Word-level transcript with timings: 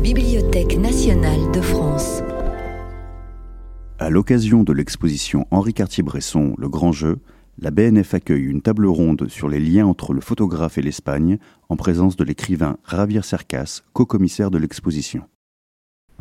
Bibliothèque 0.00 0.78
nationale 0.78 1.50
de 1.52 1.60
France. 1.60 2.22
À 3.98 4.10
l'occasion 4.10 4.62
de 4.62 4.72
l'exposition 4.72 5.46
Henri 5.50 5.74
Cartier-Bresson 5.74 6.54
Le 6.56 6.68
Grand 6.68 6.92
Jeu, 6.92 7.18
la 7.58 7.72
BNF 7.72 8.14
accueille 8.14 8.44
une 8.44 8.62
table 8.62 8.86
ronde 8.86 9.28
sur 9.28 9.48
les 9.48 9.58
liens 9.58 9.86
entre 9.86 10.14
le 10.14 10.20
photographe 10.20 10.78
et 10.78 10.82
l'Espagne, 10.82 11.38
en 11.68 11.74
présence 11.74 12.16
de 12.16 12.22
l'écrivain 12.22 12.76
Javier 12.88 13.22
Cercas, 13.22 13.82
co-commissaire 13.92 14.52
de 14.52 14.58
l'exposition. 14.58 15.24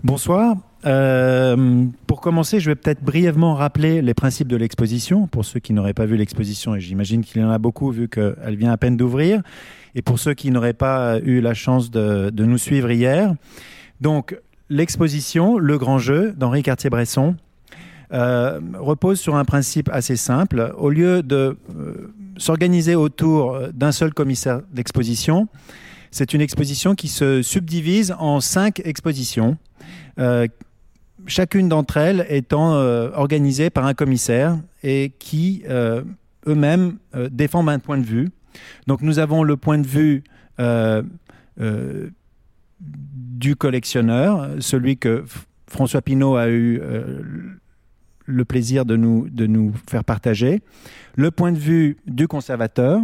Bonsoir. 0.04 0.58
Euh, 0.86 1.86
pour 2.06 2.22
commencer, 2.22 2.60
je 2.60 2.70
vais 2.70 2.76
peut-être 2.76 3.04
brièvement 3.04 3.56
rappeler 3.56 4.04
les 4.04 4.14
principes 4.14 4.48
de 4.48 4.56
l'exposition, 4.56 5.26
pour 5.26 5.44
ceux 5.44 5.60
qui 5.60 5.74
n'auraient 5.74 5.96
pas 5.96 6.06
vu 6.06 6.18
l'exposition, 6.18 6.76
et 6.76 6.80
j'imagine 6.80 7.24
qu'il 7.24 7.42
y 7.42 7.44
en 7.44 7.50
a 7.50 7.58
beaucoup 7.58 7.90
vu 7.90 8.08
qu'elle 8.08 8.56
vient 8.56 8.72
à 8.72 8.78
peine 8.78 8.96
d'ouvrir, 8.96 9.42
et 9.96 10.04
pour 10.04 10.20
ceux 10.20 10.36
qui 10.36 10.52
n'auraient 10.52 10.74
pas 10.74 11.20
eu 11.24 11.42
la 11.42 11.56
chance 11.56 11.90
de, 11.90 12.32
nous 12.32 12.60
suivre 12.60 12.92
hier. 12.92 13.34
Donc, 14.00 14.40
l'exposition 14.70 15.58
Le 15.58 15.80
Grand 15.80 15.98
Jeu 15.98 16.32
d'Henri 16.38 16.62
Cartier-Bresson, 16.62 17.36
euh, 18.14 18.62
repose 18.76 19.20
sur 19.20 19.36
un 19.36 19.46
principe 19.46 19.90
assez 19.92 20.16
simple. 20.16 20.74
Au 20.78 20.90
lieu 20.90 21.24
de 21.24 21.58
euh, 21.76 22.14
s'organiser 22.38 22.94
autour 22.94 23.60
d'un 23.74 23.92
seul 23.92 24.14
commissaire 24.14 24.62
d'exposition, 24.72 25.48
c'est 26.12 26.34
une 26.34 26.42
exposition 26.42 26.96
qui 26.96 27.08
se 27.08 27.42
subdivise 27.42 28.16
en 28.18 28.40
cinq 28.40 28.82
expositions, 28.86 29.58
chacune 31.26 31.70
d'entre 31.70 31.98
elles 31.98 32.26
étant 32.30 32.74
organisée 32.74 33.70
par 33.70 33.86
un 33.86 33.94
commissaire 33.94 34.58
et 34.84 35.14
qui 35.20 35.64
eux-mêmes 36.48 36.98
défendent 37.32 37.70
un 37.70 37.80
point 37.80 37.98
de 37.98 38.06
vue. 38.06 38.30
Donc 38.88 39.02
nous 39.02 39.20
avons 39.20 39.44
le 39.44 39.58
point 39.58 39.78
de 39.78 39.88
vue 39.88 40.24
du 42.80 43.56
collectionneur, 43.56 44.50
celui 44.60 44.98
que 44.98 45.24
François 45.68 46.02
Pinault 46.02 46.36
a 46.36 46.50
eu 46.50 46.82
le 48.26 48.46
plaisir 48.46 48.86
de 48.86 48.96
nous, 48.96 49.30
de 49.30 49.46
nous 49.48 49.74
faire 49.90 50.04
partager. 50.04 50.62
Le 51.16 51.32
point 51.32 51.52
de 51.52 51.58
vue 51.58 51.98
du 52.06 52.28
conservateur, 52.28 53.00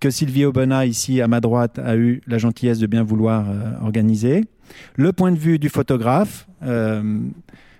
que 0.00 0.10
Sylvie 0.10 0.44
Aubena, 0.44 0.86
ici 0.86 1.20
à 1.20 1.28
ma 1.28 1.40
droite, 1.40 1.78
a 1.78 1.96
eu 1.96 2.20
la 2.26 2.38
gentillesse 2.38 2.78
de 2.78 2.86
bien 2.86 3.02
vouloir 3.02 3.46
euh, 3.48 3.72
organiser. 3.82 4.44
Le 4.96 5.12
point 5.12 5.32
de 5.32 5.38
vue 5.38 5.58
du 5.58 5.68
photographe, 5.68 6.46
euh, 6.62 7.20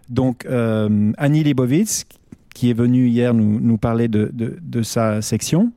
donc 0.08 0.47
euh, 0.47 1.12
Annie 1.19 1.42
Libovitz, 1.42 2.06
qui 2.55 2.70
est 2.70 2.75
venue 2.75 3.08
hier 3.08 3.34
nous, 3.34 3.77
parler 3.77 4.08
de, 4.08 4.83
sa 4.83 5.20
section. 5.20 5.73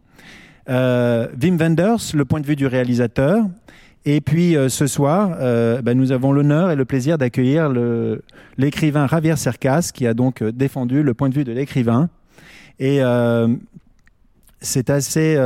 Wim 0.67 1.57
Wenders, 1.57 2.13
le 2.13 2.23
point 2.23 2.39
de 2.39 2.45
vue 2.45 2.55
du 2.55 2.67
réalisateur. 2.67 3.43
Et 4.05 4.21
puis 4.21 4.55
ce 4.69 4.87
soir, 4.87 5.35
ben, 5.83 5.97
nous 5.97 6.13
avons 6.13 6.31
l'honneur 6.31 6.71
et 6.71 6.77
le 6.77 6.85
plaisir 6.85 7.17
d'accueillir 7.17 7.69
l'écrivain 8.57 9.07
Javier 9.07 9.35
Cercas, 9.35 9.91
qui 9.93 10.07
a 10.07 10.13
donc 10.13 10.41
défendu 10.41 11.03
le 11.03 11.13
point 11.13 11.27
de 11.27 11.33
vue 11.33 11.43
de 11.43 11.51
l'écrivain. 11.51 12.09
Et 12.79 13.01
c'est 14.61 14.89
assez, 14.89 15.37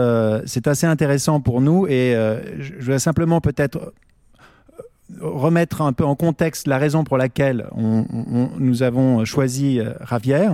c'est 0.46 0.68
assez 0.68 0.86
intéressant 0.88 1.40
pour 1.40 1.62
nous. 1.62 1.88
Et 1.88 2.16
je 2.60 2.92
vais 2.92 3.00
simplement 3.00 3.42
peut-être 3.42 3.94
remettre 5.20 5.82
un 5.82 5.94
peu 5.94 6.06
en 6.06 6.16
contexte 6.16 6.68
la 6.68 6.78
raison 6.78 7.04
pour 7.04 7.18
laquelle 7.18 7.68
nous 7.76 8.84
avons 8.84 9.26
choisi 9.26 9.80
Javier. 10.10 10.50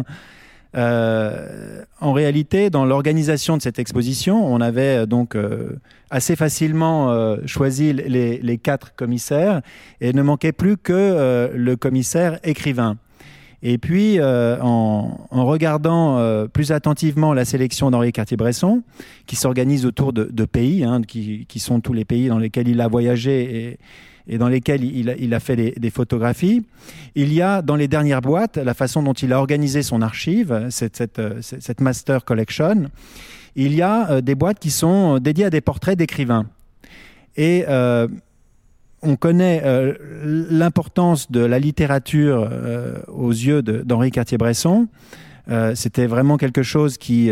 Euh, 0.75 1.83
en 1.99 2.13
réalité, 2.13 2.69
dans 2.69 2.85
l'organisation 2.85 3.57
de 3.57 3.61
cette 3.61 3.79
exposition, 3.79 4.45
on 4.45 4.61
avait 4.61 4.99
euh, 4.99 5.05
donc 5.07 5.35
euh, 5.35 5.79
assez 6.11 6.35
facilement 6.35 7.11
euh, 7.11 7.37
choisi 7.45 7.91
les, 7.91 8.57
quatre 8.57 8.93
commissaires 8.95 9.61
et 9.99 10.13
ne 10.13 10.21
manquait 10.21 10.51
plus 10.51 10.77
que 10.77 10.93
euh, 10.93 11.49
le 11.55 11.75
commissaire 11.75 12.39
écrivain. 12.43 12.97
Et 13.61 13.77
puis, 13.77 14.19
en, 14.21 15.17
en, 15.31 15.45
regardant 15.45 16.47
plus 16.47 16.71
attentivement 16.71 17.33
la 17.33 17.43
sélection 17.43 17.91
d'Henri 17.91 18.13
Cartier-Bresson, 18.13 18.83
qui 19.25 19.35
s'organise 19.35 19.85
autour 19.85 20.13
de, 20.13 20.23
de 20.31 20.45
pays, 20.45 20.83
hein, 20.83 21.01
qui, 21.01 21.45
qui, 21.47 21.59
sont 21.59 21.81
tous 21.81 21.93
les 21.93 22.05
pays 22.05 22.29
dans 22.29 22.39
lesquels 22.39 22.67
il 22.67 22.79
a 22.79 22.87
voyagé 22.87 23.67
et, 23.67 23.79
et 24.29 24.37
dans 24.37 24.47
lesquels 24.47 24.83
il 24.83 25.09
a, 25.09 25.15
il 25.17 25.33
a 25.33 25.39
fait 25.39 25.55
des, 25.55 25.71
des, 25.71 25.89
photographies. 25.89 26.63
Il 27.15 27.33
y 27.33 27.41
a 27.41 27.61
dans 27.61 27.75
les 27.75 27.87
dernières 27.87 28.21
boîtes 28.21 28.57
la 28.57 28.73
façon 28.73 29.03
dont 29.03 29.13
il 29.13 29.33
a 29.33 29.39
organisé 29.39 29.81
son 29.81 30.01
archive, 30.01 30.67
cette, 30.69 30.97
cette, 30.97 31.21
cette 31.41 31.81
Master 31.81 32.23
Collection. 32.23 32.89
Il 33.55 33.73
y 33.73 33.81
a 33.81 34.09
euh, 34.11 34.21
des 34.21 34.35
boîtes 34.35 34.59
qui 34.59 34.69
sont 34.69 35.17
dédiées 35.17 35.45
à 35.45 35.49
des 35.49 35.61
portraits 35.61 35.97
d'écrivains. 35.97 36.45
Et 37.35 37.65
euh, 37.67 38.07
on 39.01 39.15
connaît 39.15 39.61
euh, 39.63 39.93
l'importance 40.49 41.31
de 41.31 41.41
la 41.41 41.59
littérature 41.59 42.47
euh, 42.51 42.97
aux 43.07 43.31
yeux 43.31 43.61
d'Henri 43.61 44.11
Cartier-Bresson. 44.11 44.87
Euh, 45.49 45.73
c'était 45.73 46.05
vraiment 46.05 46.37
quelque 46.37 46.61
chose 46.61 46.97
qui, 46.97 47.31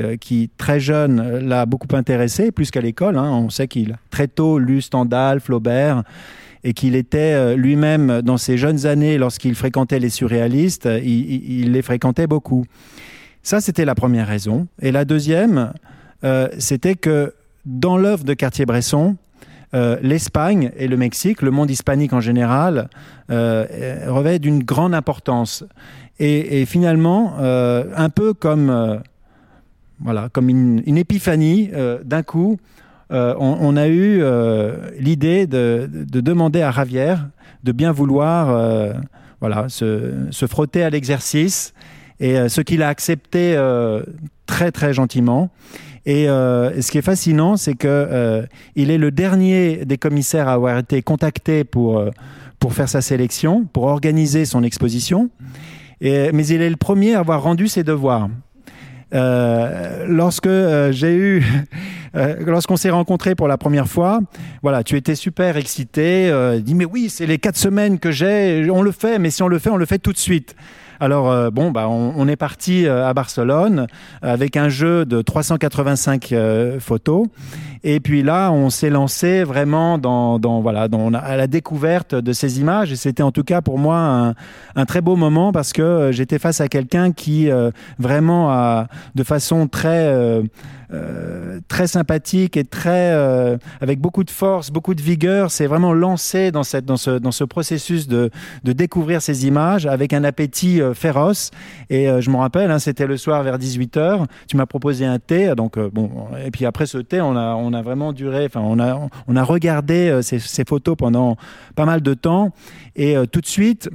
très 0.58 0.80
jeune, 0.80 1.40
l'a 1.40 1.66
beaucoup 1.66 1.94
intéressé, 1.96 2.52
plus 2.52 2.72
qu'à 2.72 2.82
l'école. 2.82 3.18
Hein. 3.18 3.30
On 3.32 3.50
sait 3.50 3.68
qu'il 3.68 3.98
très 4.10 4.28
tôt 4.28 4.58
lu 4.58 4.82
Stendhal, 4.82 5.40
Flaubert 5.40 6.04
et 6.64 6.74
qu'il 6.74 6.96
était 6.96 7.56
lui-même 7.56 8.22
dans 8.24 8.38
ses 8.38 8.58
jeunes 8.58 8.88
années, 8.88 9.20
lorsqu'il 9.20 9.54
fréquentait 9.54 10.00
les 10.00 10.10
surréalistes, 10.10 10.90
il, 11.02 11.62
il, 11.62 11.72
les 11.72 11.82
fréquentait 11.84 12.26
beaucoup. 12.26 12.66
Ça, 13.44 13.62
c'était 13.62 13.86
la 13.86 13.94
première 13.94 14.28
raison. 14.28 14.68
Et 14.82 14.92
la 14.92 15.06
deuxième, 15.06 15.72
c'était 16.58 16.96
que 16.96 17.34
dans 17.66 17.96
l'œuvre 17.96 18.24
de 18.24 18.34
Cartier-Bresson, 18.34 19.16
euh, 19.74 19.98
l'Espagne 20.02 20.72
et 20.78 20.88
le 20.88 20.98
Mexique, 20.98 21.42
le 21.42 21.52
monde 21.52 21.70
hispanique 21.70 22.14
en 22.14 22.22
général, 22.22 22.90
euh, 23.30 23.66
revêt 24.08 24.40
d'une 24.40 24.64
grande 24.64 24.94
importance. 24.94 25.64
Et, 26.20 26.66
finalement, 26.66 27.36
euh, 27.40 27.84
un 27.96 28.10
peu 28.10 28.34
comme, 28.34 29.02
voilà, 30.00 30.30
comme 30.30 30.50
une, 30.50 30.98
épiphanie, 30.98 31.70
d'un 32.04 32.24
coup, 32.24 32.58
euh, 33.12 33.34
on, 33.40 33.78
a 33.78 33.88
eu 33.88 34.20
euh, 34.22 34.90
l'idée 35.00 35.48
de, 35.48 35.90
de, 35.90 36.20
demander 36.20 36.62
à 36.62 36.72
Javier 36.72 37.16
de 37.64 37.72
bien 37.72 37.94
vouloir 37.94 38.50
euh, 38.50 38.94
voilà, 39.40 39.70
se, 39.70 40.28
se, 40.32 40.46
frotter 40.46 40.84
à 40.84 40.90
l'exercice, 40.90 41.74
et 42.20 42.38
euh, 42.38 42.50
ce 42.50 42.60
qu'il 42.60 42.84
a 42.84 42.90
accepté 42.90 43.56
euh, 43.56 44.04
très 44.46 44.72
très 44.72 44.94
gentiment. 44.94 45.50
Et 46.08 46.28
euh, 46.28 46.82
ce 46.82 46.90
qui 46.90 46.98
est 46.98 47.04
fascinant, 47.04 47.56
c'est 47.56 47.76
que 47.76 48.48
il 48.76 48.90
est 48.90 48.98
le 48.98 49.12
dernier 49.12 49.86
des 49.86 49.98
commissaires 49.98 50.48
à 50.48 50.54
avoir 50.54 50.80
été 50.80 51.04
contacté 51.04 51.64
pour, 51.64 52.04
pour 52.60 52.74
faire 52.74 52.90
sa 52.90 53.02
sélection, 53.02 53.66
pour 53.66 53.84
organiser 53.84 54.46
son 54.46 54.64
exposition. 54.64 55.30
Mais 56.02 56.48
il 56.48 56.62
est 56.62 56.70
le 56.70 56.78
premier 56.78 57.14
à 57.14 57.20
avoir 57.20 57.44
rendu 57.44 57.68
ses 57.68 57.84
devoirs. 57.84 58.30
Euh, 59.14 60.06
lorsque 60.08 60.48
euh, 60.48 60.92
j'ai 60.92 61.16
eu, 61.16 61.46
euh, 62.16 62.36
lorsqu'on 62.46 62.76
s'est 62.76 62.90
rencontré 62.90 63.36
pour 63.36 63.48
la 63.48 63.58
première 63.58 63.88
fois, 63.88 64.20
voilà, 64.62 64.84
tu 64.84 64.98
étais 64.98 65.16
super 65.16 65.58
excité, 65.58 66.30
euh, 66.30 66.60
dit 66.60 66.76
mais 66.76 66.86
oui, 66.86 67.10
c'est 67.10 67.26
les 67.26 67.38
quatre 67.38 67.58
semaines 67.58 68.00
que 68.00 68.12
j'ai, 68.12 68.70
on 68.70 68.82
le 68.82 68.92
fait, 68.92 69.20
mais 69.20 69.30
si 69.30 69.42
on 69.44 69.48
le 69.48 69.60
fait, 69.60 69.70
on 69.70 69.78
le 69.78 69.86
fait 69.86 70.00
tout 70.00 70.12
de 70.12 70.18
suite. 70.18 70.56
Alors 71.00 71.30
euh, 71.30 71.50
bon, 71.50 71.72
bah, 71.72 71.88
on, 71.88 72.28
est 72.28 72.36
parti 72.36 72.88
euh, 72.88 73.08
à 73.08 73.14
Barcelone 73.14 73.88
avec 74.22 74.58
un 74.58 74.70
jeu 74.70 75.06
de 75.06 75.22
385 75.22 76.32
euh, 76.32 76.80
photos. 76.80 77.28
Et 77.84 78.00
puis 78.00 78.24
là, 78.24 78.52
on 78.52 78.70
s'est 78.70 78.90
lancé 78.90 79.44
vraiment 79.44 79.98
dans, 79.98 80.40
dans 80.40 80.62
voilà, 80.62 80.88
dans, 80.88 81.14
à 81.14 81.36
la 81.36 81.48
découverte 81.48 82.16
de 82.16 82.34
ces 82.34 82.60
images. 82.60 82.92
Et 82.92 82.96
c'était 82.96 83.24
en 83.24 83.32
tout 83.32 83.44
cas 83.44 83.62
pour 83.62 83.78
moi 83.78 83.98
un, 83.98 84.34
un, 84.76 84.86
très 84.86 85.02
beau 85.02 85.16
moment 85.16 85.52
parce 85.52 85.74
que 85.74 85.82
euh, 85.82 86.12
j'étais 86.12 86.40
face 86.40 86.62
à 86.62 86.68
quelqu'un 86.68 87.12
qui 87.12 87.50
euh, 87.50 87.72
vraiment 88.00 88.52
a, 88.52 88.88
de 89.16 89.24
façon 89.24 89.68
très 89.68 90.08
euh, 90.08 90.44
euh, 90.94 91.60
très 91.68 91.86
sympathique 91.88 92.56
et 92.56 92.64
très 92.64 93.12
euh, 93.12 93.58
avec 93.82 94.00
beaucoup 94.00 94.24
de 94.24 94.30
force, 94.30 94.72
beaucoup 94.72 94.96
de 94.96 95.02
vigueur. 95.02 95.52
C'est 95.52 95.68
vraiment 95.68 95.94
lancé 95.94 96.52
dans 96.52 96.64
cette 96.64 96.86
dans 96.86 96.96
ce 96.96 97.12
dans 97.12 97.34
ce 97.34 97.44
processus 97.44 98.08
de 98.08 98.30
de 98.64 98.72
découvrir 98.72 99.22
ces 99.22 99.48
images 99.48 99.86
avec 99.86 100.14
un 100.14 100.24
appétit 100.24 100.82
euh, 100.82 100.94
féroce. 100.94 101.52
Et 101.90 102.10
euh, 102.10 102.22
je 102.22 102.30
me 102.30 102.38
rappelle, 102.38 102.72
hein, 102.72 102.80
c'était 102.80 103.06
le 103.06 103.18
soir 103.18 103.44
vers 103.44 103.58
18 103.58 103.98
h 103.98 104.26
Tu 104.48 104.56
m'as 104.56 104.66
proposé 104.66 105.06
un 105.06 105.20
thé, 105.20 105.54
donc 105.56 105.78
bon. 105.78 106.10
Et 106.46 106.52
puis 106.52 106.66
après 106.66 106.86
ce 106.86 107.00
thé, 107.00 107.20
on 107.20 107.36
a 107.36 107.54
on 107.56 107.67
a 107.74 107.82
vraiment 107.82 108.14
duré. 108.14 108.46
Enfin, 108.46 108.62
on 108.62 108.80
a 108.80 109.10
on 109.28 109.36
a 109.36 109.44
regardé 109.44 110.10
euh, 110.10 110.22
ces, 110.22 110.66
photos 110.66 110.96
pendant 110.98 111.38
pas 111.76 111.86
mal 111.86 112.02
de 112.02 112.14
temps 112.14 112.52
et 112.96 113.16
euh, 113.18 113.26
tout 113.26 113.42
de 113.42 113.48
suite 113.48 113.90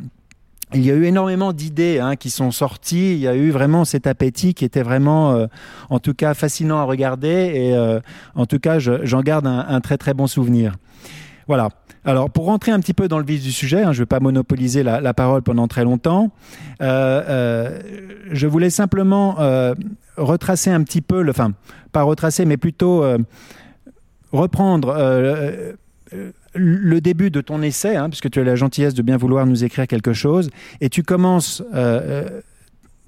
il 0.75 0.81
y 0.81 0.91
a 0.91 0.95
eu 0.95 1.05
énormément 1.05 1.53
d'idées 1.53 1.99
hein, 1.99 2.17
qui 2.17 2.31
sont 2.31 2.51
sorties. 2.51 3.13
Il 3.13 3.19
y 3.19 3.29
a 3.29 3.37
eu 3.37 3.51
vraiment 3.51 3.85
cet 3.85 4.07
appétit 4.07 4.55
qui 4.55 4.65
était 4.65 4.83
vraiment, 4.83 5.33
euh, 5.33 5.47
en 5.91 5.99
tout 5.99 6.15
cas, 6.15 6.33
fascinant 6.33 6.79
à 6.79 6.85
regarder. 6.85 7.29
Et 7.29 8.01
en 8.35 8.47
tout 8.47 8.59
cas, 8.59 8.79
j'en 8.79 9.05
je, 9.05 9.17
garde 9.21 9.47
un, 9.47 9.81
très 9.83 9.99
très 9.99 10.15
bon 10.15 10.27
souvenir. 10.27 10.77
Voilà. 11.47 11.69
Alors, 12.07 12.31
pour 12.31 12.47
rentrer 12.47 12.73
un 12.73 12.81
petit 12.81 12.95
peu 12.95 13.07
dans 13.07 13.19
le 13.19 13.25
vif 13.27 13.43
du 13.43 13.53
sujet, 13.53 13.83
hein, 13.83 13.93
je 13.93 13.99
ne 13.99 14.03
vais 14.05 14.07
pas 14.07 14.21
monopoliser 14.21 14.83
la, 14.83 15.13
parole 15.13 15.43
pendant 15.43 15.69
très 15.69 15.85
longtemps. 15.85 16.31
Je 16.81 18.47
voulais 18.47 18.71
simplement 18.71 19.37
retracer 20.17 20.71
un 20.71 20.83
petit 20.85 21.03
peu, 21.03 21.29
enfin, 21.29 21.53
pas 21.93 22.03
retracer, 22.03 22.47
mais 22.47 22.57
plutôt 22.57 23.05
euh, 24.35 24.39
reprendre 24.39 24.95
le 26.55 27.01
début 27.01 27.31
de 27.31 27.41
ton 27.41 27.63
essai, 27.63 27.97
hein, 27.97 28.11
puisque 28.11 28.31
tu 28.31 28.41
as 28.41 28.45
la 28.45 28.57
gentillesse 28.57 28.95
de 28.95 29.03
bien 29.03 29.17
vouloir 29.17 29.47
nous 29.47 29.65
écrire 29.65 29.87
quelque 29.87 30.13
chose, 30.13 30.51
et 30.81 30.89
tu 30.89 31.03
commences 31.03 31.63
euh, 31.75 32.41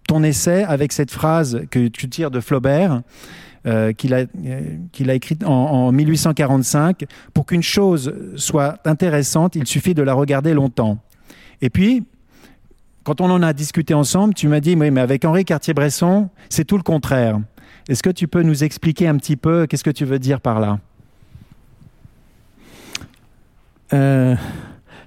ton 0.08 0.22
essai 0.22 0.64
avec 0.64 0.92
cette 0.92 1.10
phrase 1.10 1.62
que 1.70 1.88
tu 1.88 2.08
tires 2.08 2.30
de 2.30 2.40
Flaubert. 2.40 3.02
qu'il 3.96 4.14
a, 4.14 4.24
a 4.24 5.14
écrite 5.14 5.44
en, 5.44 5.86
en 5.88 5.92
1845. 5.92 7.04
Pour 7.32 7.46
qu'une 7.46 7.62
chose 7.62 8.14
soit 8.36 8.78
intéressante, 8.84 9.56
il 9.56 9.66
suffit 9.66 9.94
de 9.94 10.02
la 10.02 10.14
regarder 10.14 10.52
longtemps. 10.54 10.98
Et 11.62 11.70
puis, 11.70 12.04
quand 13.04 13.20
on 13.20 13.30
en 13.30 13.42
a 13.42 13.52
discuté 13.52 13.92
ensemble, 13.92 14.32
tu 14.32 14.48
m'as 14.48 14.60
dit, 14.60 14.74
oui, 14.74 14.90
mais 14.90 15.00
avec 15.00 15.26
Henri 15.26 15.44
Cartier-Bresson, 15.44 16.30
c'est 16.48 16.64
tout 16.64 16.78
le 16.78 16.82
contraire. 16.82 17.38
Est-ce 17.86 18.02
que 18.02 18.10
tu 18.10 18.28
peux 18.28 18.42
nous 18.42 18.64
expliquer 18.64 19.06
un 19.08 19.18
petit 19.18 19.36
peu 19.36 19.66
qu'est-ce 19.66 19.84
que 19.84 19.90
tu 19.90 20.06
veux 20.06 20.18
dire 20.18 20.40
par 20.40 20.58
là? 20.58 20.78
Euh, 23.92 24.34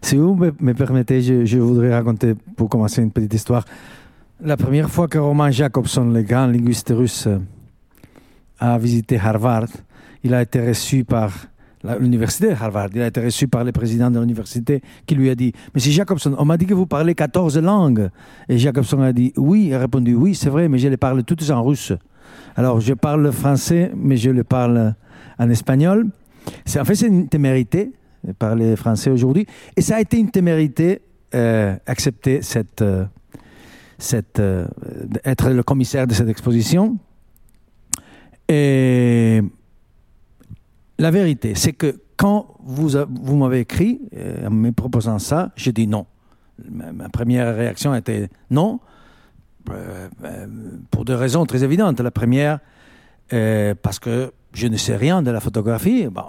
Si 0.01 0.15
vous 0.15 0.35
me, 0.35 0.73
permettez, 0.73 1.21
je, 1.45 1.57
voudrais 1.57 1.93
raconter 1.93 2.35
pour 2.55 2.69
commencer 2.69 3.01
une 3.01 3.11
petite 3.11 3.33
histoire. 3.33 3.65
La 4.41 4.57
première 4.57 4.89
fois 4.89 5.07
que 5.07 5.17
Roman 5.17 5.49
Jacobson, 5.51 6.05
le 6.05 6.21
grand 6.21 6.47
linguiste 6.47 6.93
russe, 6.95 7.27
a 8.59 8.77
visité 8.77 9.17
Harvard, 9.17 9.67
il 10.23 10.33
a 10.33 10.41
été 10.41 10.65
reçu 10.65 11.03
par 11.03 11.31
l'université 11.99 12.49
de 12.49 12.53
Harvard. 12.53 12.89
Il 12.93 13.01
a 13.01 13.07
été 13.07 13.23
reçu 13.23 13.47
par 13.47 13.63
le 13.63 13.71
président 13.71 14.09
de 14.11 14.19
l'université 14.19 14.81
qui 15.05 15.15
lui 15.15 15.29
a 15.29 15.35
dit 15.35 15.53
Monsieur 15.73 15.91
Jacobson, 15.91 16.35
on 16.37 16.45
m'a 16.45 16.57
dit 16.57 16.65
que 16.65 16.73
vous 16.73 16.85
parlez 16.85 17.15
14 17.15 17.57
langues. 17.59 18.09
Et 18.49 18.57
Jacobson 18.57 19.01
a 19.01 19.13
dit 19.13 19.33
Oui. 19.37 19.73
A 19.73 19.79
répondu 19.79 20.15
Oui, 20.15 20.35
c'est 20.35 20.49
vrai, 20.49 20.67
mais 20.69 20.79
je 20.79 20.87
les 20.87 20.97
parle 20.97 21.23
toutes 21.23 21.49
en 21.49 21.63
russe. 21.63 21.93
Alors, 22.55 22.79
je 22.79 22.93
parle 22.93 23.31
français, 23.31 23.91
mais 23.95 24.17
je 24.17 24.29
le 24.29 24.43
parle 24.43 24.95
en 25.39 25.49
espagnol. 25.49 26.07
En 26.79 26.85
fait, 26.85 26.95
c'est 26.95 27.07
une 27.07 27.27
témérité 27.27 27.91
de 28.27 28.33
parler 28.33 28.75
français 28.75 29.09
aujourd'hui. 29.09 29.47
Et 29.75 29.81
ça 29.81 29.95
a 29.95 30.01
été 30.01 30.17
une 30.17 30.29
témérité 30.29 31.01
euh, 31.35 31.75
accepter 31.85 32.41
cette, 32.41 32.81
euh, 32.81 33.03
cette, 33.97 34.39
euh, 34.39 34.65
être 35.25 35.49
le 35.49 35.61
commissaire 35.61 36.07
de 36.07 36.13
cette 36.13 36.29
exposition. 36.29 36.97
Et 38.47 39.41
la 40.97 41.11
vérité, 41.11 41.53
c'est 41.55 41.73
que 41.73 41.99
quand 42.15 42.55
vous, 42.63 42.91
vous 42.91 43.35
m'avez 43.35 43.59
écrit 43.59 43.99
en 44.45 44.51
me 44.51 44.71
proposant 44.71 45.19
ça, 45.19 45.51
j'ai 45.57 45.73
dit 45.73 45.85
non. 45.85 46.05
ma 46.69 47.09
première 47.09 47.53
réaction 47.55 47.93
était 47.93 48.29
non. 48.49 48.79
Pour 50.91 51.03
deux 51.03 51.15
raisons 51.15 51.45
très 51.45 51.65
évidentes. 51.65 51.99
La 51.99 52.09
première, 52.09 52.59
parce 53.29 53.99
que 53.99 54.31
je 54.57 54.65
ne 54.65 54.75
sais 54.75 54.95
rien 54.95 55.21
de 55.21 55.29
la 55.29 55.39
photographie. 55.39 56.07
Bon, 56.07 56.23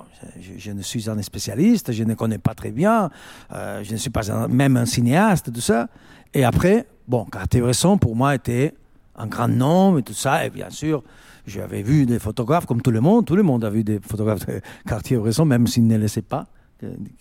je, 0.58 0.70
ne 0.70 0.82
suis 0.82 1.08
un 1.08 1.20
spécialiste, 1.22 1.92
je 1.92 2.04
ne 2.04 2.12
connais 2.12 2.36
pas 2.36 2.54
très 2.54 2.70
bien, 2.70 3.08
je 3.50 3.90
ne 3.90 3.96
suis 3.96 4.10
pas 4.10 4.46
même 4.48 4.76
un 4.76 4.84
cinéaste, 4.84 5.50
tout 5.50 5.62
ça. 5.62 5.88
Et 6.34 6.44
après, 6.44 6.86
bon, 7.06 7.24
Cartier-Bresson, 7.24 7.96
pour 7.96 8.14
moi, 8.14 8.34
était 8.34 8.74
un 9.16 9.26
grand 9.26 9.48
nom 9.48 9.96
et 9.96 10.02
tout 10.02 10.12
ça. 10.12 10.44
Et 10.44 10.50
bien 10.50 10.68
sûr, 10.68 11.02
j'avais 11.46 11.80
vu 11.80 12.04
des 12.04 12.18
photographes 12.18 12.66
comme 12.66 12.82
tout 12.82 12.90
le 12.90 13.00
monde. 13.00 13.24
Tout 13.24 13.34
le 13.34 13.42
monde 13.42 13.64
a 13.64 13.70
vu 13.70 13.82
des 13.82 13.98
photographes 13.98 14.44
de 14.44 14.60
Cartier-Bresson, 14.86 15.46
même 15.46 15.66
s'ils 15.66 15.86
ne 15.86 15.96
le 15.96 16.06
savent 16.06 16.24
pas, 16.24 16.48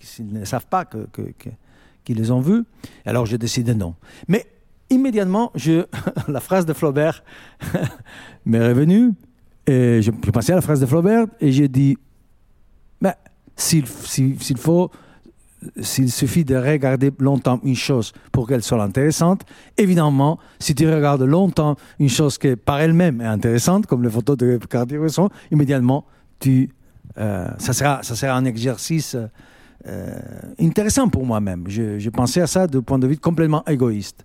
s'ils 0.02 0.34
ne 0.34 0.44
savent 0.44 0.68
pas 0.68 0.84
que, 0.84 1.08
les 2.10 2.32
ont 2.32 2.42
vus. 2.42 2.66
Alors, 3.06 3.26
j'ai 3.26 3.38
décidé 3.38 3.74
non. 3.74 3.96
Mais 4.28 4.46
immédiatement, 4.90 5.54
je, 5.56 5.86
la 6.28 6.42
phrase 6.42 6.66
de 6.66 6.74
Flaubert 6.74 7.24
m'est 8.46 8.68
revenue. 8.68 9.14
Et 9.68 10.02
je, 10.02 10.12
pensais 10.12 10.54
à 10.54 10.56
la 10.56 10.62
phrase 10.62 10.80
de 10.80 10.86
Flaubert 10.86 11.28
et 11.42 11.52
j'ai 11.52 11.68
dit, 11.68 11.98
s'il 13.58 13.86
faut, 13.86 14.92
s'il 15.82 16.12
suffit 16.12 16.46
de 16.46 16.56
regarder 16.56 17.12
longtemps 17.20 17.60
une 17.64 17.76
chose 17.76 18.14
pour 18.32 18.48
qu'elle 18.48 18.64
soit 18.64 18.82
intéressante, 18.82 19.42
évidemment, 19.78 20.40
si 20.60 20.76
tu 20.76 20.88
regardes 20.88 21.24
longtemps 21.24 21.76
une 22.00 22.10
chose 22.10 22.38
qui 22.38 22.56
par 22.56 22.80
elle-même 22.80 23.20
est 23.20 23.26
intéressante, 23.26 23.88
comme 23.88 24.04
les 24.04 24.10
photos 24.10 24.38
de 24.38 24.58
Cartier-Bresson, 24.58 25.30
immédiatement, 25.52 26.06
tu, 26.40 26.70
euh, 27.18 27.48
ça, 27.58 27.74
sera, 27.74 28.04
ça 28.04 28.16
sera 28.16 28.34
un 28.34 28.46
exercice 28.46 29.18
euh, 29.88 30.20
intéressant 30.60 31.10
pour 31.10 31.26
moi-même. 31.26 31.66
Je, 31.68 32.10
pensais 32.10 32.42
à 32.42 32.48
ça 32.48 32.68
d'un 32.68 32.82
point 32.82 33.00
de 33.00 33.08
vue 33.08 33.18
complètement 33.18 33.64
égoïste. 33.66 34.24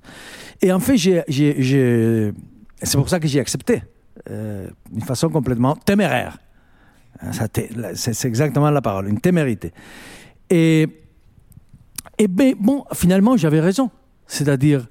Et 0.60 0.70
en 0.72 0.80
fait, 0.80 0.96
c'est 0.98 2.96
pour 2.96 3.08
ça 3.08 3.18
que 3.18 3.26
j'ai 3.26 3.40
accepté, 3.40 3.82
euh, 4.30 4.68
d'une 4.90 5.02
façon 5.02 5.28
complètement 5.28 5.76
téméraire. 5.76 6.38
Hein, 7.20 7.30
c'est 7.94 8.24
exactement 8.24 8.70
la 8.70 8.80
parole, 8.80 9.08
une 9.08 9.20
témérité. 9.20 9.72
Et, 10.50 10.86
et 12.18 12.28
ben, 12.28 12.54
bon, 12.58 12.84
finalement, 12.92 13.36
j'avais 13.36 13.60
raison. 13.60 13.90
C'est-à-dire, 14.26 14.86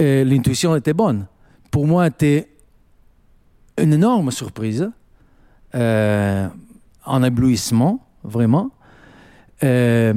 euh, 0.00 0.24
l'intuition 0.24 0.74
était 0.76 0.94
bonne. 0.94 1.26
Pour 1.70 1.86
moi, 1.86 2.06
c'était 2.06 2.48
une 3.78 3.92
énorme 3.92 4.30
surprise, 4.30 4.90
un 5.72 7.22
éblouissement, 7.22 8.00
vraiment. 8.24 8.70
Euh, 9.62 10.14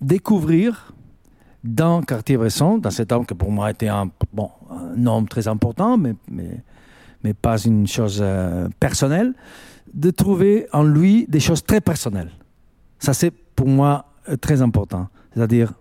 découvrir 0.00 0.92
dans 1.64 2.00
Cartier-Bresson, 2.00 2.78
dans 2.78 2.90
cet 2.90 3.12
homme 3.12 3.26
qui 3.26 3.34
pour 3.34 3.50
moi 3.50 3.70
était 3.70 3.88
un, 3.88 4.08
bon, 4.32 4.50
un 4.70 5.06
homme 5.06 5.28
très 5.28 5.48
important, 5.48 5.98
mais, 5.98 6.14
mais 7.22 7.34
pas 7.34 7.58
une 7.58 7.86
chose 7.86 8.20
euh, 8.22 8.68
personnelle, 8.78 9.34
de 9.92 10.10
trouver 10.10 10.66
en 10.72 10.82
lui 10.82 11.26
des 11.28 11.40
choses 11.40 11.64
très 11.64 11.80
personnelles. 11.80 12.30
Ça, 12.98 13.12
c'est 13.12 13.30
pour 13.30 13.68
moi 13.68 14.06
euh, 14.28 14.36
très 14.36 14.62
important. 14.62 15.08
C'est-à-dire, 15.34 15.72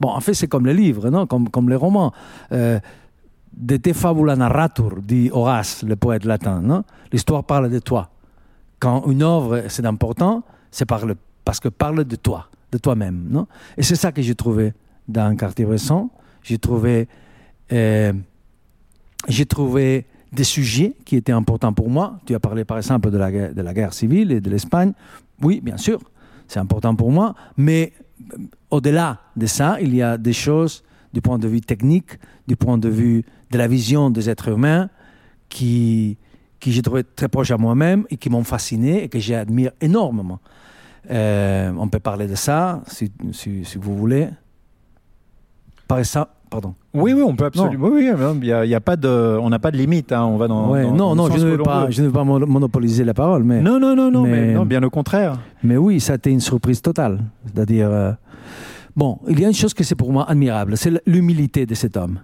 bon, 0.00 0.08
en 0.08 0.20
fait, 0.20 0.34
c'est 0.34 0.48
comme 0.48 0.66
les 0.66 0.74
livres, 0.74 1.10
non 1.10 1.26
comme, 1.26 1.48
comme 1.48 1.68
les 1.68 1.76
romans. 1.76 2.12
de 2.50 3.76
te 3.76 3.92
fabula 3.92 4.36
narratur, 4.36 5.02
dit 5.02 5.28
Horace, 5.32 5.82
le 5.82 5.96
poète 5.96 6.24
latin. 6.24 6.84
L'histoire 7.12 7.44
parle 7.44 7.68
de 7.70 7.78
toi. 7.78 8.10
Quand 8.78 9.04
une 9.06 9.22
œuvre, 9.22 9.64
c'est 9.68 9.84
important, 9.84 10.42
c'est 10.70 10.86
parce 10.86 11.60
que 11.60 11.68
parle 11.68 12.04
de 12.04 12.16
toi, 12.16 12.48
de 12.72 12.78
toi-même. 12.78 13.44
Et 13.76 13.82
c'est 13.82 13.96
ça 13.96 14.12
que 14.12 14.22
j'ai 14.22 14.34
trouvé 14.34 14.72
dans 15.08 15.36
Cartier-Bresson. 15.36 16.10
J'ai 16.42 16.58
trouvé, 16.58 17.08
euh, 17.72 18.12
j'ai 19.28 19.46
trouvé 19.46 20.06
des 20.32 20.44
sujets 20.44 20.94
qui 21.04 21.16
étaient 21.16 21.32
importants 21.32 21.72
pour 21.72 21.90
moi. 21.90 22.18
Tu 22.26 22.34
as 22.34 22.40
parlé 22.40 22.64
par 22.64 22.76
exemple 22.76 23.10
de 23.10 23.18
la, 23.18 23.52
de 23.52 23.62
la 23.62 23.74
guerre 23.74 23.92
civile 23.92 24.32
et 24.32 24.40
de 24.40 24.50
l'Espagne. 24.50 24.92
Oui, 25.42 25.60
bien 25.60 25.76
sûr, 25.76 26.00
c'est 26.48 26.60
important 26.60 26.94
pour 26.94 27.10
moi. 27.10 27.34
Mais 27.56 27.92
euh, 28.32 28.36
au-delà 28.70 29.20
de 29.36 29.46
ça, 29.46 29.78
il 29.80 29.94
y 29.94 30.02
a 30.02 30.18
des 30.18 30.32
choses 30.32 30.84
du 31.12 31.20
point 31.20 31.38
de 31.38 31.48
vue 31.48 31.60
technique, 31.60 32.18
du 32.46 32.56
point 32.56 32.78
de 32.78 32.88
vue 32.88 33.24
de 33.50 33.58
la 33.58 33.66
vision 33.66 34.10
des 34.10 34.30
êtres 34.30 34.48
humains 34.48 34.88
qui, 35.48 36.16
qui 36.60 36.72
j'ai 36.72 36.82
trouvé 36.82 37.02
très 37.02 37.28
proches 37.28 37.50
à 37.50 37.56
moi-même 37.56 38.06
et 38.10 38.16
qui 38.16 38.30
m'ont 38.30 38.44
fasciné 38.44 39.02
et 39.02 39.08
que 39.08 39.18
j'admire 39.18 39.72
énormément. 39.80 40.40
Euh, 41.10 41.72
on 41.76 41.88
peut 41.88 41.98
parler 41.98 42.28
de 42.28 42.34
ça, 42.34 42.82
si, 42.86 43.10
si, 43.32 43.64
vous 43.76 43.96
voulez. 43.96 44.28
Par 45.88 46.04
ça, 46.04 46.34
pardon. 46.50 46.74
Oui, 46.92 47.12
oui, 47.12 47.22
on 47.22 47.34
peut 47.36 47.46
absolument. 47.46 47.88
Oui, 47.88 48.10
il 48.42 48.48
y 48.48 48.74
a, 48.74 48.80
pas 48.80 48.96
de, 48.96 49.38
on 49.40 49.48
n'a 49.48 49.58
pas 49.58 49.70
de 49.70 49.76
limite. 49.76 50.12
Hein, 50.12 50.24
on 50.24 50.36
va 50.36 50.48
dans. 50.48 50.74
non, 50.92 51.14
non, 51.14 51.30
je 51.30 51.38
ne, 51.38 51.50
veux 51.50 51.58
pas, 51.58 51.88
je 51.88 52.02
ne 52.02 52.08
veux 52.08 52.12
pas 52.12 52.24
monopoliser 52.24 53.04
la 53.04 53.14
parole, 53.14 53.44
mais. 53.44 53.62
Non, 53.62 53.78
non, 53.78 53.94
non, 53.94 54.10
non, 54.10 54.22
mais, 54.22 54.52
non, 54.52 54.66
bien 54.66 54.82
au 54.82 54.90
contraire. 54.90 55.38
Mais 55.62 55.76
oui, 55.76 56.00
ça 56.00 56.14
a 56.14 56.16
été 56.16 56.30
une 56.30 56.40
surprise 56.40 56.82
totale. 56.82 57.20
C'est-à-dire, 57.46 57.88
euh, 57.90 58.12
bon, 58.96 59.18
il 59.28 59.40
y 59.40 59.44
a 59.44 59.48
une 59.48 59.54
chose 59.54 59.72
que 59.72 59.84
c'est 59.84 59.94
pour 59.94 60.12
moi 60.12 60.28
admirable, 60.28 60.76
c'est 60.76 60.92
l'humilité 61.06 61.64
de 61.64 61.74
cet 61.74 61.96
homme. 61.96 62.20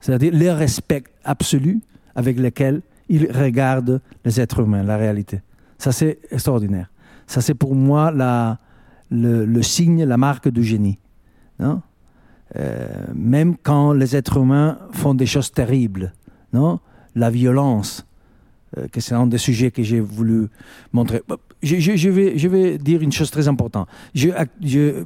C'est-à-dire 0.00 0.32
le 0.34 0.50
respect 0.50 1.04
absolu 1.24 1.80
avec 2.14 2.38
lequel 2.38 2.82
il 3.08 3.30
regarde 3.30 4.00
les 4.24 4.40
êtres 4.40 4.60
humains, 4.60 4.82
la 4.82 4.96
réalité. 4.96 5.40
Ça, 5.78 5.92
c'est 5.92 6.18
extraordinaire. 6.30 6.90
Ça, 7.26 7.40
c'est 7.40 7.54
pour 7.54 7.74
moi 7.74 8.10
la, 8.10 8.58
le, 9.10 9.62
signe, 9.62 10.04
la 10.04 10.16
marque 10.16 10.48
du 10.48 10.64
génie. 10.64 10.98
Non 11.58 11.82
euh, 12.56 12.86
même 13.14 13.56
quand 13.56 13.92
les 13.92 14.16
êtres 14.16 14.38
humains 14.38 14.78
font 14.92 15.14
des 15.14 15.26
choses 15.26 15.52
terribles, 15.52 16.12
non? 16.52 16.80
La 17.14 17.30
violence, 17.30 18.06
euh, 18.78 18.88
que 18.88 19.00
c'est 19.00 19.14
un 19.14 19.26
des 19.26 19.38
sujets 19.38 19.70
que 19.70 19.82
j'ai 19.82 20.00
voulu 20.00 20.48
montrer. 20.92 21.22
Je, 21.62 21.78
je, 21.78 22.08
vais, 22.08 22.38
je 22.38 22.48
vais 22.48 22.78
dire 22.78 23.02
une 23.02 23.12
chose 23.12 23.30
très 23.30 23.46
importante. 23.48 23.88
Je, 24.14 24.30
je, 24.62 25.04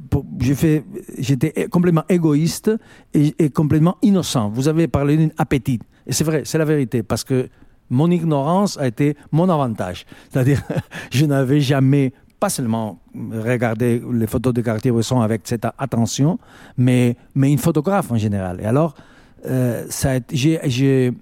j'étais 1.19 1.67
complètement 1.69 2.03
égoïste 2.09 2.71
et, 3.13 3.35
et, 3.39 3.49
complètement 3.49 3.97
innocent. 4.01 4.49
Vous 4.49 4.67
avez 4.67 4.87
parlé 4.87 5.17
d'un 5.17 5.29
appétit. 5.37 5.79
Et 6.05 6.13
c'est 6.13 6.23
vrai, 6.23 6.43
c'est 6.45 6.57
la 6.57 6.65
vérité, 6.65 7.03
parce 7.03 7.23
que 7.23 7.49
mon 7.89 8.09
ignorance 8.09 8.77
a 8.77 8.87
été 8.87 9.15
mon 9.31 9.49
avantage. 9.49 10.05
C'est-à-dire, 10.29 10.61
je 11.11 11.25
n'avais 11.25 11.59
jamais, 11.59 12.13
pas 12.39 12.49
seulement 12.49 12.99
regardé 13.31 14.01
les 14.11 14.27
photos 14.27 14.53
de 14.53 14.61
Cartier-Bresson 14.61 15.21
avec 15.21 15.41
cette 15.45 15.65
attention, 15.77 16.39
mais, 16.77 17.15
mais 17.35 17.51
une 17.51 17.57
photographe 17.57 18.11
en 18.11 18.17
général. 18.17 18.59
Et 18.61 18.65
alors, 18.65 18.95
euh, 19.45 19.85
ça 19.89 20.19
j'ai, 20.31 21.13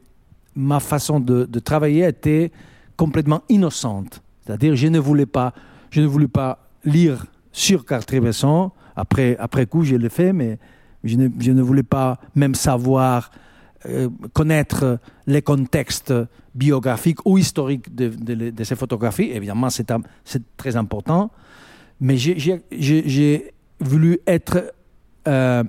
ma 0.56 0.80
façon 0.80 1.20
de, 1.20 1.46
de, 1.46 1.60
travailler 1.60 2.06
était 2.06 2.52
complètement 2.98 3.42
innocente. 3.50 4.22
C'est-à-dire, 4.46 4.76
je 4.76 4.88
ne 4.88 5.00
voulais 5.00 5.26
pas, 5.26 5.54
je 5.90 6.02
ne 6.02 6.08
voulais 6.08 6.28
pas 6.28 6.60
lire 6.84 7.26
sur 7.52 7.86
Cartier-Bresson. 7.86 8.72
Après, 8.96 9.36
après 9.40 9.66
coup, 9.66 9.84
je 9.84 9.96
l'ai 9.96 10.10
fait, 10.10 10.34
mais 10.34 10.60
je 11.04 11.18
ne, 11.18 11.30
je 11.40 11.52
ne, 11.52 11.62
voulais 11.62 11.84
pas 11.84 12.20
même 12.36 12.56
savoir, 12.56 13.32
connaître 14.34 15.00
les 15.28 15.42
contextes 15.42 16.14
biographiques 16.54 17.20
ou 17.26 17.38
historiques 17.38 17.94
de, 17.94 18.64
ces 18.64 18.76
photographies. 18.76 19.32
Évidemment, 19.32 19.70
c'est 19.70 19.92
très 20.58 20.76
important. 20.76 21.32
Mais 22.00 22.18
j'ai 22.18 23.54
voulu 23.80 24.20
être... 24.28 24.74
Euh, 25.28 25.64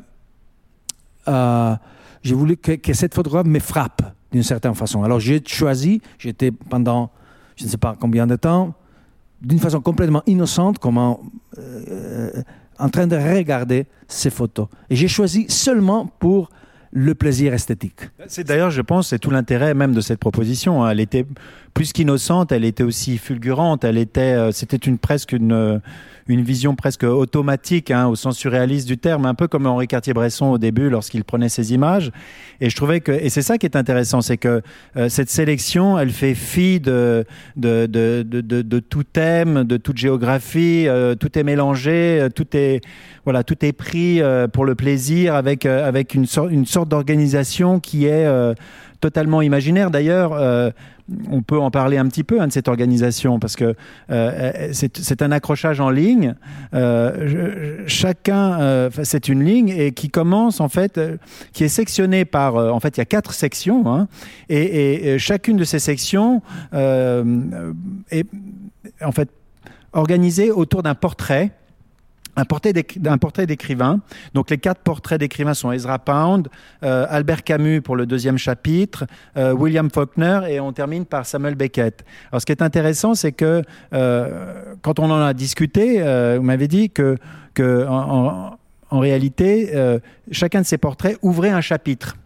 euh, 1.29 1.75
j'ai 2.23 2.35
voulu 2.35 2.57
que, 2.57 2.93
cette 2.93 3.15
photographe 3.15 3.47
me 3.47 3.61
frappe 3.61 4.03
d'une 4.33 4.43
certaine 4.43 4.75
façon. 4.75 5.03
Alors 5.05 5.21
j'ai 5.21 5.43
choisi, 5.47 6.01
j'étais 6.19 6.51
pendant 6.51 7.11
je 7.57 7.65
ne 7.65 7.69
sais 7.69 7.79
pas 7.79 7.97
combien 7.99 8.27
de 8.27 8.37
temps, 8.37 8.75
d'une 9.41 9.59
façon 9.59 9.81
complètement 9.81 10.23
innocente, 10.27 10.79
comment, 10.79 11.21
euh, 11.59 12.43
en 12.79 12.89
train 12.89 13.07
de 13.07 13.17
regarder 13.17 13.87
ces 14.09 14.31
photos. 14.31 14.69
Et 14.91 14.97
j'ai 14.97 15.09
choisi 15.09 15.47
seulement 15.49 16.07
pour 16.07 16.51
le 16.93 17.15
plaisir 17.15 17.53
esthétique. 17.55 18.11
C'est 18.27 18.45
d'ailleurs, 18.45 18.71
je 18.71 18.83
pense, 18.83 19.09
c'est 19.09 19.19
tout 19.19 19.31
l'intérêt 19.31 19.75
même 19.75 19.93
de 19.93 20.01
cette 20.01 20.19
proposition. 20.21 20.85
Hein. 20.85 20.91
Elle 20.91 21.01
était 21.01 21.27
plus 21.77 21.93
qu'innocente, 21.93 22.53
elle 22.53 22.65
était 22.65 22.83
aussi 22.83 23.19
fulgurante. 23.19 23.85
Elle 23.85 23.99
était, 23.99 24.35
euh, 24.35 24.51
c'était 24.51 24.79
une 24.79 24.97
presque 24.97 25.33
une 25.33 25.83
une 26.29 26.43
vision 26.43 26.75
presque 26.75 27.05
automatique, 27.05 27.91
hein, 27.91 28.07
au 28.09 28.17
sens 28.17 28.37
surréaliste 28.37 28.89
du 28.89 28.99
terme, 28.99 29.27
un 29.27 29.35
peu 29.35 29.47
comme 29.47 29.67
Henri 29.67 29.87
Cartier-Bresson 29.87 30.47
au 30.47 30.59
début 30.59 30.91
lorsqu'il 30.91 31.23
prenait 31.25 31.49
ses 31.49 31.73
images. 31.73 32.11
Et 32.61 32.69
je 32.69 32.77
trouvais 32.77 33.01
que, 33.01 33.13
et 33.13 33.29
c'est 33.29 33.43
ça 33.43 33.59
qui 33.59 33.67
est 33.67 33.77
intéressant, 33.77 34.23
c'est 34.23 34.37
que 34.37 34.61
euh, 34.97 35.09
cette 35.09 35.31
sélection, 35.31 35.99
elle 35.99 36.11
fait 36.11 36.35
fi 36.35 36.81
de 36.81 37.25
de, 37.57 37.87
de, 37.87 38.25
de, 38.25 38.41
de, 38.41 38.79
tout 38.81 39.05
thème, 39.05 39.65
de 39.65 39.77
toute 39.77 39.99
géographie, 39.99 40.89
euh, 40.89 41.15
tout 41.15 41.39
est 41.39 41.45
mélangé, 41.45 42.21
euh, 42.21 42.29
tout 42.29 42.57
est 42.57 42.81
voilà, 43.25 43.45
tout 43.45 43.65
est 43.65 43.73
pris 43.73 44.21
pour 44.53 44.65
le 44.65 44.75
plaisir 44.75 45.35
avec 45.35 45.67
avec 45.67 46.15
une 46.15 46.27
sorte 46.27 46.51
une 46.51 46.67
sorte 46.67 46.89
d'organisation 46.89 47.81
qui 47.81 48.07
est 48.07 48.27
totalement 49.01 49.43
imaginaire. 49.43 49.91
D'ailleurs 49.91 50.73
on 51.31 51.43
peut 51.43 51.59
en 51.59 51.71
parler 51.71 51.99
un 51.99 52.07
petit 52.09 52.25
peu 52.25 52.41
hein, 52.41 52.49
de 52.49 52.53
cette 52.53 52.69
organisation 52.69 53.39
parce 53.39 53.55
que 53.57 53.75
euh, 54.11 54.69
c'est 54.73 55.23
un 55.23 55.31
accrochage 55.31 55.81
en 55.81 55.91
ligne. 55.91 56.35
Euh, 56.75 57.85
chacun, 57.87 58.61
euh, 58.61 58.91
c'est 59.05 59.29
une 59.29 59.45
ligne 59.45 59.93
qui 59.93 60.11
commence 60.11 60.61
en 60.61 60.69
fait, 60.69 60.99
euh, 60.99 61.17
qui 61.53 61.65
est 61.65 61.69
sectionnée 61.69 62.25
par, 62.25 62.57
euh, 62.57 62.71
en 62.71 62.81
fait, 62.81 62.97
il 62.97 63.01
y 63.01 63.03
a 63.03 63.07
quatre 63.07 63.33
sections 63.33 63.85
hein, 63.87 64.09
et, 64.49 65.17
chacune 65.19 65.57
de 65.57 65.65
ces 65.65 65.79
sections 65.79 66.43
est 66.73 68.27
en 69.03 69.13
fait 69.13 69.29
organisée 69.93 70.51
autour 70.51 70.83
d'un 70.83 70.95
portrait 70.95 71.53
un 72.37 72.45
portrait 72.45 72.73
d'écrivain. 73.47 74.01
Donc 74.35 74.51
les 74.51 74.59
quatre 74.59 74.81
portraits 74.83 75.19
d'écrivains 75.19 75.55
sont 75.55 75.73
Ezra 75.73 75.99
Pound, 75.99 76.49
euh, 76.83 77.07
Albert 77.09 77.45
Camus 77.45 77.81
pour 77.81 77.97
le 77.97 78.07
deuxième 78.07 78.39
chapitre, 78.39 79.07
euh, 79.37 79.53
William 79.53 79.91
Faulkner 79.91 80.41
et 80.49 80.61
on 80.61 80.73
termine 80.73 81.07
par 81.07 81.27
Samuel 81.27 81.55
Beckett. 81.55 82.05
Alors 82.31 82.41
ce 82.41 82.47
qui 82.47 82.53
est 82.53 82.63
intéressant, 82.63 83.15
c'est 83.15 83.33
que 83.33 83.63
euh, 83.93 84.75
quand 84.83 84.99
on 84.99 85.11
en 85.11 85.21
a 85.21 85.33
discuté, 85.35 86.03
euh, 86.03 86.37
vous 86.39 86.45
m'avez 86.45 86.69
dit 86.69 86.91
que, 86.91 87.17
que 87.55 87.87
en, 87.87 88.27
en, 88.27 88.59
en 88.91 88.99
réalité, 88.99 89.71
euh, 89.75 89.99
chacun 90.31 90.61
de 90.61 90.67
ces 90.67 90.79
portraits 90.79 91.19
ouvrait 91.23 91.51
un 91.51 91.61
chapitre 91.61 92.17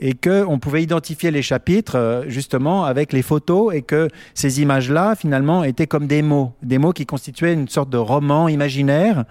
et 0.00 0.14
qu'on 0.14 0.58
pouvait 0.58 0.82
identifier 0.82 1.30
les 1.30 1.42
chapitres 1.42 1.96
euh, 1.96 2.24
justement 2.26 2.84
avec 2.84 3.12
les 3.12 3.22
photos 3.22 3.74
et 3.74 3.82
que 3.82 4.08
ces 4.34 4.62
images-là 4.62 5.14
finalement 5.14 5.62
étaient 5.62 5.86
comme 5.86 6.06
des 6.06 6.22
mots, 6.22 6.52
des 6.62 6.78
mots 6.78 6.92
qui 6.92 7.06
constituaient 7.06 7.52
une 7.52 7.68
sorte 7.68 7.90
de 7.90 7.98
roman 7.98 8.48
imaginaire 8.48 9.24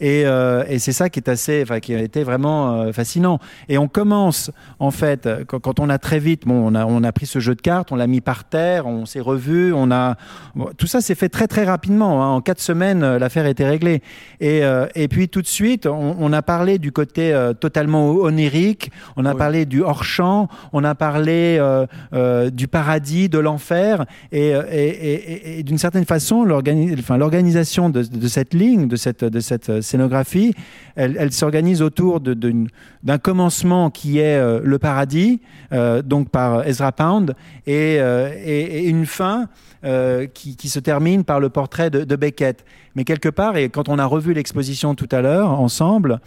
et, 0.00 0.24
euh, 0.26 0.64
et 0.68 0.78
c'est 0.78 0.92
ça 0.92 1.08
qui 1.08 1.20
est 1.20 1.28
assez, 1.28 1.62
enfin, 1.62 1.80
qui 1.80 1.94
a 1.94 2.00
été 2.00 2.22
vraiment 2.22 2.82
euh, 2.82 2.92
fascinant. 2.92 3.38
Et 3.68 3.78
on 3.78 3.88
commence, 3.88 4.50
en 4.78 4.90
fait, 4.90 5.28
quand, 5.46 5.60
quand, 5.60 5.80
on 5.80 5.88
a 5.88 5.98
très 5.98 6.18
vite, 6.18 6.46
bon, 6.46 6.54
on 6.54 6.74
a, 6.74 6.84
on 6.86 7.02
a 7.04 7.12
pris 7.12 7.26
ce 7.26 7.38
jeu 7.38 7.54
de 7.54 7.60
cartes, 7.60 7.92
on 7.92 7.96
l'a 7.96 8.06
mis 8.06 8.20
par 8.20 8.44
terre, 8.44 8.86
on 8.86 9.06
s'est 9.06 9.20
revu, 9.20 9.72
on 9.72 9.90
a, 9.90 10.16
bon, 10.54 10.68
tout 10.76 10.86
ça 10.86 11.00
s'est 11.00 11.14
fait 11.14 11.28
très 11.28 11.46
très 11.46 11.64
rapidement. 11.64 12.22
Hein. 12.22 12.36
En 12.36 12.40
quatre 12.40 12.60
semaines, 12.60 13.02
euh, 13.02 13.18
l'affaire 13.18 13.46
était 13.46 13.68
réglée. 13.68 14.02
Et, 14.40 14.64
euh, 14.64 14.86
et 14.94 15.08
puis 15.08 15.28
tout 15.28 15.42
de 15.42 15.46
suite, 15.46 15.86
on, 15.86 16.16
on 16.18 16.32
a 16.32 16.42
parlé 16.42 16.78
du 16.78 16.92
côté 16.92 17.34
totalement 17.60 18.10
onirique, 18.10 18.90
on 19.16 19.24
a 19.24 19.32
oui. 19.32 19.38
parlé 19.38 19.66
du 19.66 19.82
hors 19.82 20.04
champ, 20.04 20.48
on 20.72 20.84
a 20.84 20.94
parlé 20.94 21.60
du 22.52 22.68
paradis, 22.68 23.28
de 23.28 23.38
l'enfer, 23.38 24.04
et, 24.32 24.48
et, 24.48 24.88
et, 24.88 25.58
et 25.58 25.62
d'une 25.62 25.78
certaine 25.78 26.04
façon, 26.04 26.44
l'organisation 26.44 27.90
de, 27.90 28.02
de, 28.02 28.28
cette 28.28 28.54
ligne, 28.54 28.88
de 28.88 28.96
cette, 28.96 29.24
de 29.24 29.40
cette 29.40 29.80
scénographie, 29.84 30.54
elle, 30.96 31.32
s'organise 31.32 31.82
autour 31.82 32.20
d'un 32.20 33.18
commencement 33.18 33.90
qui 33.90 34.18
est 34.18 34.36
euh, 34.36 34.60
le 34.62 34.78
paradis, 34.78 35.40
euh, 35.72 36.02
donc 36.02 36.30
par 36.30 36.66
Ezra 36.66 36.92
Pound, 36.92 37.34
et, 37.66 37.96
euh, 38.00 38.32
et, 38.44 38.60
et 38.60 38.88
une 38.88 39.06
fin 39.06 39.48
euh, 39.84 40.26
qui, 40.26 40.68
se 40.70 40.78
termine 40.78 41.24
par 41.24 41.40
le 41.40 41.50
portrait 41.50 41.90
de, 41.90 42.16
Beckett. 42.16 42.64
Mais 42.94 43.04
quelque 43.04 43.28
part, 43.28 43.58
et 43.58 43.68
quand 43.68 43.90
on 43.90 43.98
a 43.98 44.06
revu 44.06 44.32
l'exposition 44.32 44.94
tout 44.94 45.08
à 45.12 45.20
l'heure 45.20 45.50
ensemble, 45.50 46.20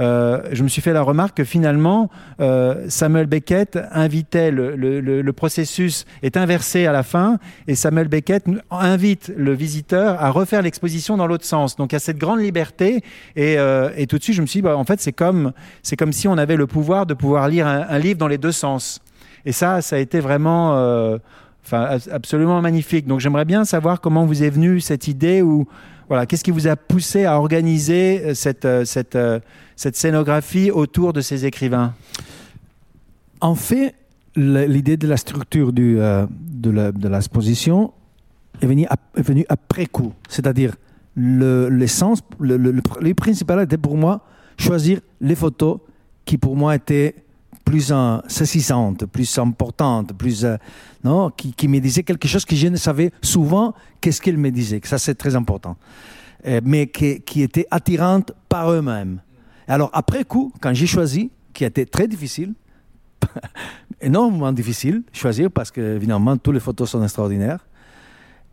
euh, 0.00 0.40
je 0.50 0.64
me 0.64 0.68
suis 0.68 0.82
fait 0.82 0.92
la 0.92 1.02
remarque 1.02 1.36
que 1.36 1.44
finalement, 1.44 2.10
euh, 2.40 2.86
Samuel 2.88 3.26
Beckett 3.26 3.78
invitait 3.92 4.50
le, 4.50 5.32
processus 5.32 6.06
est 6.22 6.36
inversé 6.36 6.86
à 6.86 6.92
la 6.92 7.04
fin, 7.04 7.38
et 7.68 7.76
Samuel 7.76 8.08
Beckett 8.08 8.46
invite 8.68 9.32
le 9.36 9.52
visiteur 9.52 10.20
à 10.20 10.30
refaire 10.30 10.62
l'exposition 10.62 11.16
dans 11.16 11.28
l'autre 11.28 11.44
sens. 11.44 11.76
Donc 11.76 11.94
a 11.94 12.00
cette 12.00 12.18
grande 12.18 12.40
liberté, 12.40 13.04
et, 13.36 13.56
tout 14.08 14.18
de 14.18 14.22
suite, 14.24 14.34
je 14.34 14.42
me 14.42 14.46
suis 14.46 14.58
dit, 14.58 14.62
bah, 14.62 14.76
en 14.76 14.84
fait, 14.84 15.00
c'est 15.00 15.12
comme, 15.12 15.52
c'est 15.84 15.96
comme 15.96 16.12
si 16.12 16.26
on 16.26 16.36
avait 16.36 16.56
le 16.56 16.66
pouvoir 16.66 17.06
de 17.06 17.14
pouvoir 17.14 17.46
lire 17.48 17.68
un, 17.68 17.98
livre 18.00 18.18
dans 18.18 18.28
les 18.28 18.38
deux 18.38 18.50
sens. 18.50 19.00
Et 19.46 19.52
ça, 19.52 19.82
ça 19.82 19.96
a 19.96 19.98
été 20.00 20.18
vraiment 20.18 21.20
absolument 21.72 22.60
magnifique. 22.60 23.06
Donc 23.06 23.20
j'aimerais 23.20 23.44
bien 23.44 23.64
savoir 23.64 24.00
comment 24.00 24.26
vous 24.26 24.42
est 24.42 24.50
venue 24.50 24.80
cette 24.80 25.08
idée 25.08 25.42
ou 25.42 25.66
voilà, 26.08 26.26
qu'est-ce 26.26 26.44
qui 26.44 26.50
vous 26.50 26.68
a 26.68 26.76
poussé 26.76 27.24
à 27.24 27.38
organiser 27.38 28.34
cette, 28.34 28.68
cette, 28.84 29.18
cette 29.74 29.96
scénographie 29.96 30.70
autour 30.70 31.12
de 31.14 31.20
ces 31.22 31.46
écrivains? 31.46 31.94
En 33.40 33.54
fait, 33.54 33.94
l'idée 34.36 34.96
de 34.96 35.06
la 35.08 35.16
structure 35.16 35.72
du, 35.72 35.98
euh, 35.98 36.26
de 36.30 37.08
l'exposition 37.08 37.92
est 38.60 38.66
venue, 38.66 38.86
est 39.16 39.22
venue 39.22 39.46
après 39.48 39.86
coup. 39.86 40.12
C'est-à-dire, 40.28 40.74
l'essence, 41.16 42.20
le, 42.40 42.56
le, 42.56 42.72
le, 42.72 42.82
le, 43.00 43.14
principal 43.14 43.62
était 43.62 43.78
pour 43.78 43.96
moi 43.96 44.22
choisir 44.58 45.00
les 45.20 45.34
photos 45.34 45.78
qui 46.24 46.38
pour 46.38 46.56
moi 46.56 46.74
étaient 46.74 47.14
plus 47.64 47.90
euh, 47.92 48.18
saisissante, 48.28 49.06
plus 49.06 49.38
importante, 49.38 50.12
plus 50.12 50.44
euh, 50.44 50.56
non, 51.04 51.30
qui, 51.30 51.68
me 51.68 51.78
disait 51.80 52.02
quelque 52.02 52.26
chose 52.26 52.44
que 52.44 52.56
je 52.56 52.68
ne 52.68 52.76
savais 52.76 53.12
souvent 53.22 53.74
qu'est-ce 54.00 54.20
qu'elle 54.20 54.38
me 54.38 54.50
disait. 54.50 54.80
Que 54.80 54.88
ça 54.88 54.98
c'est 54.98 55.14
très 55.14 55.36
important, 55.36 55.76
euh, 56.46 56.60
mais 56.64 56.86
qui, 56.86 57.20
qui 57.20 57.42
était 57.42 57.66
attirante 57.70 58.32
par 58.48 58.70
eux-mêmes. 58.72 59.20
Alors 59.68 59.90
après 59.92 60.24
coup, 60.24 60.52
quand 60.60 60.72
j'ai 60.74 60.86
choisi, 60.86 61.30
qui 61.52 61.64
a 61.64 61.68
été 61.68 61.86
très 61.86 62.08
difficile, 62.08 62.54
énormément 64.00 64.52
difficile 64.52 65.02
choisir 65.12 65.50
parce 65.50 65.70
que 65.70 65.96
évidemment 65.96 66.36
toutes 66.36 66.54
les 66.54 66.60
photos 66.60 66.90
sont 66.90 67.02
extraordinaires. 67.02 67.66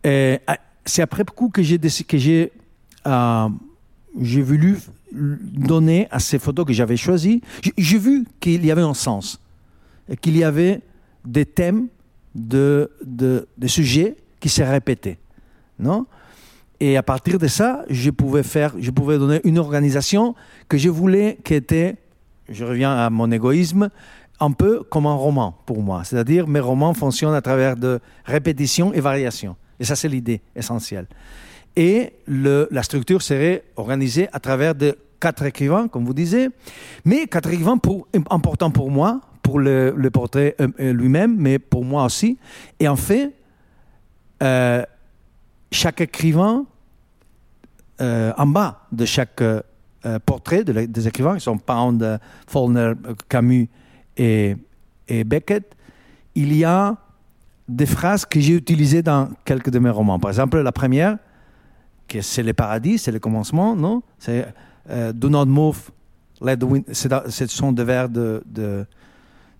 C'est 0.04 1.02
après 1.02 1.24
coup 1.24 1.48
que 1.48 1.62
j'ai 1.62 1.78
que 1.78 2.18
j'ai 2.18 2.52
euh, 3.06 3.48
j'ai 4.20 4.42
voulu 4.42 4.78
donner 5.12 6.08
à 6.10 6.18
ces 6.18 6.38
photos 6.38 6.66
que 6.66 6.72
j'avais 6.72 6.96
choisies, 6.96 7.42
j'ai 7.76 7.98
vu 7.98 8.24
qu'il 8.40 8.64
y 8.64 8.70
avait 8.70 8.82
un 8.82 8.94
sens, 8.94 9.40
qu'il 10.20 10.36
y 10.36 10.44
avait 10.44 10.80
des 11.24 11.44
thèmes, 11.44 11.88
de, 12.34 12.90
de, 13.04 13.46
sujets 13.66 14.16
qui 14.40 14.48
se 14.48 14.62
répétaient. 14.62 15.18
Non? 15.78 16.06
Et 16.80 16.96
à 16.96 17.02
partir 17.02 17.38
de 17.38 17.46
ça, 17.46 17.84
je 17.88 18.10
pouvais 18.10 18.42
faire, 18.42 18.74
je 18.78 18.90
pouvais 18.90 19.18
donner 19.18 19.40
une 19.44 19.58
organisation 19.58 20.34
que 20.68 20.78
je 20.78 20.88
voulais 20.88 21.38
qui 21.44 21.54
était, 21.54 21.96
je 22.48 22.64
reviens 22.64 22.92
à 22.92 23.10
mon 23.10 23.30
égoïsme, 23.30 23.90
un 24.40 24.50
peu 24.50 24.82
comme 24.82 25.06
un 25.06 25.14
roman 25.14 25.56
pour 25.66 25.82
moi. 25.82 26.02
C'est-à-dire, 26.04 26.48
mes 26.48 26.60
romans 26.60 26.94
fonctionnent 26.94 27.34
à 27.34 27.42
travers 27.42 27.76
de 27.76 28.00
répétitions 28.24 28.92
et 28.92 29.00
variations. 29.00 29.56
Et 29.78 29.84
ça, 29.84 29.94
c'est 29.94 30.08
l'idée 30.08 30.40
essentielle 30.56 31.06
et 31.76 32.12
le, 32.26 32.68
la 32.70 32.82
structure 32.82 33.22
serait 33.22 33.64
organisée 33.76 34.28
à 34.32 34.40
travers 34.40 34.74
de 34.74 34.96
quatre 35.20 35.44
écrivains, 35.44 35.88
comme 35.88 36.04
vous 36.04 36.14
disiez, 36.14 36.48
mais 37.04 37.26
quatre 37.26 37.50
écrivains 37.50 37.78
pour, 37.78 38.08
importants 38.30 38.70
pour 38.70 38.90
moi, 38.90 39.20
pour 39.42 39.58
le, 39.58 40.10
portrait 40.12 40.56
euh, 40.60 40.92
lui-même, 40.92 41.36
mais 41.36 41.58
pour 41.58 41.84
moi 41.84 42.04
aussi. 42.04 42.38
Et 42.78 42.88
en 42.88 42.96
fait, 42.96 43.32
euh, 44.42 44.82
chaque 45.70 46.00
écrivain, 46.00 46.64
euh, 48.00 48.32
en 48.36 48.46
bas 48.46 48.86
de 48.92 49.04
chaque 49.04 49.42
euh, 49.42 49.60
portrait 50.24 50.64
de, 50.64 50.86
des 50.86 51.08
écrivains, 51.08 51.34
qui 51.34 51.40
sont 51.40 51.58
Pound, 51.58 52.20
Faulkner, 52.46 52.92
Camus 53.28 53.68
et, 54.16 54.56
et 55.08 55.24
Beckett, 55.24 55.74
il 56.34 56.56
y 56.56 56.64
a 56.64 56.96
des 57.68 57.86
phrases 57.86 58.24
que 58.24 58.40
j'ai 58.40 58.54
utilisées 58.54 59.02
dans 59.02 59.28
quelques 59.44 59.70
de 59.70 59.78
mes 59.78 59.90
romans. 59.90 60.18
Par 60.18 60.30
exemple, 60.30 60.60
la 60.60 60.72
première, 60.72 61.18
que 62.08 62.20
c'est 62.20 62.42
le 62.42 62.52
paradis, 62.52 62.98
c'est 62.98 63.12
le 63.12 63.18
commencement, 63.18 63.76
non? 63.76 64.02
C'est 64.18 64.46
euh, 64.90 65.12
Do 65.12 65.28
not 65.28 65.46
move, 65.46 65.90
let 66.40 66.56
the 66.58 66.64
wind. 66.64 66.84
C'est 66.92 67.10
Ce 67.30 67.46
sont 67.46 67.72
des 67.72 67.84
vers 67.84 68.08
de, 68.08 68.42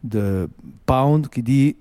de 0.03 0.49
Pound 0.87 1.29
qui 1.29 1.43
dit 1.43 1.77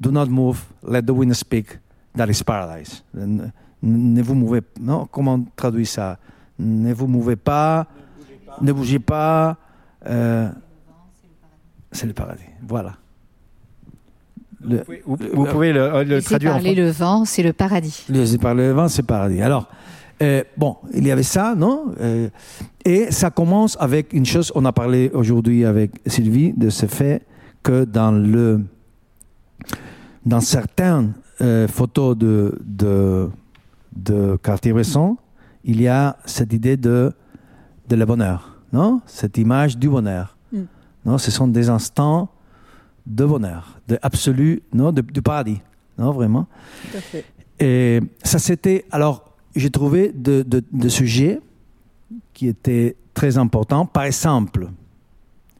Do 0.00 0.10
not 0.10 0.26
move, 0.26 0.62
let 0.86 1.02
the 1.02 1.10
wind 1.10 1.32
speak, 1.34 1.78
that 2.16 2.26
is 2.28 2.42
paradise. 2.44 3.02
Ne, 3.14 3.48
ne 3.82 4.22
vous 4.22 4.34
mouvez 4.34 4.60
non 4.80 5.06
Comment 5.10 5.34
on 5.34 5.44
traduit 5.56 5.86
ça? 5.86 6.18
Ne 6.58 6.92
vous 6.92 7.06
mouvez 7.06 7.36
pas, 7.36 7.86
ne 8.60 8.72
bougez 8.72 8.98
pas. 8.98 9.56
euh, 10.06 10.48
c'est 11.92 12.06
le 12.06 12.12
paradis. 12.12 12.42
Voilà. 12.66 12.94
Le- 14.62 14.78
Vous 14.78 14.84
pouvez, 14.84 15.02
vous- 15.06 15.16
vous 15.34 15.44
pouvez 15.46 15.72
le, 15.72 15.80
euh, 15.82 16.04
le 16.04 16.22
traduire 16.22 16.52
en 16.52 16.54
parler 16.54 16.74
le 16.74 16.90
vent, 16.90 17.24
c'est 17.24 17.42
le 17.42 17.52
paradis. 17.52 18.04
Laissez 18.08 18.38
parler 18.38 18.66
le 18.66 18.72
vent, 18.72 18.88
c'est 18.88 19.02
paradis. 19.02 19.40
Alors, 19.40 19.68
euh, 20.22 20.42
bon, 20.56 20.76
il 20.94 21.06
y 21.06 21.10
avait 21.10 21.22
ça, 21.22 21.54
non? 21.56 21.92
Euh, 22.00 22.28
Et 22.84 23.10
ça 23.10 23.30
commence 23.30 23.76
avec 23.80 24.12
une 24.12 24.24
chose, 24.24 24.52
on 24.54 24.64
a 24.64 24.72
parlé 24.72 25.10
aujourd'hui 25.12 25.64
avec 25.64 25.90
Sylvie 26.06 26.52
de 26.52 26.70
ce 26.70 26.86
fait 26.86 27.22
que 27.66 27.84
dans, 27.84 28.12
le, 28.12 28.64
dans 30.24 30.40
certaines 30.40 31.14
euh, 31.40 31.66
photos 31.66 32.16
de, 32.16 32.56
de, 32.64 33.28
de 33.96 34.38
Cartier-Bresson, 34.40 35.16
il 35.64 35.80
y 35.80 35.88
a 35.88 36.16
cette 36.24 36.52
idée 36.52 36.76
de, 36.76 37.12
de 37.88 37.96
le 37.96 38.04
bonheur, 38.06 38.56
non? 38.72 39.00
Cette 39.06 39.36
image 39.36 39.76
du 39.76 39.88
bonheur. 39.88 40.36
Mm. 40.52 40.60
Non, 41.06 41.18
ce 41.18 41.30
sont 41.32 41.48
des 41.48 41.68
instants 41.68 42.28
de 43.04 43.24
bonheur, 43.24 43.80
de 43.88 43.98
absolu, 44.00 44.62
non, 44.72 44.92
de- 44.92 45.00
du 45.00 45.22
paradis, 45.22 45.60
non, 45.98 46.12
vraiment? 46.12 46.46
Tout 46.92 46.98
à 46.98 47.00
fait. 47.00 47.24
Et 47.58 48.00
ça, 48.22 48.38
c'était. 48.38 48.84
Alors, 48.92 49.24
j'ai 49.56 49.70
trouvé 49.70 50.12
de, 50.12 50.42
de, 50.42 50.62
de 50.72 50.88
sujets 50.88 51.40
qui 52.32 52.46
étaient 52.46 52.94
très 53.12 53.38
importants. 53.38 53.86
Par 53.86 54.04
exemple, 54.04 54.68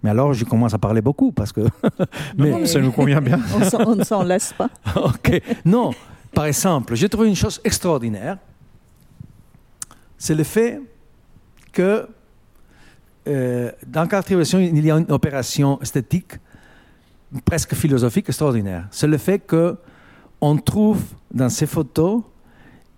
mais 0.07 0.11
alors 0.11 0.33
je 0.35 0.45
commence 0.45 0.73
à 0.73 0.79
parler 0.79 1.01
beaucoup 1.01 1.33
parce 1.33 1.51
que. 1.51 1.63
mais, 2.39 2.51
Non, 2.53 2.65
ça 2.65 2.79
nous 2.79 2.93
convient 2.93 3.21
bien. 3.21 3.41
On, 3.85 3.97
ne 3.97 4.05
s'en 4.05 4.23
lasse 4.23 4.53
pas. 4.53 4.71
ok. 4.95 5.43
Non, 5.65 5.91
par 6.33 6.45
exemple, 6.45 6.95
j'ai 6.95 7.09
trouvé 7.09 7.29
une 7.29 7.35
chose 7.35 7.61
extraordinaire. 7.65 8.39
C'est 10.17 10.37
le 10.37 10.45
fait 10.45 10.81
que 11.73 12.07
euh, 13.27 13.73
dans 13.85 14.07
Cartier-Bresson, 14.07 14.61
il 14.61 14.85
y 14.85 14.93
a 14.93 14.97
une 14.97 15.11
opération 15.11 15.81
esthétique 15.83 16.35
presque 17.45 17.75
philosophique 17.75 18.29
extraordinaire. 18.29 18.87
C'est 18.93 19.09
le 19.09 19.19
fait 19.19 19.41
que 19.41 19.77
on 20.41 20.57
trouve 20.57 21.03
dans 21.35 21.49
ces 21.49 21.67
photos 21.67 22.23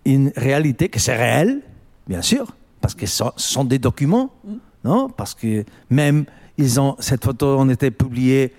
une 0.04 0.30
réalité 0.36 0.90
que 0.90 1.00
c'est 1.00 1.16
réel, 1.16 1.62
bien 2.06 2.20
sûr, 2.20 2.54
parce 2.82 2.94
que 2.94 3.06
ce 3.06 3.24
ce 3.38 3.50
sont 3.54 3.64
des 3.64 3.78
documents, 3.78 4.30
non 4.84 5.08
Parce 5.08 5.34
que 5.34 5.64
même 5.88 6.26
ils 6.58 6.80
ont 6.80 6.96
cette 6.98 7.24
photo 7.24 7.58
ont 7.58 7.68
été 7.70 7.90
publiée 7.90 8.52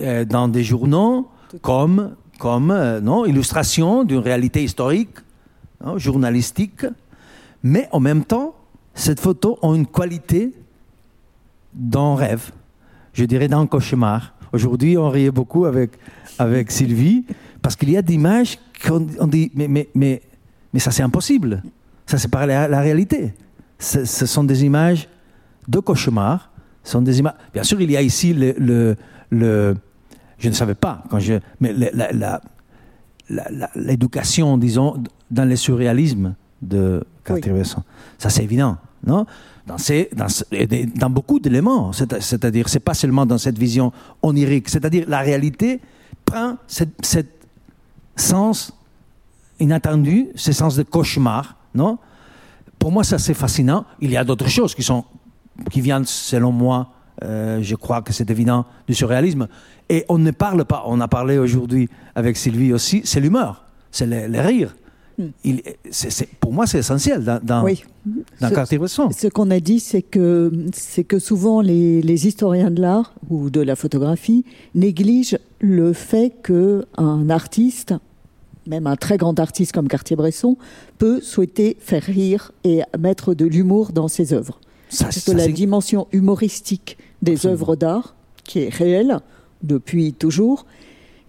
euh, 0.00 0.24
dans 0.24 0.48
des 0.48 0.64
journaux 0.64 1.28
comme 1.62 2.14
comme 2.38 2.70
euh, 2.70 3.00
non 3.00 3.26
illustration 3.26 4.02
d'une 4.02 4.18
réalité 4.18 4.64
historique, 4.64 5.18
non, 5.84 5.98
journalistique, 5.98 6.86
mais 7.62 7.88
en 7.92 8.00
même 8.00 8.24
temps 8.24 8.54
cette 8.94 9.20
photo 9.20 9.58
a 9.62 9.74
une 9.74 9.86
qualité 9.86 10.52
d'un 11.72 12.16
rêve, 12.16 12.50
je 13.12 13.24
dirais 13.24 13.48
d'un 13.48 13.66
cauchemar. 13.66 14.34
Aujourd'hui, 14.52 14.98
on 14.98 15.08
riait 15.08 15.30
beaucoup 15.30 15.64
avec, 15.64 15.92
avec 16.38 16.72
Sylvie 16.72 17.24
parce 17.62 17.76
qu'il 17.76 17.90
y 17.90 17.96
a 17.96 18.02
des 18.02 18.14
images 18.14 18.58
qu'on 18.84 19.06
on 19.20 19.26
dit 19.26 19.52
mais, 19.54 19.68
mais, 19.68 19.88
mais, 19.94 20.22
mais 20.72 20.80
ça 20.80 20.90
c'est 20.90 21.02
impossible. 21.02 21.62
Ça 22.06 22.18
c'est 22.18 22.30
pas 22.30 22.46
la, 22.46 22.66
la 22.66 22.80
réalité. 22.80 23.34
Ce 23.78 24.26
sont 24.26 24.44
des 24.44 24.64
images 24.64 25.08
de 25.68 25.78
cauchemar. 25.78 26.49
Ce 26.82 26.92
sont 26.92 27.02
des 27.02 27.18
images. 27.18 27.34
Bien 27.52 27.62
sûr, 27.62 27.80
il 27.80 27.90
y 27.90 27.96
a 27.96 28.02
ici 28.02 28.32
le, 28.32 28.54
le, 28.58 28.96
le- 29.30 29.76
je 30.38 30.48
ne 30.48 30.54
savais 30.54 30.74
pas 30.74 31.02
quand 31.10 31.18
je 31.18 31.34
mais 31.60 31.74
l'éducation, 33.74 34.58
disons, 34.58 35.02
dans 35.30 35.44
le 35.44 35.56
surréalisme 35.56 36.34
de 36.62 37.04
Cartier-Bresson. 37.24 37.82
Ça, 38.18 38.28
c'est 38.30 38.44
évident, 38.44 38.76
non? 39.06 39.26
Dans, 39.66 39.78
ces- 39.78 40.08
dans, 40.14 40.28
ce- 40.28 40.44
dans 40.98 41.10
beaucoup 41.10 41.38
d'éléments. 41.38 41.92
C'est- 41.92 42.20
C'est-à-dire, 42.20 42.68
c'est 42.68 42.80
pas 42.80 42.94
seulement 42.94 43.26
dans 43.26 43.38
cette 43.38 43.58
vision 43.58 43.92
onirique. 44.22 44.68
C'est-à-dire, 44.68 45.04
la 45.08 45.20
réalité 45.20 45.80
prend 46.24 46.56
cette 46.66 47.28
sens 48.16 48.72
inattendu, 49.60 50.28
ce 50.34 50.52
sens 50.52 50.76
de 50.76 50.82
cauchemar, 50.82 51.56
non? 51.74 51.98
Pour 52.78 52.90
moi, 52.92 53.04
ça, 53.04 53.18
c'est 53.18 53.34
fascinant. 53.34 53.84
Il 54.00 54.10
y 54.10 54.16
a 54.16 54.24
d'autres 54.24 54.48
choses 54.48 54.74
qui 54.74 54.82
sont 54.82 55.04
qui 55.70 55.80
viennent, 55.80 56.04
selon 56.06 56.52
moi, 56.52 56.90
euh, 57.22 57.58
je 57.62 57.74
crois 57.74 58.02
que 58.02 58.12
c'est 58.12 58.30
évident, 58.30 58.64
du 58.86 58.94
surréalisme. 58.94 59.48
Et 59.88 60.04
on 60.08 60.18
ne 60.18 60.30
parle 60.30 60.64
pas, 60.64 60.84
on 60.86 61.00
a 61.00 61.08
parlé 61.08 61.38
aujourd'hui 61.38 61.88
avec 62.14 62.36
Sylvie 62.36 62.72
aussi, 62.72 63.02
c'est 63.04 63.20
l'humeur, 63.20 63.64
c'est 63.90 64.06
le, 64.06 64.26
le 64.26 64.40
rire. 64.40 64.74
Il- 65.44 65.62
pour 66.40 66.50
moi, 66.54 66.66
c'est 66.66 66.78
essentiel 66.78 67.22
dans, 67.22 67.40
dans, 67.42 67.62
Oui. 67.62 67.84
dans 68.40 68.48
Ce- 68.48 68.54
Cartier-Bresson. 68.54 69.10
Ce 69.10 69.26
qu'on 69.26 69.50
a 69.50 69.60
dit, 69.60 69.78
c'est 69.78 70.00
que, 70.00 70.50
c'est 70.72 71.04
que 71.04 71.18
souvent 71.18 71.60
les, 71.60 72.00
les 72.00 72.26
historiens 72.26 72.70
de 72.70 72.80
l'art 72.80 73.12
ou 73.28 73.50
de 73.50 73.60
la 73.60 73.76
photographie 73.76 74.46
négligent 74.74 75.36
le 75.60 75.92
fait 75.92 76.32
qu'un 76.42 77.28
artiste, 77.28 77.92
même 78.66 78.86
un 78.86 78.96
très 78.96 79.18
grand 79.18 79.38
artiste 79.38 79.72
comme 79.72 79.88
Cartier-Bresson, 79.88 80.56
peut 80.96 81.20
souhaiter 81.20 81.76
faire 81.80 82.02
rire 82.04 82.52
et 82.64 82.80
mettre 82.98 83.34
de 83.34 83.44
l'humour 83.44 83.92
dans 83.92 84.08
ses 84.08 84.32
œuvres. 84.32 84.58
Ça, 84.90 85.04
Parce 85.04 85.18
ça, 85.20 85.32
que 85.32 85.36
la 85.38 85.48
dimension 85.48 86.06
humoristique 86.12 86.98
des 87.22 87.32
Absolument. 87.32 87.52
œuvres 87.54 87.76
d'art, 87.76 88.14
qui 88.44 88.58
est 88.60 88.68
réelle 88.68 89.20
depuis 89.62 90.12
toujours, 90.12 90.66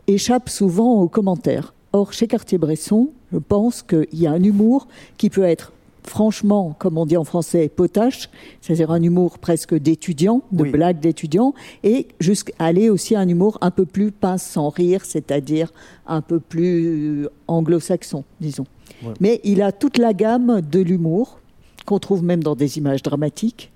échappe 0.08 0.50
souvent 0.50 1.02
aux 1.02 1.08
commentaires. 1.08 1.74
Or, 1.94 2.12
chez 2.14 2.28
Cartier-Bresson, 2.28 3.10
je 3.32 3.38
pense 3.38 3.82
qu'il 3.84 4.08
y 4.14 4.28
a 4.28 4.32
un 4.32 4.44
humour 4.44 4.88
qui 5.18 5.30
peut 5.30 5.44
être 5.44 5.72
franchement, 6.08 6.76
comme 6.80 6.98
on 6.98 7.06
dit 7.06 7.16
en 7.18 7.24
français, 7.24 7.70
potache, 7.70 8.30
c'est-à-dire 8.60 8.90
un 8.90 9.04
humour 9.04 9.38
presque 9.38 9.76
d'étudiant, 9.76 10.42
de 10.52 10.64
Oui. 10.64 10.72
blague 10.72 11.00
d'étudiant, 11.00 11.54
et 11.84 12.08
jusqu'à 12.20 12.54
aller 12.58 12.90
aussi 12.90 13.14
à 13.16 13.20
un 13.20 13.28
humour 13.28 13.60
un 13.62 13.70
peu 13.70 13.86
plus 13.86 14.12
pince 14.12 14.42
sans 14.42 14.70
rire, 14.70 15.06
c'est-à-dire 15.06 15.72
un 16.08 16.22
peu 16.22 16.40
plus 16.40 17.26
euh, 17.26 17.30
anglo-saxon, 17.48 18.24
disons. 18.40 18.66
Ouais. 19.04 19.14
Mais 19.20 19.42
il 19.44 19.62
a 19.62 19.72
toute 19.72 20.00
la 20.00 20.14
gamme 20.14 20.62
de 20.62 20.80
l'humour, 20.80 21.40
qu'on 21.86 22.00
trouve 22.00 22.24
même 22.24 22.44
dans 22.44 22.56
des 22.56 22.78
images 22.78 23.04
dramatiques. 23.04 23.72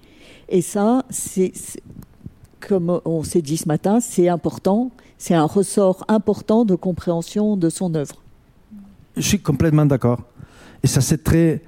Et 0.50 0.62
ça, 0.62 1.06
c'est, 1.10 1.52
comme 2.60 3.02
on 3.06 3.24
s'est 3.24 3.42
dit 3.42 3.58
ce 3.58 3.68
matin, 3.68 4.00
c'est 4.00 4.30
important, 4.30 4.92
c'est 5.18 5.34
un 5.34 5.46
ressort 5.46 6.04
important 6.08 6.66
de 6.66 6.76
compréhension 6.76 7.58
de 7.58 7.70
son 7.70 7.94
œuvre. 7.96 8.22
Je 9.18 9.22
suis 9.22 9.40
complètement 9.40 9.86
d'accord. 9.86 10.22
Et 10.84 10.88
ça, 10.88 11.02
c'est 11.02 11.24
très, 11.24 11.62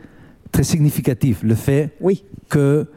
très 0.51 0.63
significatif, 0.63 1.41
le 1.43 1.55
fait 1.55 1.95
Oui, 2.01 2.23
que, 2.49 2.87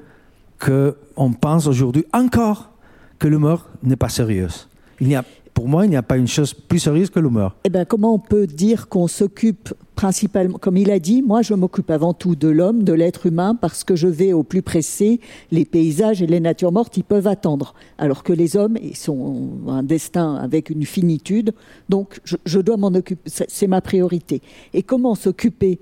que 0.59 0.97
on 1.17 1.33
pense 1.33 1.67
aujourd'hui 1.67 2.05
encore 2.13 2.71
que 3.19 3.29
l'humeur 3.29 3.69
n'est 3.83 3.97
pas 3.97 4.09
sérieuse. 4.09 4.69
Il 5.01 5.09
n'y 5.09 5.17
a, 5.17 5.25
pour 5.61 5.69
moi, 5.69 5.85
il 5.85 5.91
n'y 5.91 5.97
a 5.97 6.03
pas 6.03 6.17
une 6.17 6.27
chose 6.27 6.55
plus 6.55 6.79
sérieuse 6.79 7.11
que 7.11 7.21
l'humeur. 7.21 7.55
Eh 7.65 7.69
bien, 7.69 7.85
comment 7.85 8.15
on 8.15 8.19
peut 8.19 8.47
dire 8.47 8.89
qu'on 8.89 9.09
s'occupe 9.09 9.75
principalement, 9.95 10.57
comme 10.57 10.79
il 10.79 10.91
a 10.91 10.99
dit, 10.99 11.21
moi 11.21 11.43
je 11.43 11.53
m'occupe 11.53 11.91
avant 11.91 12.15
tout 12.15 12.35
de 12.35 12.49
l'homme, 12.49 12.85
de 12.85 12.95
l'être 12.95 13.27
humain, 13.27 13.55
parce 13.55 13.85
que 13.85 13.95
je 13.95 14.09
vais 14.09 14.33
au 14.33 14.43
plus 14.43 14.63
pressé, 14.63 15.21
les 15.51 15.67
paysages 15.67 16.23
et 16.23 16.27
les 16.27 16.41
natures 16.41 16.73
mortes, 16.73 16.97
ils 16.97 17.05
peuvent 17.05 17.27
attendre. 17.27 17.75
Alors 17.99 18.23
que 18.23 18.33
les 18.33 18.57
hommes, 18.57 18.79
ils 18.83 18.97
sont 18.97 19.51
un 19.69 19.83
destin 19.83 20.37
avec 20.37 20.71
une 20.71 20.87
finitude, 20.87 21.53
donc 21.91 22.23
je, 22.25 22.59
dois 22.61 22.79
m'en 22.79 22.89
occuper, 22.89 23.21
c'est 23.27 23.67
ma 23.67 23.83
priorité. 23.83 24.41
Et 24.73 24.83
comment 24.83 25.15
s'occuper 25.15 25.79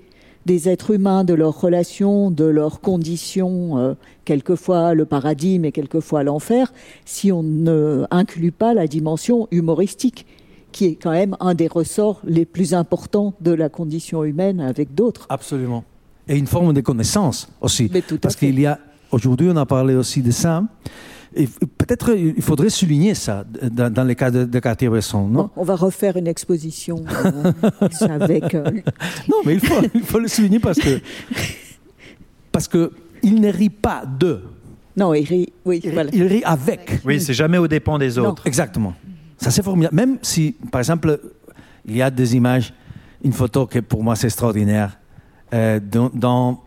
des 0.49 0.67
êtres 0.67 0.95
humains, 0.95 1.23
de 1.23 1.35
leurs 1.35 1.61
relations, 1.61 2.31
de 2.31 2.45
leurs 2.45 2.81
conditions, 2.81 3.77
euh, 3.77 3.93
quelquefois 4.25 4.95
le 4.95 5.05
paradis, 5.05 5.59
mais 5.59 5.71
quelquefois 5.71 6.23
l'enfer, 6.23 6.73
si 7.05 7.31
on 7.31 7.43
ne 7.43 8.05
inclut 8.09 8.51
pas 8.51 8.73
la 8.73 8.87
dimension 8.87 9.47
humoristique 9.51 10.25
qui 10.71 10.85
est 10.85 10.95
quand 10.95 11.11
même 11.11 11.37
un 11.39 11.53
des 11.53 11.67
ressorts 11.67 12.19
les 12.23 12.45
plus 12.45 12.73
importants 12.73 13.35
de 13.41 13.51
la 13.51 13.69
condition 13.69 14.23
humaine 14.23 14.59
avec 14.59 14.95
d'autres. 14.95 15.27
Absolument. 15.29 15.83
Et 16.27 16.35
une 16.35 16.47
forme 16.47 16.73
de 16.73 16.81
connaissance 16.81 17.47
aussi. 17.61 17.87
Mais 17.93 18.01
tout 18.01 18.15
à 18.15 18.17
Parce 18.17 18.35
qu'il 18.35 18.59
y 18.59 18.65
a, 18.65 18.79
aujourd'hui, 19.11 19.49
on 19.51 19.55
a 19.55 19.67
parlé 19.67 19.93
aussi 19.93 20.23
de 20.23 20.31
ça. 20.31 20.63
Et 21.35 21.47
peut-être 21.77 22.15
il 22.17 22.41
faudrait 22.41 22.69
souligner 22.69 23.13
ça 23.13 23.43
dans, 23.71 23.93
dans 23.93 24.03
le 24.03 24.13
cas 24.15 24.31
de, 24.31 24.45
de 24.45 24.59
Cartier-Bresson, 24.59 25.27
non? 25.27 25.43
Bon, 25.43 25.49
on 25.57 25.63
va 25.63 25.75
refaire 25.75 26.17
une 26.17 26.27
exposition 26.27 27.03
euh, 27.25 27.51
avec. 28.09 28.55
euh, 28.55 28.71
Non, 29.27 29.37
mais 29.45 29.53
il 29.53 29.59
faut, 29.59 29.75
il 29.93 30.01
faut 30.03 30.19
le 30.19 30.27
souligner 30.27 30.59
parce 30.59 30.79
que 30.79 30.99
parce 32.51 32.67
que 32.67 32.91
il 33.21 33.39
ne 33.41 33.49
rit 33.51 33.69
pas 33.69 34.03
de, 34.05 34.41
non, 34.97 35.13
il 35.13 35.23
rit, 35.25 35.53
oui, 35.65 35.81
il, 35.83 35.91
voilà. 35.91 36.09
il 36.13 36.23
rit 36.23 36.43
avec. 36.43 36.99
Oui, 37.05 37.21
c'est 37.21 37.33
jamais 37.33 37.57
aux 37.57 37.67
dépens 37.67 37.97
des 37.99 38.15
Non. 38.15 38.29
autres. 38.29 38.47
Exactement. 38.47 38.93
Ça 39.37 39.51
c'est 39.51 39.63
formidable. 39.63 39.95
Même 39.95 40.17
si, 40.21 40.55
par 40.71 40.79
exemple, 40.79 41.19
il 41.85 41.95
y 41.95 42.01
a 42.01 42.09
des 42.09 42.35
images, 42.35 42.73
une 43.23 43.33
photo 43.33 43.65
que 43.67 43.79
pour 43.79 44.03
moi 44.03 44.15
c'est 44.15 44.27
extraordinaire. 44.27 44.97
euh, 45.53 45.79
dans, 45.79 46.09
dans- 46.13 46.63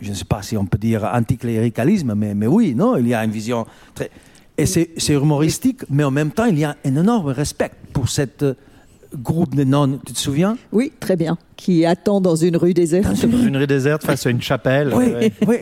je 0.00 0.10
ne 0.10 0.14
sais 0.14 0.24
pas 0.24 0.42
si 0.42 0.56
on 0.56 0.66
peut 0.66 0.78
dire 0.78 1.04
anticléricalisme, 1.04 2.14
mais, 2.14 2.34
mais 2.34 2.46
oui, 2.46 2.74
non, 2.74 2.96
il 2.96 3.08
y 3.08 3.14
a 3.14 3.24
une 3.24 3.30
vision 3.30 3.66
très... 3.94 4.10
Et 4.56 4.66
c'est 4.66 4.88
humoristique, 5.08 5.80
mais 5.90 6.04
en 6.04 6.12
même 6.12 6.30
temps, 6.30 6.44
il 6.44 6.58
y 6.58 6.64
a 6.64 6.76
un 6.84 6.96
énorme 6.96 7.28
respect 7.28 7.72
pour 7.92 8.08
cette 8.08 8.44
groupe 9.16 9.54
de 9.54 9.64
nonnes, 9.64 9.98
tu 10.06 10.12
te 10.12 10.18
souviens? 10.18 10.56
Oui, 10.70 10.92
très 11.00 11.16
bien. 11.16 11.38
Qui 11.56 11.84
attend 11.84 12.20
dans 12.20 12.36
une 12.36 12.56
rue 12.56 12.74
déserte. 12.74 13.26
Dans 13.26 13.42
une 13.42 13.56
rue 13.56 13.66
déserte 13.66 14.04
face 14.04 14.26
à 14.26 14.30
une 14.30 14.42
chapelle. 14.42 14.92
Oui, 14.94 15.06
ouais. 15.06 15.32
oui. 15.46 15.56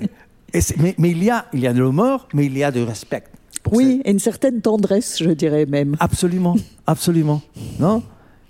Et 0.53 0.61
mais, 0.79 0.95
mais 0.99 1.11
il 1.11 1.25
y 1.25 1.31
a, 1.31 1.47
il 1.55 1.61
y 1.61 1.67
a 1.67 1.73
de 1.73 1.83
l'humour, 1.83 2.29
mais 2.35 2.47
il 2.47 2.57
y 2.57 2.65
a 2.65 2.71
du 2.71 2.83
respect. 2.83 3.25
pour 3.63 3.75
Oui, 3.75 4.03
et 4.05 4.11
une 4.11 4.19
certaine 4.19 4.61
tendresse, 4.61 5.23
je 5.23 5.31
dirais 5.31 5.65
même. 5.67 5.97
Absolument, 5.99 6.57
absolument. 6.87 7.41
Non? 7.79 8.03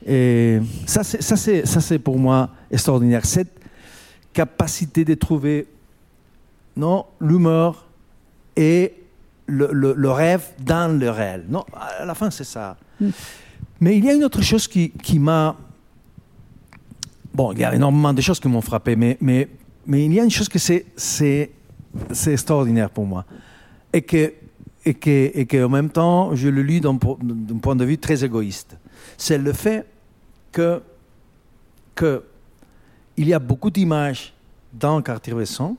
Et 0.05 0.59
ça, 0.87 1.05
c'est, 1.05 1.23
ça, 1.23 1.37
c'est, 1.37 1.67
ça, 1.67 1.81
c'est 1.81 2.01
pour 2.01 2.19
moi 2.19 2.51
extraordinaire. 2.71 3.25
Cette 3.25 3.53
capacité 4.33 5.05
de 5.05 5.15
trouver 5.15 5.67
non, 6.77 7.05
l'humour 7.21 7.85
et 8.57 8.95
le, 9.47 9.69
le- 9.73 9.95
le 9.97 10.11
rêve 10.11 10.51
dans 10.61 10.99
le 10.99 11.11
réel. 11.11 11.45
Non, 11.49 11.65
à 11.75 12.05
la 12.05 12.15
fin, 12.15 12.31
c'est 12.31 12.45
ça. 12.45 12.77
Mm. 13.01 13.09
Mais 13.81 13.99
il 13.99 14.05
y 14.05 14.11
a 14.11 14.15
une 14.15 14.25
autre 14.25 14.41
chose 14.43 14.67
qui, 14.69 14.91
qui 14.91 15.19
m'a... 15.19 15.57
Bon, 17.35 17.53
il 17.53 17.59
y 17.59 17.65
a 17.65 17.75
énormément 17.75 18.13
de 18.13 18.21
choses 18.21 18.39
qui 18.41 18.49
m'ont 18.49 18.61
frappé, 18.61 18.95
mais, 18.97 19.17
mais, 19.21 19.49
mais 19.87 20.05
il 20.05 20.15
y 20.15 20.21
a 20.21 20.25
une 20.25 20.31
chose 20.31 20.49
que 20.49 20.59
c'est, 20.59 20.87
c'est, 20.97 21.51
c'est 22.13 22.33
extraordinaire 22.33 22.91
pour 22.91 23.07
moi. 23.07 23.25
Et 23.93 24.03
que, 24.03 24.33
et 24.85 24.95
que, 24.95 25.31
et 25.35 25.47
que 25.47 25.65
en 25.65 25.69
même 25.69 25.91
temps, 25.91 26.35
je 26.35 26.49
le 26.49 26.63
lis 26.63 26.81
d'un, 26.81 26.95
d'un 26.95 27.59
point 27.59 27.77
de 27.77 27.85
vue 27.85 27.99
très 27.99 28.25
égoïste. 28.25 28.77
C'est 29.19 29.39
le 29.39 29.53
fait 29.53 29.87
que, 30.53 30.81
que 31.95 32.23
il 33.17 33.29
y 33.29 33.35
a 33.35 33.39
beaucoup 33.39 33.71
d'images 33.71 34.33
dans 34.73 35.03
Cartier-Bresson, 35.03 35.77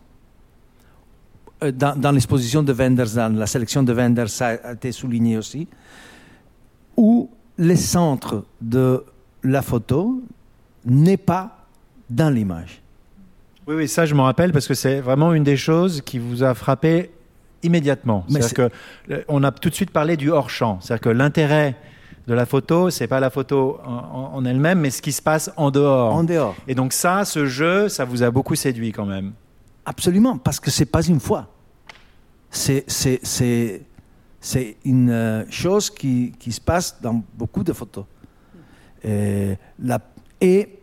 euh, 1.64 1.72
dans, 1.72 2.00
dans 2.00 2.12
l'exposition 2.12 2.64
de 2.64 2.74
Wenders, 2.74 3.16
dans 3.16 3.36
la 3.36 3.48
sélection 3.48 3.84
de 3.84 3.94
Wenders, 3.94 4.30
ça 4.30 4.48
a 4.48 4.74
été 4.74 4.92
souligné 4.92 5.38
aussi, 5.38 5.68
où 6.96 7.30
le 7.58 7.76
centre 7.76 8.44
de 8.62 9.04
la 9.44 9.62
photo 9.62 10.22
n'est 10.86 11.18
pas 11.18 11.66
dans 12.10 12.30
l'image. 12.30 12.82
Oui, 13.68 13.76
oui, 13.76 13.88
ça 13.88 14.06
je 14.06 14.14
m'en 14.14 14.24
rappelle 14.24 14.52
parce 14.52 14.68
que 14.68 14.74
c'est 14.74 15.00
vraiment 15.00 15.34
une 15.34 15.44
des 15.44 15.58
choses 15.58 16.02
qui 16.02 16.20
vous 16.20 16.44
a 16.44 16.54
frappé 16.54 17.12
immédiatement. 17.64 18.26
Mais 18.30 18.42
C'est-à-dire 18.42 18.70
que 19.08 19.14
euh, 19.14 19.24
on 19.30 19.44
a 19.44 19.52
tout 19.52 19.70
de 19.70 19.76
suite 19.76 19.92
parlé 19.92 20.18
du 20.18 20.30
hors 20.30 20.50
champ. 20.50 20.80
C'est-à-dire 20.82 21.02
que 21.02 21.10
l'intérêt 21.10 21.78
de 22.28 22.34
la 22.34 22.46
photo, 22.46 22.90
c'est 22.90 23.08
pas 23.08 23.20
la 23.20 23.30
photo 23.30 23.80
en, 23.86 24.44
elle-même, 24.46 24.80
mais 24.80 24.90
ce 24.92 25.02
qui 25.02 25.12
se 25.12 25.22
passe 25.22 25.52
en 25.58 25.72
dehors. 25.72 26.14
En 26.16 26.24
dehors. 26.24 26.56
Et 26.68 26.76
donc 26.76 26.94
ça, 26.94 27.26
ce 27.26 27.46
jeu, 27.46 27.90
ça 27.90 28.06
vous 28.06 28.24
a 28.24 28.32
beaucoup 28.32 28.56
séduit 28.56 28.92
quand 28.92 29.06
même. 29.06 29.34
Absolument, 29.86 30.38
parce 30.38 30.60
que 30.60 30.72
c'est 30.72 30.86
pas 30.86 31.02
une 31.06 31.20
fois. 31.20 31.50
C'est, 32.50 32.86
c'est, 32.88 33.20
c'est, 33.24 33.82
c'est 34.40 34.78
une 34.86 35.10
euh, 35.10 35.44
chose 35.50 35.90
qui, 35.90 36.32
qui 36.40 36.52
se 36.54 36.62
passe 36.62 37.02
dans 37.02 37.22
beaucoup 37.36 37.64
de 37.64 37.74
photos. 37.74 38.06
Et, 39.04 39.58
la- 39.80 40.00
et, 40.40 40.80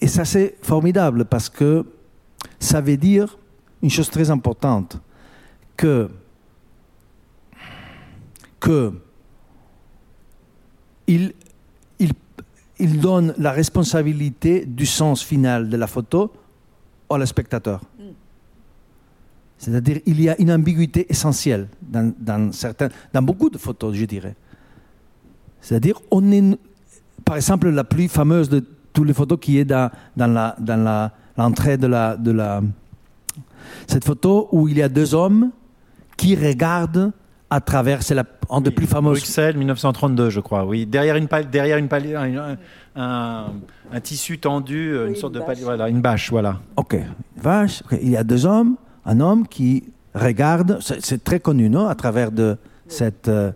et 0.00 0.08
ça, 0.08 0.26
c'est 0.26 0.56
formidable 0.62 1.24
parce 1.24 1.48
que 1.48 1.86
ça 2.60 2.82
veut 2.82 2.98
dire 2.98 3.38
une 3.82 3.88
chose 3.90 4.10
très 4.10 4.30
importante 4.30 4.98
que, 5.76 6.10
que 8.60 8.92
il, 11.06 11.32
il, 11.98 12.10
il 12.78 13.00
donne 13.00 13.34
la 13.38 13.52
responsabilité 13.52 14.64
du 14.66 14.86
sens 14.86 15.22
final 15.22 15.68
de 15.68 15.76
la 15.76 15.86
photo 15.86 16.32
au 17.08 17.24
spectateur. 17.26 17.80
C'est-à-dire 19.58 20.00
il 20.06 20.20
y 20.20 20.28
a 20.28 20.40
une 20.40 20.50
ambiguïté 20.50 21.06
essentielle 21.08 21.68
dans, 21.80 22.12
dans, 22.18 22.52
certains, 22.52 22.88
dans 23.12 23.22
beaucoup 23.22 23.48
de 23.50 23.58
photos, 23.58 23.94
je 23.94 24.04
dirais. 24.04 24.34
C'est-à-dire, 25.60 25.98
on 26.10 26.30
est, 26.32 26.58
par 27.24 27.36
exemple, 27.36 27.70
la 27.70 27.84
plus 27.84 28.08
fameuse 28.08 28.48
de 28.48 28.62
toutes 28.92 29.06
les 29.06 29.14
photos 29.14 29.38
qui 29.40 29.58
est 29.58 29.64
dans, 29.64 29.90
dans 30.16 30.26
la- 30.26 30.56
dans 30.58 30.76
la- 30.82 31.12
l'entrée 31.36 31.78
de 31.78 31.86
la, 31.86 32.16
de 32.16 32.30
la... 32.32 32.62
Cette 33.86 34.04
photo 34.04 34.48
où 34.52 34.68
il 34.68 34.76
y 34.78 34.82
a 34.82 34.88
deux 34.88 35.14
hommes 35.14 35.50
qui 36.16 36.36
regardent 36.36 37.12
à 37.54 37.60
travers, 37.60 38.02
c'est 38.02 38.14
la, 38.16 38.24
une 38.50 38.62
des 38.64 38.70
plus 38.72 38.86
fameuses... 38.86 39.18
Bruxelles, 39.20 39.56
1932, 39.56 40.28
je 40.30 40.40
crois. 40.40 40.64
Oui, 40.64 40.86
derrière 40.86 41.14
une 41.16 41.28
pal- 41.28 41.48
derrière 41.48 41.78
une 41.78 41.86
pal- 41.88 42.16
un, 42.16 42.56
un- 42.96 43.52
un 43.92 44.00
tissu 44.00 44.38
tendu, 44.38 44.94
une 44.96 45.10
Oui, 45.12 45.16
sorte 45.16 45.34
une 45.34 45.40
de 45.40 45.46
pal- 45.46 45.56
voilà, 45.62 45.88
une 45.88 46.00
bâche, 46.00 46.30
voilà. 46.30 46.58
Ok, 46.76 46.96
vache. 47.36 47.82
ok. 47.84 47.98
Il 48.02 48.10
y 48.10 48.16
a 48.16 48.24
deux 48.24 48.44
hommes, 48.44 48.74
un 49.06 49.20
homme 49.20 49.46
qui 49.46 49.84
regarde, 50.14 50.78
c'est 50.80 51.00
c'est 51.04 51.22
très 51.22 51.38
connu, 51.40 51.68
non 51.70 51.86
À 51.86 51.94
travers 51.94 52.32
de 52.32 52.56
cette 52.88 53.28
euh, 53.28 53.52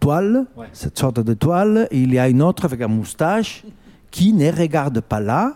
toile, 0.00 0.44
Ouais. 0.56 0.66
cette 0.72 0.98
sorte 0.98 1.20
de 1.20 1.34
toile, 1.34 1.88
et 1.90 1.98
il 2.00 2.12
y 2.12 2.18
a 2.18 2.28
une 2.28 2.42
autre 2.42 2.66
avec 2.66 2.80
un 2.82 2.88
moustache 2.88 3.64
qui 4.10 4.32
ne 4.34 4.50
regarde 4.52 5.00
pas 5.00 5.20
là, 5.20 5.54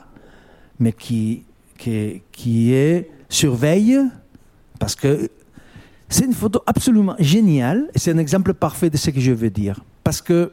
mais 0.80 0.92
qui, 0.92 1.44
qui, 1.76 2.22
qui 2.32 2.72
est 2.72 3.10
surveille, 3.28 3.98
parce 4.80 4.94
que 4.94 5.28
c'est 6.08 6.24
une 6.24 6.32
photo 6.34 6.62
absolument 6.66 7.14
géniale, 7.18 7.88
c'est 7.94 8.12
un 8.12 8.18
exemple 8.18 8.54
parfait 8.54 8.90
de 8.90 8.96
ce 8.96 9.10
que 9.10 9.20
je 9.20 9.32
veux 9.32 9.50
dire. 9.50 9.80
Parce 10.04 10.20
que 10.22 10.52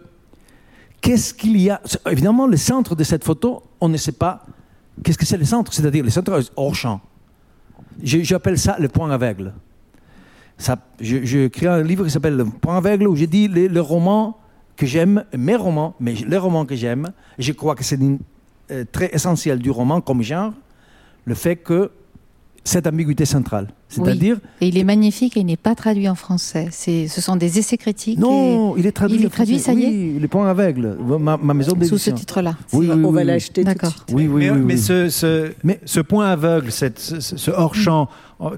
qu'est-ce 1.01 1.33
qu'il 1.33 1.57
y 1.57 1.69
a? 1.69 1.81
Évidemment, 2.11 2.47
le 2.47 2.57
centre 2.57 2.95
de 2.95 3.03
cette 3.03 3.23
photo, 3.23 3.63
on 3.79 3.87
ne 3.89 3.97
sait 3.97 4.11
pas 4.11 4.45
qu'est-ce 5.03 5.17
que 5.17 5.25
c'est 5.25 5.37
le 5.37 5.45
centre, 5.45 5.73
c'est-à-dire 5.73 6.03
le 6.03 6.09
centre 6.09 6.39
hors 6.55 6.75
champ. 6.75 6.99
J'appelle 8.03 8.57
ça 8.57 8.75
le 8.79 8.89
point 8.89 9.09
aveugle. 9.11 9.53
Ça, 10.57 10.77
je- 10.99 11.23
J'ai 11.23 11.45
écrit 11.45 11.67
un 11.67 11.81
livre 11.81 12.03
qui 12.05 12.11
s'appelle 12.11 12.35
Le 12.35 12.45
point 12.45 12.77
aveugle 12.77 13.07
où 13.07 13.15
je 13.15 13.25
dis 13.25 13.47
les, 13.47 13.67
les 13.67 13.79
romans 13.79 14.37
que 14.75 14.85
j'aime, 14.85 15.23
mes 15.37 15.55
romans, 15.55 15.95
mais 15.99 16.13
les 16.13 16.37
romans 16.37 16.65
que 16.65 16.75
j'aime, 16.75 17.11
je 17.39 17.51
crois 17.53 17.75
que 17.75 17.83
c'est 17.83 17.99
euh, 18.71 18.83
très 18.91 19.09
essentiel 19.13 19.59
du 19.59 19.69
roman 19.71 20.01
comme 20.01 20.21
genre, 20.21 20.53
le 21.25 21.35
fait 21.35 21.55
que 21.55 21.91
cette 22.67 22.87
ambiguïté 22.87 23.23
centrale. 23.25 23.67
C'est-à-dire, 23.87 24.37
Et 24.59 24.67
il 24.67 24.77
est 24.77 24.83
magnifique 24.83 25.37
et 25.37 25.41
il 25.41 25.45
n'est 25.45 25.55
pas 25.55 25.75
traduit 25.75 26.09
en 26.09 26.15
français. 26.15 26.67
C'est, 26.71 27.07
ce 27.07 27.21
sont 27.21 27.35
des 27.35 27.59
essais 27.59 27.77
critiques. 27.77 28.17
non, 28.19 28.75
il 28.75 28.85
est 28.87 28.91
traduit. 28.91 29.17
Il 29.19 29.25
est 29.25 29.29
traduit, 29.29 29.59
ça 29.59 29.71
y 29.73 29.83
est 29.83 29.87
Oui, 29.87 30.17
le 30.19 30.27
point 30.27 30.49
aveugle, 30.49 30.97
ma, 31.19 31.37
ma 31.37 31.53
maison 31.53 31.77
sous 31.83 31.99
ce 31.99 32.09
titre-là. 32.09 32.55
Oui, 32.73 32.89
on 32.91 32.95
oui, 32.95 33.01
va 33.03 33.09
oui, 33.21 33.23
l'acheter 33.23 33.63
D'accord. 33.63 33.93
Oui, 34.11 34.27
oui, 34.27 34.45
mais 34.45 34.49
oui, 34.49 34.59
mais 34.65 34.73
oui. 34.73 34.79
Ce, 34.79 35.09
ce, 35.09 35.51
Mais- 35.63 35.79
ce 35.85 35.99
point 35.99 36.27
aveugle, 36.31 36.71
cette- 36.71 36.99
ce, 36.99 37.21
ce 37.21 37.51
hors 37.51 37.75
champ, 37.75 38.09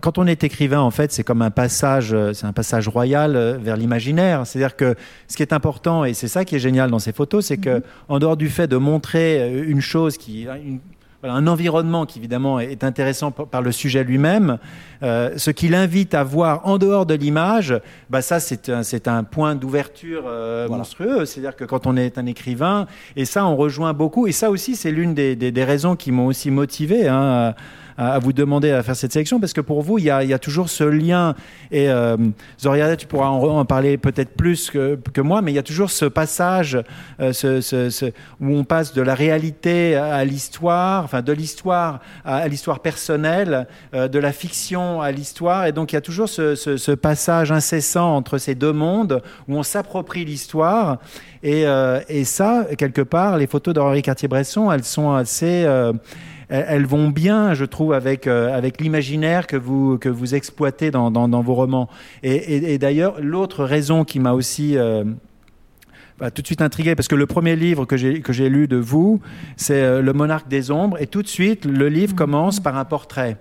quand 0.01 0.17
on 0.17 0.25
est 0.25 0.43
écrivain, 0.43 0.79
en 0.79 0.89
fait, 0.89 1.11
c'est 1.11 1.23
comme 1.25 1.41
un 1.41 1.51
passage, 1.51 2.15
c'est 2.33 2.45
un 2.47 2.53
passage 2.53 2.87
royal 2.87 3.35
euh, 3.35 3.57
vers 3.61 3.75
l'imaginaire. 3.77 4.47
C'est-à-dire 4.47 4.75
que 4.77 4.95
ce 5.27 5.35
qui 5.35 5.43
est 5.43 5.51
important, 5.53 6.05
et 6.05 6.13
c'est 6.13 6.29
ça 6.29 6.45
qui 6.45 6.55
est 6.55 6.59
génial 6.59 6.89
dans 6.89 6.99
ces 6.99 7.11
photos, 7.11 7.45
c'est 7.45 7.57
que 7.57 7.83
en 8.07 8.17
dehors 8.19 8.37
du 8.37 8.47
fait 8.49 8.67
de 8.67 8.77
montrer 8.77 9.39
euh, 9.41 9.65
une 9.67 9.81
chose 9.81 10.17
qui, 10.17 10.43
une- 10.45 10.79
voilà, 11.21 11.35
un 11.35 11.47
environnement 11.47 12.05
qui 12.05 12.19
évidemment 12.19 12.59
est 12.59 12.83
intéressant 12.83 13.31
par 13.31 13.61
le 13.61 13.71
sujet 13.71 14.03
lui-même, 14.03 14.57
euh, 15.01 15.31
ce 15.37 15.49
qui 15.51 15.67
l'invite 15.67 16.13
à 16.13 16.23
voir 16.23 16.61
en 16.67 16.77
dehors 16.77 17.05
de 17.07 17.15
l'image, 17.15 17.73
bah 18.09 18.21
ça 18.21 18.39
c'est 18.39 18.69
un, 19.07 19.23
point 19.23 19.55
d'ouverture 19.55 20.23
euh, 20.27 20.65
Voilà. 20.67 20.79
monstrueux. 20.79 21.25
C'est-à-dire 21.25 21.55
que 21.55 21.65
quand 21.65 21.87
on 21.87 21.97
est 21.97 22.17
un 22.17 22.25
écrivain, 22.27 22.85
et 23.15 23.25
ça 23.25 23.45
on 23.47 23.55
rejoint 23.55 23.93
beaucoup, 23.93 24.27
et 24.27 24.31
ça 24.31 24.51
aussi 24.51 24.75
c'est 24.75 24.91
l'une 24.91 25.13
des, 25.15 25.35
des- 25.35 25.51
des 25.51 25.63
raisons 25.63 25.95
qui 25.95 26.11
m'ont 26.11 26.27
aussi 26.27 26.51
motivé 26.51 27.07
hein, 27.07 27.55
à, 27.97 28.13
à 28.13 28.19
vous 28.19 28.33
demander 28.33 28.71
à 28.71 28.83
faire 28.83 28.95
cette 28.95 29.11
sélection, 29.13 29.39
parce 29.39 29.53
que 29.53 29.61
pour 29.61 29.81
vous 29.81 29.97
il 29.97 30.05
y 30.05 30.09
a, 30.09 30.23
il 30.23 30.29
y 30.29 30.33
a 30.33 30.39
toujours 30.39 30.69
ce 30.69 30.83
lien, 30.83 31.35
et 31.71 31.89
euh, 31.89 32.15
Zoriada 32.59 32.95
tu 32.95 33.07
pourras 33.07 33.27
en, 33.29 33.41
en 33.43 33.65
parler 33.65 33.97
peut-être 33.97 34.35
plus 34.35 34.69
que, 34.69 34.97
que 35.13 35.21
moi, 35.21 35.41
mais 35.41 35.51
il 35.51 35.55
y 35.55 35.59
a 35.59 35.63
toujours 35.63 35.89
ce 35.91 36.05
passage 36.05 36.77
euh, 37.19 37.33
ce, 37.33 37.61
ce- 37.61 37.89
ce- 37.89 38.05
où 38.39 38.53
on 38.55 38.63
passe 38.63 38.93
de 38.93 39.01
la 39.01 39.15
réalité 39.15 39.95
à 39.95 40.23
l'histoire, 40.25 41.03
enfin 41.03 41.21
de 41.21 41.33
l'histoire 41.33 41.99
à, 42.25 42.37
à 42.37 42.47
l'histoire 42.47 42.79
personnelle, 42.79 43.67
euh, 43.93 44.07
de 44.07 44.19
la 44.19 44.31
fiction 44.31 45.01
à 45.01 45.11
l'histoire, 45.11 45.65
et 45.65 45.71
donc 45.71 45.91
il 45.91 45.95
y 45.95 45.97
a 45.97 46.01
toujours 46.01 46.29
ce, 46.29 46.55
ce- 46.55 46.91
passage 46.97 47.51
incessant 47.51 48.15
entre 48.15 48.37
ces 48.37 48.55
deux 48.55 48.73
mondes 48.73 49.21
où 49.47 49.55
on 49.55 49.63
s'approprie 49.63 50.25
l'histoire, 50.25 50.97
et, 51.43 51.65
euh, 51.67 51.99
et 52.09 52.23
ça, 52.23 52.65
quelque 52.77 53.01
part, 53.01 53.37
les 53.37 53.45
photos 53.47 53.73
d'Henri 53.73 54.01
Cartier-Bresson, 54.01 54.71
elles 54.71 54.83
sont 54.83 55.13
assez... 55.13 55.63
euh, 55.65 55.93
elles 56.49 56.85
vont 56.85 57.09
bien, 57.09 57.53
je 57.53 57.65
trouve, 57.65 57.93
avec, 57.93 58.25
euh, 58.27 58.55
avec 58.55 58.79
l'imaginaire 58.79 59.47
que 59.47 59.57
vous, 59.57 59.97
que 59.97 60.09
vous 60.09 60.33
exploitez 60.35 60.91
dans, 60.91 61.11
dans, 61.11 61.27
dans 61.27 61.41
vos 61.41 61.53
romans. 61.55 61.89
Et, 62.23 62.35
et- 62.35 62.73
et 62.73 62.77
d'ailleurs, 62.77 63.15
l'autre 63.21 63.63
raison 63.65 64.03
qui 64.05 64.19
m'a 64.19 64.33
aussi 64.33 64.77
euh, 64.77 65.03
bah, 66.19 66.31
tout 66.31 66.41
de 66.41 66.47
suite 66.47 66.61
intrigué, 66.61 66.95
parce 66.95 67.07
que 67.07 67.15
le 67.15 67.25
premier 67.27 67.55
livre 67.55 67.85
que 67.85 67.95
j'ai 67.97 68.21
que 68.21 68.33
j'ai 68.33 68.49
lu 68.49 68.67
de 68.67 68.77
vous, 68.77 69.19
c'est 69.55 69.81
euh, 69.83 70.01
Le 70.01 70.13
monarque 70.13 70.47
des 70.47 70.71
ombres, 70.71 70.99
et 71.01 71.07
tout 71.07 71.21
de 71.21 71.27
suite, 71.27 71.65
le 71.65 71.89
livre 71.89 72.15
commence 72.15 72.59
par 72.59 72.77
un 72.77 72.85
portrait. 72.85 73.37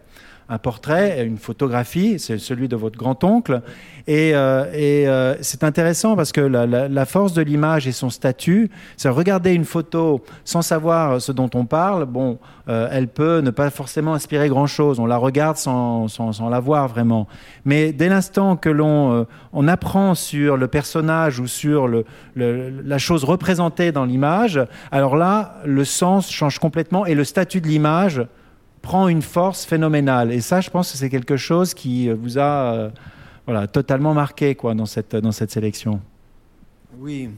Un 0.49 0.59
portrait, 0.59 1.27
une 1.27 1.39
photographie, 1.39 2.21
c'est 2.21 2.39
celui 2.39 2.69
de 2.69 2.77
votre 2.77 2.97
grand-oncle. 2.97 3.63
Et, 4.07 4.33
euh, 4.35 4.65
euh, 4.75 5.35
c'est 5.41 5.65
intéressant 5.65 6.15
parce 6.15 6.31
que 6.31 6.41
la, 6.41 7.05
force 7.07 7.33
de 7.33 7.43
l'image 7.43 7.89
et 7.89 7.93
son 7.93 8.11
statut, 8.11 8.71
c'est 8.97 9.09
regarder 9.09 9.53
une 9.53 9.65
photo 9.65 10.23
sans 10.45 10.63
savoir 10.63 11.21
ce 11.21 11.33
dont 11.33 11.51
on 11.55 11.65
parle, 11.65 12.05
bon, 12.05 12.39
euh, 12.69 12.89
elle 12.93 13.09
peut 13.09 13.41
ne 13.41 13.51
pas 13.51 13.71
forcément 13.71 14.15
inspirer 14.15 14.49
grand-chose. 14.49 15.01
On 15.01 15.07
la 15.07 15.17
regarde 15.17 15.57
sans, 15.57 16.07
la 16.49 16.61
voir 16.61 16.87
vraiment. 16.87 17.27
Mais 17.65 17.93
dès 17.93 18.09
l'instant 18.09 18.57
que 18.57 18.69
l'on 18.69 19.27
on 19.53 19.69
apprend 19.69 20.15
sur 20.15 20.57
le 20.57 20.69
personnage 20.69 21.41
ou 21.41 21.49
sur 21.49 21.89
la 22.37 22.99
chose 22.99 23.25
représentée 23.25 23.91
dans 23.91 24.05
l'image, 24.05 24.61
alors 24.93 25.17
là, 25.17 25.57
le 25.65 25.85
sens 25.85 26.31
change 26.31 26.61
complètement 26.61 27.05
et 27.05 27.15
le 27.17 27.25
statut 27.25 27.61
de 27.61 27.67
l'image 27.67 28.23
prend 28.87 29.09
une 29.09 29.21
force 29.23 29.65
phénoménale. 29.65 30.31
Et 30.33 30.41
ça, 30.41 30.61
je 30.61 30.71
pense 30.71 30.93
que 30.93 30.97
c'est 30.97 31.11
quelque 31.11 31.37
chose 31.37 31.75
qui 31.75 32.09
vous 32.09 32.39
a 32.39 32.43
euh, 32.75 32.91
voilà, 33.45 33.67
totalement 33.67 34.15
marqué 34.15 34.55
quoi, 34.55 34.75
dans, 34.77 34.87
cette, 34.87 35.17
dans 35.17 35.33
cette 35.33 35.51
sélection. 35.51 36.01
Oui. 37.01 37.29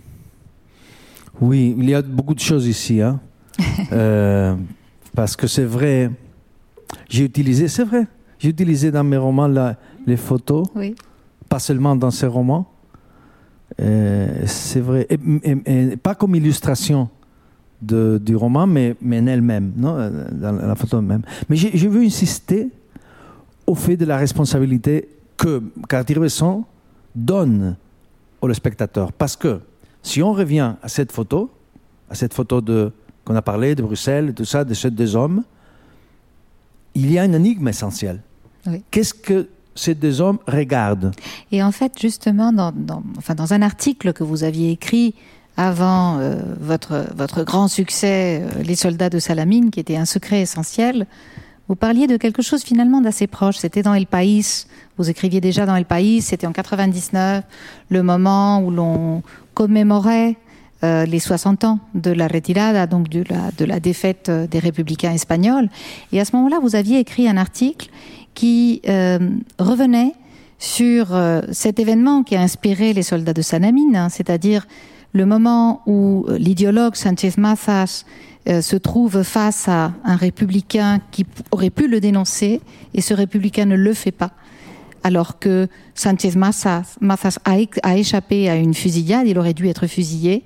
Oui, 1.41 1.75
il 1.79 1.89
y 1.89 1.95
a 1.95 2.03
beaucoup 2.03 2.35
de 2.35 2.41
choses 2.41 2.67
ici. 2.67 3.01
Hein. 3.01 3.19
euh, 3.93 4.55
parce 5.17 5.37
que 5.37 5.47
c'est 5.47 5.65
vrai, 5.65 6.11
j'ai 7.09 7.25
utilisé, 7.25 7.67
c'est 7.69 7.85
vrai, 7.85 8.07
j'ai 8.39 8.51
utilisé 8.51 8.91
dans 8.91 9.05
mes 9.05 9.17
romans 9.17 9.49
la, 9.49 9.77
les 10.07 10.19
photos, 10.19 10.67
Oui. 10.75 10.95
pas 11.49 11.59
seulement 11.61 11.97
dans 11.97 12.11
ces 12.11 12.27
romans. 12.27 12.67
Euh, 13.81 14.43
c'est 14.45 14.81
vrai, 14.81 15.07
et, 15.09 15.19
et- 15.45 15.93
et 15.93 15.97
pas 15.97 16.15
comme 16.15 16.35
illustration 16.35 17.09
de, 17.81 18.21
du 18.23 18.35
roman, 18.37 18.67
mais, 18.67 18.97
mais 19.01 19.21
en 19.21 19.27
elle-même, 19.27 19.73
non? 19.77 20.11
Dans 20.33 20.53
la 20.53 20.75
photo 20.75 21.01
même. 21.01 21.23
Mais 21.49 21.57
je 21.57 21.89
veux 21.89 22.03
insister 22.03 22.69
au 23.67 23.75
fait 23.75 23.97
de 23.97 24.05
la 24.05 24.17
responsabilité 24.17 25.09
que 25.37 25.63
Cartier-Bresson 25.89 26.65
donne 27.15 27.77
au 28.41 28.53
spectateur. 28.53 29.13
Parce 29.13 29.37
que 29.37 29.61
si 30.03 30.23
on 30.23 30.33
revient 30.33 30.75
à 30.83 30.89
cette 30.89 31.13
photo, 31.13 31.51
à 32.11 32.15
cette 32.15 32.35
photo 32.35 32.61
de 32.61 32.91
qu'on 33.25 33.37
a 33.37 33.43
parlé 33.43 33.75
de 33.75 33.83
Bruxelles, 33.83 34.33
tout 34.35 34.47
ça, 34.47 34.65
de 34.65 34.73
ces 34.73 34.91
deux 34.91 35.15
hommes, 35.15 35.45
il 36.95 37.13
y 37.13 37.19
a 37.19 37.27
une 37.27 37.35
énigme 37.35 37.69
essentielle. 37.69 38.23
Oui. 38.67 38.83
Qu'est-ce 38.91 39.13
que 39.13 39.49
ces 39.75 39.95
deux 39.95 40.21
hommes 40.21 40.39
regardent? 40.47 41.15
Et 41.53 41.63
en 41.63 41.71
fait, 41.71 41.93
justement, 42.01 42.53
dans, 42.53 42.73
dans, 42.73 43.03
enfin, 43.19 43.35
dans 43.35 43.53
un 43.53 43.61
article 43.61 44.15
que 44.15 44.25
vous 44.25 44.45
aviez 44.45 44.71
écrit 44.71 45.15
avant 45.59 46.19
euh, 46.19 46.37
votre, 46.59 47.05
votre 47.15 47.43
grand 47.43 47.69
succès, 47.69 48.41
euh, 48.43 48.63
Les 48.63 48.77
soldats 48.77 49.11
de 49.11 49.19
Salamine, 49.19 49.71
qui 49.71 49.81
était 49.81 49.97
un 49.97 50.07
secret 50.07 50.41
essentiel, 50.41 51.07
vous 51.69 51.77
parliez 51.77 52.07
de 52.07 52.17
quelque 52.17 52.41
chose 52.41 52.63
finalement 52.63 53.03
d'assez 53.03 53.27
proche. 53.27 53.59
C'était 53.59 53.83
dans 53.83 53.93
El 53.93 54.07
País. 54.07 54.67
Vous 54.97 55.11
écriviez 55.11 55.43
déjà 55.43 55.67
dans 55.67 55.77
El 55.77 55.85
País. 55.85 56.23
C'était 56.23 56.47
en 56.47 56.53
99, 56.53 57.45
le 57.91 58.03
moment 58.03 58.63
où 58.63 58.71
l'on 58.71 59.23
commémorait 59.53 60.37
euh, 60.83 61.05
les 61.05 61.19
60 61.19 61.65
ans 61.65 61.81
de 61.95 62.11
la 62.11 62.29
retirada, 62.29 62.87
donc 62.87 63.09
de 63.09 63.25
la, 63.29 63.51
de 63.59 63.65
la 63.65 63.81
défaite 63.81 64.29
euh, 64.29 64.47
des 64.47 64.61
républicains 64.61 65.13
espagnols. 65.13 65.69
Et 66.13 66.21
à 66.21 66.25
ce 66.25 66.35
moment-là, 66.37 66.59
vous 66.63 66.75
aviez 66.77 67.01
écrit 67.01 67.29
un 67.29 67.37
article 67.37 67.91
qui 68.35 68.81
euh, 68.89 69.19
revenait 69.59 70.13
sur 70.59 71.15
euh, 71.15 71.43
cet 71.51 71.79
événement 71.81 72.23
qui 72.23 72.37
a 72.37 72.41
inspiré 72.41 72.93
les 72.93 73.03
soldats 73.03 73.33
de 73.33 73.43
Sanamine, 73.43 73.97
hein, 73.97 74.09
c'est-à-dire 74.09 74.67
le 75.13 75.27
moment 75.27 75.83
où 75.87 76.27
euh, 76.29 76.39
l'idéologue 76.39 76.95
Sanchez 76.95 77.33
Mazas 77.39 78.05
euh, 78.49 78.61
se 78.61 78.77
trouve 78.77 79.23
face 79.23 79.69
à 79.69 79.93
un 80.05 80.17
républicain 80.17 81.01
qui 81.11 81.25
aurait 81.51 81.71
pu 81.71 81.89
le 81.89 82.01
dénoncer 82.01 82.61
et 82.95 83.01
ce 83.01 83.15
républicain 83.15 83.65
ne 83.67 83.77
le 83.77 83.95
fait 83.95 84.13
pas. 84.13 84.33
Alors 85.03 85.39
que 85.39 85.69
Sanchez 85.95 86.33
Mazas, 86.37 86.97
Mazas 87.01 87.39
a, 87.45 87.57
a 87.83 87.97
échappé 87.97 88.49
à 88.49 88.57
une 88.57 88.75
fusillade, 88.75 89.27
il 89.27 89.39
aurait 89.39 89.55
dû 89.55 89.69
être 89.69 89.87
fusillé. 89.87 90.45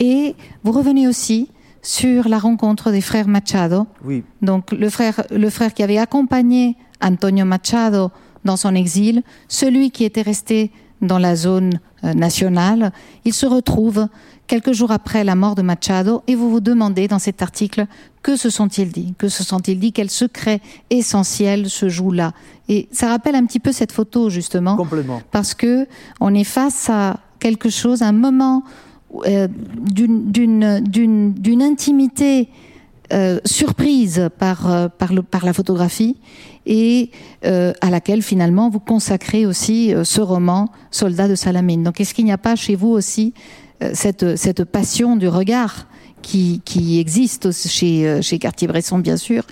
Et 0.00 0.34
vous 0.64 0.72
revenez 0.72 1.06
aussi 1.06 1.50
sur 1.82 2.28
la 2.28 2.38
rencontre 2.38 2.90
des 2.90 3.00
frères 3.00 3.28
Machado, 3.28 3.86
Oui. 4.04 4.22
donc 4.40 4.72
le 4.72 4.88
frère, 4.88 5.22
le 5.30 5.50
frère 5.50 5.74
qui 5.74 5.82
avait 5.82 5.98
accompagné 5.98 6.76
Antonio 7.02 7.44
Machado 7.44 8.10
dans 8.44 8.56
son 8.56 8.74
exil, 8.74 9.22
celui 9.48 9.90
qui 9.90 10.04
était 10.04 10.22
resté 10.22 10.70
dans 11.02 11.18
la 11.18 11.36
zone 11.36 11.78
euh, 12.04 12.14
nationale, 12.14 12.92
il 13.24 13.32
se 13.34 13.44
retrouve 13.46 14.06
quelques 14.46 14.72
jours 14.72 14.90
après 14.90 15.24
la 15.24 15.34
mort 15.34 15.54
de 15.54 15.62
Machado 15.62 16.22
et 16.26 16.34
vous 16.34 16.50
vous 16.50 16.60
demandez 16.60 17.08
dans 17.08 17.18
cet 17.18 17.42
article 17.42 17.86
que 18.22 18.36
se 18.36 18.50
sont-ils 18.50 18.90
dit 18.90 19.14
Que 19.18 19.28
se 19.28 19.42
sont-ils 19.44 19.78
dit 19.78 19.92
Quel 19.92 20.10
secret 20.10 20.60
essentiel 20.90 21.68
se 21.68 21.88
joue 21.88 22.12
là. 22.12 22.32
Et 22.68 22.88
ça 22.92 23.08
rappelle 23.08 23.34
un 23.34 23.44
petit 23.46 23.60
peu 23.60 23.72
cette 23.72 23.92
photo 23.92 24.30
justement 24.30 24.76
Complètement. 24.76 25.20
parce 25.30 25.54
que 25.54 25.86
on 26.20 26.34
est 26.34 26.44
face 26.44 26.88
à 26.90 27.18
quelque 27.40 27.68
chose, 27.70 28.02
un 28.02 28.12
moment 28.12 28.62
euh, 29.26 29.48
d'une- 29.80 30.30
d'une 30.30 30.80
d'une- 30.80 31.34
d'une 31.34 31.62
intimité 31.62 32.48
euh, 33.12 33.40
surprise 33.44 34.30
par, 34.38 34.70
euh, 34.70 34.88
par, 34.88 35.12
le, 35.12 35.22
par 35.22 35.44
la 35.44 35.52
photographie 35.52 36.16
et 36.66 37.10
euh, 37.44 37.72
à 37.80 37.90
laquelle 37.90 38.22
finalement 38.22 38.70
vous 38.70 38.80
consacrez 38.80 39.46
aussi 39.46 39.94
euh, 39.94 40.04
ce 40.04 40.20
roman 40.20 40.70
Soldat 40.90 41.28
de 41.28 41.34
Salamine. 41.34 41.82
Donc 41.82 42.00
est-ce 42.00 42.14
qu'il 42.14 42.24
n'y 42.24 42.32
a 42.32 42.38
pas 42.38 42.56
chez 42.56 42.74
vous 42.76 42.88
aussi 42.90 43.34
euh, 43.82 43.90
cette, 43.94 44.36
cette 44.36 44.64
passion 44.64 45.16
du 45.16 45.28
regard 45.28 45.86
qui, 46.22 46.62
qui 46.64 47.00
existe 47.00 47.52
chez, 47.52 48.22
chez 48.22 48.38
Cartier-Bresson 48.38 48.98
bien 48.98 49.16
sûr 49.16 49.44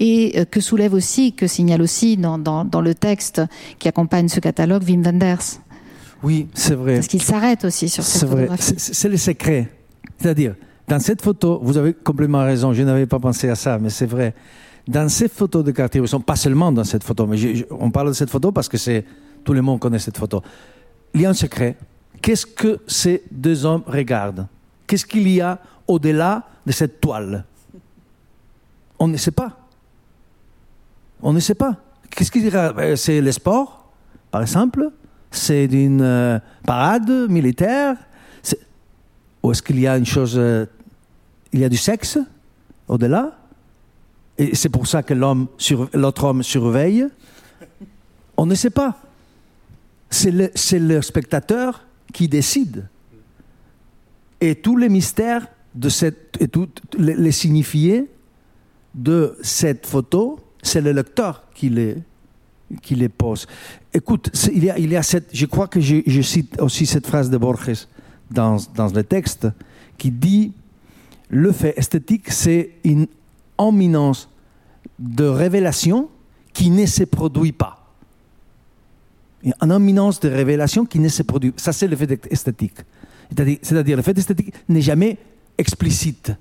et 0.00 0.46
que 0.50 0.60
soulève 0.60 0.94
aussi, 0.94 1.32
que 1.32 1.46
signale 1.46 1.82
aussi 1.82 2.16
dans, 2.16 2.38
dans, 2.38 2.64
dans 2.64 2.80
le 2.80 2.94
texte 2.94 3.40
qui 3.78 3.88
accompagne 3.88 4.28
ce 4.28 4.40
catalogue 4.40 4.82
Wim 4.84 5.02
Wenders? 5.02 5.60
Oui, 6.22 6.46
c'est 6.54 6.74
vrai. 6.74 6.94
Parce 6.94 7.08
qu'il 7.08 7.22
s'arrête 7.22 7.64
aussi 7.64 7.88
sur 7.88 8.02
cette 8.02 8.20
C'est 8.20 8.26
vrai. 8.26 8.42
photographie. 8.42 8.74
C'est 8.76 8.94
c'est 8.94 9.08
le 9.08 9.16
secret. 9.16 9.68
C'est-à-dire, 10.18 10.54
dans 10.88 10.98
cette 11.00 11.22
photo, 11.22 11.60
vous 11.62 11.76
avez 11.76 11.92
complètement 11.92 12.44
raison, 12.44 12.72
je 12.72 12.82
n'avais 12.82 13.06
pas 13.06 13.18
pensé 13.18 13.48
à 13.48 13.54
ça, 13.54 13.78
mais 13.78 13.90
c'est 13.90 14.06
vrai. 14.06 14.34
Dans 14.88 15.08
cette 15.08 15.32
photo 15.32 15.62
de 15.62 15.70
Cartier-Bresson, 15.70 16.20
pas 16.20 16.36
seulement 16.36 16.72
dans 16.72 16.84
cette 16.84 17.04
photo, 17.04 17.26
mais 17.26 17.64
on 17.70 17.90
parle 17.90 18.08
de 18.08 18.12
cette 18.14 18.30
photo 18.30 18.50
parce 18.50 18.68
que 18.68 18.76
c'est 18.76 19.04
tout 19.44 19.52
le 19.52 19.62
monde 19.62 19.78
connaît 19.78 19.98
cette 19.98 20.18
photo. 20.18 20.42
Il 21.14 21.20
y 21.20 21.26
a 21.26 21.30
un 21.30 21.34
secret. 21.34 21.76
Qu'est-ce 22.20 22.46
que 22.46 22.80
ces 22.86 23.22
deux 23.30 23.64
hommes 23.64 23.82
regardent? 23.86 24.46
Qu'est-ce 24.86 25.06
qu'il 25.06 25.28
y 25.28 25.40
a 25.40 25.58
au-delà 25.86 26.44
de 26.66 26.72
cette 26.72 27.00
toile? 27.00 27.44
On 28.98 29.08
ne 29.08 29.16
sait 29.16 29.30
pas. 29.30 29.58
On 31.22 31.32
ne 31.32 31.40
sait 31.40 31.54
pas. 31.54 31.76
Qu'est-ce 32.10 32.30
qu'il 32.30 32.42
dira 32.42 32.72
Ben, 32.72 32.96
C'est 32.96 33.20
le 33.20 33.32
sport, 33.32 33.92
par 34.30 34.42
exemple? 34.42 34.90
C'est 35.30 35.64
une 35.64 36.02
euh, 36.02 36.38
parade 36.66 37.10
militaire? 37.28 37.96
Ou 39.42 39.50
est-ce 39.50 39.62
qu'il 39.62 39.80
y 39.80 39.86
a 39.86 39.96
une 39.96 40.06
chose... 40.06 40.36
euh, 40.36 40.66
il 41.52 41.60
y 41.60 41.64
a 41.64 41.68
du 41.68 41.76
sexe 41.76 42.18
au-delà? 42.86 43.36
Et 44.38 44.54
c'est 44.54 44.68
pour 44.68 44.86
ça 44.86 45.02
que 45.02 45.14
l'autre 45.14 46.24
homme 46.24 46.42
surveille 46.42 47.06
On 48.36 48.46
ne 48.46 48.54
sait 48.54 48.70
pas. 48.70 49.00
C'est 50.10 50.30
le, 50.78 51.02
spectateur 51.02 51.84
qui 52.12 52.28
décide. 52.28 52.88
Et 54.40 54.54
tous 54.54 54.76
les 54.76 54.88
mystères 54.88 55.46
de 55.74 55.88
cette, 55.88 56.36
et 56.40 56.48
tous 56.48 56.68
les, 56.98 57.32
signifiés 57.32 58.10
de 58.94 59.36
cette 59.42 59.86
photo, 59.86 60.40
c'est 60.62 60.80
le 60.80 60.92
lecteur 60.92 61.44
qui 61.54 61.70
les, 61.70 61.96
qui 62.82 62.94
les 62.94 63.08
pose. 63.08 63.46
Écoute, 63.94 64.30
il 64.52 64.64
y 64.64 64.70
a, 64.70 64.78
il 64.78 64.90
y 64.90 64.96
a 64.96 65.02
cette, 65.02 65.34
je 65.34 65.46
crois 65.46 65.68
que 65.68 65.80
je, 65.80 65.96
je 66.06 66.20
cite 66.20 66.60
aussi 66.60 66.84
cette 66.84 67.06
phrase 67.06 67.30
de 67.30 67.38
Borges 67.38 67.86
dans, 68.30 68.56
dans 68.74 68.88
le 68.88 69.04
texte 69.04 69.46
qui 69.96 70.10
dit 70.10 70.52
le 71.28 71.52
fait 71.52 71.74
esthétique, 71.78 72.30
c'est 72.30 72.72
une 72.84 73.06
de 74.98 75.24
révélation 75.24 76.08
qui 76.52 76.70
ne 76.70 76.86
se 76.86 77.04
produit 77.04 77.52
pas. 77.52 77.78
Une 79.42 79.72
imminence 79.72 80.20
de 80.20 80.28
révélation 80.28 80.84
qui 80.84 80.98
ne 80.98 81.08
se 81.08 81.22
produit 81.22 81.52
Ça, 81.56 81.72
c'est 81.72 81.88
le 81.88 81.96
fait 81.96 82.26
esthétique. 82.30 82.78
C'est-à-dire, 83.28 83.58
c'est-à-dire 83.62 83.96
le 83.96 84.02
fait 84.02 84.16
esthétique 84.16 84.54
n'est 84.68 84.82
jamais 84.82 85.18
explicite, 85.58 86.32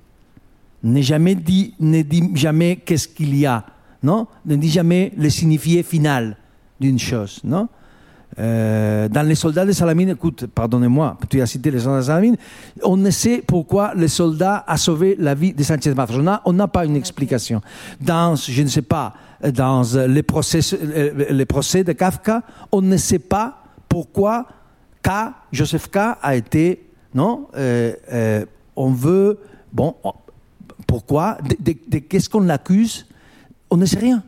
n'est 0.84 1.04
jamais 1.04 1.36
dit, 1.36 1.74
ne 1.80 2.02
dit 2.02 2.30
jamais 2.36 2.78
qu'est-ce 2.78 3.08
qu'il 3.08 3.36
y 3.36 3.46
a, 3.46 3.66
non? 4.04 4.28
Ne 4.46 4.56
dit 4.56 4.70
jamais 4.70 5.14
le 5.18 5.30
signifié 5.30 5.84
final 5.84 6.38
d'une 6.80 7.00
chose, 7.00 7.40
non? 7.44 7.70
Euh, 8.40 9.10
dans 9.10 9.24
les 9.28 9.36
soldats 9.36 9.66
de 9.66 9.72
Salamine, 9.74 10.10
écoute, 10.10 10.46
pardonnez-moi, 10.48 11.18
tu 11.30 11.42
as 11.42 11.46
cité 11.46 11.70
les 11.70 11.80
soldats 11.80 12.00
de 12.00 12.06
Salamine, 12.06 12.38
on 12.84 12.96
ne 12.98 13.10
sait 13.10 13.44
pourquoi 13.46 13.94
le 13.94 14.08
soldat 14.08 14.64
a 14.68 14.78
sauvé 14.78 15.16
la 15.20 15.34
vie 15.36 15.54
de 15.54 15.62
Sanchez 15.64 15.94
Mazas. 15.94 16.42
On 16.46 16.54
n'a 16.54 16.68
pas 16.68 16.86
une 16.86 16.96
explication. 16.96 17.62
Dans, 18.00 18.36
je 18.36 18.62
ne 18.64 18.68
sais 18.70 18.82
pas, 18.84 19.14
dans 19.54 19.82
les 20.08 20.24
procès, 20.24 20.60
euh, 20.82 21.26
les 21.32 21.46
procès 21.46 21.84
de 21.84 21.92
Kafka, 21.92 22.42
on 22.72 22.82
ne 22.82 22.98
sait 22.98 23.20
pas 23.20 23.64
pourquoi 23.90 24.48
K, 25.04 25.10
Joseph 25.52 25.90
K 25.90 25.98
a 26.22 26.36
été, 26.36 26.88
non 27.14 27.48
Euh, 27.58 28.46
On 28.78 28.92
veut, 28.92 29.38
bon, 29.74 29.96
on- 30.04 30.14
pourquoi 30.88 31.38
De, 31.60 31.76
de- 31.90 31.98
qu'est-ce 32.00 32.30
qu'on 32.30 32.40
l'accuse? 32.42 33.06
On 33.70 33.78
ne 33.78 33.86
sait 33.86 34.00
rien. 34.00 34.24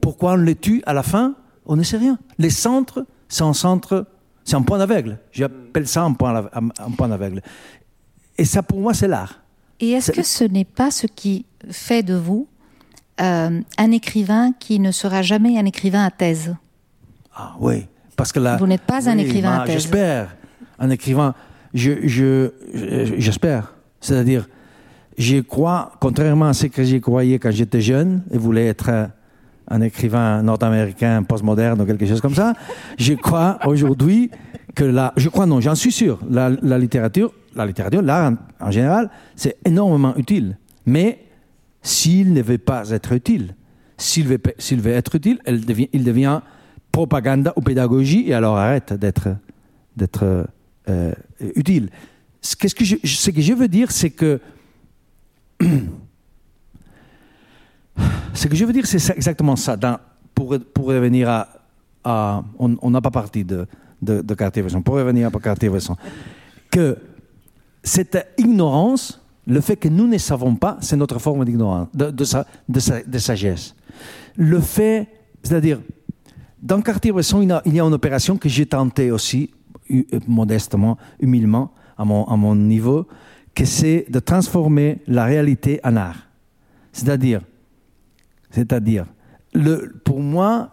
pourquoi 0.00 0.32
on 0.32 0.36
les 0.36 0.54
tue 0.54 0.82
à 0.86 0.94
la 0.94 1.02
fin? 1.02 1.34
On 1.66 1.76
ne 1.76 1.82
sait 1.82 1.98
rien. 1.98 2.18
Les 2.38 2.48
centres, 2.50 3.04
c'est 3.28 3.42
un 3.42 3.52
centre, 3.52 4.06
c'est 4.44 4.56
un 4.56 4.62
point 4.62 4.78
d'aveugle. 4.78 5.18
J'appelle 5.32 5.86
ça 5.86 6.02
un 6.02 6.12
point, 6.12 6.48
un 6.52 6.90
point 6.90 7.08
d'aveugle. 7.08 7.42
Et 8.36 8.44
ça, 8.44 8.62
pour 8.62 8.80
moi, 8.80 8.94
c'est 8.94 9.08
l'art. 9.08 9.40
Et 9.80 9.90
est-ce 9.90 10.12
que 10.12 10.22
ce 10.22 10.44
n'est 10.44 10.64
pas 10.64 10.90
ce 10.90 11.06
qui 11.06 11.44
fait 11.70 12.02
de 12.02 12.14
vous 12.14 12.48
euh, 13.20 13.60
un 13.78 13.90
écrivain 13.90 14.52
qui 14.58 14.80
ne 14.80 14.90
sera 14.90 15.22
jamais 15.22 15.58
un 15.58 15.64
écrivain 15.64 16.04
à 16.04 16.10
thèse? 16.10 16.54
Ah 17.34 17.54
oui, 17.60 17.86
parce 18.16 18.32
que 18.32 18.40
là... 18.40 18.56
Vous 18.56 18.66
n'êtes 18.66 18.82
pas 18.82 19.08
un 19.08 19.18
écrivain 19.18 19.60
à 19.60 19.66
thèse. 19.66 19.74
J'espère. 19.74 20.36
Un 20.78 20.90
écrivain, 20.90 21.34
je, 21.74 22.06
je, 22.06 22.50
j'espère. 23.18 23.74
C'est-à-dire, 24.00 24.48
je 25.16 25.40
crois, 25.40 25.92
contrairement 26.00 26.46
à 26.46 26.54
ce 26.54 26.66
que 26.66 26.84
j'y 26.84 27.00
croyais 27.00 27.38
quand 27.38 27.50
j'étais 27.50 27.80
jeune 27.80 28.22
et 28.30 28.38
voulais 28.38 28.66
être 28.66 29.10
un 29.70 29.80
écrivain 29.80 30.42
nord-américain 30.42 31.22
postmoderne 31.22 31.80
ou 31.80 31.84
quelque 31.84 32.06
chose 32.06 32.20
comme 32.20 32.34
ça, 32.34 32.54
je 32.98 33.14
crois 33.14 33.58
aujourd'hui 33.66 34.30
que 34.74 34.84
la, 34.84 35.12
je 35.16 35.28
crois 35.28 35.46
non, 35.46 35.60
j'en 35.60 35.74
suis 35.74 35.92
sûr, 35.92 36.18
la, 36.30 36.50
littérature, 36.78 37.32
la 37.54 37.66
littérature, 37.66 38.02
l'art 38.02 38.32
en, 38.60 38.70
général, 38.70 39.10
c'est 39.36 39.56
énormément 39.64 40.14
utile. 40.16 40.56
Mais 40.86 41.24
s'il 41.82 42.32
ne 42.32 42.42
veut 42.42 42.58
pas 42.58 42.90
être 42.90 43.12
utile, 43.12 43.54
s'il 43.96 44.28
veut, 44.28 44.40
s'il 44.58 44.80
veut 44.80 44.92
être 44.92 45.14
utile, 45.14 45.40
il 45.46 46.04
devient 46.04 46.40
propagande 46.92 47.52
ou 47.56 47.60
pédagogie 47.60 48.28
et 48.28 48.34
alors 48.34 48.56
arrête 48.56 48.92
d'être, 48.92 49.28
d'être 49.96 50.46
euh, 50.88 51.12
utile. 51.54 51.90
Ce 52.40 52.56
que 52.56 53.40
je 53.40 53.52
veux 53.52 53.68
dire, 53.68 53.90
c'est 53.90 54.10
que 54.10 54.40
ce 58.34 58.46
que 58.46 58.56
je 58.56 58.64
veux 58.64 58.72
dire, 58.72 58.86
c'est 58.86 59.10
exactement 59.16 59.56
ça. 59.56 59.76
Pour, 60.34 60.56
pour 60.72 60.86
revenir 60.86 61.28
à, 62.04 62.44
on 62.58 62.90
n'a 62.90 63.00
pas 63.00 63.10
parti 63.10 63.44
de, 63.44 63.66
de, 64.00 64.22
de 64.22 64.34
Cartier-Bresson. 64.34 64.82
Pour 64.82 64.94
revenir 64.94 65.28
à 65.28 65.30
Cartier-Bresson, 65.30 65.96
que 66.70 66.96
cette 67.82 68.34
ignorance, 68.38 69.20
le 69.46 69.60
fait 69.60 69.76
que 69.76 69.88
nous 69.88 70.06
ne 70.06 70.18
savons 70.18 70.54
pas, 70.54 70.76
c'est 70.80 70.96
notre 70.96 71.18
forme 71.18 71.44
d'ignorance, 71.44 71.88
de, 71.94 72.10
de, 72.10 72.24
de, 72.68 73.18
sagesse. 73.18 73.74
Le 74.36 74.60
fait, 74.60 75.08
c'est-à-dire, 75.42 75.80
dans 76.62 76.80
Cartier-Bresson, 76.82 77.42
il, 77.42 77.74
y 77.74 77.80
a 77.80 77.84
une 77.84 77.94
opération 77.94 78.36
que 78.36 78.48
j'ai 78.48 78.66
tentée 78.66 79.10
aussi, 79.10 79.50
modestement, 80.26 80.98
humainement, 81.20 81.72
à 81.96 82.04
mon, 82.04 82.24
à 82.26 82.36
mon 82.36 82.54
niveau, 82.54 83.06
que 83.54 83.64
c'est 83.64 84.06
de 84.08 84.18
transformer 84.20 84.98
la 85.06 85.24
réalité 85.24 85.80
en 85.82 85.96
art. 85.96 86.28
C'est-à-dire, 86.92 87.40
c'est-à-dire, 88.58 89.06
pour 90.02 90.20
moi, 90.20 90.70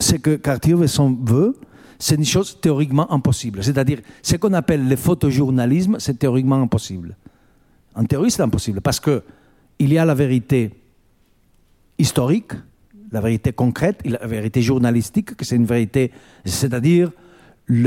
ce 0.00 0.16
que 0.16 0.34
Cartier-Bresson 0.34 1.16
veut, 1.22 1.54
c'est 2.00 2.16
une 2.16 2.24
chose 2.24 2.58
théoriquement 2.60 3.10
impossible. 3.12 3.62
C'est-à-dire, 3.62 4.00
ce 4.22 4.34
qu'on 4.34 4.52
appelle 4.54 4.88
le 4.88 4.96
photojournalisme, 4.96 5.96
c'est 6.00 6.18
théoriquement 6.18 6.60
impossible. 6.60 7.16
En 7.94 8.04
théorie, 8.04 8.32
c'est 8.32 8.42
impossible 8.42 8.80
parce 8.80 8.98
que 8.98 9.22
il 9.78 9.92
y 9.92 9.98
a 9.98 10.04
la 10.04 10.14
vérité 10.14 10.72
historique, 11.96 12.52
la 13.12 13.20
vérité 13.20 13.52
concrète, 13.52 14.00
la 14.04 14.26
vérité 14.26 14.60
journalistique, 14.60 15.36
que 15.36 15.44
c'est 15.44 15.54
une 15.54 15.66
vérité, 15.66 16.10
c'est-à-dire 16.44 17.12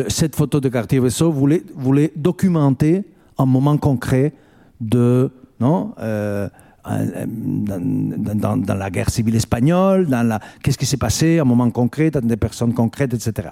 cette 0.08 0.38
photo 0.38 0.62
de 0.62 0.70
Cartier-Bresson 0.70 1.30
voulait, 1.30 1.64
voulait 1.76 2.14
documenter 2.16 3.04
un 3.38 3.46
moment 3.46 3.78
concret 3.78 4.34
de 4.80 5.30
non 5.60 5.94
euh, 6.00 6.48
dans, 6.88 8.58
dans, 8.58 8.76
la 8.76 8.90
guerre 8.90 9.10
civile 9.10 9.36
espagnole, 9.36 10.08
dans 10.08 10.24
la 10.24 10.40
qu'est-ce 10.62 10.78
qui 10.78 10.86
s'est 10.86 10.98
passé, 10.98 11.40
un 11.40 11.44
moment 11.44 11.70
concret, 11.70 12.12
dans 12.12 12.22
des 12.22 12.38
personnes 12.38 12.74
concrètes, 12.74 13.14
etc. 13.14 13.50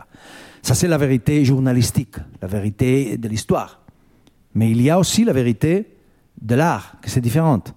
Ça 0.61 0.73
c'est 0.73 0.87
la 0.87 0.97
vérité 0.97 1.43
journalistique, 1.43 2.15
la 2.41 2.47
vérité 2.47 3.17
de 3.17 3.27
l'histoire. 3.27 3.81
Mais 4.53 4.71
il 4.71 4.81
y 4.81 4.89
a 4.89 4.97
aussi 4.97 5.25
la 5.25 5.33
vérité 5.33 5.85
de 6.41 6.55
l'art, 6.55 6.95
que 7.01 7.09
c'est 7.09 7.21
différente, 7.21 7.73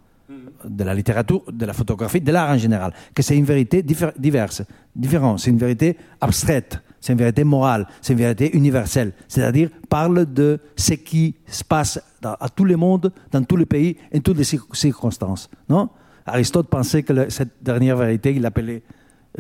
de 0.64 0.84
la 0.84 0.94
littérature, 0.94 1.42
de 1.50 1.66
la 1.66 1.72
photographie, 1.72 2.20
de 2.20 2.32
l'art 2.32 2.50
en 2.50 2.58
général, 2.58 2.92
que 3.14 3.22
c'est 3.22 3.36
une 3.36 3.44
vérité 3.44 3.82
diverse, 3.82 4.62
différente, 4.94 5.40
c'est 5.40 5.50
une 5.50 5.58
vérité 5.58 5.96
abstraite 6.20 6.80
c'est 7.00 7.12
une 7.12 7.18
vérité 7.18 7.44
morale, 7.44 7.86
c'est 8.00 8.12
une 8.12 8.18
vérité 8.18 8.56
universelle. 8.56 9.12
C'est-à-dire, 9.28 9.70
parle 9.88 10.32
de 10.32 10.58
ce 10.76 10.94
qui 10.94 11.36
se 11.46 11.64
passe 11.64 12.00
à 12.22 12.48
tous 12.48 12.64
les 12.64 12.76
mondes, 12.76 13.12
dans 13.30 13.42
tous 13.44 13.56
les 13.56 13.66
pays, 13.66 13.96
en 14.14 14.20
toutes 14.20 14.38
les 14.38 14.58
circonstances. 14.72 15.48
Non? 15.68 15.88
Aristote 16.26 16.68
pensait 16.68 17.02
que 17.02 17.30
cette 17.30 17.62
dernière 17.62 17.96
vérité, 17.96 18.34
qu'il 18.34 18.44
appelait 18.44 18.82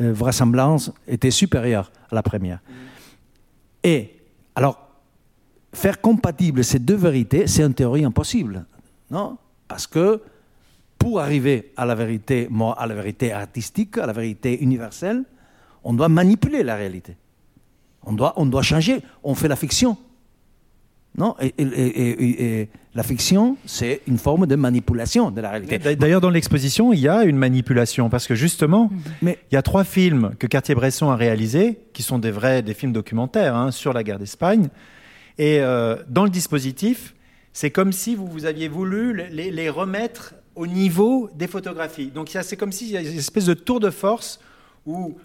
euh, 0.00 0.12
vraisemblance, 0.12 0.92
était 1.06 1.30
supérieure 1.30 1.90
à 2.10 2.14
la 2.14 2.22
première. 2.22 2.60
Et, 3.82 4.14
alors, 4.54 4.88
faire 5.72 6.00
compatible 6.00 6.64
ces 6.64 6.78
deux 6.78 6.96
vérités, 6.96 7.46
c'est 7.46 7.64
en 7.64 7.72
théorie 7.72 8.04
impossible. 8.04 8.64
Non? 9.10 9.36
Parce 9.66 9.86
que 9.86 10.22
pour 10.98 11.20
arriver 11.20 11.72
à 11.76 11.84
la 11.86 11.94
vérité, 11.94 12.48
à 12.76 12.86
la 12.86 12.94
vérité 12.94 13.32
artistique, 13.32 13.98
à 13.98 14.06
la 14.06 14.12
vérité 14.12 14.62
universelle, 14.62 15.24
on 15.84 15.92
doit 15.92 16.08
manipuler 16.08 16.62
la 16.62 16.76
réalité. 16.76 17.16
On 18.08 18.14
doit, 18.14 18.32
on 18.36 18.46
doit 18.46 18.62
changer. 18.62 19.02
On 19.22 19.34
fait 19.34 19.48
la 19.48 19.56
fiction. 19.56 19.98
Non 21.16 21.34
et, 21.40 22.68
la 22.94 23.02
fiction, 23.02 23.56
c'est 23.64 24.00
une 24.06 24.18
forme 24.18 24.46
de 24.46 24.56
manipulation 24.56 25.30
de 25.30 25.40
la 25.40 25.50
réalité. 25.50 25.78
D'ailleurs, 25.96 26.20
dans 26.20 26.30
l'exposition, 26.30 26.92
il 26.92 27.00
y 27.00 27.08
a 27.08 27.24
une 27.24 27.36
manipulation 27.36 28.08
parce 28.08 28.26
que 28.26 28.34
justement, 28.34 28.90
il 29.22 29.36
y 29.52 29.56
a 29.56 29.62
trois 29.62 29.84
films 29.84 30.32
que 30.38 30.46
Cartier-Bresson 30.46 31.10
a 31.10 31.16
réalisés, 31.16 31.78
qui 31.92 32.02
sont 32.02 32.18
des 32.18 32.30
vrais, 32.30 32.62
des 32.62 32.74
films 32.74 32.92
documentaires 32.92 33.54
hein, 33.54 33.70
sur 33.70 33.92
la 33.92 34.02
guerre 34.02 34.18
d'Espagne. 34.18 34.68
Et 35.36 35.60
euh, 35.60 35.96
dans 36.08 36.24
le 36.24 36.30
dispositif, 36.30 37.14
c'est 37.52 37.70
comme 37.70 37.92
si 37.92 38.14
vous, 38.14 38.26
vous 38.26 38.46
aviez 38.46 38.68
voulu 38.68 39.14
les, 39.30 39.50
les, 39.50 39.70
remettre 39.70 40.34
au 40.56 40.66
niveau 40.66 41.30
des 41.34 41.46
photographies. 41.46 42.08
Donc 42.08 42.30
c'est 42.30 42.56
comme 42.56 42.72
s'il 42.72 42.88
y 42.88 42.96
a 42.96 43.00
une 43.00 43.18
espèce 43.18 43.46
de 43.46 43.54
tour 43.54 43.80
de 43.80 43.90
force 43.90 44.40
où 44.86 45.16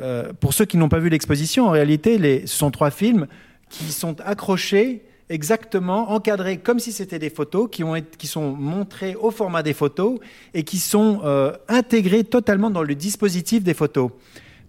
euh, 0.00 0.32
pour 0.38 0.54
ceux 0.54 0.64
qui 0.64 0.76
n'ont 0.76 0.88
pas 0.88 0.98
vu 0.98 1.08
l'exposition, 1.08 1.66
en 1.66 1.70
réalité, 1.70 2.46
ce 2.46 2.56
sont 2.56 2.70
trois 2.70 2.90
films 2.90 3.26
qui 3.68 3.92
sont 3.92 4.20
accrochés 4.20 5.02
exactement, 5.30 6.10
encadrés 6.10 6.58
comme 6.58 6.78
si 6.78 6.92
c'était 6.92 7.18
des 7.18 7.30
photos, 7.30 7.68
qui 7.70 8.26
sont 8.26 8.52
montrés 8.52 9.14
au 9.14 9.30
format 9.30 9.62
des 9.62 9.72
photos 9.72 10.18
et 10.52 10.64
qui 10.64 10.78
sont 10.78 11.20
euh, 11.24 11.52
intégrés 11.68 12.24
totalement 12.24 12.70
dans 12.70 12.82
le 12.82 12.94
dispositif 12.94 13.62
des 13.62 13.74
photos. 13.74 14.10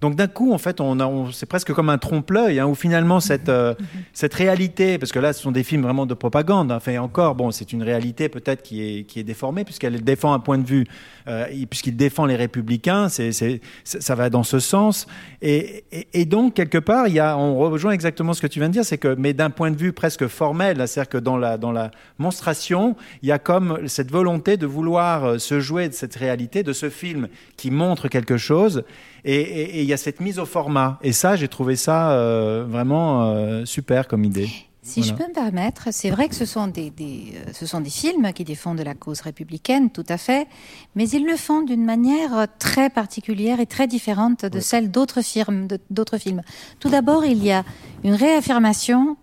Donc 0.05 0.13
d'un 0.13 0.27
coup, 0.27 0.53
en 0.53 0.59
fait, 0.59 0.81
on, 0.81 1.31
c'est 1.31 1.47
presque 1.47 1.73
comme 1.73 1.89
un 1.89 1.97
trompe-l'œil, 1.97 2.59
hein, 2.59 2.67
où 2.67 2.75
finalement 2.75 3.19
cette, 3.19 3.49
euh, 3.49 3.73
cette 4.13 4.35
réalité, 4.35 4.99
parce 4.99 5.11
que 5.11 5.17
là, 5.17 5.33
ce 5.33 5.41
sont 5.41 5.51
des 5.51 5.63
films 5.63 5.81
vraiment 5.81 6.05
de 6.05 6.13
propagande, 6.13 6.71
hein, 6.71 6.75
enfin 6.75 6.99
encore, 6.99 7.33
bon, 7.33 7.49
c'est 7.49 7.73
une 7.73 7.81
réalité 7.81 8.29
peut-être 8.29 8.61
qui 8.61 8.83
est, 8.83 9.03
qui 9.05 9.19
est 9.19 9.23
déformée, 9.23 9.63
puisqu'elle 9.63 10.03
défend 10.03 10.33
un 10.33 10.39
point 10.39 10.59
de 10.59 10.67
vue, 10.67 10.85
euh, 11.27 11.47
puisqu'il 11.67 11.95
défend 11.95 12.27
les 12.27 12.35
républicains, 12.35 13.09
c'est, 13.09 13.31
c'est, 13.31 13.61
ça 13.83 14.13
va 14.13 14.29
dans 14.29 14.43
ce 14.43 14.59
sens. 14.59 15.07
Et, 15.41 15.85
et, 16.13 16.25
donc, 16.25 16.53
quelque 16.53 16.77
part, 16.77 17.07
il 17.07 17.15
y 17.15 17.19
a, 17.19 17.35
on 17.35 17.57
rejoint 17.57 17.91
exactement 17.91 18.33
ce 18.33 18.43
que 18.43 18.47
tu 18.47 18.59
viens 18.59 18.67
de 18.67 18.73
dire, 18.73 18.85
c'est 18.85 18.99
que, 18.99 19.15
mais 19.17 19.33
d'un 19.33 19.49
point 19.49 19.71
de 19.71 19.77
vue 19.77 19.91
presque 19.91 20.27
formel, 20.27 20.87
c'est-à-dire 20.87 21.09
que 21.09 21.17
dans 21.17 21.37
la, 21.37 21.57
dans 21.57 21.71
la 21.71 21.89
monstration, 22.19 22.95
il 23.23 23.29
y 23.29 23.31
a 23.31 23.39
comme 23.39 23.87
cette 23.87 24.11
volonté 24.11 24.55
de 24.55 24.67
vouloir 24.67 25.25
euh, 25.25 25.37
se 25.39 25.59
jouer 25.59 25.89
de 25.89 25.95
cette 25.95 26.15
réalité, 26.15 26.61
de 26.61 26.73
ce 26.73 26.91
film 26.91 27.27
qui 27.57 27.71
montre 27.71 28.07
quelque 28.07 28.37
chose, 28.37 28.83
et 29.25 29.81
il 29.81 29.87
y 29.87 29.93
a 29.93 29.97
cette 29.97 30.19
mise 30.19 30.39
au 30.39 30.45
format. 30.45 30.99
Et 31.01 31.11
ça, 31.11 31.35
j'ai 31.35 31.47
trouvé 31.47 31.75
ça 31.75 32.11
euh, 32.11 32.65
vraiment 32.67 33.23
euh, 33.23 33.65
super 33.65 34.07
comme 34.07 34.23
idée. 34.23 34.49
Si 34.83 35.01
je 35.01 35.15
peux 35.15 35.27
me 35.27 35.33
permettre, 35.33 35.87
c'est 35.89 36.11
vrai 36.11 36.29
que 36.29 36.35
ce 36.35 36.45
sont 36.45 36.67
des, 36.67 36.93
euh, 36.99 37.51
ce 37.53 37.65
sont 37.65 37.81
des 37.81 37.89
films 37.89 38.31
qui 38.33 38.43
défendent 38.43 38.81
la 38.81 38.93
cause 38.93 39.21
républicaine, 39.21 39.89
tout 39.89 40.05
à 40.07 40.19
fait, 40.19 40.47
mais 40.93 41.09
ils 41.09 41.25
le 41.25 41.35
font 41.37 41.63
d'une 41.63 41.83
manière 41.83 42.45
très 42.59 42.91
particulière 42.91 43.59
et 43.59 43.65
très 43.65 43.87
différente 43.87 44.45
de 44.45 44.59
celle 44.59 44.91
d'autres 44.91 45.23
films, 45.23 45.67
d'autres 45.89 46.19
films. 46.19 46.43
Tout 46.79 46.89
d'abord, 46.89 47.25
il 47.25 47.43
y 47.43 47.51
a 47.51 47.63
une 48.03 48.13
réaffirmation 48.13 49.17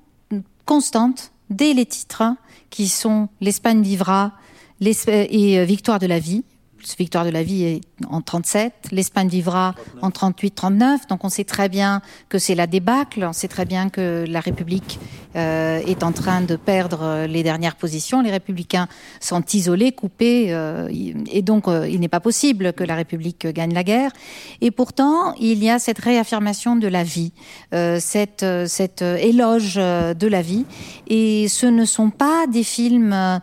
constante 0.66 1.30
dès 1.48 1.74
les 1.74 1.86
titres 1.86 2.24
qui 2.70 2.88
sont 2.88 3.28
l'Espagne 3.40 3.82
vivra 3.82 4.32
et 4.80 5.64
Victoire 5.64 6.00
de 6.00 6.06
la 6.06 6.18
vie, 6.18 6.42
Victoire 6.98 7.24
de 7.24 7.30
la 7.30 7.42
vie 7.42 7.64
est 7.64 7.80
en 8.08 8.20
37, 8.20 8.88
l'Espagne 8.90 9.28
vivra 9.28 9.74
en 10.02 10.10
38-39, 10.10 11.08
donc 11.08 11.24
on 11.24 11.28
sait 11.28 11.44
très 11.44 11.68
bien 11.68 12.02
que 12.28 12.38
c'est 12.38 12.54
la 12.54 12.66
débâcle, 12.66 13.24
on 13.24 13.32
sait 13.32 13.48
très 13.48 13.64
bien 13.64 13.88
que 13.88 14.24
la 14.28 14.40
République 14.40 14.98
euh, 15.36 15.80
est 15.86 16.02
en 16.02 16.12
train 16.12 16.42
de 16.42 16.56
perdre 16.56 17.26
les 17.26 17.42
dernières 17.42 17.76
positions, 17.76 18.20
les 18.20 18.30
républicains 18.30 18.88
sont 19.20 19.42
isolés, 19.54 19.92
coupés, 19.92 20.52
euh, 20.52 20.88
et 20.90 21.42
donc 21.42 21.68
euh, 21.68 21.88
il 21.88 22.00
n'est 22.00 22.08
pas 22.08 22.20
possible 22.20 22.72
que 22.72 22.84
la 22.84 22.96
République 22.96 23.46
gagne 23.46 23.72
la 23.72 23.84
guerre. 23.84 24.10
Et 24.60 24.70
pourtant, 24.70 25.34
il 25.40 25.62
y 25.62 25.70
a 25.70 25.78
cette 25.78 25.98
réaffirmation 25.98 26.76
de 26.76 26.88
la 26.88 27.04
vie, 27.04 27.32
cette, 27.70 28.44
cette 28.66 29.02
éloge 29.02 29.76
de 29.76 30.26
la 30.26 30.42
vie, 30.42 30.66
et 31.06 31.48
ce 31.48 31.66
ne 31.66 31.84
sont 31.84 32.10
pas 32.10 32.46
des 32.46 32.64
films 32.64 33.40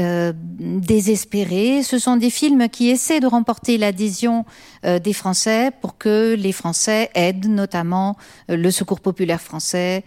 euh, 0.00 0.32
désespérés. 0.34 1.82
Ce 1.82 1.98
sont 1.98 2.16
des 2.16 2.30
films 2.30 2.68
qui 2.68 2.90
essaient 2.90 3.20
de 3.20 3.26
remporter 3.26 3.76
l'adhésion 3.76 4.44
euh, 4.84 4.98
des 4.98 5.12
Français 5.12 5.72
pour 5.80 5.98
que 5.98 6.34
les 6.38 6.52
Français 6.52 7.10
aident 7.14 7.48
notamment 7.48 8.16
euh, 8.50 8.56
le 8.56 8.70
Secours 8.70 9.00
populaire 9.00 9.40
français 9.40 10.04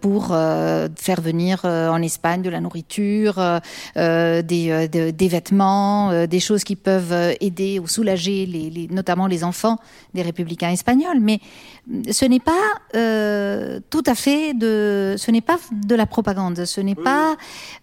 pour 0.00 0.28
faire 0.28 1.20
venir 1.20 1.64
en 1.64 2.00
Espagne 2.02 2.42
de 2.42 2.50
la 2.50 2.60
nourriture, 2.60 3.60
des, 3.96 4.42
des, 4.42 5.28
vêtements, 5.28 6.26
des 6.26 6.40
choses 6.40 6.64
qui 6.64 6.76
peuvent 6.76 7.34
aider 7.40 7.78
ou 7.78 7.86
soulager 7.86 8.46
les, 8.46 8.70
les, 8.70 8.88
notamment 8.88 9.26
les 9.26 9.44
enfants 9.44 9.78
des 10.14 10.22
républicains 10.22 10.70
espagnols. 10.70 11.20
Mais 11.20 11.40
ce 12.10 12.24
n'est 12.24 12.40
pas 12.40 12.52
tout 13.90 14.02
à 14.06 14.14
fait 14.14 14.54
de, 14.54 15.14
ce 15.16 15.30
n'est 15.30 15.40
pas 15.40 15.58
de 15.72 15.94
la 15.94 16.06
propagande, 16.06 16.64
ce 16.64 16.80
n'est 16.80 16.94
pas 16.94 17.36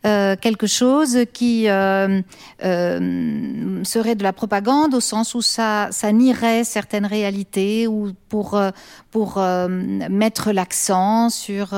quelque 0.04 0.68
chose 0.68 1.20
qui 1.34 1.51
euh, 1.68 2.22
euh, 2.64 3.84
serait 3.84 4.16
de 4.16 4.24
la 4.24 4.34
propagande 4.34 4.94
au 4.94 5.00
sens 5.00 5.36
où 5.36 5.42
ça, 5.42 5.90
nierait 6.14 6.64
certaines 6.64 7.06
réalités 7.06 7.88
ou 7.88 8.12
pour, 8.30 8.58
euh, 8.58 9.68
mettre 10.10 10.52
l'accent 10.52 11.30
sur 11.30 11.76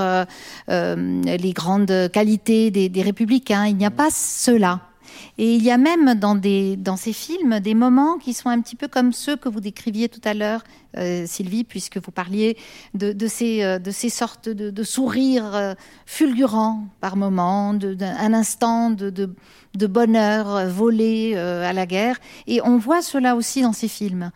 les 0.67 1.53
grandes 1.53 2.09
qualités 2.11 2.71
des 2.71 3.01
républicains. 3.01 3.65
Il 3.65 3.77
n'y 3.77 3.85
a 3.85 3.91
pas 3.91 4.09
cela. 4.11 4.92
Et 5.37 5.55
il 5.55 5.63
y 5.63 5.71
a 5.71 5.77
même 5.77 6.15
dans, 6.15 6.35
des, 6.35 6.75
dans 6.75 6.97
ces 6.97 7.13
films 7.13 7.59
des 7.59 7.73
moments 7.73 8.17
qui 8.17 8.33
sont 8.33 8.49
un 8.49 8.61
petit 8.61 8.75
peu 8.75 8.87
comme 8.87 9.13
ceux 9.13 9.35
que 9.35 9.49
vous 9.49 9.59
décriviez 9.59 10.09
tout 10.09 10.21
à 10.23 10.33
l'heure, 10.33 10.63
euh, 10.97 11.25
Sylvie, 11.25 11.63
puisque 11.63 11.97
vous 11.97 12.11
parliez 12.11 12.57
de, 12.93 13.13
de, 13.13 13.27
ces, 13.27 13.63
euh, 13.63 13.79
de 13.79 13.91
ces 13.91 14.09
sortes 14.09 14.47
de, 14.49 14.69
de 14.69 14.83
sourires 14.83 15.55
euh, 15.55 15.73
fulgurants 16.05 16.85
par 17.01 17.15
moments, 17.15 17.69
un 17.71 18.33
instant 18.33 18.91
de, 18.91 19.09
de, 19.09 19.87
bonheur 19.87 20.67
volé 20.69 21.35
à 21.35 21.73
la 21.73 21.85
guerre. 21.85 22.19
Et 22.47 22.61
on 22.61 22.77
voit 22.77 23.01
cela 23.01 23.35
aussi 23.35 23.61
dans 23.61 23.73
ces 23.73 23.87
films. 23.87 24.31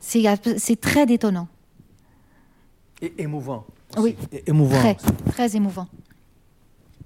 C'est 0.00 0.80
très 0.80 1.06
détonnant. 1.06 1.48
Et 3.02 3.12
émouvant. 3.18 3.66
Oui, 3.96 4.16
émouvant. 4.46 4.78
Très, 4.78 4.96
très 5.30 5.56
émouvant. 5.56 5.86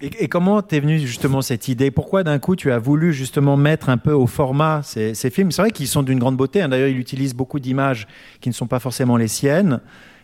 Et, 0.00 0.28
comment 0.28 0.60
t'es 0.60 0.80
venue 0.80 0.98
justement 0.98 1.40
cette 1.40 1.68
idée? 1.68 1.90
Pourquoi 1.90 2.24
d'un 2.24 2.38
coup 2.38 2.56
tu 2.56 2.72
as 2.72 2.78
voulu 2.78 3.12
justement 3.12 3.56
mettre 3.56 3.88
un 3.88 3.96
peu 3.96 4.12
au 4.12 4.26
format 4.26 4.82
ces, 4.82 5.14
films? 5.30 5.52
C'est 5.52 5.62
vrai 5.62 5.70
qu'ils 5.70 5.86
sont 5.86 6.02
d'une 6.02 6.18
grande 6.18 6.36
beauté. 6.36 6.60
Hein. 6.62 6.68
D'ailleurs, 6.68 6.88
il 6.88 6.98
utilise 6.98 7.34
beaucoup 7.34 7.60
d'images 7.60 8.08
qui 8.40 8.48
ne 8.48 8.54
sont 8.54 8.66
pas 8.66 8.80
forcément 8.80 9.16
les 9.16 9.28
siennes. 9.28 9.80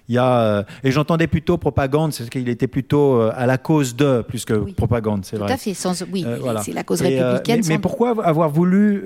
Il 0.08 0.14
y 0.14 0.18
a, 0.18 0.40
euh, 0.40 0.62
et 0.82 0.90
j'entendais 0.90 1.28
plutôt 1.28 1.56
propagande, 1.56 2.12
c'est 2.12 2.28
qu'il 2.28 2.48
était 2.48 2.66
plutôt 2.66 3.14
euh, 3.14 3.32
à 3.36 3.46
la 3.46 3.58
cause 3.58 3.94
de 3.94 4.22
plus 4.22 4.44
que 4.44 4.54
propagande, 4.72 5.24
c'est 5.24 5.36
vrai. 5.36 5.46
Tout 5.46 5.54
à 5.54 5.56
fait, 5.56 5.76
oui, 6.12 6.24
euh, 6.26 6.58
c'est 6.64 6.72
la 6.72 6.82
cause 6.82 7.00
républicaine. 7.00 7.60
mais, 7.68 7.78
pourquoi 7.78 8.26
avoir 8.26 8.50
voulu 8.50 9.04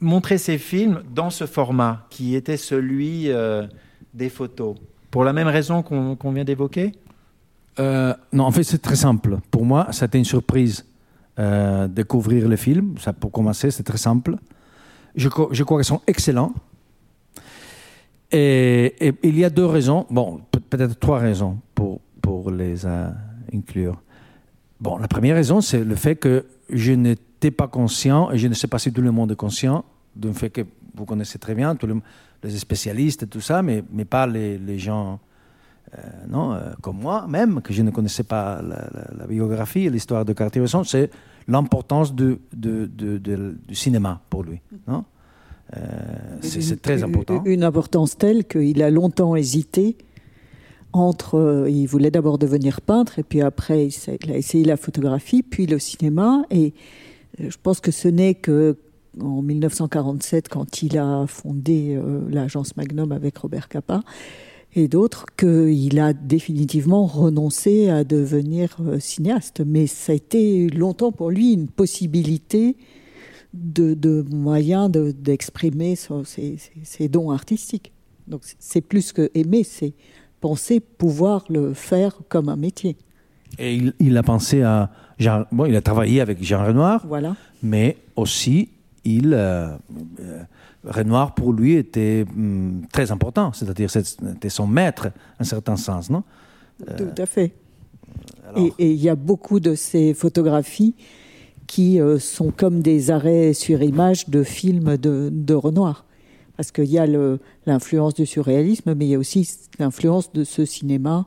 montrer 0.00 0.38
ces 0.38 0.56
films 0.56 1.02
dans 1.14 1.28
ce 1.28 1.44
format 1.44 2.06
qui 2.08 2.34
était 2.34 2.56
celui 2.56 3.28
des 4.14 4.28
photos? 4.30 4.76
Pour 5.10 5.24
la 5.24 5.34
même 5.34 5.48
raison 5.48 5.82
qu'on 5.82 6.32
vient 6.32 6.44
d'évoquer? 6.44 6.92
Euh, 7.80 8.14
non, 8.32 8.44
en 8.44 8.50
fait, 8.50 8.62
c'est 8.62 8.82
très 8.82 8.96
simple. 8.96 9.38
Pour 9.50 9.64
moi, 9.64 9.88
c'était 9.90 10.18
une 10.18 10.24
surprise 10.24 10.84
euh, 11.38 11.88
découvrir 11.88 12.48
le 12.48 12.56
film. 12.56 12.96
Ça, 12.98 13.12
pour 13.12 13.32
commencer, 13.32 13.70
c'est 13.70 13.82
très 13.82 13.98
simple. 13.98 14.36
Je, 15.16 15.28
crois 15.28 15.48
qu'ils 15.50 15.84
sont 15.84 16.02
excellents. 16.06 16.52
Et, 18.30 19.14
il 19.22 19.38
y 19.38 19.44
a 19.44 19.50
deux 19.50 19.64
raisons, 19.64 20.06
bon, 20.10 20.40
peut-être 20.68 20.98
trois 20.98 21.18
raisons 21.18 21.58
pour, 21.74 22.00
les 22.50 22.86
euh, 22.86 23.10
inclure. 23.52 24.00
Bon, 24.80 24.98
la 24.98 25.08
première 25.08 25.34
raison, 25.34 25.60
c'est 25.60 25.82
le 25.82 25.96
fait 25.96 26.16
que 26.16 26.46
je 26.68 26.92
n'étais 26.92 27.50
pas 27.50 27.66
conscient, 27.66 28.30
et 28.30 28.38
je 28.38 28.46
ne 28.46 28.54
sais 28.54 28.68
pas 28.68 28.78
si 28.78 28.92
tout 28.92 29.02
le 29.02 29.10
monde 29.10 29.32
est 29.32 29.36
conscient, 29.36 29.84
d'un 30.14 30.32
fait 30.32 30.50
que 30.50 30.62
vous 30.94 31.04
connaissez 31.06 31.38
très 31.38 31.54
bien, 31.54 31.74
tous 31.74 31.88
les 32.42 32.50
spécialistes 32.50 33.24
et 33.24 33.26
tout 33.26 33.40
ça, 33.40 33.62
mais, 33.62 33.82
mais 33.90 34.04
pas 34.04 34.26
les, 34.26 34.78
gens 34.78 35.18
non, 36.28 36.52
euh, 36.52 36.70
comme 36.80 36.98
moi 36.98 37.26
même, 37.28 37.60
que 37.62 37.72
je 37.72 37.82
ne 37.82 37.90
connaissais 37.90 38.22
pas 38.22 38.62
la, 38.62 39.26
biographie 39.26 39.86
et 39.86 39.90
l'histoire 39.90 40.24
de 40.24 40.32
Cartier-Bresson, 40.32 40.84
c'est 40.84 41.10
l'importance 41.48 42.14
du 42.14 42.38
cinéma 43.72 44.20
pour 44.30 44.44
lui. 44.44 44.60
Non? 44.86 45.04
Euh, 45.76 45.80
c'est 46.42 46.82
très 46.82 47.02
important. 47.02 47.42
Une 47.44 47.62
importance 47.62 48.16
telle 48.16 48.44
qu'il 48.44 48.82
a 48.82 48.90
longtemps 48.90 49.36
hésité 49.36 49.96
entre. 50.92 51.66
il 51.68 51.86
voulait 51.86 52.10
d'abord 52.10 52.38
devenir 52.38 52.80
peintre, 52.80 53.18
et 53.18 53.22
puis 53.22 53.40
après, 53.40 53.88
il 53.88 54.32
a 54.32 54.36
essayé 54.36 54.64
la 54.64 54.76
photographie, 54.76 55.42
puis 55.42 55.66
le 55.66 55.78
cinéma. 55.78 56.42
Et 56.50 56.74
je 57.38 57.56
pense 57.62 57.80
que 57.80 57.92
ce 57.92 58.08
n'est 58.08 58.34
que 58.34 58.76
en 59.20 59.42
1947, 59.42 60.48
quand 60.48 60.82
il 60.82 60.98
a 60.98 61.26
fondé 61.26 62.00
l'agence 62.28 62.76
Magnum 62.76 63.12
avec 63.12 63.38
Robert 63.38 63.68
Capa, 63.68 64.02
et 64.74 64.88
d'autres 64.88 65.26
qu'il 65.36 65.98
a 65.98 66.12
définitivement 66.12 67.06
renoncé 67.06 67.88
à 67.88 68.04
devenir 68.04 68.76
euh, 68.80 69.00
cinéaste. 69.00 69.62
Mais 69.66 69.86
ça 69.86 70.12
a 70.12 70.14
été 70.14 70.68
longtemps 70.68 71.12
pour 71.12 71.30
lui 71.30 71.52
une 71.52 71.68
possibilité 71.68 72.76
de, 73.52 73.94
de 73.94 74.24
moyen 74.30 74.88
d'exprimer 74.88 75.96
ses, 75.96 77.08
dons 77.08 77.30
artistiques. 77.30 77.92
Donc 78.28 78.42
c'est 78.58 78.80
plus 78.80 79.12
que 79.12 79.30
aimer, 79.34 79.64
c'est 79.64 79.92
penser 80.40 80.80
pouvoir 80.80 81.44
le 81.48 81.74
faire 81.74 82.18
comme 82.28 82.48
un 82.48 82.56
métier. 82.56 82.96
Et 83.58 83.80
il, 83.98 84.16
a 84.16 84.22
pensé 84.22 84.62
à 84.62 84.90
Jean, 85.18 85.44
bon, 85.50 85.66
il 85.66 85.74
a 85.74 85.82
travaillé 85.82 86.20
avec 86.20 86.42
Jean 86.42 86.64
Renoir, 86.64 87.04
voilà. 87.08 87.34
mais 87.62 87.96
aussi 88.14 88.68
il 89.04 89.34
euh, 89.34 89.76
euh, 90.20 90.42
Renoir, 90.84 91.34
pour 91.34 91.52
lui, 91.52 91.74
était 91.74 92.24
hum, 92.34 92.82
très 92.92 93.12
important, 93.12 93.52
c'est-à-dire 93.52 93.90
c'était 93.90 94.48
son 94.48 94.66
maître, 94.66 95.08
en 95.38 95.42
un 95.42 95.44
certain 95.44 95.76
sens, 95.76 96.10
non? 96.10 96.22
Tout 96.96 97.22
à 97.22 97.26
fait. 97.26 97.52
Et 98.56 98.92
il 98.92 99.00
y 99.00 99.08
a 99.08 99.14
beaucoup 99.14 99.60
de 99.60 99.74
ces 99.74 100.14
photographies 100.14 100.94
qui 101.66 102.00
euh, 102.00 102.18
sont 102.18 102.50
comme 102.50 102.80
des 102.80 103.10
arrêts 103.10 103.52
sur 103.52 103.82
image 103.82 104.28
de 104.28 104.42
films 104.42 104.96
de, 104.96 105.54
Renoir. 105.54 106.04
Parce 106.56 106.72
qu'il 106.72 106.90
y 106.90 106.98
a 106.98 107.06
l'influence 107.66 108.14
du 108.14 108.26
surréalisme, 108.26 108.94
mais 108.94 109.06
il 109.06 109.10
y 109.10 109.14
a 109.14 109.18
aussi 109.18 109.48
l'influence 109.78 110.32
de 110.32 110.44
ce 110.44 110.64
cinéma 110.64 111.26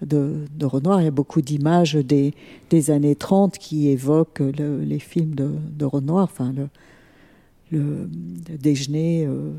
de, 0.00 0.46
Renoir. 0.62 1.02
Il 1.02 1.04
y 1.04 1.08
a 1.08 1.12
beaucoup 1.12 1.42
d'images 1.42 1.94
des, 1.94 2.32
des, 2.70 2.90
années 2.90 3.14
30 3.14 3.58
qui 3.58 3.88
évoquent 3.88 4.42
les 4.56 4.98
films 4.98 5.34
de, 5.34 5.50
de 5.70 5.84
Renoir. 5.84 6.24
Enfin, 6.24 6.52
le, 6.56 6.68
le, 7.70 8.08
déjeuner, 8.58 9.26
euh, 9.26 9.52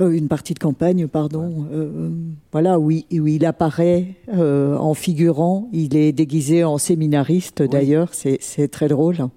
euh, 0.00 0.10
une 0.10 0.28
partie 0.28 0.54
de 0.54 0.58
campagne, 0.58 1.06
pardon, 1.06 1.66
euh, 1.72 2.10
voilà, 2.52 2.78
où 2.78 2.90
il, 2.90 3.04
où 3.20 3.26
il 3.26 3.44
apparaît 3.44 4.14
en 4.32 4.94
figurant. 4.94 5.68
Il 5.72 5.96
est 5.96 6.12
déguisé 6.12 6.64
en 6.64 6.78
séminariste 6.78 7.62
d'ailleurs, 7.62 8.10
c'est 8.14 8.68
très 8.68 8.88
drôle. 8.88 9.28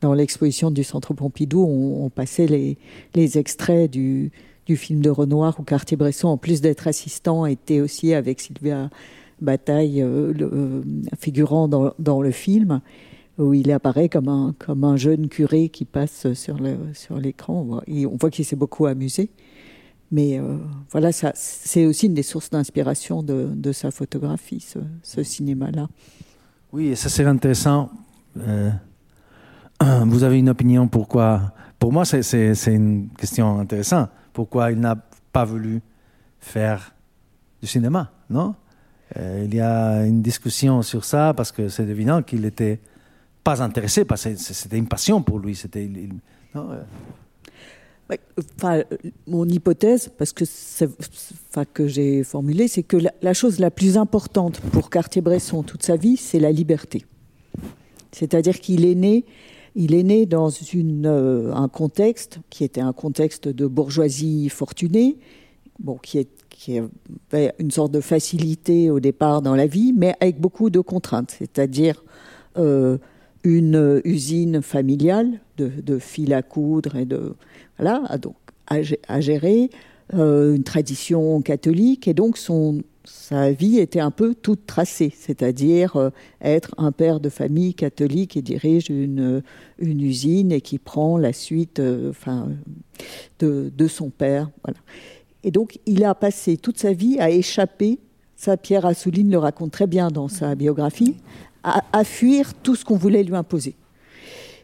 Dans 0.00 0.14
l'exposition 0.14 0.70
du 0.70 0.82
Centre 0.82 1.12
Pompidou, 1.12 1.62
on, 1.62 2.08
passait 2.08 2.46
les, 2.46 2.78
les 3.14 3.36
extraits 3.36 3.90
du, 3.90 4.30
du, 4.64 4.76
film 4.76 5.02
de 5.02 5.10
Renoir 5.10 5.60
où 5.60 5.62
Cartier-Bresson, 5.62 6.28
en 6.28 6.38
plus 6.38 6.62
d'être 6.62 6.88
assistant, 6.88 7.44
était 7.44 7.80
aussi 7.80 8.14
avec 8.14 8.40
Sylvia 8.40 8.88
Bataille, 9.42 10.00
le, 10.00 10.82
figurant 11.18 11.68
dans, 11.68 11.92
dans 11.98 12.22
le 12.22 12.30
film 12.30 12.80
où 13.40 13.54
il 13.54 13.72
apparaît 13.72 14.08
comme 14.08 14.28
un, 14.28 14.54
comme 14.58 14.84
un 14.84 14.96
jeune 14.96 15.28
curé 15.28 15.70
qui 15.70 15.84
passe 15.84 16.32
sur, 16.34 16.58
le, 16.58 16.76
sur 16.92 17.18
l'écran. 17.18 17.82
On 17.88 18.16
voit, 18.16 18.30
qu'il 18.30 18.44
s'est 18.44 18.56
beaucoup 18.56 18.86
amusé. 18.86 19.30
Mais 20.12 20.38
euh, 20.38 20.58
voilà, 20.90 21.10
c'est 21.12 21.86
aussi 21.86 22.06
une 22.06 22.14
des 22.14 22.22
sources 22.22 22.50
d'inspiration 22.50 23.22
de, 23.22 23.48
de 23.54 23.72
sa 23.72 23.90
photographie, 23.90 24.64
ce, 25.02 25.22
cinéma-là. 25.22 25.88
Oui, 26.72 26.88
et 26.88 26.96
ça 26.96 27.08
c'est 27.08 27.24
intéressant. 27.24 27.90
Euh, 28.38 28.70
vous 30.06 30.22
avez 30.24 30.38
une 30.38 30.48
opinion 30.48 30.88
pourquoi 30.88 31.52
Pour 31.78 31.92
moi, 31.92 32.04
c'est, 32.04 32.22
c'est, 32.22 32.54
c'est 32.54 32.74
une 32.74 33.08
question 33.16 33.60
intéressante. 33.60 34.10
Pourquoi 34.32 34.72
il 34.72 34.80
n'a 34.80 34.96
pas 35.32 35.44
voulu 35.44 35.80
faire 36.40 36.94
du 37.60 37.68
cinéma, 37.68 38.10
non? 38.28 38.54
Euh, 39.16 39.42
Il 39.44 39.54
y 39.54 39.60
a 39.60 40.04
une 40.06 40.22
discussion 40.22 40.82
sur 40.82 41.04
ça 41.04 41.34
parce 41.36 41.52
que 41.52 41.68
c'est 41.68 41.88
évident 41.88 42.22
qu'il 42.22 42.44
était 42.44 42.80
pas 43.42 43.62
intéressé 43.62 44.04
parce 44.04 44.24
que 44.24 44.36
c'était 44.36 44.78
une 44.78 44.88
passion 44.88 45.22
pour 45.22 45.38
lui. 45.38 45.54
C'était 45.54 45.88
euh. 46.56 46.82
Enfin, 48.56 48.82
mon 49.26 49.48
hypothèse, 49.48 50.10
parce 50.18 50.32
que 50.32 50.44
que 51.72 51.86
j'ai 51.86 52.24
formulée, 52.24 52.66
c'est 52.66 52.82
que 52.82 52.96
la, 53.22 53.34
chose 53.34 53.60
la 53.60 53.70
plus 53.70 53.96
importante 53.96 54.60
pour 54.72 54.90
Cartier-Bresson 54.90 55.62
toute 55.62 55.84
sa 55.84 55.96
vie, 55.96 56.16
c'est 56.16 56.40
la 56.40 56.50
liberté. 56.50 57.04
C'est-à-dire 58.10 58.60
qu'il 58.60 58.84
est 58.84 58.96
né, 58.96 59.24
il 59.76 59.94
est 59.94 60.02
né 60.02 60.26
dans 60.26 60.48
euh, 60.50 61.52
un 61.52 61.68
contexte 61.68 62.40
qui 62.50 62.64
était 62.64 62.80
un 62.80 62.92
contexte 62.92 63.46
de 63.46 63.66
bourgeoisie 63.68 64.48
fortunée, 64.48 65.16
bon, 65.78 65.96
qui, 65.96 66.18
est, 66.18 66.28
qui 66.48 66.80
avait 67.30 67.54
une 67.60 67.70
sorte 67.70 67.92
de 67.92 68.00
facilité 68.00 68.90
au 68.90 68.98
départ 68.98 69.42
dans 69.42 69.54
la 69.54 69.66
vie, 69.66 69.92
mais 69.96 70.14
avec 70.20 70.40
beaucoup 70.40 70.70
de 70.70 70.80
contraintes. 70.80 71.36
C'est-à-dire 71.38 72.02
euh, 72.58 72.98
une 73.44 74.00
usine 74.04 74.62
familiale 74.62 75.40
de, 75.56 75.98
fil 75.98 76.32
à 76.32 76.42
coudre 76.42 76.96
et 76.96 77.04
de 77.04 77.34
voilà 77.78 78.16
donc 78.18 78.36
à, 78.66 79.20
gérer, 79.20 79.70
une 80.12 80.62
tradition 80.64 81.42
catholique 81.42 82.08
et 82.08 82.14
donc 82.14 82.38
son 82.38 82.82
sa 83.04 83.50
vie 83.50 83.78
était 83.78 84.00
un 84.00 84.10
peu 84.10 84.34
toute 84.34 84.66
tracée, 84.66 85.12
c'est-à-dire 85.16 85.96
euh, 85.96 86.10
être 86.42 86.74
un 86.78 86.92
père 86.92 87.20
de 87.20 87.28
famille 87.28 87.74
catholique 87.74 88.32
qui 88.32 88.42
dirige 88.42 88.90
une, 88.90 89.42
une 89.78 90.00
usine 90.00 90.52
et 90.52 90.60
qui 90.60 90.78
prend 90.78 91.16
la 91.16 91.32
suite 91.32 91.80
euh, 91.80 92.12
de, 93.38 93.72
de, 93.74 93.88
son 93.88 94.10
père. 94.10 94.50
Voilà. 94.64 94.78
Et 95.42 95.50
donc, 95.50 95.78
il 95.86 96.04
a 96.04 96.14
passé 96.14 96.56
toute 96.56 96.78
sa 96.78 96.92
vie 96.92 97.18
à 97.18 97.30
échapper, 97.30 97.98
ça 98.36 98.56
Pierre 98.56 98.86
Assouline 98.86 99.30
le 99.30 99.38
raconte 99.38 99.72
très 99.72 99.86
bien 99.86 100.08
dans 100.08 100.28
sa 100.28 100.54
biographie, 100.54 101.16
à, 101.62 102.04
fuir 102.04 102.54
tout 102.54 102.74
ce 102.74 102.84
qu'on 102.84 102.96
voulait 102.96 103.22
lui 103.22 103.34
imposer. 103.34 103.76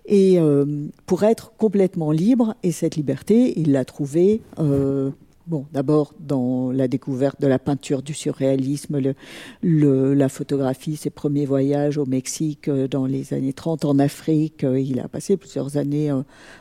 Et 0.06 0.38
euh, 0.38 0.86
pour 1.04 1.24
être 1.24 1.52
complètement 1.56 2.12
libre, 2.12 2.54
et 2.62 2.72
cette 2.72 2.96
liberté, 2.96 3.58
il 3.58 3.72
l'a 3.72 3.84
trouvée 3.84 4.40
euh, 4.58 5.10
Bon, 5.48 5.64
d'abord 5.72 6.12
dans 6.18 6.72
la 6.72 6.88
découverte 6.88 7.40
de 7.40 7.46
la 7.46 7.60
peinture, 7.60 8.02
du 8.02 8.14
surréalisme, 8.14 9.14
la 9.62 10.28
photographie, 10.28 10.96
ses 10.96 11.10
premiers 11.10 11.46
voyages 11.46 11.98
au 11.98 12.04
Mexique 12.04 12.66
euh, 12.66 12.88
dans 12.88 13.06
les 13.06 13.32
années 13.32 13.52
30, 13.52 13.84
en 13.84 14.00
Afrique. 14.00 14.64
Il 14.64 14.98
a 14.98 15.06
passé 15.06 15.36
plusieurs 15.36 15.76
années 15.76 16.10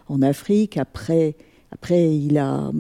en 0.08 0.22
Afrique. 0.22 0.78
Après, 0.78 1.36
après 1.72 2.16
il, 2.16 2.38
a, 2.38 2.72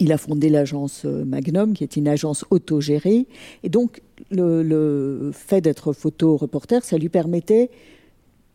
il 0.00 0.12
a 0.12 0.18
fondé 0.18 0.48
l'agence 0.48 1.04
Magnum, 1.04 1.74
qui 1.74 1.84
est 1.84 1.96
une 1.96 2.08
agence 2.08 2.44
autogérée. 2.50 3.26
Et 3.62 3.68
donc, 3.68 4.02
le, 4.30 5.30
fait 5.32 5.60
d'être 5.60 5.92
photo-reporter, 5.92 6.84
ça 6.84 6.98
lui 6.98 7.08
permettait 7.08 7.70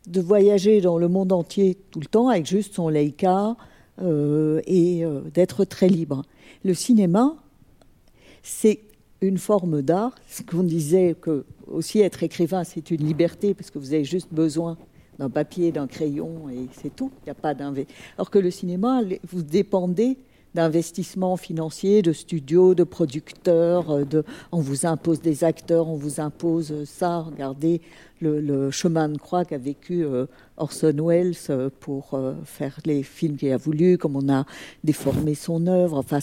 de 0.08 0.22
voyager 0.22 0.82
dans 0.82 0.98
le 0.98 1.08
monde 1.08 1.32
entier 1.32 1.78
tout 1.92 2.00
le 2.00 2.08
temps 2.08 2.30
avec 2.30 2.46
juste 2.46 2.74
son 2.76 2.90
Leica, 2.90 3.56
euh, 4.02 4.62
et 4.66 5.04
euh, 5.04 5.22
d'être 5.34 5.66
très 5.66 5.90
libre. 5.90 6.24
Le 6.64 6.74
cinéma, 6.74 7.36
c'est 8.44 8.80
une 9.20 9.38
forme 9.38 9.82
d'art. 9.82 10.16
Ce 10.30 10.42
qu'on 10.42 10.64
disait 10.64 11.16
que 11.20 11.44
aussi 11.68 12.00
être 12.00 12.24
écrivain, 12.24 12.64
c'est 12.64 12.92
une 12.92 13.06
liberté 13.06 13.54
parce 13.54 13.70
que 13.72 13.78
vous 13.78 13.94
avez 13.94 14.06
juste 14.06 14.30
besoin 14.32 14.78
d'un 15.18 15.30
papier, 15.30 15.74
d'un 15.74 15.88
crayon 15.88 16.50
et 16.50 16.68
c'est 16.72 16.96
tout. 16.96 17.12
Il 17.22 17.26
n'y 17.26 17.32
a 17.32 17.36
pas 17.36 17.54
d'investissement. 17.54 18.14
Alors 18.18 18.30
que 18.30 18.40
le 18.40 18.52
cinéma, 18.52 19.02
vous 19.30 19.42
dépendez 19.42 20.18
d'investissements 20.56 21.38
financiers, 21.38 22.02
de 22.02 22.14
studios, 22.14 22.74
de 22.74 22.84
producteurs. 22.84 23.92
Euh, 23.92 24.24
on 24.52 24.62
vous 24.62 24.86
impose 24.86 25.22
des 25.22 25.44
acteurs, 25.44 25.88
on 25.88 25.96
vous 25.96 26.20
impose 26.20 26.86
ça. 26.86 27.20
Regardez 27.20 27.82
le, 28.22 28.70
chemin 28.72 29.10
de 29.10 29.18
croix 29.18 29.46
qu'a 29.46 29.58
vécu 29.58 30.04
euh, 30.04 30.26
Orson 30.58 30.94
Welles 31.06 31.36
euh, 31.50 31.70
pour 31.80 32.20
faire 32.46 32.78
les 32.86 33.04
films 33.04 33.38
qu'il 33.38 33.52
a 33.52 33.58
voulu, 33.58 33.98
comme 33.98 34.16
on 34.16 34.30
a 34.30 34.46
déformé 34.84 35.36
son 35.36 35.68
œuvre. 35.68 35.98
Enfin, 35.98 36.20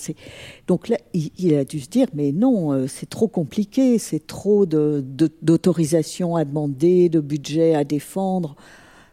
donc 0.67 0.89
là, 0.89 0.99
il, 1.15 1.55
a 1.55 1.65
dû 1.65 1.81
se 1.81 1.89
dire, 1.89 2.09
mais 2.15 2.33
non, 2.33 2.87
c'est 2.89 3.09
trop 3.09 3.29
compliqué, 3.29 3.99
c'est 3.99 4.27
trop 4.27 4.67
d'autorisation 4.67 6.37
à 6.37 6.45
demander, 6.45 7.09
de 7.09 7.21
budget 7.21 7.75
à 7.75 7.85
défendre. 7.85 8.57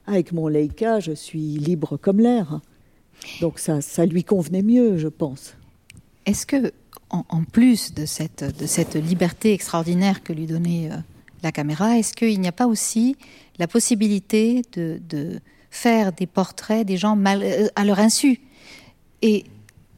Avec 0.06 0.34
mon 0.34 0.48
Leica, 0.48 1.00
je 1.00 1.14
suis 1.14 1.40
libre 1.40 1.98
comme 1.98 2.20
l'air. 2.20 2.60
Donc 3.42 3.60
ça, 3.60 3.82
ça 3.82 4.06
lui 4.06 4.24
convenait 4.24 4.62
mieux, 4.62 4.98
je 4.98 5.08
pense. 5.08 5.56
Est-ce 6.26 6.46
que, 6.46 6.72
en, 7.10 7.44
plus 7.44 7.94
de 7.94 8.06
cette, 8.06 8.44
de 8.58 8.66
cette 8.66 8.96
liberté 8.96 9.54
extraordinaire 9.54 10.24
que 10.24 10.34
lui 10.34 10.48
donnait 10.48 10.90
euh, 10.92 10.96
la 11.44 11.52
caméra, 11.52 11.98
est-ce 11.98 12.14
qu'il 12.14 12.40
n'y 12.40 12.48
a 12.48 12.54
pas 12.54 12.68
aussi 12.68 13.18
la 13.60 13.68
possibilité 13.68 14.64
de, 14.74 15.00
de, 15.10 15.40
faire 15.70 16.14
des 16.14 16.28
portraits 16.28 16.86
des 16.86 16.98
gens 16.98 17.16
mal, 17.16 17.42
euh, 17.44 17.68
à 17.76 17.84
leur 17.84 18.00
insu? 18.00 18.40
Et 19.22 19.46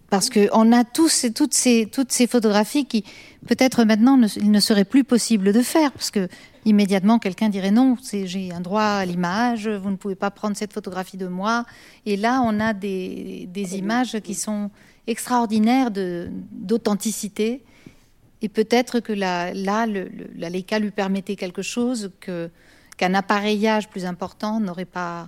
parce 0.09 0.29
qu'on 0.29 0.71
a 0.71 0.83
tous 0.83 1.25
toutes 1.33 1.53
ces, 1.53 1.87
toutes 1.91 2.11
ces 2.11 2.27
photographies 2.27 2.85
qui, 2.85 3.03
peut-être 3.47 3.83
maintenant, 3.83 4.19
il 4.37 4.51
ne 4.51 4.59
serait 4.59 4.85
plus 4.85 5.03
possible 5.03 5.51
de 5.51 5.61
faire, 5.61 5.91
parce 5.91 6.11
que 6.11 6.27
immédiatement 6.65 7.19
quelqu'un 7.19 7.49
dirait 7.49 7.71
non, 7.71 7.95
j'ai 8.11 8.51
un 8.51 8.59
droit 8.59 8.83
à 8.83 9.05
l'image, 9.05 9.67
vous 9.67 9.91
ne 9.91 9.95
pouvez 9.95 10.15
pas 10.15 10.31
prendre 10.31 10.57
cette 10.57 10.73
photographie 10.73 11.17
de 11.17 11.27
moi. 11.27 11.65
Et 12.05 12.17
là, 12.17 12.41
on 12.43 12.59
a 12.59 12.73
des, 12.73 13.47
images 13.77 14.19
qui 14.19 14.33
sont 14.35 14.71
extraordinaires 15.07 15.91
d'authenticité. 15.91 17.63
Et 18.41 18.49
peut-être 18.49 18.99
que 18.99 19.13
là, 19.13 19.53
la 19.53 19.85
Leica 20.49 20.79
lui 20.79 20.91
permettait 20.91 21.35
quelque 21.35 21.61
chose 21.61 22.11
que 22.19 22.49
qu'un 22.97 23.13
appareillage 23.13 23.89
plus 23.89 24.05
important 24.05 24.59
n'aurait 24.59 24.85
pas 24.85 25.27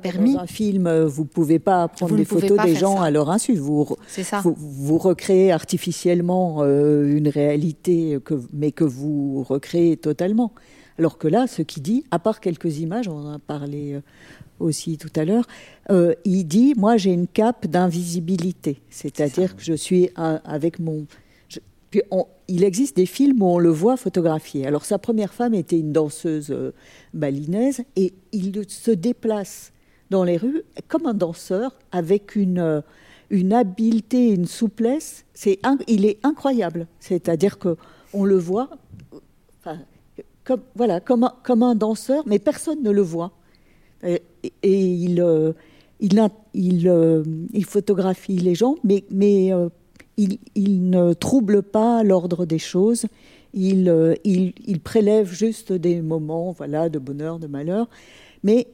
permis. 0.00 0.34
Dans 0.34 0.40
un 0.40 0.46
film, 0.46 1.04
vous 1.04 1.22
ne 1.22 1.28
pouvez 1.28 1.58
pas 1.58 1.88
prendre 1.88 2.12
vous 2.12 2.18
des 2.18 2.24
photos 2.24 2.62
des 2.64 2.74
gens 2.74 2.96
ça. 2.96 3.04
à 3.04 3.10
leur 3.10 3.30
insu. 3.30 3.54
Vous, 3.54 3.86
ça. 4.08 4.40
vous, 4.40 4.54
vous 4.58 4.98
recréez 4.98 5.52
artificiellement 5.52 6.58
euh, 6.60 7.16
une 7.16 7.28
réalité, 7.28 8.18
que, 8.24 8.34
mais 8.52 8.72
que 8.72 8.84
vous 8.84 9.42
recréez 9.42 9.96
totalement. 9.96 10.52
Alors 10.98 11.18
que 11.18 11.28
là, 11.28 11.46
ce 11.46 11.62
qu'il 11.62 11.82
dit, 11.82 12.04
à 12.10 12.18
part 12.18 12.40
quelques 12.40 12.78
images, 12.78 13.08
on 13.08 13.16
en 13.16 13.32
a 13.32 13.38
parlé 13.38 13.94
euh, 13.94 14.00
aussi 14.60 14.96
tout 14.96 15.10
à 15.16 15.24
l'heure, 15.24 15.46
euh, 15.90 16.14
il 16.24 16.44
dit, 16.44 16.74
moi 16.76 16.96
j'ai 16.96 17.12
une 17.12 17.26
cape 17.26 17.66
d'invisibilité. 17.66 18.80
C'est-à-dire 18.90 19.56
que 19.56 19.62
je 19.62 19.74
suis 19.74 20.10
avec 20.16 20.78
mon... 20.78 21.06
Je, 21.48 21.58
puis 21.90 22.02
on, 22.10 22.26
il 22.48 22.64
existe 22.64 22.96
des 22.96 23.06
films 23.06 23.42
où 23.42 23.46
on 23.46 23.58
le 23.58 23.70
voit 23.70 23.96
photographier. 23.96 24.66
Alors 24.66 24.84
sa 24.84 24.98
première 24.98 25.32
femme 25.32 25.54
était 25.54 25.78
une 25.78 25.92
danseuse 25.92 26.50
euh, 26.50 26.72
balinaise 27.12 27.82
et 27.96 28.12
il 28.32 28.62
se 28.68 28.90
déplace 28.90 29.72
dans 30.14 30.22
les 30.22 30.36
rues 30.36 30.62
comme 30.86 31.06
un 31.06 31.14
danseur 31.14 31.76
avec 31.90 32.36
une, 32.36 32.60
euh, 32.60 33.50
habileté, 33.50 34.30
une 34.30 34.46
souplesse. 34.46 35.24
C'est 35.34 35.58
il 35.88 36.04
est 36.04 36.18
incroyable. 36.22 36.86
C'est-à-dire 37.00 37.58
que 37.58 37.76
on 38.12 38.24
le 38.24 38.36
voit, 38.36 38.70
comme 40.44 40.60
voilà, 40.76 41.00
comme 41.00 41.62
un, 41.62 41.74
danseur, 41.74 42.22
mais 42.26 42.38
personne 42.38 42.80
ne 42.84 42.92
le 42.92 43.02
voit. 43.02 43.32
Et, 44.04 44.22
il, 44.62 45.20
euh, 45.20 45.52
il, 45.98 46.30
il, 46.52 47.46
il, 47.52 47.64
photographie 47.64 48.38
les 48.38 48.54
gens, 48.54 48.76
mais, 48.84 49.02
il, 50.16 50.38
il, 50.54 50.90
ne 50.90 51.12
trouble 51.12 51.64
pas 51.64 52.04
l'ordre 52.04 52.46
des 52.46 52.60
choses, 52.60 53.06
il, 53.52 53.88
euh, 53.88 54.14
il, 54.22 54.52
il, 54.64 54.78
prélève 54.78 55.32
juste 55.32 55.72
des 55.72 56.00
moments 56.02 56.52
voilà, 56.52 56.88
de 56.88 57.00
bonheur, 57.00 57.40
de 57.40 57.48
malheur, 57.48 57.88
mais 58.44 58.68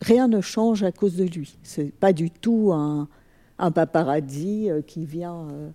rien 0.00 0.28
ne 0.28 0.40
change 0.40 0.84
à 0.84 0.92
cause 0.92 1.16
de 1.16 1.24
lui. 1.24 1.56
Ce 1.64 1.80
n'est 1.80 1.88
pas 1.88 2.12
du 2.12 2.30
tout 2.30 2.70
un, 2.72 3.08
un 3.58 3.70
paparazzi 3.70 4.70
euh, 4.70 4.82
qui 4.82 5.04
vient, 5.04 5.48
euh, 5.50 5.70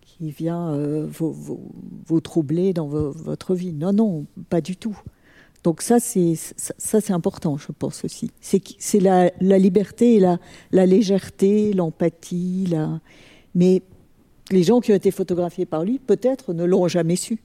qui 0.00 0.30
vient 0.30 0.70
euh, 0.70 1.06
vous, 1.10 2.20
troubler 2.20 2.72
dans 2.72 2.86
vo 2.86 3.10
votre 3.10 3.54
vie. 3.54 3.72
Non, 3.72 3.92
non, 3.92 4.26
pas 4.48 4.60
du 4.60 4.76
tout. 4.76 4.96
Donc 5.62 5.80
ça, 5.80 5.98
c'est 5.98 6.34
ça, 6.36 6.98
important, 7.14 7.56
je 7.56 7.72
pense 7.72 8.04
aussi. 8.04 8.30
C'est 8.40 9.00
la, 9.00 9.30
liberté, 9.40 10.20
la, 10.20 10.86
légèreté, 10.86 11.72
l'empathie, 11.72 12.74
mais 13.54 13.82
les 14.50 14.62
gens 14.62 14.80
qui 14.80 14.92
ont 14.92 14.94
été 14.94 15.10
photographiés 15.10 15.64
par 15.64 15.82
lui, 15.82 15.98
peut-être, 15.98 16.52
ne 16.52 16.64
l'ont 16.64 16.86
jamais 16.86 17.16
su. 17.16 17.38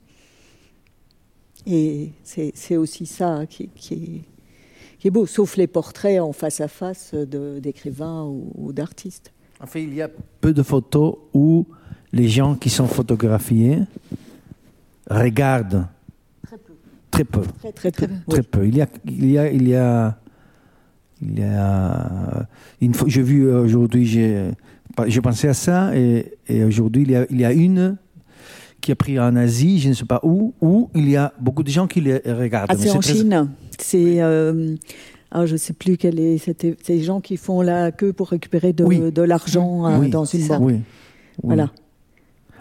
Et 1.66 2.10
c'est 2.24 2.76
aussi 2.76 3.06
ça 3.06 3.46
qui, 3.46 3.70
qui, 3.70 3.94
est, 3.94 4.22
qui, 5.00 5.08
est, 5.08 5.12
beau, 5.12 5.26
sauf 5.26 5.58
les 5.58 5.68
portraits 5.68 6.22
en 6.22 6.34
face 6.34 6.62
à 6.62 6.68
face 6.68 7.14
d'écrivains 7.14 8.24
ou, 8.24 8.52
ou 8.56 8.74
d'artistes. 8.74 9.32
En 9.62 9.66
fait, 9.66 9.84
il 9.84 9.94
y 9.94 10.02
a 10.02 10.10
peu 10.42 10.54
de 10.54 10.64
photos 10.64 11.16
où 11.34 11.66
les 12.12 12.28
gens 12.28 12.56
qui 12.56 12.70
sont 12.70 12.88
photographiés 12.88 13.80
regardent. 15.10 15.88
Très 16.48 16.58
peu. 16.58 16.74
Très 17.12 17.26
peu. 17.26 17.42
Très, 17.74 17.92
très 17.92 18.08
peu. 18.08 18.14
Très 18.28 18.44
peu. 18.44 18.68
Il 18.68 18.78
y 18.78 18.82
a, 18.82 18.88
il 19.06 19.32
y 19.32 19.38
a, 19.38 19.52
il 19.52 19.68
y 19.68 19.76
a, 19.76 20.18
il 21.22 21.40
y 21.40 21.44
a 21.44 22.48
une 22.82 22.94
fois, 22.94 23.10
j'ai 23.10 23.22
vu 23.22 23.52
aujourd'hui, 23.52 24.06
j'ai 24.06 24.52
je 25.08 25.20
pensais 25.20 25.48
à 25.48 25.54
ça 25.54 25.96
et, 25.96 26.38
et 26.48 26.64
aujourd'hui 26.64 27.04
il, 27.04 27.28
il, 27.30 27.40
y 27.40 27.46
a 27.46 27.54
une 27.54 27.98
qui 28.82 28.92
a 28.92 28.96
pris 28.96 29.20
en 29.20 29.36
Asie, 29.36 29.80
je 29.80 29.90
ne 29.90 29.94
sais 29.94 30.06
pas 30.06 30.20
où, 30.24 30.54
où 30.62 30.90
il 30.96 31.10
y 31.10 31.16
a 31.16 31.34
beaucoup 31.40 31.64
de 31.64 31.70
gens 31.70 31.88
qui 31.88 32.02
les 32.02 32.18
regardent. 32.26 32.72
Ah, 32.72 32.76
c'est 32.78 32.92
en 32.92 33.00
très... 33.00 33.14
Chine. 33.14 33.50
C'est, 33.78 34.22
euh, 34.22 34.76
alors 35.32 35.48
je 35.48 35.54
ne 35.54 35.58
sais 35.58 35.74
plus 35.74 35.98
quel 35.98 36.20
est, 36.20 36.38
c'était 36.38 36.76
ces 36.84 37.02
gens 37.02 37.22
qui 37.22 37.38
font 37.38 37.62
la 37.62 37.92
queue 37.92 38.14
pour 38.14 38.30
récupérer 38.30 38.74
de, 38.74 38.84
oui. 38.84 39.12
de 39.12 39.22
l'argent 39.22 39.86
euh, 39.86 40.00
oui. 40.00 40.10
dans 40.10 40.26
une 40.26 40.48
banque. 40.48 40.62
Oui. 40.62 40.82
Voilà. 41.44 41.72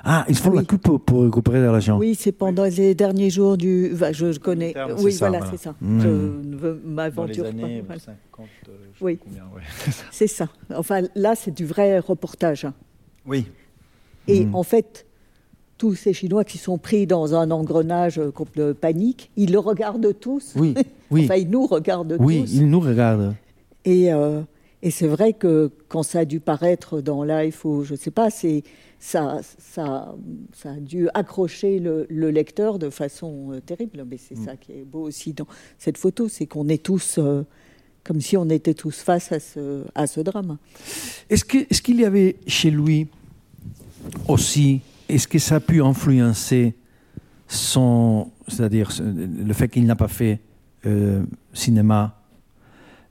Ah, 0.05 0.25
ils 0.29 0.37
font 0.37 0.51
oui. 0.51 0.59
la 0.59 0.65
queue 0.65 0.79
pour, 0.79 1.01
pour 1.01 1.25
récupérer 1.25 1.59
de 1.59 1.65
l'argent. 1.65 1.99
Oui, 1.99 2.15
c'est 2.15 2.33
pendant 2.33 2.65
les 2.65 2.95
derniers 2.95 3.31
jours 3.31 3.57
du. 3.57 3.91
Enfin, 3.95 4.13
je, 4.13 4.33
je 4.33 4.39
connais. 4.39 4.73
Terme, 4.73 4.95
oui, 5.01 5.13
ça, 5.13 5.29
voilà, 5.29 5.45
c'est 5.51 5.57
ça. 5.57 5.75
Mmh. 5.81 6.01
Je 6.01 6.09
ne 6.09 6.57
veux 6.57 6.81
m'aventure 6.85 7.45
pas. 7.45 7.51
Années, 7.51 7.83
voilà. 7.85 8.01
50, 8.01 8.47
euh, 8.69 8.73
oui. 9.01 9.19
Ouais. 9.27 9.63
c'est 10.13 10.29
ça. 10.29 10.49
Enfin, 10.75 11.03
là, 11.15 11.35
c'est 11.35 11.51
du 11.51 11.67
vrai 11.67 11.99
reportage. 11.99 12.67
Oui. 13.27 13.47
Et 14.29 14.45
mmh. 14.45 14.55
en 14.55 14.63
fait, 14.63 15.07
tous 15.79 15.95
ces 15.95 16.13
Chinois 16.13 16.45
qui 16.45 16.59
sont 16.59 16.77
pris 16.77 17.07
dans 17.07 17.35
un 17.35 17.51
engrenage 17.51 18.21
le 18.57 18.75
panique, 18.75 19.31
ils 19.37 19.53
le 19.53 19.59
regardent 19.61 20.13
tous. 20.19 20.53
Oui, 20.57 20.75
oui. 21.11 21.25
enfin, 21.25 21.37
ils 21.37 21.49
nous 21.49 21.67
regardent 21.67 22.17
oui, 22.21 22.43
tous. 22.43 22.53
ils 22.55 22.69
nous 22.69 22.81
regardent. 22.81 23.35
Et, 23.85 24.13
euh, 24.13 24.41
et 24.83 24.91
c'est 24.91 25.07
vrai 25.07 25.33
que 25.33 25.71
quand 25.89 26.03
ça 26.03 26.21
a 26.21 26.25
dû 26.25 26.41
paraître 26.41 27.01
dans 27.01 27.23
Life 27.25 27.65
ou 27.65 27.85
je 27.85 27.95
sais 27.95 28.11
pas, 28.11 28.29
c'est 28.31 28.65
ça, 29.01 29.39
ça, 29.59 30.15
ça 30.53 30.71
a 30.73 30.77
dû 30.81 31.09
accrocher 31.15 31.79
le, 31.79 32.07
le 32.11 32.31
lecteur 32.31 32.79
de 32.81 32.91
façon 32.91 33.53
euh, 33.53 33.61
terrible. 33.61 34.05
Mais 34.11 34.19
c'est 34.19 34.37
Mm. 34.37 34.45
ça 34.45 34.57
qui 34.57 34.73
est 34.73 34.85
beau 34.85 35.03
aussi 35.03 35.33
dans 35.33 35.47
cette 35.79 35.97
photo, 35.99 36.29
c'est 36.29 36.47
qu'on 36.47 36.69
est 36.69 36.83
tous 36.83 37.19
euh, 37.19 37.45
comme 38.05 38.21
si 38.21 38.37
on 38.37 38.49
était 38.51 38.75
tous 38.75 38.97
face 38.99 39.31
à 39.33 39.39
ce, 39.39 39.83
à 39.95 40.07
ce 40.09 40.21
drame. 40.21 40.57
Est-ce 41.31 41.45
que- 41.45 41.67
est-ce 41.71 41.81
qu'il 41.83 42.01
y 42.01 42.05
avait 42.05 42.37
chez 42.49 42.71
lui 42.71 43.07
aussi, 44.27 44.81
est-ce 45.09 45.27
que 45.29 45.39
ça 45.39 45.57
a 45.57 45.61
pu 45.61 45.83
influencer 45.83 46.75
son, 47.47 48.31
c'est-à-dire 48.47 48.91
ce- 48.93 49.03
le 49.03 49.53
fait 49.55 49.69
qu'il 49.69 49.87
n'a 49.87 49.97
pas 49.97 50.09
fait 50.09 50.41
euh, 50.87 51.25
cinéma 51.53 52.21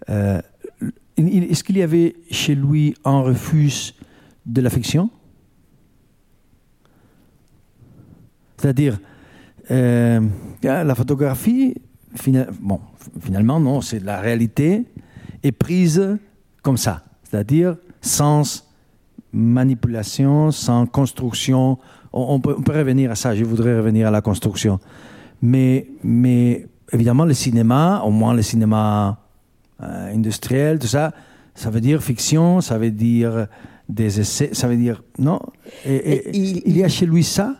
euh, 0.10 0.42
Est-ce 1.18 1.64
qu'il 1.64 1.78
y 1.78 1.82
avait 1.82 2.16
chez 2.32 2.56
lui 2.56 2.96
un 3.04 3.22
refus 3.22 3.94
de 4.46 4.62
la 4.62 4.70
fiction 4.70 5.10
C'est-à-dire, 8.58 9.00
euh, 9.72 10.22
la 10.64 10.96
photographie, 10.96 11.76
bon, 12.60 12.80
finalement, 13.20 13.60
non, 13.60 13.82
c'est 13.82 14.00
la 14.00 14.20
réalité 14.20 14.84
est 15.44 15.52
prise 15.52 16.18
comme 16.64 16.78
ça, 16.78 17.06
c'est-à-dire 17.24 17.78
sans 18.02 18.66
manipulation, 19.34 20.52
sans 20.52 20.86
construction. 20.86 21.78
On, 22.14 22.26
on 22.36 22.40
peut, 22.40 22.56
on 22.58 22.62
peut 22.62 22.78
revenir 22.78 23.12
à 23.12 23.16
ça, 23.16 23.36
je 23.36 23.44
voudrais 23.44 23.78
revenir 23.78 24.08
à 24.08 24.12
la 24.12 24.22
construction. 24.22 24.80
Mais, 25.42 25.88
mais 26.04 26.68
évidemment, 26.92 27.26
le 27.26 27.34
cinéma, 27.34 28.02
au 28.06 28.12
moins 28.12 28.34
le 28.34 28.42
cinéma 28.42 29.20
euh, 29.84 30.14
industriel, 30.14 30.80
tout 30.80 30.88
ça, 30.88 31.14
ça 31.54 31.70
veut 31.70 31.82
dire 31.82 32.02
fiction, 32.02 32.62
ça 32.62 32.78
veut 32.78 32.92
dire 32.92 33.48
des 33.90 34.20
essais, 34.20 34.50
ça 34.54 34.68
veut 34.68 34.78
dire. 34.78 35.04
Non? 35.20 35.40
Et- 35.86 35.96
et- 35.96 36.30
Et 36.30 36.38
il- 36.38 36.62
il 36.66 36.78
y 36.78 36.84
a 36.84 36.88
chez 36.90 37.06
lui 37.06 37.24
ça? 37.24 37.56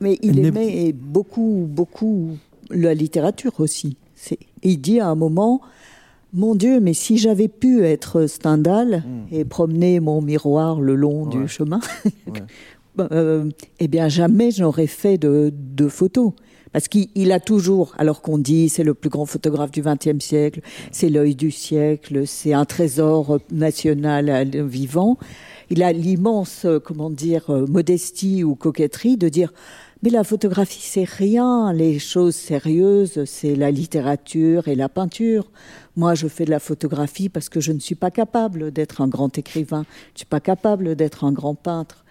Mais 0.00 0.18
il 0.22 0.40
Ne- 0.40 0.48
aimait 0.48 0.92
beaucoup, 0.92 1.66
beaucoup 1.70 2.36
la 2.70 2.92
littérature 2.94 3.52
aussi. 3.58 3.96
Il 4.62 4.80
dit 4.80 5.00
à 5.00 5.08
un 5.08 5.14
moment, 5.14 5.60
mon 6.34 6.54
Dieu, 6.54 6.80
mais 6.80 6.92
si 6.94 7.16
j'avais 7.16 7.48
pu 7.48 7.84
être 7.84 8.26
Stendhal 8.26 9.02
et 9.30 9.44
promener 9.44 10.00
mon 10.00 10.20
miroir 10.20 10.80
le 10.80 10.94
long 10.94 11.24
Ouais. 11.24 11.36
du 11.42 11.48
chemin, 11.48 11.80
Ouais. 12.26 12.42
euh, 13.12 13.48
eh 13.80 13.88
bien 13.88 14.08
jamais 14.08 14.50
je 14.50 14.62
n'aurais 14.62 14.86
fait 14.86 15.16
de, 15.18 15.52
de 15.54 15.88
photos. 15.88 16.32
Parce 16.72 16.88
qu'il 16.88 17.06
il 17.14 17.30
a 17.30 17.38
toujours, 17.38 17.94
alors 17.98 18.20
qu'on 18.20 18.36
dit 18.36 18.68
c'est 18.68 18.82
le 18.82 18.94
plus 18.94 19.08
grand 19.10 19.26
photographe 19.26 19.70
du 19.70 19.80
XXe 19.80 20.18
siècle, 20.18 20.60
c'est 20.90 21.08
l'œil 21.08 21.36
du 21.36 21.52
siècle, 21.52 22.26
c'est 22.26 22.52
un 22.52 22.64
trésor 22.64 23.38
national 23.52 24.44
vivant, 24.66 25.16
il 25.70 25.82
a 25.84 25.92
l'immense, 25.92 26.64
euh, 26.64 26.80
comment 26.80 27.10
dire, 27.10 27.48
euh, 27.50 27.64
modestie 27.68 28.42
ou 28.42 28.56
coquetterie 28.56 29.16
de 29.16 29.28
dire 29.28 29.52
mais 30.04 30.10
la 30.10 30.22
photographie, 30.22 30.82
c'est 30.82 31.04
rien. 31.08 31.72
Les 31.72 31.98
choses 31.98 32.34
sérieuses, 32.34 33.24
c'est 33.24 33.56
la 33.56 33.70
littérature 33.70 34.68
et 34.68 34.74
la 34.74 34.90
peinture. 34.90 35.50
Moi, 35.96 36.14
je 36.14 36.28
fais 36.28 36.44
de 36.44 36.50
la 36.50 36.60
photographie 36.60 37.30
parce 37.30 37.48
que 37.48 37.58
je 37.58 37.72
ne 37.72 37.78
suis 37.78 37.94
pas 37.94 38.10
capable 38.10 38.70
d'être 38.70 39.00
un 39.00 39.08
grand 39.08 39.38
écrivain. 39.38 39.86
Je 40.08 40.12
ne 40.12 40.18
suis 40.18 40.26
pas 40.26 40.40
capable 40.40 40.94
d'être 40.94 41.24
un 41.24 41.32
grand 41.32 41.54
peintre. 41.54 42.04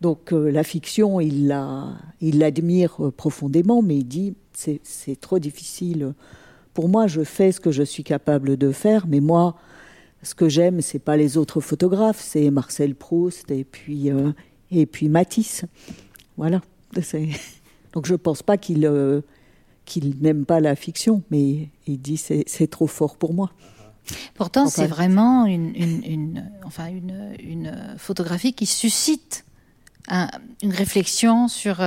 Donc, 0.00 0.32
euh, 0.32 0.50
la 0.52 0.62
fiction, 0.62 1.20
il 1.20 1.48
la- 1.48 1.94
il 2.20 2.38
l'admire 2.38 2.94
euh, 3.04 3.10
profondément, 3.10 3.82
mais 3.82 3.96
il 3.96 4.04
dit 4.04 4.34
c'est 4.52 4.80
c'est 4.84 5.20
trop 5.20 5.40
difficile. 5.40 6.12
Pour 6.74 6.88
moi, 6.88 7.08
je 7.08 7.24
fais 7.24 7.50
ce 7.50 7.58
que 7.58 7.72
je 7.72 7.82
suis 7.82 8.04
capable 8.04 8.56
de 8.56 8.70
faire, 8.70 9.06
mais 9.08 9.18
moi, 9.20 9.56
ce 10.22 10.36
que 10.36 10.48
j'aime, 10.48 10.80
c'est 10.80 11.00
pas 11.00 11.16
les 11.16 11.36
autres 11.38 11.60
photographes, 11.60 12.20
c'est 12.22 12.50
Marcel 12.52 12.94
Proust 12.94 13.50
et 13.50 13.64
puis 13.64 14.12
euh, 14.12 14.30
et 14.70 14.86
puis 14.86 15.08
Matisse. 15.08 15.64
Voilà. 16.36 16.60
Donc 17.92 18.06
je 18.06 18.14
pense 18.14 18.42
pas 18.42 18.56
qu'il 18.56 18.84
euh, 18.86 19.20
qu'il 19.84 20.16
n'aime 20.20 20.44
pas 20.44 20.60
la 20.60 20.76
fiction, 20.76 21.22
mais 21.30 21.68
il 21.86 21.98
dit 22.00 22.16
c'est 22.16 22.44
c'est 22.46 22.68
trop 22.68 22.86
fort 22.86 23.16
pour 23.16 23.32
moi. 23.34 23.50
Pourtant, 24.34 24.66
Enfin, 24.66 24.82
c'est 24.82 24.86
vraiment 24.86 25.46
une, 25.46 25.74
une, 25.74 26.04
une- 26.04 26.50
enfin 26.64 26.86
une, 26.86 27.34
une 27.40 27.94
photographie 27.98 28.52
qui 28.52 28.66
suscite 28.66 29.44
un- 30.08 30.28
une 30.62 30.72
réflexion 30.72 31.48
sur. 31.48 31.80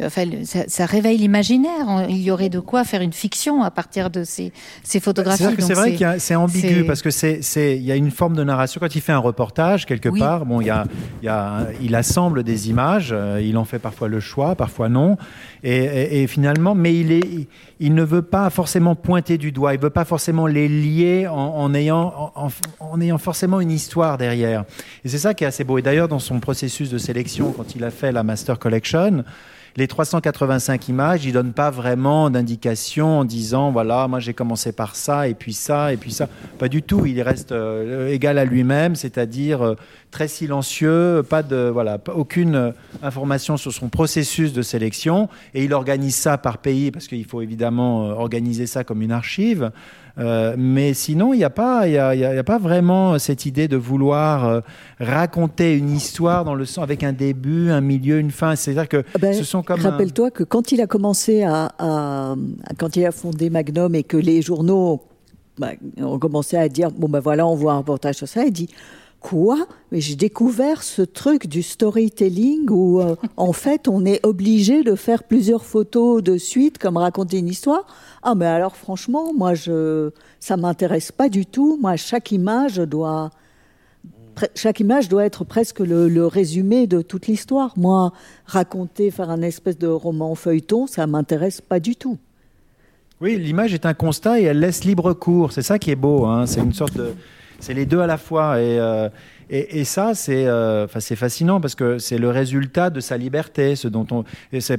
Euh, 0.00 0.06
enfin, 0.06 0.24
ça, 0.44 0.64
ça 0.66 0.86
réveille 0.86 1.18
l'imaginaire. 1.18 2.06
Il 2.08 2.18
y 2.20 2.30
aurait 2.30 2.48
de 2.48 2.58
quoi 2.60 2.82
faire 2.84 3.00
une 3.00 3.12
fiction 3.12 3.62
à 3.62 3.70
partir 3.70 4.10
de 4.10 4.24
ces, 4.24 4.52
ces 4.82 4.98
photographies. 5.00 5.44
Que 5.56 5.62
c'est 5.62 5.74
vrai 5.74 6.02
a- 6.04 6.18
c'est 6.18 6.34
ambigu 6.34 6.84
parce 6.84 7.00
que 7.02 7.10
c'est, 7.10 7.40
il 7.76 7.82
y 7.82 7.92
a 7.92 7.96
une 7.96 8.10
forme 8.10 8.34
de 8.36 8.42
narration 8.42 8.80
quand 8.80 8.94
il 8.96 9.00
fait 9.00 9.12
un 9.12 9.18
reportage 9.18 9.86
quelque 9.86 10.08
Oui. 10.08 10.18
part. 10.18 10.46
Bon, 10.46 10.60
il 10.60 10.66
y 10.66 10.70
a, 10.70 10.84
il 11.22 11.26
y 11.26 11.28
a, 11.28 11.66
il 11.80 11.94
assemble 11.94 12.42
des 12.42 12.68
images. 12.70 13.10
euh, 13.12 13.40
il 13.42 13.56
en 13.56 13.64
fait 13.64 13.78
parfois 13.78 14.08
le 14.08 14.18
choix, 14.20 14.54
parfois 14.56 14.88
non. 14.88 15.16
Et, 15.62 15.76
et- 15.76 16.22
et 16.22 16.26
finalement, 16.26 16.74
mais 16.74 16.94
il 16.98 17.12
est, 17.12 17.48
il 17.80 17.94
ne 17.94 18.02
veut 18.02 18.22
pas 18.22 18.50
forcément 18.50 18.94
pointer 18.96 19.38
du 19.38 19.52
doigt. 19.52 19.74
Il 19.74 19.80
veut 19.80 19.90
pas 19.90 20.04
forcément 20.04 20.46
les 20.46 20.66
lier 20.68 21.28
en, 21.28 21.34
en 21.36 21.72
ayant, 21.74 22.32
en 22.80 23.00
ayant 23.00 23.18
forcément 23.18 23.60
une 23.60 23.70
histoire 23.70 24.18
derrière. 24.18 24.64
Et 25.04 25.08
c'est 25.08 25.18
ça 25.18 25.34
qui 25.34 25.44
est 25.44 25.46
assez 25.46 25.62
beau. 25.64 25.78
Et 25.78 25.82
d'ailleurs, 25.82 26.08
dans 26.08 26.18
son 26.18 26.40
processus 26.40 26.90
de 26.90 26.98
sélection, 26.98 27.52
quand 27.52 27.74
il 27.76 27.84
a 27.84 27.90
fait 27.90 28.10
la 28.12 28.22
Master 28.24 28.58
Collection. 28.58 29.22
Les 29.76 29.88
385 29.88 30.88
images, 30.88 31.24
il 31.24 31.32
donne 31.32 31.52
pas 31.52 31.70
vraiment 31.70 32.30
d'indication 32.30 33.18
en 33.18 33.24
disant 33.24 33.72
voilà, 33.72 34.06
moi 34.06 34.20
j'ai 34.20 34.32
commencé 34.32 34.70
par 34.70 34.94
ça 34.94 35.26
et 35.26 35.34
puis 35.34 35.52
ça 35.52 35.92
et 35.92 35.96
puis 35.96 36.12
ça. 36.12 36.28
Pas 36.60 36.68
du 36.68 36.80
tout. 36.80 37.06
Il 37.06 37.20
reste 37.22 37.50
euh, 37.50 38.08
égal 38.08 38.38
à 38.38 38.44
lui-même, 38.44 38.94
c'est-à-dire 38.94 39.62
euh, 39.62 39.74
très 40.12 40.28
silencieux, 40.28 41.24
pas 41.28 41.42
de 41.42 41.70
voilà, 41.72 41.98
aucune 42.14 42.54
euh, 42.54 42.70
information 43.02 43.56
sur 43.56 43.72
son 43.72 43.88
processus 43.88 44.52
de 44.52 44.62
sélection 44.62 45.28
et 45.54 45.64
il 45.64 45.72
organise 45.72 46.14
ça 46.14 46.38
par 46.38 46.58
pays 46.58 46.92
parce 46.92 47.08
qu'il 47.08 47.24
faut 47.24 47.42
évidemment 47.42 48.04
organiser 48.10 48.68
ça 48.68 48.84
comme 48.84 49.02
une 49.02 49.10
archive. 49.10 49.72
Euh, 50.16 50.54
mais 50.56 50.94
sinon, 50.94 51.34
il 51.34 51.38
n'y 51.38 51.44
a, 51.44 51.50
pas- 51.50 51.88
il 51.88 51.94
y 51.94 51.98
a, 51.98 52.14
y 52.14 52.24
a- 52.24 52.34
y 52.34 52.38
a 52.38 52.44
pas 52.44 52.58
vraiment 52.58 53.18
cette 53.18 53.46
idée 53.46 53.66
de 53.66 53.76
vouloir 53.76 54.44
euh, 54.46 54.60
raconter 55.00 55.76
une 55.76 55.90
histoire 55.90 56.44
dans 56.44 56.54
le 56.54 56.64
sens 56.64 56.84
avec 56.84 57.02
un 57.02 57.12
début, 57.12 57.70
un 57.70 57.80
milieu, 57.80 58.18
une 58.20 58.30
fin. 58.30 58.54
C'est-à-dire 58.56 58.88
que 58.88 59.02
Ah 59.14 59.18
ben, 59.18 59.34
ce 59.34 59.42
sont 59.44 59.62
comme 59.62 59.80
un- 59.84 59.90
Rappelle-toi 59.90 60.30
que 60.30 60.44
quand 60.44 60.70
il 60.72 60.80
a 60.80 60.86
commencé 60.86 61.42
à, 61.42 61.64
à- 61.78 62.32
à- 62.32 62.36
quand 62.78 62.96
il 62.96 63.04
a 63.04 63.10
fondé 63.12 63.50
Magnum 63.50 63.94
et 63.96 64.04
que 64.04 64.16
les 64.16 64.40
journaux 64.40 65.02
bah, 65.58 65.70
ont 65.98 66.18
commencé 66.18 66.56
à 66.56 66.68
dire 66.68 66.90
bon 66.90 67.08
ben 67.08 67.20
voilà 67.20 67.46
on 67.46 67.54
voit 67.54 67.72
un 67.74 67.78
reportage 67.78 68.16
sur 68.16 68.28
ça, 68.28 68.44
il 68.44 68.52
dit 68.52 68.68
quoi 69.30 69.56
Mais 69.90 70.00
j'ai 70.02 70.16
découvert 70.16 70.82
ce 70.82 71.00
truc 71.00 71.46
du 71.46 71.62
storytelling 71.62 72.68
où 72.70 73.00
euh, 73.00 73.16
en 73.38 73.52
fait 73.64 73.88
on 73.88 74.04
est 74.04 74.24
obligé 74.24 74.82
de 74.84 74.94
faire 74.94 75.24
plusieurs 75.24 75.64
photos 75.64 76.22
de 76.22 76.36
suite 76.36 76.76
comme 76.78 76.98
raconter 76.98 77.38
une 77.38 77.48
histoire. 77.48 77.86
Ah 78.22 78.34
mais 78.34 78.44
alors 78.46 78.76
franchement 78.76 79.32
moi 79.34 79.54
je 79.54 80.10
ça 80.40 80.56
m'intéresse 80.58 81.10
pas 81.10 81.28
du 81.30 81.46
tout. 81.46 81.78
Moi 81.80 81.96
chaque 81.96 82.32
image 82.32 82.76
doit 82.76 83.30
Pre- 84.36 84.50
chaque 84.56 84.80
image 84.80 85.08
doit 85.08 85.24
être 85.24 85.44
presque 85.44 85.78
le, 85.78 86.08
le 86.08 86.26
résumé 86.26 86.88
de 86.88 87.02
toute 87.02 87.28
l'histoire. 87.28 87.72
Moi, 87.76 88.12
raconter, 88.46 89.12
faire 89.12 89.30
un 89.30 89.42
espèce 89.42 89.78
de 89.78 89.86
roman 89.86 90.34
feuilleton, 90.34 90.88
ça 90.88 91.06
m'intéresse 91.06 91.60
pas 91.60 91.78
du 91.78 91.94
tout. 91.94 92.18
Oui, 93.20 93.38
l'image 93.38 93.72
est 93.74 93.86
un 93.86 93.94
constat 93.94 94.40
et 94.40 94.42
elle 94.42 94.58
laisse 94.58 94.82
libre 94.82 95.12
cours. 95.12 95.52
C'est 95.52 95.62
ça 95.62 95.78
qui 95.78 95.92
est 95.92 96.00
beau. 96.06 96.24
hein. 96.24 96.46
C'est 96.46 96.58
une 96.60 96.72
sorte 96.72 96.96
de. 96.96 97.14
C'est 97.60 97.74
les 97.74 97.86
deux 97.86 98.00
à 98.00 98.06
la 98.06 98.16
fois. 98.18 98.60
Et, 98.60 98.78
euh, 98.78 99.08
et, 99.50 99.80
et 99.80 99.84
ça, 99.84 100.14
c'est 100.14 100.46
euh, 100.46 100.86
fascinant 100.88 101.60
parce 101.60 101.74
que 101.74 101.98
c'est 101.98 102.18
le 102.18 102.30
résultat 102.30 102.90
de 102.90 103.00
sa 103.00 103.16
liberté. 103.16 103.76
Ce 103.76 103.88
dont 103.88 104.06
on, 104.10 104.24
et 104.52 104.60
c'est, 104.60 104.78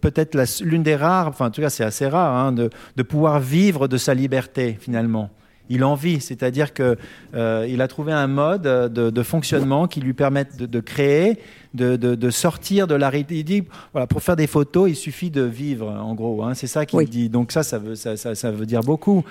peut-être 0.00 0.36
l'une 0.62 0.82
des 0.82 0.96
rares, 0.96 1.28
enfin, 1.28 1.46
en 1.46 1.50
tout 1.50 1.60
cas, 1.60 1.70
c'est 1.70 1.84
assez 1.84 2.06
rare, 2.06 2.34
hein, 2.36 2.52
de, 2.52 2.70
de 2.96 3.02
pouvoir 3.02 3.40
vivre 3.40 3.88
de 3.88 3.96
sa 3.96 4.14
liberté, 4.14 4.76
finalement. 4.80 5.30
Il 5.70 5.84
en 5.84 5.94
vit, 5.94 6.20
c'est-à-dire 6.20 6.74
que 6.74 6.98
euh, 7.34 7.78
a 7.80 7.88
trouvé 7.88 8.12
un 8.12 8.26
mode 8.26 8.62
de, 8.62 9.10
de 9.10 9.22
fonctionnement 9.22 9.86
qui 9.86 10.00
lui 10.00 10.12
permette 10.12 10.56
de, 10.58 10.66
de 10.66 10.80
créer, 10.80 11.38
de, 11.72 12.30
sortir 12.30 12.86
de 12.86 12.94
la 12.94 13.08
réalité. 13.08 13.36
Il 13.36 13.44
dit, 13.44 13.62
voilà, 13.92 14.06
pour 14.06 14.22
faire 14.22 14.36
des 14.36 14.48
photos, 14.48 14.90
il 14.90 14.96
suffit 14.96 15.30
de 15.30 15.42
vivre, 15.42 15.88
en 15.88 16.14
gros. 16.14 16.42
hein. 16.42 16.54
c'est 16.54 16.66
ça 16.66 16.84
qu'il 16.84 16.98
Oui. 16.98 17.06
dit. 17.06 17.28
Donc 17.30 17.52
ça, 17.52 17.62
ça 17.62 17.78
veut, 17.78 17.94
ça, 17.94 18.16
ça, 18.16 18.34
ça 18.34 18.50
veut 18.50 18.66
dire 18.66 18.80
beaucoup. 18.80 19.24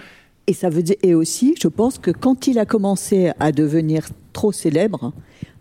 Et 0.52 0.54
ça 0.54 0.70
veut 0.70 0.84
dire, 0.84 0.98
et 1.02 1.16
aussi, 1.16 1.56
je 1.58 1.70
pense 1.70 1.98
que 1.98 2.12
quand 2.12 2.46
il 2.48 2.60
a 2.60 2.66
commencé 2.66 3.32
à 3.40 3.54
devenir 3.54 4.10
trop 4.34 4.52
célèbre, 4.52 5.14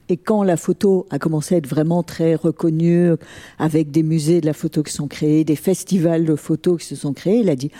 et 0.08 0.16
quand 0.16 0.42
la 0.42 0.56
photo 0.56 1.06
a 1.10 1.20
commencé 1.20 1.54
à 1.54 1.58
être 1.58 1.68
vraiment 1.68 2.02
très 2.02 2.34
reconnue, 2.34 3.12
avec 3.60 3.92
des 3.92 4.02
musées 4.02 4.40
de 4.40 4.46
la 4.46 4.52
photo 4.52 4.82
qui 4.82 4.92
sont 4.92 5.06
créés, 5.06 5.44
des 5.44 5.54
festivals 5.54 6.24
de 6.24 6.34
photos 6.34 6.80
qui 6.80 6.88
se 6.88 6.96
sont 6.96 7.12
créés, 7.12 7.38
il 7.38 7.50
a 7.50 7.54
dit 7.54 7.70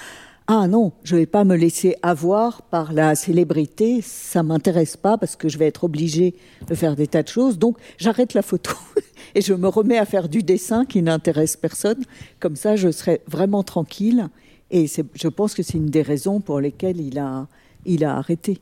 Ah 0.46 0.68
non, 0.68 0.92
je 1.02 1.16
vais 1.16 1.26
pas 1.26 1.42
me 1.42 1.56
laisser 1.56 1.96
avoir 2.04 2.62
par 2.62 2.92
la 2.92 3.16
célébrité, 3.16 4.02
ça 4.04 4.44
m'intéresse 4.44 4.96
pas 4.96 5.18
parce 5.18 5.34
que 5.34 5.48
je 5.48 5.58
vais 5.58 5.66
être 5.66 5.82
obligée 5.82 6.36
de 6.68 6.76
faire 6.76 6.94
des 6.94 7.08
tas 7.08 7.24
de 7.24 7.28
choses. 7.28 7.58
Donc 7.58 7.76
j'arrête 7.98 8.34
la 8.34 8.42
photo 8.42 8.70
et 9.34 9.40
je 9.40 9.52
me 9.52 9.66
remets 9.66 9.98
à 9.98 10.04
faire 10.04 10.28
du 10.28 10.44
dessin 10.44 10.84
qui 10.84 11.02
n'intéresse 11.02 11.56
personne. 11.56 12.04
Comme 12.38 12.54
ça, 12.54 12.76
je 12.76 12.92
serai 12.92 13.20
vraiment 13.26 13.64
tranquille. 13.64 14.28
Et 14.70 14.86
je 14.86 15.28
pense 15.28 15.54
que 15.54 15.62
c'est 15.62 15.78
une 15.78 15.90
des 15.90 16.02
raisons 16.02 16.40
pour 16.40 16.60
lesquelles 16.60 17.00
il 17.00 17.18
a, 17.18 17.46
il 17.84 18.04
a 18.04 18.16
arrêté. 18.16 18.58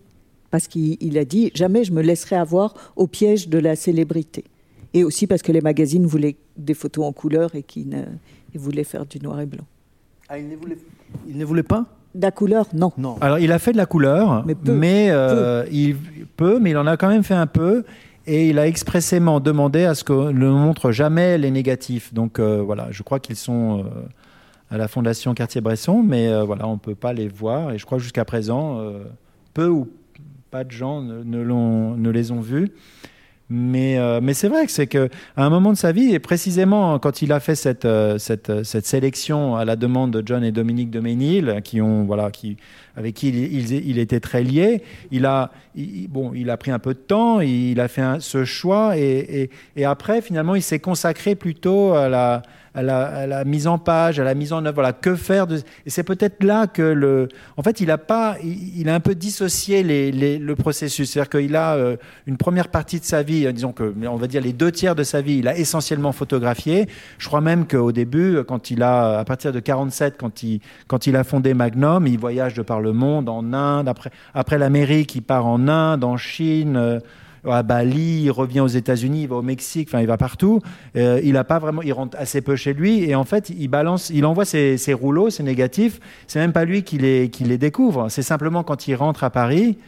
Parce 0.50 0.66
qu'il 0.66 1.18
a 1.18 1.24
dit 1.24 1.50
jamais 1.54 1.84
je 1.84 1.92
me 1.92 2.00
laisserai 2.00 2.36
avoir 2.36 2.74
au 2.96 3.06
piège 3.06 3.48
de 3.48 3.58
la 3.58 3.76
célébrité. 3.76 4.44
Et 4.94 5.04
aussi 5.04 5.26
parce 5.26 5.42
que 5.42 5.52
les 5.52 5.60
magazines 5.60 6.06
voulaient 6.06 6.36
des 6.56 6.74
photos 6.74 7.04
en 7.04 7.12
couleur 7.12 7.54
et 7.54 7.62
qu'ils 7.62 7.94
voulaient 8.54 8.84
faire 8.84 9.04
du 9.04 9.20
noir 9.20 9.40
et 9.40 9.46
blanc. 9.46 9.64
Ah, 10.30 10.38
il 10.38 10.48
ne 10.48 10.56
voulait 10.56 10.78
il 11.26 11.36
ne 11.36 11.44
voulait 11.44 11.62
pas? 11.62 11.86
De 12.14 12.22
la 12.22 12.30
couleur, 12.30 12.66
non. 12.72 12.92
non. 12.96 13.16
Alors, 13.20 13.38
il 13.38 13.52
a 13.52 13.58
fait 13.58 13.72
de 13.72 13.76
la 13.76 13.86
couleur, 13.86 14.44
mais, 14.64 15.08
euh, 15.10 15.64
il 15.70 15.94
peut, 16.36 16.58
mais 16.58 16.70
il 16.70 16.76
en 16.78 16.86
a 16.86 16.96
quand 16.96 17.08
même 17.08 17.22
fait 17.22 17.34
un 17.34 17.46
peu. 17.46 17.84
Et 18.26 18.50
il 18.50 18.58
a 18.58 18.66
expressément 18.66 19.40
demandé 19.40 19.84
à 19.84 19.94
ce 19.94 20.04
qu'on 20.04 20.32
ne 20.32 20.48
montre 20.48 20.90
jamais 20.92 21.38
les 21.38 21.50
négatifs. 21.50 22.12
Donc 22.12 22.38
euh, 22.38 22.60
voilà, 22.62 22.88
je 22.90 23.02
crois 23.02 23.20
qu'ils 23.20 23.36
sont 23.36 23.78
euh, 23.78 23.82
à 24.70 24.78
la 24.78 24.88
Fondation 24.88 25.34
Cartier-Bresson, 25.34 26.02
mais 26.02 26.42
voilà, 26.42 26.66
on 26.68 26.74
ne 26.74 26.78
peut 26.78 26.94
pas 26.94 27.12
les 27.12 27.28
voir. 27.28 27.72
Et 27.72 27.78
je 27.78 27.86
crois 27.86 27.98
jusqu'à 27.98 28.24
présent, 28.24 28.82
peu 29.54 29.68
ou 29.68 29.88
pas 30.50 30.64
de 30.64 30.70
gens 30.70 31.00
ne, 31.00 31.22
ne 31.22 32.10
les 32.10 32.30
ont 32.30 32.40
vus. 32.40 32.70
Mais, 33.50 33.98
euh, 33.98 34.20
mais 34.22 34.34
c'est 34.34 34.48
vrai 34.48 34.66
que 34.66 34.72
c'est 34.72 34.86
qu'à 34.86 35.08
un 35.36 35.48
moment 35.48 35.72
de 35.72 35.78
sa 35.78 35.90
vie, 35.90 36.12
et 36.12 36.18
précisément 36.18 36.98
quand 36.98 37.22
il 37.22 37.32
a 37.32 37.40
fait 37.40 37.54
cette, 37.54 37.86
euh, 37.86 38.18
cette, 38.18 38.86
sélection 38.86 39.56
à 39.56 39.64
la 39.64 39.74
demande 39.74 40.10
de 40.10 40.22
John 40.26 40.44
et 40.44 40.52
Dominique 40.52 40.90
de 40.90 41.00
Ménil, 41.00 41.60
qui 41.64 41.80
ont, 41.80 42.04
voilà, 42.04 42.30
qui, 42.30 42.58
avec 42.94 43.14
qui 43.14 43.28
il, 43.28 43.98
était 43.98 44.20
très 44.20 44.42
lié, 44.42 44.82
il 45.10 45.24
a, 45.24 45.50
bon, 46.10 46.32
il 46.34 46.50
a 46.50 46.58
pris 46.58 46.70
un 46.70 46.78
peu 46.78 46.92
de 46.92 46.98
temps, 46.98 47.40
il 47.40 47.80
a 47.80 47.88
fait 47.88 48.02
ce 48.20 48.44
choix, 48.44 48.98
et, 48.98 49.48
et 49.76 49.84
après, 49.86 50.20
finalement, 50.20 50.54
il 50.54 50.62
s'est 50.62 50.80
consacré 50.80 51.34
plutôt 51.34 51.94
à 51.94 52.10
la, 52.10 52.42
à 52.74 52.82
la, 52.82 53.44
mise 53.44 53.66
en 53.66 53.78
page, 53.78 54.20
à 54.20 54.24
la 54.24 54.34
mise 54.34 54.52
en 54.52 54.64
œuvre. 54.64 54.74
Voilà, 54.74 54.92
que 54.92 55.14
faire 55.14 55.46
de... 55.46 55.56
Et 55.86 55.90
c'est 55.90 56.02
peut-être 56.02 56.42
là 56.44 56.66
que 56.66 56.82
le. 56.82 57.28
En 57.56 57.62
fait, 57.62 57.80
il 57.80 57.90
a 57.90 57.98
pas, 57.98 58.36
il, 58.42 58.88
a 58.88 58.94
un 58.94 59.00
peu 59.00 59.14
dissocié 59.14 59.82
les, 59.82 60.38
le 60.38 60.56
processus. 60.56 61.10
C'est-à-dire 61.10 61.30
qu'il 61.30 61.56
a 61.56 61.74
euh, 61.74 61.96
une 62.26 62.36
première 62.36 62.68
partie 62.68 63.00
de 63.00 63.04
sa 63.04 63.22
vie, 63.22 63.46
euh, 63.46 63.52
disons 63.52 63.72
que, 63.72 63.94
on 64.06 64.16
va 64.16 64.26
dire 64.26 64.42
les 64.42 64.52
deux 64.52 64.72
tiers 64.72 64.94
de 64.94 65.02
sa 65.02 65.20
vie, 65.20 65.38
il 65.38 65.48
a 65.48 65.56
essentiellement 65.56 66.12
photographié. 66.12 66.88
Je 67.18 67.26
crois 67.26 67.40
même 67.40 67.66
qu'au 67.66 67.92
début, 67.92 68.38
quand 68.46 68.70
il 68.70 68.82
a, 68.82 69.18
à 69.18 69.24
partir 69.24 69.52
de 69.52 69.60
47, 69.60 70.16
quand 70.18 70.42
il, 70.42 70.60
quand 70.86 71.06
il 71.06 71.16
a 71.16 71.24
fondé 71.24 71.54
Magnum, 71.54 72.06
il 72.06 72.18
voyage 72.18 72.54
de 72.54 72.62
par 72.62 72.80
le 72.80 72.92
monde, 72.92 73.28
en 73.28 73.52
Inde, 73.52 73.88
après, 73.88 74.10
après 74.34 74.58
l'Amérique, 74.58 75.14
il 75.14 75.22
part 75.22 75.46
en 75.46 75.68
Inde, 75.68 76.04
en 76.04 76.16
Chine. 76.16 76.76
Euh, 76.76 77.00
à 77.46 77.62
Bali, 77.62 78.22
il 78.24 78.30
revient 78.30 78.60
aux 78.60 78.68
États-Unis, 78.68 79.22
il 79.22 79.28
va 79.28 79.36
au 79.36 79.42
Mexique, 79.42 79.88
enfin 79.88 80.00
il 80.00 80.06
va 80.06 80.16
partout. 80.16 80.60
Euh, 80.96 81.20
il 81.22 81.36
a 81.36 81.44
pas 81.44 81.58
vraiment, 81.58 81.82
il 81.82 81.92
rentre 81.92 82.16
assez 82.18 82.40
peu 82.40 82.56
chez 82.56 82.72
lui 82.72 83.04
et 83.04 83.14
en 83.14 83.24
fait 83.24 83.50
il 83.50 83.68
balance, 83.68 84.10
il 84.10 84.24
envoie 84.26 84.44
ses, 84.44 84.76
rouleaux, 84.92 85.30
ses 85.30 85.42
négatifs. 85.42 86.00
C'est 86.26 86.38
même 86.38 86.52
pas 86.52 86.64
lui 86.64 86.82
qui 86.82 86.98
les, 86.98 87.28
découvre. 87.58 88.08
C'est 88.08 88.22
simplement 88.22 88.62
quand 88.62 88.88
il 88.88 88.94
rentre 88.94 89.24
à 89.24 89.30
Paris 89.30 89.78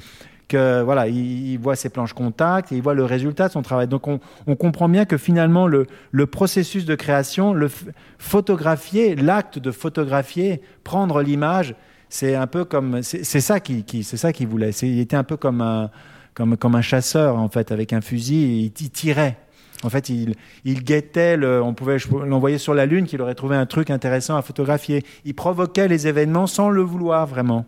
que 0.49 0.83
voilà, 0.83 1.07
il, 1.07 1.57
voit 1.59 1.77
ses 1.77 1.91
planches 1.91 2.13
contact 2.13 2.73
et 2.73 2.77
il 2.77 2.83
voit 2.83 2.95
le 2.95 3.05
résultat 3.05 3.49
de 3.49 3.53
son 3.53 3.63
travail. 3.63 3.87
Donc 3.87 4.09
on, 4.09 4.19
comprend 4.57 4.89
bien 4.89 5.05
que 5.05 5.17
finalement 5.17 5.67
le, 5.67 5.87
processus 6.27 6.85
de 6.85 6.95
création, 6.95 7.53
le 7.53 7.71
photographier, 8.19 9.15
l'acte 9.15 9.59
de 9.59 9.71
photographier, 9.71 10.61
prendre 10.83 11.23
l'image, 11.23 11.75
c'est 12.09 12.35
un 12.35 12.49
peu 12.49 12.65
comme 12.65 13.03
c'est 13.03 13.41
ça 13.41 13.61
qui 13.61 14.03
c'est 14.03 14.17
ça 14.17 14.33
qu'il 14.33 14.49
voulait. 14.49 14.71
Il 14.83 14.99
était 14.99 15.15
un 15.15 15.23
peu 15.23 15.37
comme 15.37 15.61
un 15.61 15.91
comme, 16.35 16.57
comme 16.57 16.75
un 16.75 16.83
chasseur, 16.83 17.37
en 17.37 17.49
fait, 17.49 17.73
avec 17.73 17.93
un 17.93 18.01
fusil, 18.01 18.73
il, 18.79 18.91
tirait. 18.91 19.39
En 19.83 19.91
fait, 19.91 20.09
il, 20.09 20.35
il 20.65 20.85
guettait, 20.85 21.37
le, 21.37 21.63
on 21.63 21.75
pouvait 21.75 21.97
l'envoyer 22.27 22.59
sur 22.59 22.75
la 22.75 22.87
Lune, 22.87 23.07
qu'il 23.07 23.21
aurait 23.23 23.35
trouvé 23.35 23.57
un 23.57 23.67
truc 23.67 23.91
intéressant 23.91 24.37
à 24.37 24.43
photographier. 24.43 25.05
Il 25.25 25.35
provoquait 25.35 25.89
les 25.89 26.07
événements 26.07 26.47
sans 26.47 26.71
le 26.71 26.83
vouloir 26.83 27.27
vraiment. 27.27 27.65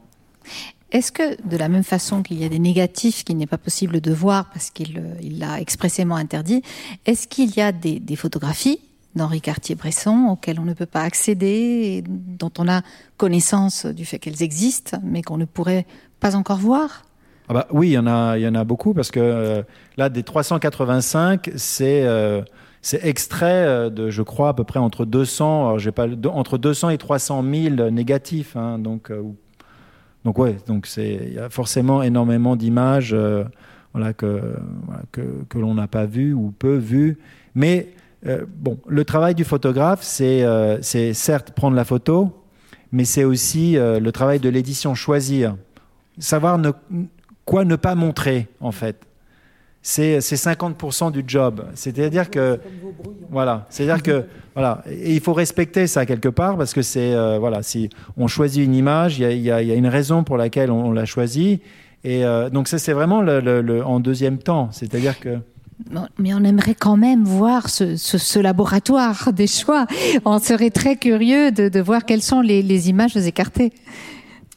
Est-ce 0.92 1.10
que, 1.10 1.42
de 1.48 1.56
la 1.56 1.68
même 1.68 1.84
façon 1.84 2.22
qu'il 2.22 2.38
y 2.38 2.44
a 2.44 2.50
des 2.50 2.58
négatifs 2.58 3.24
qu'il 3.24 3.38
n'est 3.38 3.46
pas 3.46 3.58
possible 3.58 4.02
de 4.02 4.12
voir 4.12 4.50
parce 4.50 4.70
qu'il 4.70 5.38
l'a 5.38 5.58
expressément 5.58 6.16
interdit, 6.16 6.62
est-ce 7.06 7.26
qu'il 7.26 7.56
y 7.56 7.62
a 7.62 7.72
des, 7.72 7.98
des 7.98 8.16
photographies 8.16 8.78
d'Henri 9.14 9.40
Cartier-Bresson 9.40 10.28
auxquelles 10.30 10.60
on 10.60 10.64
ne 10.64 10.74
peut 10.74 10.86
pas 10.86 11.02
accéder, 11.02 12.04
dont 12.06 12.52
on 12.58 12.68
a 12.68 12.82
connaissance 13.16 13.86
du 13.86 14.04
fait 14.04 14.18
qu'elles 14.18 14.42
existent, 14.42 14.98
mais 15.02 15.22
qu'on 15.22 15.38
ne 15.38 15.46
pourrait 15.46 15.86
pas 16.20 16.36
encore 16.36 16.58
voir? 16.58 17.04
Ah 17.48 17.54
bah, 17.54 17.66
oui, 17.70 17.88
il 17.88 17.92
y, 17.92 17.98
en 17.98 18.06
a, 18.06 18.38
il 18.38 18.42
y 18.42 18.48
en 18.48 18.54
a 18.54 18.64
beaucoup 18.64 18.94
parce 18.94 19.10
que 19.10 19.20
euh, 19.20 19.62
là, 19.96 20.08
des 20.08 20.22
385, 20.22 21.50
c'est 21.56 22.04
euh, 22.04 22.42
c'est 22.82 23.04
extrait 23.04 23.66
euh, 23.66 23.90
de, 23.90 24.10
je 24.10 24.22
crois, 24.22 24.50
à 24.50 24.54
peu 24.54 24.64
près 24.64 24.78
entre 24.78 25.04
200, 25.04 25.66
alors 25.66 25.78
j'ai 25.78 25.92
pas, 25.92 26.06
entre 26.28 26.58
200 26.58 26.90
et 26.90 26.98
300 26.98 27.42
000 27.42 27.90
négatifs. 27.90 28.56
Hein, 28.56 28.78
donc, 28.78 29.10
donc 30.24 30.38
ouais, 30.38 30.56
donc 30.66 30.86
c'est 30.86 31.20
il 31.26 31.34
y 31.34 31.38
a 31.38 31.50
forcément 31.50 32.02
énormément 32.02 32.54
d'images 32.54 33.16
voilà, 33.92 34.12
que, 34.12 34.40
que, 35.10 35.22
que 35.48 35.58
l'on 35.58 35.74
n'a 35.74 35.88
pas 35.88 36.06
vues 36.06 36.34
ou 36.34 36.52
peu 36.56 36.76
vues. 36.76 37.18
Mais 37.54 37.92
bon, 38.56 38.78
le 38.86 39.04
travail 39.04 39.34
du 39.34 39.44
photographe, 39.44 40.02
c'est 40.02 40.44
c'est 40.80 41.12
certes 41.12 41.50
prendre 41.50 41.76
la 41.76 41.84
photo, 41.84 42.32
mais 42.92 43.04
c'est 43.04 43.24
aussi 43.24 43.74
le 43.74 44.10
travail 44.10 44.38
de 44.38 44.48
l'édition, 44.48 44.94
choisir 44.94 45.56
savoir 46.18 46.58
ne, 46.58 46.70
quoi 47.44 47.64
ne 47.64 47.76
pas 47.76 47.94
montrer, 47.94 48.48
en 48.60 48.72
fait. 48.72 49.06
C'est 49.82 50.18
50% 50.20 51.10
du 51.10 51.24
job. 51.26 51.64
C'est-à-dire 51.74 52.30
que. 52.30 52.60
Voilà. 53.30 53.66
C'est-à-dire 53.68 54.02
que. 54.02 54.24
Voilà. 54.54 54.82
Et 54.86 55.14
il 55.14 55.20
faut 55.22 55.32
respecter 55.32 55.86
ça 55.86 56.04
quelque 56.04 56.28
part 56.28 56.58
parce 56.58 56.74
que 56.74 56.82
c'est. 56.82 57.14
Euh, 57.14 57.38
voilà. 57.38 57.62
Si 57.62 57.88
on 58.18 58.26
choisit 58.26 58.62
une 58.62 58.74
image, 58.74 59.18
il 59.18 59.40
y, 59.40 59.50
a, 59.50 59.62
une 59.62 59.86
raison 59.86 60.24
pour 60.24 60.36
laquelle 60.36 60.70
on, 60.70 60.92
l'a 60.92 61.06
choisie. 61.06 61.62
Et 62.04 62.22
euh, 62.26 62.50
donc, 62.50 62.68
ça, 62.68 62.76
c'est 62.78 62.92
vraiment 62.92 63.22
le, 63.22 63.82
en 63.82 63.98
deuxième 63.98 64.36
temps. 64.36 64.68
C'est-à-dire 64.70 65.18
que. 65.18 65.38
Mais 66.18 66.34
on 66.34 66.44
aimerait 66.44 66.74
quand 66.74 66.98
même 66.98 67.24
voir 67.24 67.70
ce, 67.70 68.38
laboratoire 68.38 69.32
des 69.32 69.46
choix. 69.46 69.86
On 70.26 70.38
serait 70.38 70.68
très 70.68 70.96
curieux 70.96 71.50
de, 71.50 71.80
voir 71.80 72.04
quelles 72.04 72.22
sont 72.22 72.42
les, 72.42 72.60
les 72.60 72.90
images 72.90 73.16
écartées. 73.16 73.72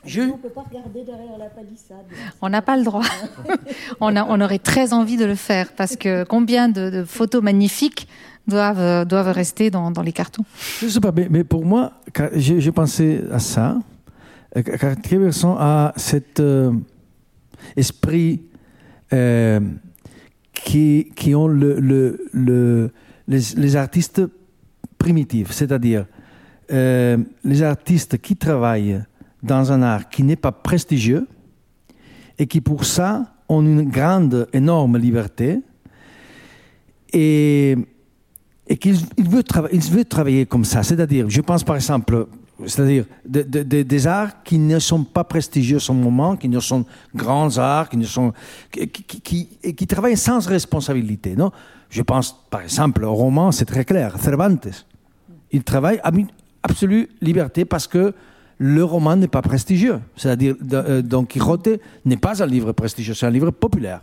Je... 0.05 0.21
On 0.21 0.27
ne 0.27 0.31
peut 0.33 0.49
pas 0.49 0.65
regarder 0.69 1.03
derrière 1.03 1.37
la 1.37 1.45
palissade. 1.45 2.05
On 2.41 2.49
n'a 2.49 2.61
pas 2.61 2.77
le 2.77 2.83
droit. 2.83 3.03
on, 3.99 4.15
a, 4.15 4.23
on 4.25 4.39
aurait 4.41 4.59
très 4.59 4.93
envie 4.93 5.17
de 5.17 5.25
le 5.25 5.35
faire 5.35 5.73
parce 5.73 5.95
que 5.95 6.23
combien 6.23 6.69
de, 6.69 7.03
photos 7.05 7.41
magnifiques 7.41 8.07
doivent, 8.47 9.05
doivent 9.05 9.31
rester 9.31 9.69
dans, 9.69 9.91
dans 9.91 10.01
les 10.01 10.13
cartons 10.13 10.45
Je 10.79 10.85
ne 10.85 10.91
sais 10.91 10.99
pas, 10.99 11.11
mais, 11.11 11.43
pour 11.43 11.65
moi, 11.65 11.93
j'ai 12.35 12.71
pensé 12.71 13.21
à 13.31 13.39
ça. 13.39 13.77
Car 14.63 14.95
Bresson 15.19 15.57
a 15.59 15.91
cet 15.97 16.39
euh, 16.39 16.71
esprit 17.75 18.43
euh, 19.11 19.59
qui, 20.53 21.11
qui 21.15 21.35
ont 21.35 21.47
le, 21.47 21.79
le, 21.79 22.25
le 22.31 22.91
les, 23.27 23.39
les, 23.57 23.75
artistes 23.75 24.21
primitifs, 24.97 25.51
c'est-à-dire 25.51 26.05
euh, 26.71 27.17
les 27.43 27.63
artistes 27.63 28.17
qui 28.19 28.35
travaillent 28.35 29.03
dans 29.45 29.71
un 29.71 29.81
art 29.81 30.09
qui 30.09 30.23
n'est 30.23 30.35
pas 30.35 30.51
prestigieux 30.51 31.27
et 32.37 32.47
qui 32.47 32.61
pour 32.61 32.85
ça 32.85 33.33
ont 33.47 33.61
une 33.61 33.89
grande, 33.89 34.47
énorme 34.53 34.97
liberté 34.97 35.61
et, 37.13 37.77
et 38.67 38.77
qu'il 38.77 38.95
veut, 39.17 39.43
veut 39.91 40.05
travailler 40.05 40.45
comme 40.45 40.65
ça. 40.65 40.83
C'est-à-dire, 40.83 41.29
je 41.29 41.41
pense 41.41 41.63
par 41.63 41.75
exemple, 41.75 42.27
c'est-à-dire 42.65 43.05
des 43.25 44.07
arts 44.07 44.43
qui 44.43 44.57
ne 44.57 44.79
sont 44.79 45.03
pas 45.03 45.23
prestigieux 45.23 45.77
en 45.77 45.79
ce 45.79 45.91
moment, 45.91 46.35
qui 46.35 46.49
ne 46.49 46.59
sont 46.59 46.85
grands 47.13 47.57
arts, 47.57 47.89
qui 47.89 47.97
ne 47.97 48.05
sont 48.05 48.33
qui, 48.71 48.87
qui, 48.89 49.73
qui, 49.73 49.87
travaillent 49.87 50.17
sans 50.17 50.45
responsabilité. 50.47 51.35
Non, 51.35 51.51
je 51.89 52.01
pense 52.01 52.35
par 52.49 52.61
exemple 52.61 53.03
au 53.03 53.13
roman, 53.13 53.51
c'est 53.51 53.65
très 53.65 53.85
clair, 53.85 54.17
Cervantes. 54.19 54.85
Il 55.51 55.63
travaille 55.63 55.99
à 56.03 56.11
une 56.13 56.27
absolue 56.63 57.09
liberté 57.21 57.65
parce 57.65 57.87
que 57.87 58.13
le 58.57 58.83
roman 58.83 59.15
n'est 59.15 59.27
pas 59.27 59.41
prestigieux. 59.41 59.99
C'est-à-dire, 60.15 60.55
euh, 60.73 61.01
Don 61.01 61.25
Quixote 61.25 61.79
n'est 62.05 62.17
pas 62.17 62.41
un 62.41 62.45
livre 62.45 62.71
prestigieux, 62.71 63.13
c'est 63.13 63.25
un 63.25 63.31
livre 63.31 63.51
populaire. 63.51 64.01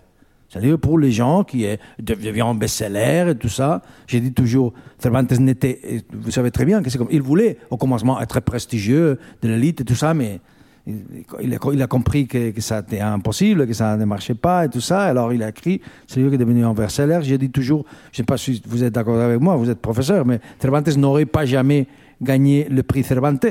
C'est 0.49 0.59
un 0.59 0.63
livre 0.63 0.77
pour 0.77 0.99
les 0.99 1.13
gens 1.13 1.45
qui 1.45 1.67
devient 1.99 2.43
un 2.43 2.55
best-seller 2.55 3.31
et 3.31 3.35
tout 3.35 3.49
ça. 3.49 3.81
J'ai 4.07 4.21
dit 4.21 4.35
toujours, 4.35 4.75
Cervantes 4.99 5.33
n'était, 5.39 6.05
vous 6.13 6.31
savez 6.31 6.51
très 6.51 6.67
bien 6.67 6.83
que 6.83 6.91
c'est 6.91 6.99
comme, 6.99 7.09
il 7.11 7.23
voulait 7.23 7.57
au 7.71 7.79
commencement 7.79 8.21
être 8.21 8.41
prestigieux, 8.41 9.19
de 9.41 9.49
l'élite 9.49 9.81
et 9.81 9.85
tout 9.85 9.95
ça, 9.95 10.13
mais 10.13 10.41
il, 10.87 11.55
a, 11.55 11.87
compris 11.87 12.27
que, 12.27 12.51
que, 12.51 12.61
ça 12.61 12.81
était 12.81 13.01
impossible, 13.01 13.67
que 13.67 13.73
ça 13.73 13.97
ne 13.97 14.05
marchait 14.05 14.35
pas 14.35 14.67
et 14.67 14.69
tout 14.69 14.81
ça. 14.81 15.05
Alors 15.05 15.33
il 15.33 15.43
a 15.43 15.49
écrit, 15.49 15.81
c'est 16.07 16.21
lui 16.21 16.29
qui 16.29 16.35
est 16.35 16.39
devenu 16.39 16.67
un 16.67 16.75
verseller. 16.75 17.21
J'ai 17.23 17.39
dit 17.39 17.51
toujours, 17.51 17.87
je 18.07 18.09
ne 18.09 18.17
sais 18.17 18.23
pas 18.25 18.37
si 18.37 18.61
vous 18.67 18.85
êtes 18.85 18.93
d'accord 18.93 19.19
avec 19.19 19.41
moi, 19.41 19.57
vous 19.57 19.71
êtes 19.71 19.81
professeur, 19.81 20.27
mais 20.27 20.41
Cervantes 20.59 20.95
n'aurait 20.97 21.25
pas 21.25 21.47
jamais 21.47 21.87
gagné 22.23 22.67
le 22.71 22.83
prix 22.83 23.03
Cervantes 23.03 23.47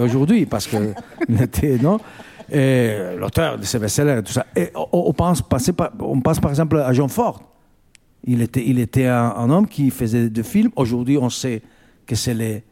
aujourd'hui 0.00 0.46
parce 0.46 0.66
que 0.66 0.94
non? 1.82 1.98
L'auteur 3.18 3.58
de 3.58 3.64
ces 3.64 3.78
best-sellers 3.78 4.18
et 4.18 4.22
tout 4.22 4.32
ça. 4.32 4.46
Et 4.56 4.70
on, 4.74 4.86
on, 4.92 5.12
pense, 5.12 5.42
on 6.00 6.20
pense 6.20 6.40
par 6.40 6.50
exemple 6.50 6.78
à 6.78 6.92
John 6.92 7.08
Ford. 7.08 7.42
Il 8.24 8.42
était, 8.42 8.64
il 8.66 8.78
était 8.78 9.06
un, 9.06 9.34
un 9.36 9.50
homme 9.50 9.66
qui 9.66 9.90
faisait 9.90 10.30
des 10.30 10.42
films. 10.42 10.70
Aujourd'hui, 10.76 11.18
on 11.18 11.30
sait 11.30 11.62
que 12.06 12.14
c'est 12.14 12.34
les 12.34 12.64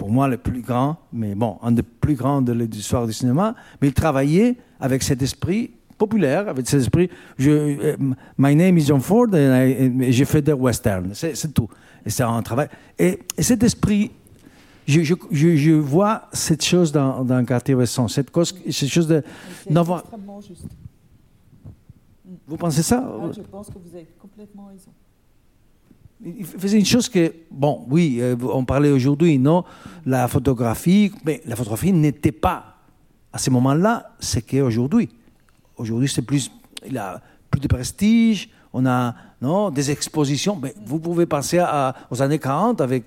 pour 0.00 0.10
moi 0.10 0.28
le 0.28 0.38
plus 0.38 0.62
grand, 0.62 0.96
mais 1.12 1.34
bon, 1.34 1.58
un 1.62 1.72
des 1.72 1.82
plus 1.82 2.14
grands 2.14 2.40
de 2.40 2.54
l'histoire 2.54 3.06
du 3.06 3.12
cinéma, 3.12 3.54
mais 3.82 3.88
il 3.88 3.92
travaillait 3.92 4.56
avec 4.80 5.02
cet 5.02 5.20
esprit 5.20 5.72
populaire, 5.98 6.48
avec 6.48 6.66
cet 6.66 6.80
esprit, 6.80 7.10
je, 7.36 7.50
euh, 7.50 7.96
my 8.38 8.56
name 8.56 8.78
is 8.78 8.86
John 8.86 9.02
Ford, 9.02 9.26
et 9.34 10.10
j'ai 10.10 10.24
fait 10.24 10.40
des 10.40 10.54
westerns, 10.54 11.10
c'est 11.12 11.52
tout. 11.52 11.68
Et 12.06 12.08
c'est 12.08 12.22
un 12.22 12.40
travail. 12.40 12.68
Et, 12.98 13.18
et 13.36 13.42
cet 13.42 13.62
esprit, 13.62 14.10
je, 14.90 15.02
je, 15.02 15.14
je, 15.30 15.56
je, 15.56 15.72
vois 15.72 16.22
cette 16.32 16.64
chose 16.64 16.92
dans, 16.92 17.24
dans 17.24 17.44
Quartier 17.44 17.74
Wesson, 17.74 18.08
cette, 18.08 18.30
cause, 18.30 18.54
cette 18.70 18.88
chose 18.88 19.06
de... 19.06 19.22
C'est 19.64 19.70
extrêmement 19.70 20.40
juste. 20.40 20.66
Vous 22.46 22.56
pensez 22.56 22.82
ça? 22.82 23.02
Ah, 23.06 23.30
Je 23.34 23.42
pense 23.42 23.68
que 23.68 23.78
vous 23.78 23.94
avez 23.94 24.08
complètement 24.18 24.66
raison. 24.66 24.90
Il 26.22 26.44
faisait 26.44 26.78
une 26.78 26.84
chose 26.84 27.08
que, 27.08 27.32
bon, 27.50 27.86
oui, 27.88 28.18
euh, 28.20 28.36
on 28.42 28.64
parlait 28.64 28.90
aujourd'hui, 28.90 29.38
non? 29.38 29.64
La 30.04 30.28
photographie, 30.28 31.12
mais 31.24 31.40
la 31.46 31.56
photographie 31.56 31.92
n'était 31.92 32.32
pas, 32.32 32.76
à 33.32 33.38
ce 33.38 33.50
moment-là, 33.50 34.14
ce 34.18 34.40
qu'est 34.40 34.60
aujourd'hui. 34.60 35.08
Aujourd'hui, 35.76 36.08
c'est 36.08 36.22
plus, 36.22 36.50
il 36.84 36.98
a 36.98 37.22
plus 37.50 37.60
de 37.60 37.68
prestige, 37.68 38.50
on 38.72 38.84
a, 38.84 39.14
non, 39.40 39.70
des 39.70 39.90
expositions. 39.90 40.58
Mais 40.60 40.74
vous 40.84 40.98
pouvez 40.98 41.26
penser 41.26 41.58
à, 41.58 41.94
aux 42.10 42.20
années 42.20 42.38
40 42.38 42.80
avec, 42.80 43.04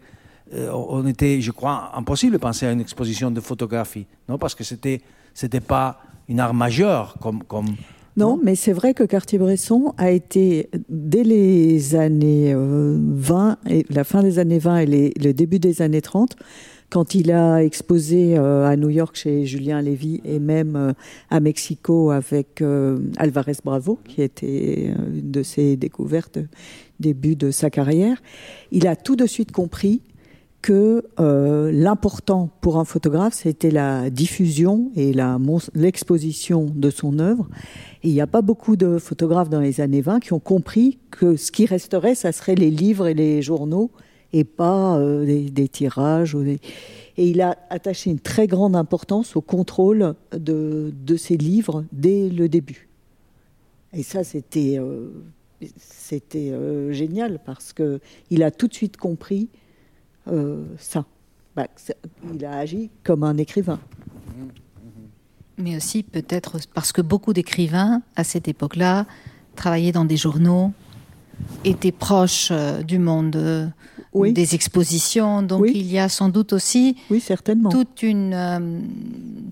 on 0.72 1.06
était, 1.08 1.42
je 1.42 1.52
crois, 1.52 1.92
impossible 1.96 2.34
de 2.34 2.38
penser 2.38 2.66
à 2.66 2.72
une 2.72 2.82
exposition 2.82 3.32
de 3.32 3.42
photographie, 3.42 4.06
non 4.30 4.38
Parce 4.38 4.56
que 4.56 4.64
c'était, 4.64 5.02
c'était 5.34 5.60
pas 5.60 6.02
une 6.28 6.40
art 6.40 6.54
majeure 6.54 7.16
comme, 7.22 7.44
comme 7.44 7.76
non, 8.16 8.40
mais 8.42 8.54
c'est 8.54 8.74
vrai 8.74 8.94
que 8.94 9.04
Cartier-Bresson 9.04 9.96
a 9.98 10.12
été, 10.12 10.70
dès 10.88 11.24
les 11.24 11.96
années 11.96 12.54
20, 12.56 13.58
et 13.68 13.88
la 13.90 14.04
fin 14.04 14.22
des 14.22 14.38
années 14.38 14.60
20 14.60 14.78
et 14.78 14.86
les, 14.86 15.14
le 15.20 15.34
début 15.34 15.58
des 15.58 15.82
années 15.82 16.02
30, 16.02 16.36
quand 16.94 17.16
il 17.16 17.32
a 17.32 17.64
exposé 17.64 18.38
euh, 18.38 18.68
à 18.68 18.76
New 18.76 18.92
York 18.92 19.16
chez 19.16 19.48
Julien 19.48 19.82
Lévy 19.82 20.22
et 20.26 20.38
même 20.38 20.76
euh, 20.76 20.94
à 21.32 21.40
Mexico 21.40 22.12
avec 22.12 22.62
euh, 22.62 23.00
Alvarez 23.18 23.58
Bravo, 23.66 23.98
qui 24.08 24.22
était 24.22 24.94
une 24.94 25.32
de 25.32 25.42
ses 25.42 25.76
découvertes 25.76 26.38
début 27.00 27.36
de 27.36 27.50
sa 27.50 27.72
carrière, 27.72 28.22
il 28.72 28.86
a 28.86 28.96
tout 28.96 29.16
de 29.16 29.26
suite 29.26 29.52
compris 29.52 30.02
que 30.64 31.06
euh, 31.20 31.72
l'important 31.72 32.50
pour 32.62 32.78
un 32.80 32.86
photographe, 32.86 33.34
c'était 33.34 33.70
la 33.70 34.10
diffusion 34.10 34.92
et 34.96 35.14
l'exposition 35.76 36.72
de 36.74 36.90
son 36.90 37.20
œuvre. 37.20 37.48
Il 38.02 38.14
n'y 38.14 38.22
a 38.22 38.28
pas 38.28 38.42
beaucoup 38.42 38.76
de 38.76 38.98
photographes 38.98 39.50
dans 39.50 39.60
les 39.60 39.82
années 39.82 40.02
20 40.02 40.22
qui 40.22 40.34
ont 40.34 40.40
compris 40.40 40.98
que 41.12 41.36
ce 41.36 41.52
qui 41.52 41.66
resterait, 41.66 42.16
ça 42.16 42.32
serait 42.32 42.56
les 42.56 42.72
livres 42.72 43.08
et 43.08 43.14
les 43.14 43.42
journaux 43.42 43.92
et 44.32 44.46
pas 44.46 44.98
euh, 44.98 45.50
des, 45.50 45.68
tirages. 45.68 46.36
Et 46.36 46.60
il 47.18 47.42
a 47.42 47.58
attaché 47.70 48.10
une 48.10 48.20
très 48.20 48.48
grande 48.48 48.76
importance 48.76 49.36
au 49.36 49.42
contrôle 49.42 50.16
de, 50.32 50.94
de 51.06 51.18
ces 51.18 51.36
livres 51.36 51.84
dès 51.92 52.30
le 52.30 52.48
début. 52.48 52.88
Et 53.94 54.02
ça, 54.02 54.24
c'était 54.24 54.80
c'était 55.78 56.52
euh, 56.52 56.92
génial 56.92 57.40
parce 57.46 57.74
que 57.74 58.00
il 58.30 58.44
a 58.44 58.52
tout 58.52 58.68
de 58.68 58.74
suite 58.74 58.98
compris 58.98 59.50
euh, 60.28 60.64
ça. 60.78 61.06
Bah, 61.56 61.68
il 62.34 62.46
a 62.46 62.58
agi 62.58 62.90
comme 63.04 63.24
un 63.24 63.38
écrivain. 63.38 63.80
Mais 65.58 65.76
aussi 65.78 66.02
peut-être 66.02 66.58
parce 66.74 66.92
que 66.92 67.02
beaucoup 67.02 67.32
d'écrivains 67.32 68.02
à 68.16 68.24
cette 68.24 68.48
époque-là 68.48 69.06
travaillaient 69.56 69.92
dans 69.92 70.06
des 70.06 70.18
journaux, 70.18 70.72
étaient 71.64 71.92
proches 71.92 72.50
euh, 72.52 72.82
du 72.82 72.98
monde 72.98 73.36
euh, 73.36 73.68
oui. 74.14 74.34
des 74.34 74.56
expositions. 74.56 75.44
Donc 75.44 75.62
oui. 75.62 75.74
il 75.76 75.92
y 75.92 76.00
a 76.00 76.10
sans 76.10 76.30
doute 76.30 76.54
aussi 76.54 76.98
oui, 77.12 77.20
certainement. 77.20 77.70
Toute, 77.70 78.02
une, 78.02 78.84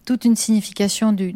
toute 0.06 0.26
une 0.26 0.36
signification 0.36 1.14
du, 1.14 1.36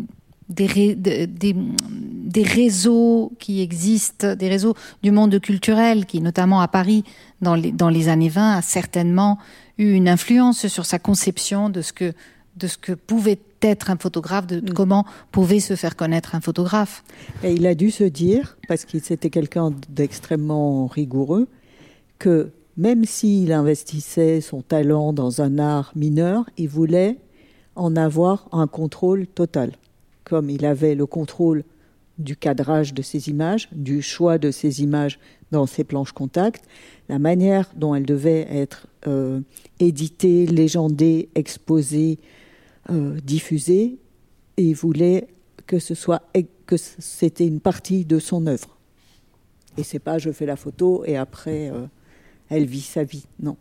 des, 0.49 0.95
des, 0.95 1.27
des, 1.27 2.43
réseaux 2.43 3.31
qui 3.39 3.61
existent, 3.61 4.35
des 4.35 4.49
réseaux 4.49 4.75
du 5.01 5.11
monde 5.11 5.39
culturel 5.39 6.05
qui, 6.05 6.21
notamment 6.21 6.61
à 6.61 6.67
Paris, 6.67 7.03
dans 7.41 7.55
les, 7.55 7.71
dans 7.71 7.89
les 7.89 8.09
années 8.09 8.29
20, 8.29 8.57
a 8.57 8.61
certainement 8.61 9.39
eu 9.77 9.93
une 9.93 10.07
influence 10.07 10.67
sur 10.67 10.85
sa 10.85 10.99
conception 10.99 11.69
de 11.69 11.81
ce 11.81 11.93
que, 11.93 12.13
de 12.57 12.67
ce 12.67 12.77
que 12.77 12.91
pouvait 12.91 13.39
être 13.61 13.89
un 13.89 13.97
photographe, 13.97 14.45
de, 14.45 14.59
de 14.59 14.71
mmh. 14.71 14.75
comment 14.75 15.05
pouvait 15.31 15.59
se 15.59 15.75
faire 15.75 15.95
connaître 15.95 16.35
un 16.35 16.41
photographe. 16.41 17.03
Et 17.43 17.53
il 17.53 17.65
a 17.65 17.73
dû 17.73 17.89
se 17.89 18.03
dire, 18.03 18.57
parce 18.67 18.85
qu'il 18.85 19.01
c'était 19.01 19.31
quelqu'un 19.31 19.71
d'extrêmement 19.89 20.85
rigoureux, 20.85 21.47
que 22.19 22.51
même 22.77 23.05
s'il 23.05 23.51
investissait 23.51 24.41
son 24.41 24.61
talent 24.61 25.13
dans 25.13 25.41
un 25.41 25.59
art 25.59 25.91
mineur, 25.95 26.49
il 26.57 26.69
voulait 26.69 27.17
en 27.75 27.95
avoir 27.95 28.47
un 28.51 28.67
contrôle 28.67 29.27
total. 29.27 29.71
Comme 30.25 30.49
il 30.49 30.65
avait 30.65 30.95
le 30.95 31.05
contrôle 31.05 31.63
du 32.17 32.35
cadrage 32.35 32.93
de 32.93 33.01
ces 33.01 33.29
images, 33.29 33.69
du 33.71 34.01
choix 34.01 34.37
de 34.37 34.51
ces 34.51 34.81
images 34.81 35.19
dans 35.51 35.65
ses 35.65 35.83
planches 35.83 36.11
contact, 36.11 36.65
la 37.09 37.19
manière 37.19 37.69
dont 37.75 37.95
elles 37.95 38.05
devaient 38.05 38.47
être 38.49 38.87
euh, 39.07 39.39
éditées, 39.79 40.45
légendées, 40.45 41.29
exposées, 41.35 42.19
euh, 42.89 43.17
diffusées, 43.23 43.99
et 44.57 44.63
il 44.63 44.75
voulait 44.75 45.27
que 45.67 45.79
ce 45.79 45.95
soit 45.95 46.21
que 46.65 46.77
c'était 46.77 47.47
une 47.47 47.59
partie 47.59 48.05
de 48.05 48.19
son 48.19 48.47
œuvre. 48.47 48.77
Et 49.77 49.83
c'est 49.83 49.99
pas 49.99 50.17
je 50.17 50.31
fais 50.31 50.45
la 50.45 50.55
photo 50.55 51.03
et 51.05 51.17
après 51.17 51.69
euh, 51.69 51.85
elle 52.49 52.65
vit 52.65 52.81
sa 52.81 53.03
vie, 53.03 53.25
non. 53.39 53.57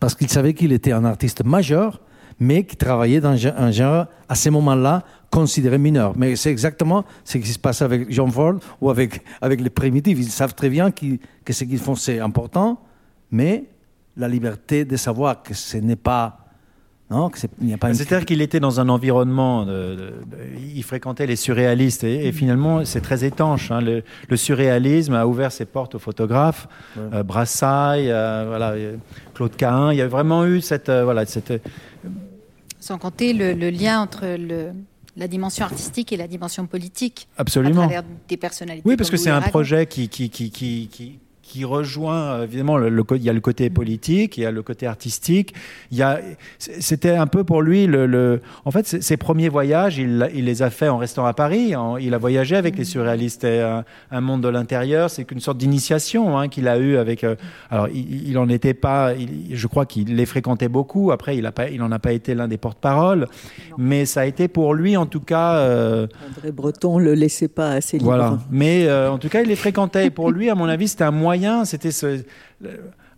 Parce 0.00 0.14
qu'il 0.14 0.28
savait 0.28 0.54
qu'il 0.54 0.72
était 0.72 0.92
un 0.92 1.04
artiste 1.04 1.44
majeur, 1.44 2.00
mais 2.38 2.64
qui 2.64 2.76
travaillait 2.76 3.20
dans 3.20 3.36
un 3.46 3.70
genre 3.70 4.06
à 4.28 4.34
ce 4.34 4.48
moment-là 4.48 5.04
considéré 5.30 5.78
mineur. 5.78 6.14
Mais 6.16 6.36
c'est 6.36 6.50
exactement 6.50 7.04
ce 7.24 7.38
qui 7.38 7.48
se 7.48 7.58
passe 7.58 7.82
avec 7.82 8.10
Jean 8.12 8.28
Ford 8.28 8.54
ou 8.80 8.90
avec, 8.90 9.22
avec 9.40 9.60
les 9.60 9.70
primitifs. 9.70 10.18
Ils 10.18 10.30
savent 10.30 10.54
très 10.54 10.68
bien 10.68 10.90
qu 10.90 11.20
que 11.44 11.52
ce 11.52 11.64
qu'ils 11.64 11.78
font, 11.78 11.94
c'est 11.94 12.18
important, 12.18 12.80
mais 13.30 13.64
la 14.16 14.28
liberté 14.28 14.84
de 14.84 14.96
savoir 14.96 15.42
que 15.42 15.54
ce 15.54 15.78
n'est 15.78 15.96
pas 15.96 16.40
c'est-à-dire 17.92 18.24
qu'il 18.24 18.40
était 18.40 18.60
dans 18.60 18.78
un 18.78 18.88
environnement, 18.88 19.64
de, 19.64 19.72
de, 19.72 19.96
de, 19.96 20.14
il 20.76 20.82
fréquentait 20.84 21.26
les 21.26 21.34
surréalistes 21.34 22.04
et, 22.04 22.28
et 22.28 22.32
finalement 22.32 22.84
c'est 22.84 23.00
très 23.00 23.24
étanche. 23.24 23.72
Hein. 23.72 23.80
Le, 23.80 24.04
le, 24.28 24.36
surréalisme 24.36 25.14
a 25.14 25.26
ouvert 25.26 25.50
ses 25.50 25.64
portes 25.64 25.96
aux 25.96 25.98
photographes, 25.98 26.68
ouais. 26.96 27.02
euh, 27.14 27.22
Brassailles, 27.24 28.12
euh, 28.12 28.44
voilà, 28.46 28.74
Claude 29.34 29.56
Cahin. 29.56 29.92
Il 29.92 29.98
y 29.98 30.02
a 30.02 30.06
vraiment 30.06 30.46
eu 30.46 30.60
cette, 30.60 30.88
euh, 30.88 31.02
voilà, 31.02 31.26
cette. 31.26 31.52
Sans 32.78 32.96
compter 32.96 33.32
le, 33.32 33.54
le 33.54 33.70
lien 33.70 34.00
entre 34.00 34.24
le, 34.24 34.70
la 35.20 35.28
dimension 35.28 35.64
artistique 35.64 36.12
et 36.12 36.16
la 36.16 36.26
dimension 36.26 36.66
politique. 36.66 37.28
Absolument. 37.36 37.82
À 37.82 37.84
travers 37.84 38.02
des 38.26 38.36
personnalités. 38.36 38.88
Oui, 38.88 38.96
parce 38.96 39.10
que 39.10 39.18
c'est 39.18 39.30
un 39.30 39.42
projet 39.42 39.86
qui, 39.86 40.08
qui, 40.08 40.30
qui, 40.30 40.50
qui, 40.50 41.20
qui 41.50 41.64
rejoint 41.64 42.44
évidemment 42.44 42.76
le, 42.76 42.88
le, 42.88 43.04
il 43.16 43.24
y 43.24 43.28
a 43.28 43.32
le 43.32 43.40
côté 43.40 43.70
politique, 43.70 44.38
il 44.38 44.42
y 44.42 44.46
a 44.46 44.52
le 44.52 44.62
côté 44.62 44.86
artistique. 44.86 45.52
Il 45.90 45.98
y 45.98 46.02
a 46.02 46.20
c'était 46.58 47.16
un 47.16 47.26
peu 47.26 47.42
pour 47.42 47.60
lui 47.60 47.86
le, 47.86 48.06
le 48.06 48.40
en 48.64 48.70
fait 48.70 48.86
ses 48.86 49.16
premiers 49.16 49.48
voyages, 49.48 49.98
il, 49.98 50.30
il, 50.32 50.44
les 50.44 50.62
a 50.62 50.70
fait 50.70 50.88
en 50.88 50.98
restant 50.98 51.26
à 51.26 51.34
Paris. 51.34 51.74
En, 51.74 51.96
il 51.96 52.14
a 52.14 52.18
voyagé 52.18 52.54
avec 52.54 52.78
les 52.78 52.84
surréalistes. 52.84 53.42
Et 53.42 53.60
un, 53.60 53.84
un 54.12 54.20
monde 54.20 54.42
de 54.42 54.48
l'intérieur, 54.48 55.10
c'est 55.10 55.24
qu'une 55.24 55.40
sorte 55.40 55.58
d'initiation 55.58 56.38
hein, 56.38 56.48
qu'il 56.48 56.68
a 56.68 56.78
eu 56.78 56.96
avec. 56.96 57.24
Euh, 57.24 57.34
alors 57.70 57.88
il, 57.88 58.28
il 58.28 58.38
en 58.38 58.48
était 58.48 58.74
pas, 58.74 59.14
il, 59.18 59.56
je 59.56 59.66
crois 59.66 59.86
qu'il 59.86 60.14
les 60.14 60.26
fréquentait 60.26 60.68
beaucoup. 60.68 61.10
Après 61.10 61.36
il 61.36 61.44
a 61.46 61.52
pas, 61.52 61.68
il 61.68 61.82
en 61.82 61.90
a 61.90 61.98
pas 61.98 62.12
été 62.12 62.36
l'un 62.36 62.46
des 62.46 62.58
porte-parole, 62.58 63.26
mais 63.76 64.06
ça 64.06 64.20
a 64.20 64.26
été 64.26 64.46
pour 64.46 64.72
lui 64.74 64.96
en 64.96 65.06
tout 65.06 65.24
cas. 65.32 65.54
Euh, 65.54 66.06
André 66.28 66.52
Breton 66.52 66.98
le 66.98 67.14
laissait 67.14 67.48
pas 67.48 67.70
assez 67.72 67.98
libre. 67.98 68.10
Voilà, 68.10 68.38
mais 68.52 68.86
euh, 68.86 69.10
en 69.10 69.18
tout 69.18 69.28
cas 69.28 69.42
il 69.42 69.48
les 69.48 69.56
fréquentait. 69.56 70.06
Et 70.06 70.10
pour 70.10 70.30
lui, 70.30 70.48
à 70.48 70.54
mon 70.54 70.68
avis, 70.68 70.86
c'était 70.86 71.04
un 71.04 71.10
moyen 71.10 71.39
c'était 71.64 71.90
ce 71.92 72.22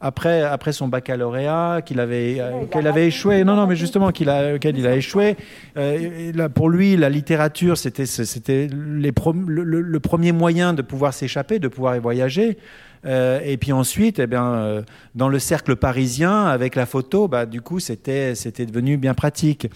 après, 0.03 0.43
après 0.43 0.73
son 0.73 0.89
baccalauréat, 0.89 1.81
qu'il 1.87 2.01
avait, 2.01 2.39
euh, 2.41 2.67
avait 2.85 3.07
échoué. 3.07 3.45
Non, 3.45 3.55
non, 3.55 3.69
mais 3.69 3.77
justement, 3.77 4.11
qu'il 4.11 4.29
a, 4.29 4.57
auquel 4.57 4.77
il 4.77 4.87
a 4.87 4.97
échoué. 4.97 5.37
Euh, 5.77 6.33
là, 6.35 6.49
pour 6.49 6.69
lui, 6.69 6.97
la 6.97 7.09
littérature, 7.09 7.79
c'était, 7.79 8.05
c'était 8.07 8.67
les 8.69 9.13
le, 9.47 9.63
le, 9.63 10.01
premier 10.01 10.33
moyen 10.33 10.75
de 10.75 10.83
pouvoir 10.83 11.15
s'échapper, 11.15 11.61
de 11.61 11.69
pouvoir 11.69 11.95
y 11.95 12.01
voyager. 12.01 12.59
Euh, 13.05 13.41
et 13.45 13.57
puis 13.57 13.73
ensuite, 13.73 14.19
eh 14.19 14.27
bien, 14.27 14.45
euh, 14.45 14.83
dans 15.15 15.29
le 15.29 15.39
cercle 15.39 15.77
parisien, 15.77 16.47
avec 16.47 16.75
la 16.75 16.87
photo, 16.87 17.29
bah, 17.29 17.47
du 17.47 17.61
coup, 17.61 17.79
c'était, 17.79 18.35
c'était 18.35 18.67
devenu 18.67 18.97
bien 18.97 19.15
pratique. 19.15 19.69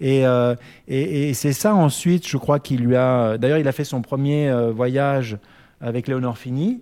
Et, 0.00 0.26
euh, 0.26 0.56
et, 0.86 1.28
et 1.28 1.34
c'est 1.34 1.52
ça 1.52 1.74
ensuite, 1.74 2.26
je 2.26 2.36
crois 2.36 2.58
qu'il 2.58 2.80
lui 2.80 2.96
a. 2.96 3.38
D'ailleurs, 3.38 3.58
il 3.58 3.68
a 3.68 3.72
fait 3.72 3.84
son 3.84 4.02
premier 4.02 4.52
voyage 4.72 5.38
avec 5.80 6.08
Léonore 6.08 6.38
Fini, 6.38 6.80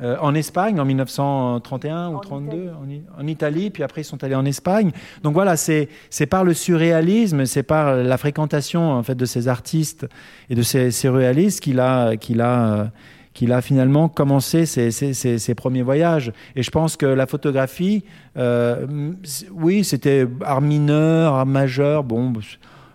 euh, 0.00 0.16
en 0.20 0.34
Espagne 0.34 0.80
en 0.80 0.86
1931 0.86 2.12
ou 2.12 2.18
32, 2.20 2.70
en, 3.18 3.26
Italie, 3.26 3.68
puis 3.68 3.82
après 3.82 4.00
ils 4.00 4.04
sont 4.04 4.24
allés 4.24 4.34
en 4.34 4.46
Espagne. 4.46 4.90
Donc 5.22 5.34
voilà, 5.34 5.56
c'est 5.56 5.88
par 6.30 6.44
le 6.44 6.54
surréalisme, 6.54 7.44
c'est 7.44 7.62
par 7.62 7.96
la 7.96 8.16
fréquentation 8.16 8.92
en 8.92 9.02
fait 9.02 9.14
de 9.14 9.26
ces 9.26 9.48
artistes 9.48 10.06
et 10.48 10.54
de 10.54 10.62
ces, 10.62 10.90
ces 10.90 11.10
réalistes 11.10 11.60
qu'il 11.60 11.78
a, 11.78 12.16
qu'il 12.16 12.40
a, 12.40 12.90
qu'il 13.34 13.52
a 13.52 13.60
finalement 13.60 14.08
commencé 14.08 14.64
ses, 14.64 14.90
ses, 14.90 15.12
ses, 15.12 15.54
premiers 15.54 15.82
voyages. 15.82 16.32
Et 16.56 16.62
je 16.62 16.70
pense 16.70 16.96
que 16.96 17.06
la 17.06 17.26
photographie, 17.26 18.02
euh, 18.38 19.12
oui, 19.52 19.84
c'était 19.84 20.26
art 20.42 20.62
mineur, 20.62 21.34
art 21.34 21.46
majeur, 21.46 22.02
bon 22.02 22.32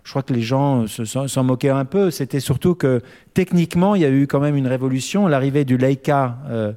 je 0.08 0.14
crois 0.14 0.24
que 0.24 0.32
les 0.32 0.42
gens 0.42 0.88
s'en 0.88 1.44
moquaient 1.44 1.68
un 1.68 1.84
peu. 1.84 2.12
C'était 2.12 2.40
surtout 2.40 2.76
que 2.76 3.02
techniquement, 3.34 3.94
il 3.94 4.04
y 4.04 4.06
a 4.06 4.10
eu 4.10 4.26
quand 4.26 4.40
même 4.40 4.56
une 4.56 4.68
révolution. 4.68 5.28
L'arrivée 5.28 5.66
du 5.66 5.78
Leica 5.78 6.38
euh, 6.50 6.72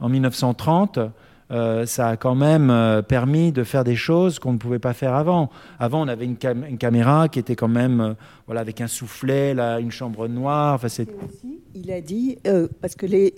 en 0.00 0.08
1930, 0.08 0.98
euh, 1.52 1.86
ça 1.86 2.08
a 2.08 2.16
quand 2.16 2.34
même 2.34 2.70
euh, 2.70 3.02
permis 3.02 3.52
de 3.52 3.62
faire 3.62 3.84
des 3.84 3.94
choses 3.94 4.40
qu'on 4.40 4.52
ne 4.52 4.58
pouvait 4.58 4.80
pas 4.80 4.94
faire 4.94 5.14
avant. 5.14 5.48
Avant, 5.78 6.02
on 6.02 6.08
avait 6.08 6.24
une, 6.24 6.36
caméra 6.36 7.28
qui 7.28 7.38
était 7.38 7.54
quand 7.54 7.68
même 7.68 8.16
voilà, 8.46 8.62
avec 8.62 8.80
un 8.80 8.88
soufflet, 8.88 9.54
là, 9.54 9.78
une 9.78 9.92
chambre 9.92 10.26
noire. 10.26 10.74
Enfin, 10.74 10.88
il 11.74 11.92
a 11.92 12.00
dit, 12.00 12.38
parce 12.80 12.96
que 12.96 13.06
les, 13.06 13.32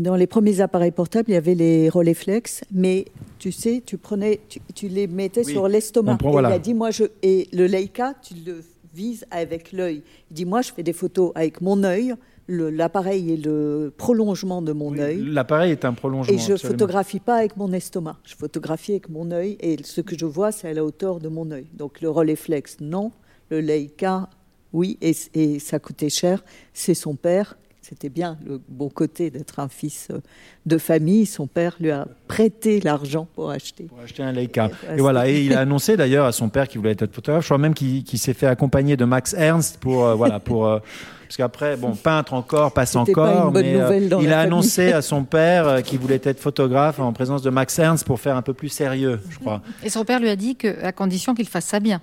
dans 0.00 0.16
les 0.16 0.26
premiers 0.26 0.60
appareils 0.60 0.92
portables, 0.92 1.28
il 1.28 1.34
y 1.34 1.36
avait 1.36 1.54
les 1.54 1.88
Rolleiflex, 1.90 2.64
mais 2.72 3.06
tu 3.38 3.52
sais, 3.52 3.82
tu 3.84 3.98
prenais, 3.98 4.40
tu, 4.74 4.88
les 4.88 5.06
mettais 5.06 5.44
sur 5.44 5.68
l'estomac. 5.68 6.18
Il 6.22 6.44
a 6.46 6.58
dit, 6.58 6.74
moi, 6.74 6.90
je, 6.90 7.04
et 7.22 7.48
le 7.52 7.66
Leica, 7.66 8.14
tu 8.22 8.34
le 8.34 8.62
vises 8.96 9.26
avec 9.30 9.72
l'œil. 9.72 10.02
Il 10.30 10.34
dit, 10.34 10.44
moi, 10.46 10.62
je 10.62 10.72
fais 10.72 10.82
des 10.82 10.94
photos 10.94 11.32
avec 11.34 11.60
mon 11.60 11.84
œil. 11.84 12.14
L'appareil 12.48 13.32
est 13.32 13.44
le 13.44 13.92
prolongement 13.96 14.62
de 14.62 14.72
mon 14.72 14.96
œil. 14.98 15.24
L'appareil 15.24 15.72
est 15.72 15.84
un 15.84 15.92
prolongement. 15.92 16.32
Et 16.32 16.38
je 16.38 16.52
ne 16.52 16.56
photographie 16.56 17.18
pas 17.18 17.36
avec 17.36 17.56
mon 17.56 17.72
estomac. 17.72 18.16
Je 18.24 18.36
photographie 18.36 18.92
avec 18.92 19.08
mon 19.08 19.30
œil. 19.32 19.56
Et 19.60 19.76
ce 19.82 20.00
que 20.00 20.16
je 20.16 20.26
vois, 20.26 20.52
c'est 20.52 20.68
à 20.68 20.72
la 20.72 20.84
hauteur 20.84 21.18
de 21.18 21.28
mon 21.28 21.50
œil. 21.50 21.66
Donc 21.74 22.00
le 22.00 22.08
Rolleiflex, 22.08 22.78
non. 22.80 23.10
Le 23.50 23.60
Leica, 23.60 24.28
oui. 24.72 24.96
Et, 25.00 25.14
et 25.34 25.58
ça 25.58 25.80
coûtait 25.80 26.08
cher. 26.08 26.44
C'est 26.72 26.94
son 26.94 27.16
père 27.16 27.56
c'était 27.88 28.08
bien 28.08 28.36
le 28.44 28.60
bon 28.68 28.88
côté 28.88 29.30
d'être 29.30 29.60
un 29.60 29.68
fils 29.68 30.08
euh, 30.10 30.18
de 30.66 30.76
famille. 30.76 31.24
Son 31.24 31.46
père 31.46 31.76
lui 31.78 31.92
a 31.92 32.08
prêté 32.26 32.80
l'argent 32.80 33.28
pour 33.32 33.50
acheter. 33.50 33.84
Pour 33.84 34.00
acheter 34.00 34.24
un 34.24 34.32
Leica. 34.32 34.70
Et, 34.92 35.00
voilà. 35.00 35.28
Et 35.28 35.44
il 35.44 35.54
a 35.54 35.60
annoncé 35.60 35.96
d'ailleurs 35.96 36.26
à 36.26 36.32
son 36.32 36.48
père 36.48 36.66
qu'il 36.66 36.80
voulait 36.80 36.96
être 36.98 37.14
photographe. 37.14 37.44
Je 37.44 37.46
crois 37.46 37.58
même 37.58 37.74
qu'il 37.74 38.18
s'est 38.18 38.34
fait 38.34 38.48
accompagner 38.48 38.96
de 38.96 39.04
Max 39.04 39.34
Ernst 39.34 39.78
pour 39.78 40.04
euh, 40.04 40.14
voilà 40.16 40.40
pour 40.40 40.66
euh, 40.66 40.80
parce 41.26 41.36
qu'après 41.36 41.76
bon 41.76 41.94
peintre 41.94 42.34
encore 42.34 42.72
passe 42.72 42.96
encore. 42.96 43.52
mais 43.52 43.78
il 44.20 44.32
a 44.32 44.40
annoncé 44.40 44.92
à 44.92 45.02
son 45.02 45.24
père 45.24 45.82
qu'il 45.82 45.98
voulait 45.98 46.20
être 46.22 46.40
photographe 46.40 47.00
en 47.00 47.12
présence 47.12 47.42
de 47.42 47.50
Max 47.50 47.78
Ernst 47.78 48.04
pour 48.06 48.20
faire 48.20 48.36
un 48.36 48.42
peu 48.42 48.54
plus 48.54 48.68
sérieux, 48.68 49.20
je 49.30 49.38
crois. 49.38 49.62
Et 49.82 49.90
son 49.90 50.04
père 50.04 50.20
lui 50.20 50.28
a 50.28 50.36
dit 50.36 50.56
que 50.56 50.84
à 50.84 50.92
condition 50.92 51.34
qu'il 51.34 51.48
fasse 51.48 51.66
ça 51.66 51.80
bien. 51.80 52.00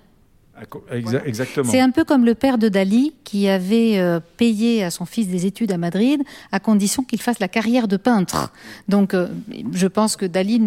Exactement. 1.26 1.69
C'est 1.69 1.80
un 1.80 1.89
peu 1.89 2.03
comme 2.03 2.26
le 2.26 2.36
père 2.36 2.59
de 2.59 2.69
Dali 2.69 3.13
qui 3.24 3.49
avait 3.49 3.97
euh, 3.97 4.19
payé 4.38 4.84
à 4.84 4.91
son 4.91 5.05
fils 5.05 5.28
des 5.28 5.47
études 5.47 5.71
à 5.71 5.78
Madrid 5.78 6.21
à 6.51 6.59
condition 6.59 7.03
qu'il 7.03 7.19
fasse 7.19 7.39
la 7.39 7.47
carrière 7.47 7.88
de 7.88 7.97
peintre. 7.97 8.51
Donc 8.88 9.15
euh, 9.15 9.28
je 9.74 9.88
pense 9.88 10.15
que 10.15 10.28
Dali 10.28 10.61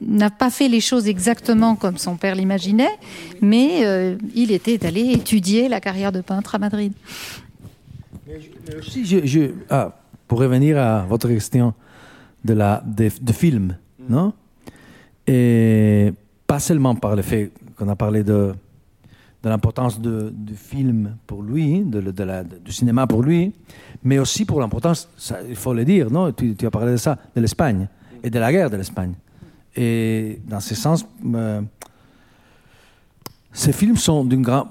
n'a 0.00 0.30
pas 0.30 0.50
fait 0.50 0.68
les 0.68 0.80
choses 0.80 1.08
exactement 1.08 1.74
comme 1.74 1.98
son 1.98 2.16
père 2.16 2.36
l'imaginait, 2.36 2.96
mais 3.40 3.84
euh, 3.84 4.16
il 4.36 4.52
était 4.52 4.86
allé 4.86 5.10
étudier 5.12 5.68
la 5.68 5.80
carrière 5.80 6.12
de 6.12 6.20
peintre 6.20 6.54
à 6.54 6.58
Madrid. 6.58 6.92
Si 8.82 9.04
je, 9.04 9.50
ah, 9.70 9.92
pour 10.26 10.38
revenir 10.38 10.78
à 10.78 11.04
votre 11.04 11.28
question 11.28 11.74
de, 12.44 12.54
la, 12.54 12.82
de, 12.84 13.32
film, 13.32 13.76
non? 14.08 14.32
Et 15.26 16.12
pas 16.46 16.58
seulement 16.58 16.94
par 16.94 17.16
le 17.16 17.22
fait 17.22 17.52
qu'on 17.76 17.88
a 17.88 17.96
parlé 17.96 18.22
de 18.22 18.54
de 19.44 19.50
l'importance 19.50 20.00
du 20.00 20.56
film 20.56 21.18
pour 21.26 21.42
lui, 21.42 21.84
de, 21.84 22.00
du 22.64 22.72
cinéma 22.72 23.06
pour 23.06 23.22
lui, 23.22 23.52
mais 24.02 24.18
aussi 24.18 24.46
pour 24.46 24.58
l'importance, 24.58 25.06
il 25.46 25.54
faut 25.54 25.74
le 25.74 25.84
dire, 25.84 26.10
non? 26.10 26.32
Tu, 26.32 26.56
as 26.62 26.70
parlé 26.70 26.92
de 26.92 26.96
ça, 26.96 27.18
de 27.36 27.42
l'Espagne 27.42 27.86
et 28.22 28.30
de 28.30 28.38
la 28.38 28.50
guerre 28.50 28.70
de 28.70 28.78
l'Espagne. 28.78 29.12
Et 29.76 30.40
dans 30.46 30.60
ce 30.60 30.74
sens, 30.74 31.06
euh, 31.34 31.60
ces 33.52 33.72
films 33.72 33.96
sont 33.96 34.24
d'une 34.24 34.40
grande... 34.40 34.68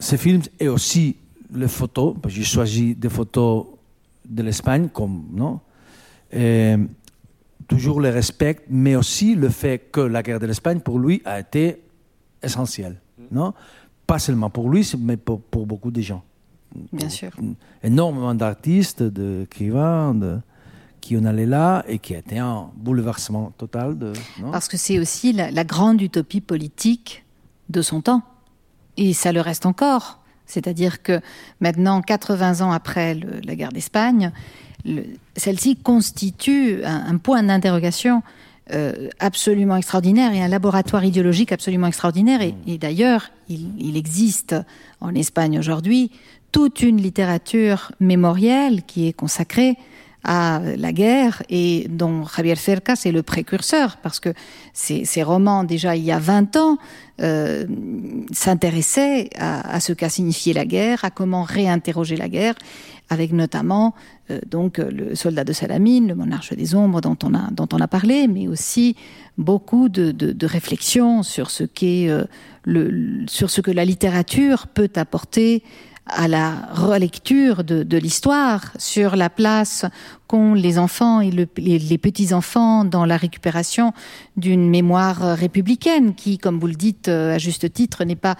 Ces 0.00 0.16
films 0.16 0.42
et 0.58 0.66
aussi 0.66 1.16
les 1.54 1.68
photos, 1.68 2.16
j'ai 2.28 2.44
choisi 2.44 2.94
des 2.94 3.08
photos 3.08 3.66
de 4.28 4.42
l'Espagne 4.42 4.88
comme... 4.92 5.26
Non? 5.32 5.60
Et, 6.32 6.76
toujours 7.68 8.00
le 8.00 8.10
respect, 8.10 8.60
mais 8.68 8.96
aussi 8.96 9.34
le 9.34 9.48
fait 9.48 9.78
que 9.90 10.00
la 10.00 10.22
guerre 10.22 10.40
de 10.40 10.46
l'Espagne, 10.46 10.80
pour 10.80 10.98
lui, 10.98 11.22
a 11.24 11.40
été 11.40 11.82
essentielle. 12.42 13.00
Non? 13.30 13.54
Pas 14.06 14.18
seulement 14.18 14.50
pour 14.50 14.68
lui, 14.68 14.90
mais 14.98 15.16
pour, 15.16 15.40
beaucoup 15.66 15.90
de 15.90 16.00
gens. 16.00 16.22
Bien 16.92 17.08
sûr. 17.08 17.30
Énormément 17.82 18.34
d'artistes, 18.34 19.02
d'écrivains, 19.02 20.14
de, 20.14 20.38
qui 21.00 21.16
en 21.16 21.24
allaient 21.24 21.46
là 21.46 21.84
et 21.86 21.98
qui 21.98 22.14
a 22.14 22.18
été 22.18 22.38
un 22.38 22.70
bouleversement 22.76 23.52
total. 23.58 23.98
De, 23.98 24.12
Parce 24.50 24.68
que 24.68 24.76
c'est 24.76 24.98
aussi 24.98 25.32
la, 25.32 25.64
grande 25.64 26.00
utopie 26.00 26.40
politique 26.40 27.24
de 27.68 27.82
son 27.82 28.00
temps. 28.00 28.22
Et 28.96 29.12
ça 29.12 29.32
le 29.32 29.40
reste 29.40 29.66
encore. 29.66 30.21
C'est-à-dire 30.52 31.02
que 31.02 31.20
maintenant, 31.60 32.02
80 32.02 32.60
ans 32.60 32.72
après 32.72 33.18
la 33.44 33.54
guerre 33.54 33.72
d'Espagne, 33.72 34.30
celle-ci 35.36 35.76
constitue 35.76 36.84
un 36.84 37.16
point 37.18 37.42
d'interrogation 37.42 38.22
euh, 38.70 39.08
absolument 39.18 39.76
extraordinaire 39.76 40.32
et 40.32 40.40
un 40.40 40.46
laboratoire 40.46 41.04
idéologique 41.04 41.50
absolument 41.50 41.88
extraordinaire. 41.88 42.40
Et, 42.42 42.78
d'ailleurs, 42.78 43.30
il, 43.48 43.96
existe 43.96 44.54
en 45.00 45.14
Espagne 45.16 45.58
aujourd'hui 45.58 46.12
toute 46.52 46.80
une 46.80 46.98
littérature 46.98 47.90
mémorielle 47.98 48.82
qui 48.84 49.08
est 49.08 49.12
consacrée 49.12 49.76
à 50.24 50.60
la 50.76 50.92
guerre 50.92 51.42
et 51.50 51.86
dont 51.90 52.24
Javier 52.24 52.54
Cercas 52.54 53.02
est 53.04 53.12
le 53.12 53.22
précurseur 53.22 53.96
parce 54.02 54.20
que 54.20 54.32
ces, 54.72 55.22
romans 55.22 55.64
déjà 55.64 55.96
il 55.96 56.04
y 56.04 56.12
a 56.12 56.18
20 56.18 56.56
ans 56.56 56.78
euh, 57.20 57.66
s'intéressaient 58.32 59.30
à, 59.36 59.80
ce 59.80 59.92
qu'a 59.92 60.08
signifié 60.08 60.52
la 60.52 60.64
guerre, 60.64 61.04
à 61.04 61.10
comment 61.10 61.42
réinterroger 61.42 62.16
la 62.16 62.28
guerre 62.28 62.54
avec 63.10 63.32
notamment 63.32 63.94
euh, 64.30 64.38
donc 64.48 64.78
le 64.78 65.14
soldat 65.14 65.44
de 65.44 65.52
Salamine, 65.52 66.08
le 66.08 66.14
monarque 66.14 66.54
des 66.54 66.74
ombres 66.74 67.00
dont 67.00 67.18
on 67.24 67.34
a, 67.34 67.50
dont 67.50 67.68
on 67.72 67.80
a 67.80 67.88
parlé, 67.88 68.28
mais 68.28 68.46
aussi 68.46 68.96
beaucoup 69.38 69.88
de, 69.88 70.12
de, 70.12 70.46
réflexions 70.46 71.22
sur 71.22 71.50
ce, 71.50 71.64
qu'est, 71.64 72.08
euh, 72.08 72.24
le, 72.64 73.24
sur 73.26 73.50
ce 73.50 73.60
que 73.60 73.70
la 73.70 73.84
littérature 73.84 74.68
peut 74.68 74.90
apporter 74.96 75.62
à 76.06 76.28
la 76.28 76.68
relecture 76.72 77.64
de, 77.64 77.82
de 77.82 77.98
l'histoire, 77.98 78.72
sur 78.78 79.16
la 79.16 79.30
place 79.30 79.84
qu'ont 80.26 80.54
les 80.54 80.78
enfants 80.78 81.20
et 81.20 81.30
les, 81.30 81.48
les 81.56 81.98
petits-enfants 81.98 82.84
dans 82.84 83.04
la 83.04 83.16
récupération 83.16 83.92
d'une 84.36 84.68
mémoire 84.68 85.36
républicaine 85.36 86.14
qui, 86.14 86.38
comme 86.38 86.58
vous 86.58 86.66
le 86.66 86.74
dites 86.74 87.08
à 87.08 87.38
juste 87.38 87.72
titre, 87.72 88.04
n'est 88.04 88.16
pas 88.16 88.36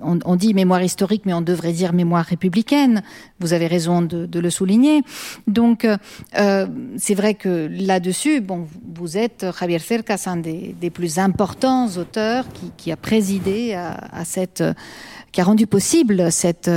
on, 0.00 0.36
dit 0.36 0.54
mémoire 0.54 0.82
historique, 0.82 1.22
mais 1.26 1.32
on 1.32 1.40
devrait 1.40 1.72
dire 1.72 1.92
mémoire 1.92 2.24
républicaine. 2.24 3.02
Vous 3.40 3.52
avez 3.52 3.66
raison 3.66 4.02
de, 4.02 4.38
le 4.38 4.50
souligner. 4.50 5.02
Donc, 5.46 5.84
euh, 5.84 6.66
c'est 6.96 7.14
vrai 7.14 7.34
que 7.34 7.68
là-dessus, 7.70 8.40
bon, 8.40 8.66
vous 8.94 9.18
êtes 9.18 9.46
Javier 9.58 9.78
Cercas, 9.78 10.24
un 10.26 10.36
des, 10.36 10.90
plus 10.92 11.18
importants 11.18 11.88
auteurs 11.96 12.46
qui, 12.76 12.92
a 12.92 12.96
présidé 12.96 13.74
à, 13.74 14.24
cette, 14.24 14.62
qui 15.32 15.40
a 15.40 15.44
rendu 15.44 15.66
possible 15.66 16.32
cette, 16.32 16.70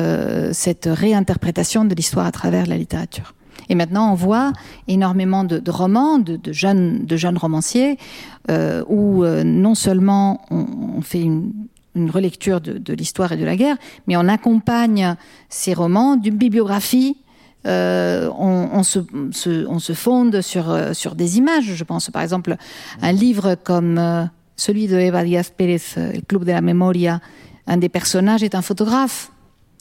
cette 0.51 0.89
réinterprétation 0.91 1.85
de 1.85 1.95
l'histoire 1.95 2.25
à 2.25 2.31
travers 2.31 2.67
la 2.67 2.77
littérature. 2.77 3.33
Et 3.69 3.75
maintenant, 3.75 4.11
on 4.11 4.15
voit 4.15 4.51
énormément 4.87 5.43
de, 5.43 5.71
romans, 5.71 6.19
de, 6.19 6.51
jeunes, 6.51 7.07
romanciers, 7.37 7.97
euh, 8.49 8.83
où 8.87 9.23
euh, 9.23 9.43
non 9.43 9.75
seulement 9.75 10.41
on 10.49 11.01
fait 11.01 11.21
une 11.21 12.09
relecture 12.09 12.61
de, 12.61 12.93
l'histoire 12.93 13.31
et 13.31 13.37
de 13.37 13.45
la 13.45 13.55
guerre, 13.55 13.77
mais 14.07 14.17
on 14.17 14.27
accompagne 14.27 15.15
ces 15.49 15.73
romans 15.73 16.15
d'une 16.15 16.37
bibliographie 16.37 17.17
euh, 17.67 18.27
on, 18.39 18.81
se, 18.81 18.99
on, 19.67 19.79
se, 19.79 19.93
fonde 19.93 20.41
sur, 20.41 20.71
euh, 20.71 20.93
des 21.15 21.37
images. 21.37 21.65
Je 21.75 21.83
pense 21.83 22.09
par 22.09 22.23
exemple 22.23 22.55
à 23.01 23.07
un 23.07 23.11
livre 23.11 23.55
comme 23.63 23.99
euh, 23.99 24.23
celui 24.55 24.87
de 24.87 24.95
Eva 24.97 25.23
Díaz 25.23 25.51
Pérez, 25.55 25.81
Le 25.95 26.21
Club 26.21 26.43
de 26.43 26.51
la 26.51 26.61
Memoria. 26.61 27.19
Un 27.67 27.77
des 27.77 27.89
personnages 27.89 28.43
est 28.43 28.55
un 28.55 28.61
photographe. 28.61 29.31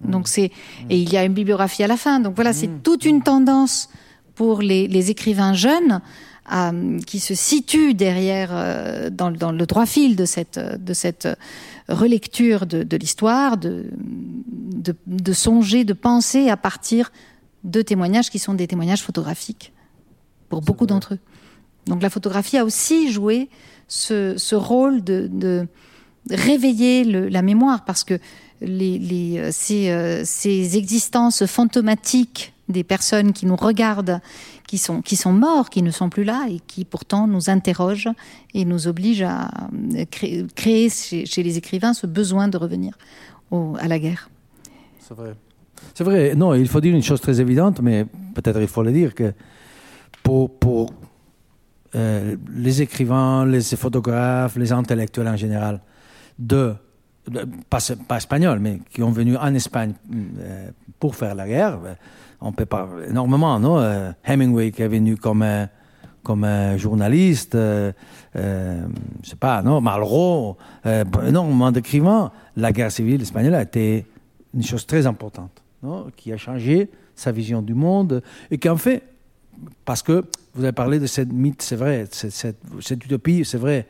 Donc 0.05 0.29
c'est 0.29 0.51
et 0.89 0.99
il 0.99 1.13
y 1.13 1.17
a 1.17 1.25
une 1.25 1.35
bibliographie 1.35 1.83
à 1.83 1.87
la 1.87 1.97
fin. 1.97 2.21
Donc 2.21 2.35
voilà, 2.35 2.53
c'est 2.53 2.69
mm. 2.69 2.81
toute 2.83 3.05
une 3.05 3.23
tendance 3.23 3.91
pour 4.35 4.63
les, 4.63 4.89
les 4.89 5.11
écrivains 5.11 5.55
jeunes 5.55 6.01
qui 7.07 7.21
se 7.21 7.35
situent 7.35 7.95
derrière 7.95 9.11
dans, 9.13 9.31
dans, 9.31 9.53
le 9.53 9.67
droit 9.67 9.87
fil 9.87 10.17
de 10.17 10.25
cette 10.25 10.59
de 10.59 10.95
cette 10.95 11.29
relecture 11.89 12.67
de, 12.67 12.83
de 12.83 12.97
l'histoire, 12.97 13.57
de, 13.57 13.87
de, 13.97 14.97
de, 15.07 15.33
songer, 15.33 15.85
de 15.85 15.93
penser 15.93 16.49
à 16.49 16.57
partir 16.57 17.13
de 17.65 17.83
témoignages 17.83 18.31
qui 18.31 18.39
sont 18.39 18.55
des 18.55 18.67
témoignages 18.67 19.03
photographiques 19.03 19.73
pour 20.49 20.63
beaucoup 20.63 20.87
d'entre 20.87 21.15
eux. 21.15 21.19
Donc 21.87 22.03
la 22.03 22.11
photographie 22.11 22.57
a 22.57 22.65
aussi 22.65 23.11
joué 23.11 23.49
ce, 23.89 24.55
rôle 24.55 25.03
de, 25.03 25.67
réveiller 26.31 27.05
la 27.05 27.43
mémoire 27.43 27.85
parce 27.85 28.05
que 28.05 28.19
euh, 28.63 29.51
euh, 29.71 30.23
ces, 30.25 30.77
existences 30.77 31.47
fantomatiques 31.47 32.53
des 32.69 32.85
personnes 32.85 33.33
qui 33.33 33.47
nous 33.47 33.57
regardent, 33.57 34.21
qui 34.67 34.79
sont, 34.79 35.03
qui 35.03 35.17
sont 35.17 35.33
morts, 35.33 35.71
qui 35.71 35.83
ne 35.83 35.91
sont 35.91 36.11
plus 36.11 36.25
là 36.25 36.47
et 36.49 36.61
qui 36.67 36.85
pourtant 36.85 37.27
nous 37.27 37.51
interrogent 37.51 38.11
et 38.55 38.65
nous 38.65 38.87
obligent 38.87 39.23
à 39.23 39.51
euh, 39.97 40.05
créer, 40.55 40.91
chez, 40.91 41.43
les 41.43 41.59
écrivains 41.59 41.95
ce 41.95 42.07
besoin 42.07 42.49
de 42.49 42.57
revenir 42.57 42.97
à 43.81 43.89
la 43.89 43.99
guerre. 43.99 44.31
C'est 45.01 45.15
vrai. 45.15 45.35
C'est 45.95 46.05
vrai, 46.05 46.35
non, 46.37 46.55
il 46.55 46.69
faut 46.69 46.81
dire 46.81 46.95
une 46.95 47.03
chose 47.03 47.21
très 47.21 47.41
évidente, 47.41 47.81
mais 47.81 48.07
peut-être 48.35 48.61
il 48.61 48.69
faut 48.69 48.83
le 48.83 48.93
dire, 48.93 49.15
que 49.15 49.33
pour, 50.23 50.93
les 51.93 52.83
écrivains, 52.83 53.45
les 53.45 53.63
photographes, 53.63 54.55
les 54.55 54.71
intellectuels 54.71 55.27
en 55.27 55.37
général, 55.37 55.81
de, 56.41 56.75
pas, 57.69 57.79
espagnols, 58.17 58.59
mais 58.59 58.81
qui 58.91 59.03
ont 59.03 59.13
venu 59.13 59.37
en 59.37 59.55
Espagne 59.55 59.93
euh, 60.13 60.71
pour 60.99 61.15
faire 61.15 61.37
la 61.37 61.47
guerre, 61.47 61.79
ben, 61.79 61.97
on 62.41 62.53
peut 62.53 62.67
pas 62.67 62.89
énormément, 63.09 63.61
non 63.61 63.79
euh, 63.79 64.11
Hemingway 64.25 64.73
qui 64.73 64.83
est 64.83 64.89
venu 64.89 65.17
comme 65.17 65.45
comme 66.23 66.45
un 66.45 66.77
journaliste, 66.77 67.55
euh, 67.55 67.93
euh, 68.37 68.87
je 69.23 69.31
sais 69.31 69.37
pas, 69.37 69.63
non, 69.63 69.81
Malraux, 69.81 70.57
euh, 70.87 71.05
énormément 71.27 71.73
d'écrivains. 71.73 72.31
La 72.57 72.73
guerre 72.73 72.93
civile 72.93 73.23
espagnole 73.23 73.55
a 73.55 73.63
été 73.63 74.07
une 74.55 74.63
chose 74.63 74.87
très 74.87 75.07
importante 75.07 75.63
qui 76.17 76.31
a 76.33 76.37
changé 76.37 76.91
sa 77.15 77.33
vision 77.33 77.63
du 77.63 77.73
monde 77.73 78.23
et 78.51 78.59
qui 78.59 78.69
en 78.69 78.77
fait, 78.77 79.03
parce 79.87 80.03
que 80.03 80.25
vous 80.55 80.65
avez 80.65 80.73
parlé 80.73 80.99
de 80.99 81.07
cette 81.07 81.33
mythe, 81.33 81.63
c'est 81.63 81.77
vrai, 81.77 82.07
cette, 82.11 82.57
cette, 82.81 83.05
utopie, 83.05 83.45
c'est 83.47 83.57
vrai, 83.57 83.87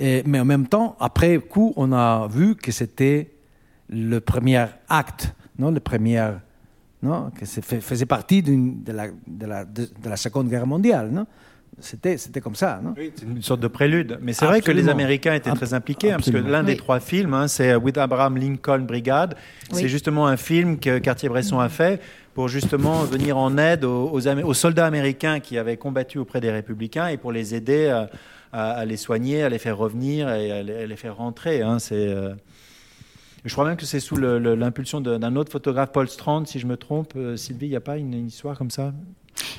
mais 0.00 0.40
en 0.40 0.44
même 0.44 0.66
temps, 0.66 0.96
après 1.00 1.38
coup, 1.38 1.72
on 1.76 1.92
a 1.92 2.28
vu 2.28 2.54
que 2.54 2.72
c'était 2.72 3.30
le 3.88 4.20
premier 4.20 4.66
acte, 4.88 5.34
non, 5.58 5.70
le 5.70 5.80
premier, 5.80 6.30
non, 7.02 7.30
que 7.30 7.44
faisait 7.46 8.06
partie 8.06 8.42
de 8.42 8.92
la, 8.92 9.08
de, 9.26 9.46
la, 9.46 9.64
de, 9.64 9.88
la, 10.04 10.16
Seconde 10.16 10.48
Guerre 10.48 10.66
mondiale, 10.66 11.10
non? 11.10 11.26
C'était, 11.80 12.16
c'était 12.16 12.40
comme 12.40 12.56
ça, 12.56 12.80
non? 12.82 12.94
Oui, 12.96 13.12
c'est 13.14 13.24
une 13.24 13.42
sorte 13.42 13.60
de 13.60 13.68
prélude. 13.68 14.18
Mais 14.20 14.32
c'est 14.32 14.46
vrai 14.46 14.60
que 14.60 14.72
les 14.72 14.88
Américains 14.88 15.34
étaient 15.34 15.52
très 15.52 15.74
impliqués, 15.74 16.10
hein, 16.10 16.16
parce 16.16 16.30
que 16.30 16.36
l'un 16.36 16.64
des 16.64 16.76
trois 16.76 16.98
films, 16.98 17.34
hein, 17.34 17.46
c'est 17.46 17.76
With 17.76 17.98
Abraham 17.98 18.36
Lincoln 18.36 18.80
Brigade. 18.80 19.36
C'est 19.70 19.88
justement 19.88 20.26
un 20.26 20.36
film 20.36 20.78
que 20.78 20.98
Cartier-Bresson 20.98 21.60
a 21.60 21.68
fait 21.68 22.00
pour 22.34 22.48
justement 22.48 23.04
venir 23.04 23.36
en 23.36 23.56
aide 23.58 23.84
aux, 23.84 24.10
aux, 24.10 24.54
soldats 24.54 24.86
américains 24.86 25.38
qui 25.40 25.56
avaient 25.56 25.76
combattu 25.76 26.18
auprès 26.18 26.40
des 26.40 26.50
républicains 26.50 27.08
et 27.08 27.16
pour 27.16 27.32
les 27.32 27.54
aider 27.54 28.06
à, 28.52 28.84
les 28.84 28.96
soigner, 28.96 29.42
à 29.42 29.48
les 29.48 29.58
faire 29.58 29.76
revenir 29.76 30.28
et 30.30 30.50
à 30.50 30.62
les, 30.62 30.96
faire 30.96 31.16
rentrer. 31.16 31.62
Hein. 31.62 31.78
C'est, 31.78 32.08
euh, 32.08 32.34
Je 33.44 33.52
crois 33.52 33.66
même 33.66 33.76
que 33.76 33.86
c'est 33.86 34.00
sous 34.00 34.16
l'impulsion 34.16 35.00
d'un 35.00 35.36
autre 35.36 35.52
photographe, 35.52 35.92
Paul 35.92 36.08
Strand, 36.08 36.44
si 36.46 36.58
je 36.58 36.66
me 36.66 36.76
trompe. 36.76 37.12
Euh, 37.16 37.36
Sylvie, 37.36 37.66
il 37.66 37.70
n'y 37.70 37.76
a 37.76 37.80
pas 37.80 37.96
une 37.96 38.26
histoire 38.26 38.56
comme 38.56 38.70
ça? 38.70 38.92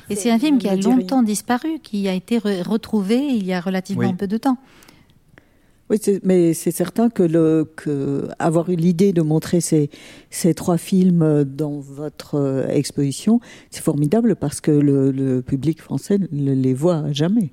Et 0.10 0.16
c'est 0.16 0.32
un 0.32 0.40
film 0.40 0.58
qui 0.58 0.68
a 0.68 0.76
longtemps 0.76 1.24
disparu, 1.24 1.80
qui 1.82 2.08
a 2.08 2.14
été 2.14 2.38
retrouvé 2.38 3.18
il 3.18 3.46
y 3.46 3.54
a 3.54 3.62
relativement 3.62 4.14
peu 4.14 4.28
de 4.28 4.38
temps. 4.38 4.58
Oui, 5.90 5.98
mais 6.24 6.54
c'est 6.54 6.70
certain 6.70 7.10
que, 7.10 7.24
le, 7.24 7.68
que 7.76 8.28
avoir 8.38 8.70
eu 8.70 8.76
l'idée 8.76 9.12
de 9.12 9.24
montrer 9.24 9.60
ces, 9.60 9.90
ces 10.30 10.54
trois 10.54 10.78
films 10.78 11.44
dans 11.44 11.80
votre 11.80 12.36
euh, 12.36 12.68
exposition, 12.68 13.40
c'est 13.72 13.82
formidable 13.82 14.36
parce 14.36 14.62
que 14.62 14.70
le, 14.70 15.10
le, 15.10 15.42
public 15.42 15.82
français 15.82 16.20
ne 16.32 16.54
les 16.54 16.76
voit 16.76 17.12
jamais 17.12 17.50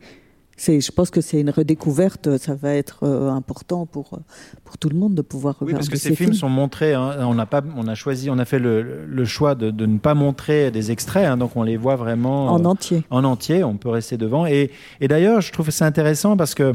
je 0.58 0.90
pense 0.90 1.10
que 1.10 1.20
c'est 1.20 1.40
une 1.40 1.50
redécouverte. 1.50 2.38
Ça 2.38 2.54
va 2.54 2.74
être 2.74 3.00
euh, 3.02 3.30
important 3.30 3.86
pour 3.86 4.14
euh, 4.14 4.18
pour 4.64 4.78
tout 4.78 4.88
le 4.88 4.96
monde 4.96 5.14
de 5.14 5.22
pouvoir 5.22 5.54
regarder. 5.54 5.72
Oui, 5.72 5.78
parce 5.78 5.88
que 5.88 5.96
ces, 5.96 6.14
films, 6.14 6.34
sont 6.34 6.48
montrés. 6.48 6.94
Hein. 6.94 7.16
on 7.20 7.34
n'a 7.34 7.46
pas, 7.46 7.62
on 7.76 7.86
a 7.86 7.94
choisi, 7.94 8.30
on 8.30 8.38
a 8.38 8.44
fait 8.44 8.58
le, 8.58 9.04
le 9.06 9.24
choix 9.24 9.54
de, 9.54 9.70
de, 9.70 9.86
ne 9.86 9.98
pas 9.98 10.14
montrer 10.14 10.70
des 10.70 10.90
extraits, 10.90 11.26
hein, 11.26 11.36
donc 11.36 11.56
on 11.56 11.62
les 11.62 11.76
voit 11.76 11.96
vraiment 11.96 12.48
en 12.48 12.60
euh, 12.60 12.68
entier. 12.68 13.04
En 13.10 13.24
entier, 13.24 13.64
on 13.64 13.76
peut 13.76 13.90
rester 13.90 14.16
devant. 14.16 14.46
Et, 14.46 14.70
et 15.00 15.08
d'ailleurs, 15.08 15.40
je 15.40 15.52
trouve 15.52 15.66
que 15.66 15.72
c'est 15.72 15.84
intéressant 15.84 16.36
parce 16.36 16.54
que 16.54 16.74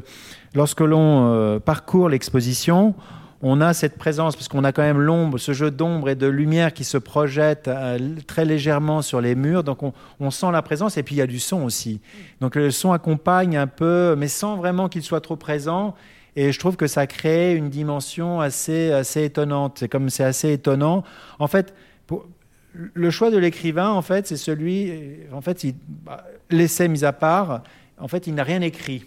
lorsque 0.53 0.81
l'on 0.81 1.59
parcourt 1.63 2.09
l'exposition, 2.09 2.93
on 3.43 3.59
a 3.59 3.73
cette 3.73 3.97
présence, 3.97 4.35
parce 4.35 4.47
qu'on 4.47 4.63
a 4.63 4.71
quand 4.71 4.83
même 4.83 4.99
l'ombre, 4.99 5.37
ce 5.37 5.51
jeu 5.51 5.71
d'ombre 5.71 6.09
et 6.09 6.15
de 6.15 6.27
lumière 6.27 6.73
qui 6.73 6.83
se 6.83 6.97
projette 6.97 7.67
euh, 7.67 7.97
très 8.27 8.45
légèrement 8.45 9.01
sur 9.01 9.19
les 9.19 9.33
murs. 9.33 9.63
Donc 9.63 9.79
on, 10.19 10.31
sent 10.31 10.51
la 10.51 10.61
présence 10.61 10.97
et 10.97 11.03
puis 11.03 11.15
il 11.15 11.17
y 11.17 11.21
a 11.21 11.27
du 11.27 11.39
son 11.39 11.63
aussi. 11.63 12.01
Donc 12.39 12.55
le 12.55 12.69
son 12.69 12.91
accompagne 12.91 13.57
un 13.57 13.67
peu, 13.67 14.15
mais 14.17 14.27
sans 14.27 14.57
vraiment 14.57 14.89
qu'il 14.89 15.01
soit 15.01 15.21
trop 15.21 15.35
présent. 15.35 15.95
Et 16.35 16.51
je 16.51 16.59
trouve 16.59 16.77
que 16.77 16.87
ça 16.87 17.07
crée 17.07 17.55
une 17.55 17.69
dimension 17.69 18.39
assez, 18.39 18.91
assez 18.91 19.23
étonnante. 19.25 19.77
C'est 19.79 19.89
comme 19.89 20.09
c'est 20.09 20.23
assez 20.23 20.53
étonnant. 20.53 21.03
En 21.39 21.47
fait, 21.47 21.73
le 22.73 23.09
choix 23.09 23.31
de 23.31 23.37
l'écrivain, 23.37 23.89
en 23.89 24.01
fait, 24.01 24.27
c'est 24.27 24.37
celui. 24.37 25.19
En 25.33 25.41
fait, 25.41 25.65
bah, 26.05 26.25
l'essai 26.49 26.87
mis 26.87 27.03
à 27.03 27.11
part, 27.11 27.63
en 27.97 28.07
fait, 28.07 28.27
il 28.27 28.35
n'a 28.35 28.43
rien 28.43 28.61
écrit 28.61 29.05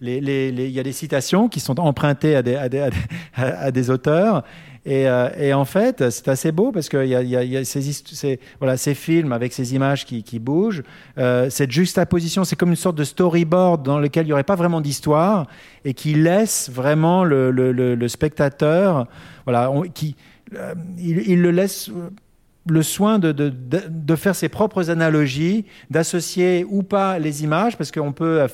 il 0.00 0.70
y 0.70 0.80
a 0.80 0.82
des 0.82 0.92
citations 0.92 1.48
qui 1.48 1.60
sont 1.60 1.78
empruntées 1.80 2.36
à 2.36 3.70
des, 3.70 3.90
auteurs. 3.90 4.44
Euh, 4.86 5.30
et, 5.38 5.52
en 5.52 5.64
fait, 5.64 6.08
c'est 6.10 6.28
assez 6.28 6.52
beau 6.52 6.72
parce 6.72 6.88
qu'il 6.88 7.06
y 7.06 7.14
a, 7.14 7.22
y 7.22 7.56
a 7.56 7.64
ces, 7.64 8.40
voilà, 8.58 8.76
ces 8.76 8.94
films 8.94 9.32
avec 9.32 9.52
ces 9.52 9.74
images 9.74 10.06
qui, 10.06 10.38
bougent. 10.38 10.82
Euh, 11.18 11.50
cette 11.50 11.70
juxtaposition, 11.70 12.44
c'est 12.44 12.56
comme 12.56 12.70
une 12.70 12.76
sorte 12.76 12.96
de 12.96 13.04
storyboard 13.04 13.82
dans 13.82 13.98
lequel 13.98 14.24
il 14.24 14.28
n'y 14.28 14.32
aurait 14.32 14.42
pas 14.42 14.56
vraiment 14.56 14.80
d'histoire 14.80 15.46
et 15.84 15.94
qui 15.94 16.14
laisse 16.14 16.70
vraiment 16.70 17.24
le, 17.24 18.08
spectateur, 18.08 19.06
voilà, 19.44 19.70
qui, 19.94 20.16
euh, 20.56 20.74
il, 20.98 21.42
le 21.42 21.50
laisse 21.50 21.90
le 22.66 22.82
soin 22.82 23.18
de, 23.18 23.32
de, 23.32 23.52
de, 23.88 24.16
faire 24.16 24.34
ses 24.34 24.48
propres 24.48 24.90
analogies, 24.90 25.64
d'associer 25.88 26.66
ou 26.68 26.82
pas 26.82 27.18
les 27.18 27.42
images, 27.42 27.76
parce 27.76 27.90
qu'on 27.90 28.12
peut 28.12 28.46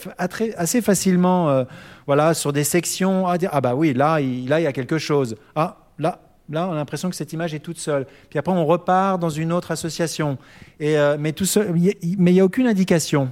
assez 0.56 0.80
facilement, 0.80 1.50
euh, 1.50 1.64
voilà, 2.06 2.34
sur 2.34 2.52
des 2.52 2.64
sections, 2.64 3.32
dire 3.36 3.50
ah 3.52 3.60
bah 3.60 3.74
oui, 3.74 3.94
là, 3.94 4.20
il, 4.20 4.48
là, 4.48 4.60
il 4.60 4.64
y 4.64 4.66
a 4.66 4.72
quelque 4.72 4.98
chose. 4.98 5.36
Ah, 5.56 5.78
là, 5.98 6.20
là, 6.48 6.68
on 6.68 6.72
a 6.72 6.76
l'impression 6.76 7.10
que 7.10 7.16
cette 7.16 7.32
image 7.32 7.54
est 7.54 7.60
toute 7.60 7.78
seule. 7.78 8.06
Puis 8.30 8.38
après, 8.38 8.52
on 8.52 8.64
repart 8.64 9.20
dans 9.20 9.30
une 9.30 9.52
autre 9.52 9.72
association. 9.72 10.38
Et, 10.78 10.96
euh, 10.96 11.16
mais 11.18 11.32
tout 11.32 11.46
seul, 11.46 11.72
mais 11.74 11.96
il 12.02 12.34
n'y 12.34 12.40
a 12.40 12.44
aucune 12.44 12.68
indication. 12.68 13.30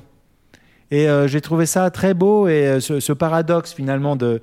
Et 0.90 1.08
euh, 1.08 1.26
j'ai 1.26 1.40
trouvé 1.40 1.66
ça 1.66 1.90
très 1.90 2.14
beau 2.14 2.46
et 2.46 2.66
euh, 2.66 2.80
ce, 2.80 3.12
paradoxe 3.12 3.72
finalement 3.72 4.16
de, 4.16 4.40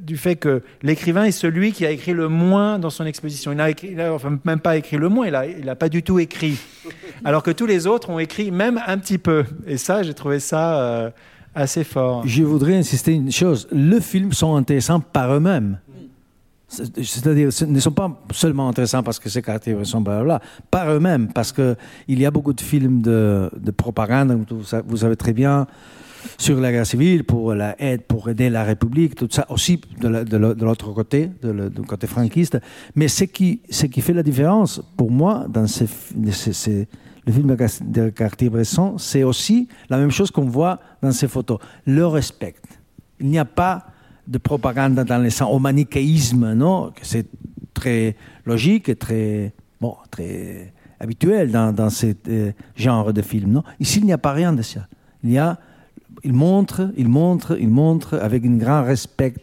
du 0.00 0.16
fait 0.16 0.36
que 0.36 0.62
l'écrivain 0.82 1.24
est 1.24 1.32
celui 1.32 1.72
qui 1.72 1.84
a 1.84 1.90
écrit 1.90 2.12
le 2.12 2.28
moins 2.28 2.78
dans 2.78 2.90
son 2.90 3.04
exposition. 3.06 3.52
Il 3.52 3.96
n'a 3.96 4.12
enfin, 4.12 4.38
même 4.44 4.60
pas 4.60 4.76
écrit 4.76 4.96
le 4.96 5.08
moins, 5.08 5.26
il 5.26 5.32
n'a 5.32 5.46
il 5.46 5.68
a 5.68 5.74
pas 5.74 5.88
du 5.88 6.02
tout 6.02 6.18
écrit. 6.18 6.58
Alors 7.24 7.42
que 7.42 7.50
tous 7.50 7.66
les 7.66 7.86
autres 7.86 8.10
ont 8.10 8.18
écrit 8.18 8.50
même 8.50 8.80
un 8.86 8.98
petit 8.98 9.18
peu. 9.18 9.44
Et 9.66 9.76
ça, 9.76 10.02
j'ai 10.02 10.14
trouvé 10.14 10.38
ça 10.38 10.80
euh, 10.80 11.10
assez 11.54 11.84
fort. 11.84 12.22
Je 12.26 12.42
voudrais 12.42 12.76
insister 12.76 13.12
une 13.12 13.32
chose. 13.32 13.68
Les 13.72 14.00
films 14.00 14.32
sont 14.32 14.54
intéressants 14.54 15.00
par 15.00 15.34
eux-mêmes. 15.34 15.78
C'est-à-dire, 17.02 17.52
ce 17.52 17.64
ne 17.64 17.80
sont 17.80 17.92
pas 17.92 18.10
seulement 18.32 18.68
intéressants 18.68 19.02
parce 19.02 19.18
que 19.18 19.28
ces 19.28 19.42
quartiers 19.42 19.76
sont 19.84 20.02
là, 20.02 20.40
par 20.70 20.90
eux-mêmes, 20.90 21.28
parce 21.32 21.52
qu'il 21.52 21.76
y 22.08 22.26
a 22.26 22.30
beaucoup 22.30 22.52
de 22.52 22.60
films 22.60 23.02
de, 23.02 23.50
propagande, 23.76 24.44
vous 24.86 24.96
savez 24.96 25.16
très 25.16 25.32
bien, 25.32 25.66
sur 26.38 26.60
la 26.60 26.72
guerre 26.72 26.86
civile, 26.86 27.24
pour 27.24 27.54
la 27.54 27.80
aide, 27.80 28.02
pour 28.02 28.28
aider 28.28 28.50
la 28.50 28.64
République, 28.64 29.14
tout 29.14 29.28
ça 29.30 29.46
aussi 29.50 29.80
de 30.00 30.64
l'autre 30.64 30.92
côté, 30.92 31.30
de 31.42 31.68
du 31.68 31.82
côté 31.82 32.06
franquiste. 32.06 32.58
Mais 32.94 33.08
ce 33.08 33.24
qui, 33.24 33.60
ce 33.70 33.86
qui 33.86 34.00
fait 34.00 34.14
la 34.14 34.22
différence, 34.22 34.80
pour 34.96 35.10
moi, 35.10 35.46
dans 35.48 35.66
ces, 35.66 35.86
ces, 36.30 36.88
le 37.26 37.32
film 37.32 37.56
de 37.86 38.08
Cartier-Bresson, 38.10 38.98
c'est 38.98 39.22
aussi 39.22 39.68
la 39.88 39.98
même 39.98 40.10
chose 40.10 40.30
qu'on 40.30 40.46
voit 40.46 40.80
dans 41.02 41.12
ces 41.12 41.28
photos. 41.28 41.58
Le 41.86 42.06
respect. 42.06 42.54
Il 43.20 43.28
n'y 43.28 43.38
a 43.38 43.44
pas 43.44 43.86
de 44.26 44.38
propagande 44.38 44.94
dans 44.94 45.22
le 45.22 45.30
sens 45.30 45.52
au 45.52 45.58
manichéisme, 45.58 46.54
non 46.54 46.92
C'est 47.02 47.26
très 47.72 48.16
logique 48.46 48.88
et 48.88 48.96
très, 48.96 49.52
bon, 49.80 49.96
très 50.10 50.72
habituel 51.00 51.50
dans, 51.50 51.72
dans 51.72 51.90
ce 51.90 52.14
euh, 52.28 52.52
genre 52.76 53.12
de 53.12 53.22
film. 53.22 53.52
Non? 53.52 53.64
Ici, 53.80 53.98
il 53.98 54.06
n'y 54.06 54.12
a 54.12 54.18
pas 54.18 54.32
rien 54.32 54.52
de 54.52 54.62
ça. 54.62 54.86
Il 55.22 55.30
y 55.30 55.38
a, 55.38 55.58
il 56.22 56.32
montre, 56.32 56.90
il 56.96 57.08
montre, 57.08 57.56
il 57.58 57.68
montre 57.68 58.14
avec 58.14 58.44
un 58.44 58.56
grand 58.56 58.82
respect 58.82 59.34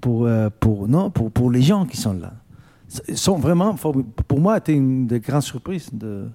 pour, 0.00 0.26
euh, 0.26 0.48
pour, 0.58 0.88
non, 0.88 1.10
pour, 1.10 1.30
pour 1.30 1.50
les 1.50 1.62
gens 1.62 1.86
qui 1.86 1.96
sont 1.96 2.14
là. 2.14 2.32
Sont 3.14 3.36
vraiment, 3.36 3.76
pour 3.76 4.40
moi, 4.40 4.56
c'était 4.56 4.74
une 4.74 5.06
des 5.06 5.20
grandes 5.20 5.42
surprises 5.42 5.90
de, 5.92 6.26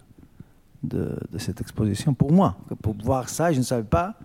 de, 0.85 1.17
cette 1.37 1.59
exposition. 1.59 2.13
Pour 2.13 2.31
moi, 2.31 2.55
pour 2.81 2.95
voir 3.03 3.27
ça, 3.27 3.51
je 3.51 3.57
ne 3.57 3.63
savais 3.63 3.83
pas. 3.83 4.15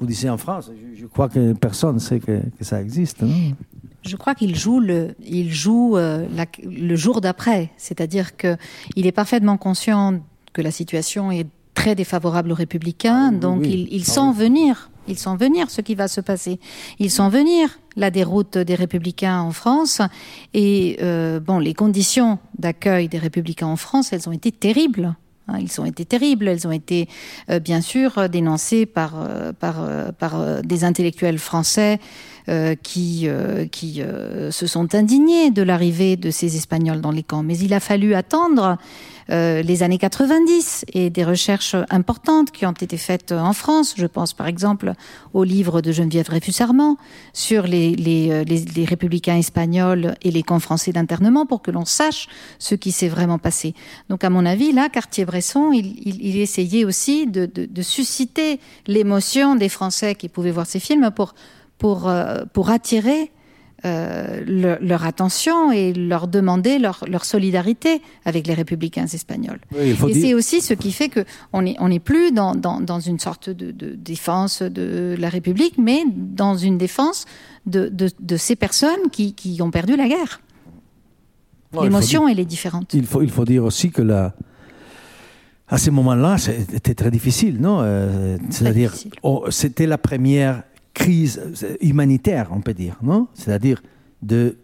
Vous 0.00 0.06
disiez 0.06 0.30
en 0.30 0.38
France, 0.38 0.70
je, 0.94 1.00
je 1.02 1.06
crois 1.06 1.28
que 1.28 1.52
personne 1.52 1.94
ne 1.94 2.00
sait 2.00 2.20
que, 2.20 2.40
que 2.58 2.64
ça 2.64 2.80
existe. 2.80 3.22
Non? 3.22 3.34
Je 4.02 4.16
crois 4.16 4.34
qu'il 4.34 4.56
joue 4.56 4.80
le, 4.80 5.14
il 5.22 5.52
joue 5.52 5.96
euh, 5.98 6.26
la, 6.34 6.46
le 6.64 6.96
jour 6.96 7.20
d'après, 7.20 7.70
c'est-à-dire 7.76 8.36
que 8.36 8.56
il 8.96 9.06
est 9.06 9.12
parfaitement 9.12 9.58
conscient 9.58 10.20
que 10.54 10.62
la 10.62 10.70
situation 10.70 11.30
est 11.30 11.46
très 11.74 11.94
défavorable 11.94 12.50
aux 12.52 12.54
républicains, 12.54 13.26
Ah 13.28 13.32
oui, 13.34 13.38
donc 13.40 13.60
oui. 13.60 13.86
il, 13.90 13.94
il 13.96 14.02
Ah 14.06 14.10
sent 14.10 14.20
oui. 14.30 14.34
venir, 14.38 14.90
il 15.06 15.18
sent 15.18 15.36
venir 15.38 15.70
ce 15.70 15.82
qui 15.82 15.94
va 15.94 16.08
se 16.08 16.22
passer. 16.22 16.58
Il 16.98 17.10
sent 17.10 17.28
venir 17.28 17.78
la 17.96 18.10
déroute 18.10 18.56
des 18.56 18.74
républicains 18.74 19.40
en 19.40 19.50
France 19.52 20.00
et 20.54 20.96
euh, 21.02 21.40
bon, 21.40 21.58
les 21.58 21.74
conditions 21.74 22.38
d'accueil 22.58 23.08
des 23.08 23.18
républicains 23.18 23.66
en 23.66 23.76
France, 23.76 24.12
elles 24.14 24.28
ont 24.30 24.32
été 24.32 24.50
terribles. 24.50 25.14
Hein, 25.50 25.58
Ils 25.60 25.80
ont 25.80 25.84
été 25.84 26.04
terribles, 26.04 26.48
elles 26.48 26.66
ont 26.66 26.72
été 26.72 27.08
euh, 27.50 27.60
bien 27.60 27.80
sûr 27.80 28.28
dénoncées 28.28 28.86
par, 28.86 29.14
euh, 29.16 29.52
euh, 29.62 30.62
des 30.62 30.84
intellectuels 30.84 31.38
français 31.38 31.98
qui, 32.82 33.28
se 34.50 34.66
sont 34.66 34.94
indignés 34.96 35.52
de 35.52 35.62
l'arrivée 35.62 36.16
de 36.16 36.32
ces 36.32 36.56
Espagnols 36.56 37.00
dans 37.00 37.12
les 37.12 37.22
camps. 37.22 37.44
Mais 37.44 37.56
il 37.56 37.72
a 37.72 37.78
fallu 37.78 38.14
attendre 38.14 38.76
euh, 39.30 39.62
les 39.62 39.82
années 39.82 39.98
90 39.98 40.84
et 40.92 41.10
des 41.10 41.24
recherches 41.24 41.76
importantes 41.90 42.50
qui 42.50 42.66
ont 42.66 42.72
été 42.72 42.96
faites 42.96 43.32
en 43.32 43.52
France. 43.52 43.94
Je 43.96 44.06
pense 44.06 44.32
par 44.32 44.46
exemple 44.46 44.92
au 45.34 45.44
livre 45.44 45.80
de 45.80 45.92
Geneviève 45.92 46.26
Dreyfus-Armand 46.26 46.96
sur 47.32 47.66
les, 47.66 47.94
les, 47.94 48.30
euh, 48.30 48.44
les, 48.44 48.64
les 48.64 48.84
républicains 48.84 49.36
espagnols 49.36 50.14
et 50.22 50.30
les 50.30 50.42
camps 50.42 50.58
français 50.58 50.92
d'internement 50.92 51.46
pour 51.46 51.62
que 51.62 51.70
l'on 51.70 51.84
sache 51.84 52.28
ce 52.58 52.74
qui 52.74 52.92
s'est 52.92 53.08
vraiment 53.08 53.38
passé. 53.38 53.74
Donc 54.08 54.24
à 54.24 54.30
mon 54.30 54.44
avis, 54.46 54.72
là, 54.72 54.88
Cartier-Bresson, 54.88 55.72
il, 55.72 55.94
il, 56.06 56.24
il 56.24 56.36
essayait 56.38 56.84
aussi 56.84 57.26
de, 57.26 57.46
de, 57.46 57.66
de 57.66 57.82
susciter 57.82 58.60
l'émotion 58.86 59.54
des 59.56 59.68
Français 59.68 60.14
qui 60.14 60.28
pouvaient 60.28 60.50
voir 60.50 60.66
ces 60.66 60.80
films 60.80 61.10
pour, 61.14 61.34
pour, 61.78 62.08
euh, 62.08 62.44
pour 62.52 62.70
attirer 62.70 63.30
euh, 63.84 64.42
le- 64.46 64.78
leur 64.86 65.04
attention 65.04 65.72
et 65.72 65.92
leur 65.94 66.28
demander 66.28 66.78
leur, 66.78 67.04
leur 67.08 67.24
solidarité 67.24 68.02
avec 68.24 68.46
les 68.46 68.54
républicains 68.54 69.06
espagnols. 69.06 69.60
Oui, 69.72 69.90
Et 69.90 70.12
dire- 70.12 70.22
c'est 70.22 70.34
aussi 70.34 70.60
ce 70.60 70.74
qui 70.74 70.92
fait 70.92 71.08
que 71.08 71.20
on 71.52 71.62
n'est 71.62 71.76
on 71.78 71.88
n'est 71.88 71.98
plus 72.00 72.30
dans, 72.32 72.54
dans, 72.54 72.80
dans 72.80 73.00
une 73.00 73.18
sorte 73.18 73.48
de, 73.48 73.70
de 73.70 73.94
défense 73.94 74.62
de 74.62 75.16
la 75.18 75.28
République, 75.30 75.76
mais 75.78 76.02
dans 76.14 76.56
une 76.56 76.76
défense 76.78 77.24
de, 77.66 77.88
de, 77.88 78.10
de 78.20 78.36
ces 78.36 78.56
personnes 78.56 79.08
qui, 79.12 79.34
qui 79.34 79.60
ont 79.62 79.70
perdu 79.70 79.96
la 79.96 80.08
guerre. 80.08 80.40
L'émotion, 81.80 82.26
elle 82.28 82.40
est 82.40 82.44
différente. 82.44 82.92
Il 82.94 83.06
faut, 83.06 83.22
il 83.22 83.30
faut 83.30 83.44
dire 83.44 83.64
aussi 83.64 83.90
que 83.90 84.02
la, 84.02 84.34
à 85.68 85.78
ce 85.78 85.90
moment-là, 85.90 86.36
c'était 86.36 86.94
très 86.94 87.12
difficile, 87.12 87.60
non 87.60 87.78
Euh, 87.82 88.36
C'est-à-dire, 88.50 88.92
oh, 89.22 89.44
c'était 89.50 89.86
la 89.86 89.98
première 89.98 90.64
crise 90.94 91.40
euh, 91.62 91.76
humanitaire, 91.80 92.48
on 92.52 92.60
peut 92.60 92.74
dire, 92.74 92.96
non? 93.02 93.28
C'est-à-dire 93.34 93.82
de, 94.22 94.56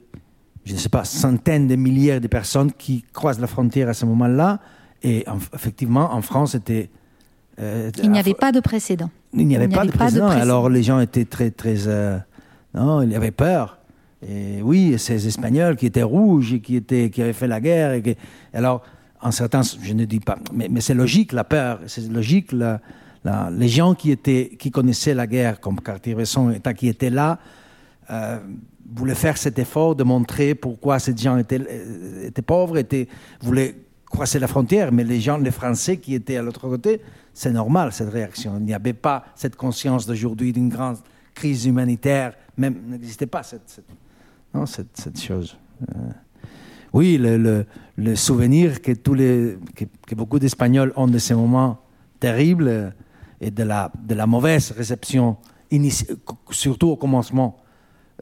je 0.64 0.72
ne 0.74 0.78
sais 0.78 0.88
pas, 0.88 1.04
centaines 1.04 1.66
de 1.68 1.76
milliers 1.76 2.20
de 2.20 2.26
personnes 2.28 2.72
qui 2.72 3.04
croisent 3.12 3.40
la 3.40 3.46
frontière 3.46 3.88
à 3.88 3.94
ce 3.94 4.04
moment-là. 4.06 4.60
Et 5.02 5.24
en- 5.28 5.38
effectivement, 5.54 6.12
en 6.14 6.22
France, 6.22 6.52
c'était... 6.52 6.90
euh, 7.60 7.90
Il 8.02 8.10
n'y 8.10 8.18
avait 8.18 8.34
pas 8.34 8.52
de 8.52 8.60
précédent. 8.60 9.10
il 9.32 9.46
n'y 9.46 9.56
avait 9.56 9.66
il 9.66 9.70
pas, 9.74 9.80
avait 9.82 9.86
de 9.92 9.92
pas 9.92 9.96
de 9.96 10.08
président. 10.10 10.26
président. 10.26 10.42
Alors 10.42 10.68
les 10.68 10.82
gens 10.82 11.00
étaient 11.00 11.24
très, 11.26 11.50
très. 11.50 11.86
euh, 11.86 12.18
non, 12.74 13.02
il 13.02 13.10
y 13.12 13.14
avait 13.14 13.30
peur. 13.30 13.78
Et 14.26 14.60
oui, 14.62 14.98
ces 14.98 15.26
Espagnols 15.26 15.76
qui 15.76 15.86
étaient 15.86 16.02
rouges 16.02 16.54
et 16.54 16.60
qui, 16.60 16.76
étaient, 16.76 17.10
qui 17.10 17.22
avaient 17.22 17.32
fait 17.34 17.46
la 17.46 17.60
guerre. 17.60 17.92
Et 17.92 18.02
qui- 18.02 18.16
alors, 18.52 18.82
en 19.20 19.30
certains, 19.30 19.62
je 19.62 19.92
ne 19.92 20.04
dis 20.04 20.20
pas, 20.20 20.38
mais, 20.52 20.68
mais 20.70 20.80
c'est 20.80 20.94
logique 20.94 21.32
la 21.32 21.44
peur, 21.44 21.80
c'est 21.86 22.10
logique 22.10 22.52
la, 22.52 22.80
les 23.50 23.68
gens 23.68 23.94
qui, 23.94 24.10
étaient, 24.10 24.56
qui 24.58 24.70
connaissaient 24.70 25.14
la 25.14 25.26
guerre, 25.26 25.60
comme 25.60 25.80
Cartier-Bresson, 25.80 26.60
qui 26.76 26.88
étaient 26.88 27.10
là, 27.10 27.38
euh, 28.10 28.38
voulaient 28.94 29.14
faire 29.14 29.36
cet 29.36 29.58
effort 29.58 29.96
de 29.96 30.04
montrer 30.04 30.54
pourquoi 30.54 30.98
ces 30.98 31.16
gens 31.16 31.36
étaient, 31.36 31.60
euh, 31.60 32.30
pauvres, 32.46 32.80
voulaient 33.40 33.74
croiser 34.04 34.38
la 34.38 34.46
frontière, 34.46 34.92
mais 34.92 35.04
les 35.04 35.20
gens, 35.20 35.38
les 35.38 35.50
Français 35.50 35.96
qui 35.96 36.14
étaient 36.14 36.36
à 36.36 36.42
l'autre 36.42 36.68
côté, 36.68 37.00
c'est 37.34 37.50
normal 37.50 37.92
cette 37.92 38.10
réaction. 38.10 38.56
Il 38.58 38.64
n'y 38.64 38.74
avait 38.74 38.92
pas 38.92 39.24
cette 39.34 39.56
conscience 39.56 40.06
d'aujourd'hui 40.06 40.52
d'une 40.52 40.68
grande 40.68 40.98
crise 41.34 41.66
humanitaire, 41.66 42.34
même 42.56 42.76
n'existait 42.88 43.26
pas 43.26 43.42
cette, 43.42 43.82
chose. 45.20 45.56
Euh, 45.82 45.94
oui, 46.92 47.18
le, 47.20 48.14
souvenir 48.14 48.80
que, 48.80 48.92
que, 48.92 50.14
beaucoup 50.14 50.38
d'Espagnols 50.38 50.92
ont 50.96 51.08
de 51.08 51.18
ces 51.18 51.34
moments 51.34 51.78
terribles 52.20 52.94
et 53.40 53.50
de 53.50 53.62
la, 53.62 53.90
de 54.02 54.14
la 54.14 54.26
mauvaise 54.26 54.72
réception, 54.72 55.36
surtout 56.50 56.88
au 56.88 56.96
commencement 56.96 57.56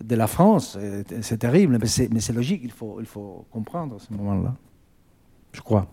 de 0.03 0.17
la 0.17 0.27
France, 0.27 0.77
c'est 1.21 1.39
terrible, 1.39 1.79
mais 1.81 1.87
c'est, 1.87 2.13
mais 2.13 2.21
c'est 2.21 2.33
logique, 2.33 2.63
il 2.65 2.73
faut, 2.73 2.97
il 3.01 3.07
faut 3.07 3.47
comprendre 3.51 4.01
ce 4.01 4.13
moment-là, 4.13 4.55
je 5.53 5.61
crois. 5.61 5.87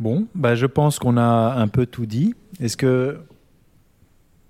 Bon, 0.00 0.26
bah, 0.34 0.54
je 0.54 0.66
pense 0.66 0.98
qu'on 0.98 1.18
a 1.18 1.54
un 1.56 1.68
peu 1.68 1.84
tout 1.84 2.06
dit. 2.06 2.34
Est-ce 2.58 2.76
que 2.76 3.20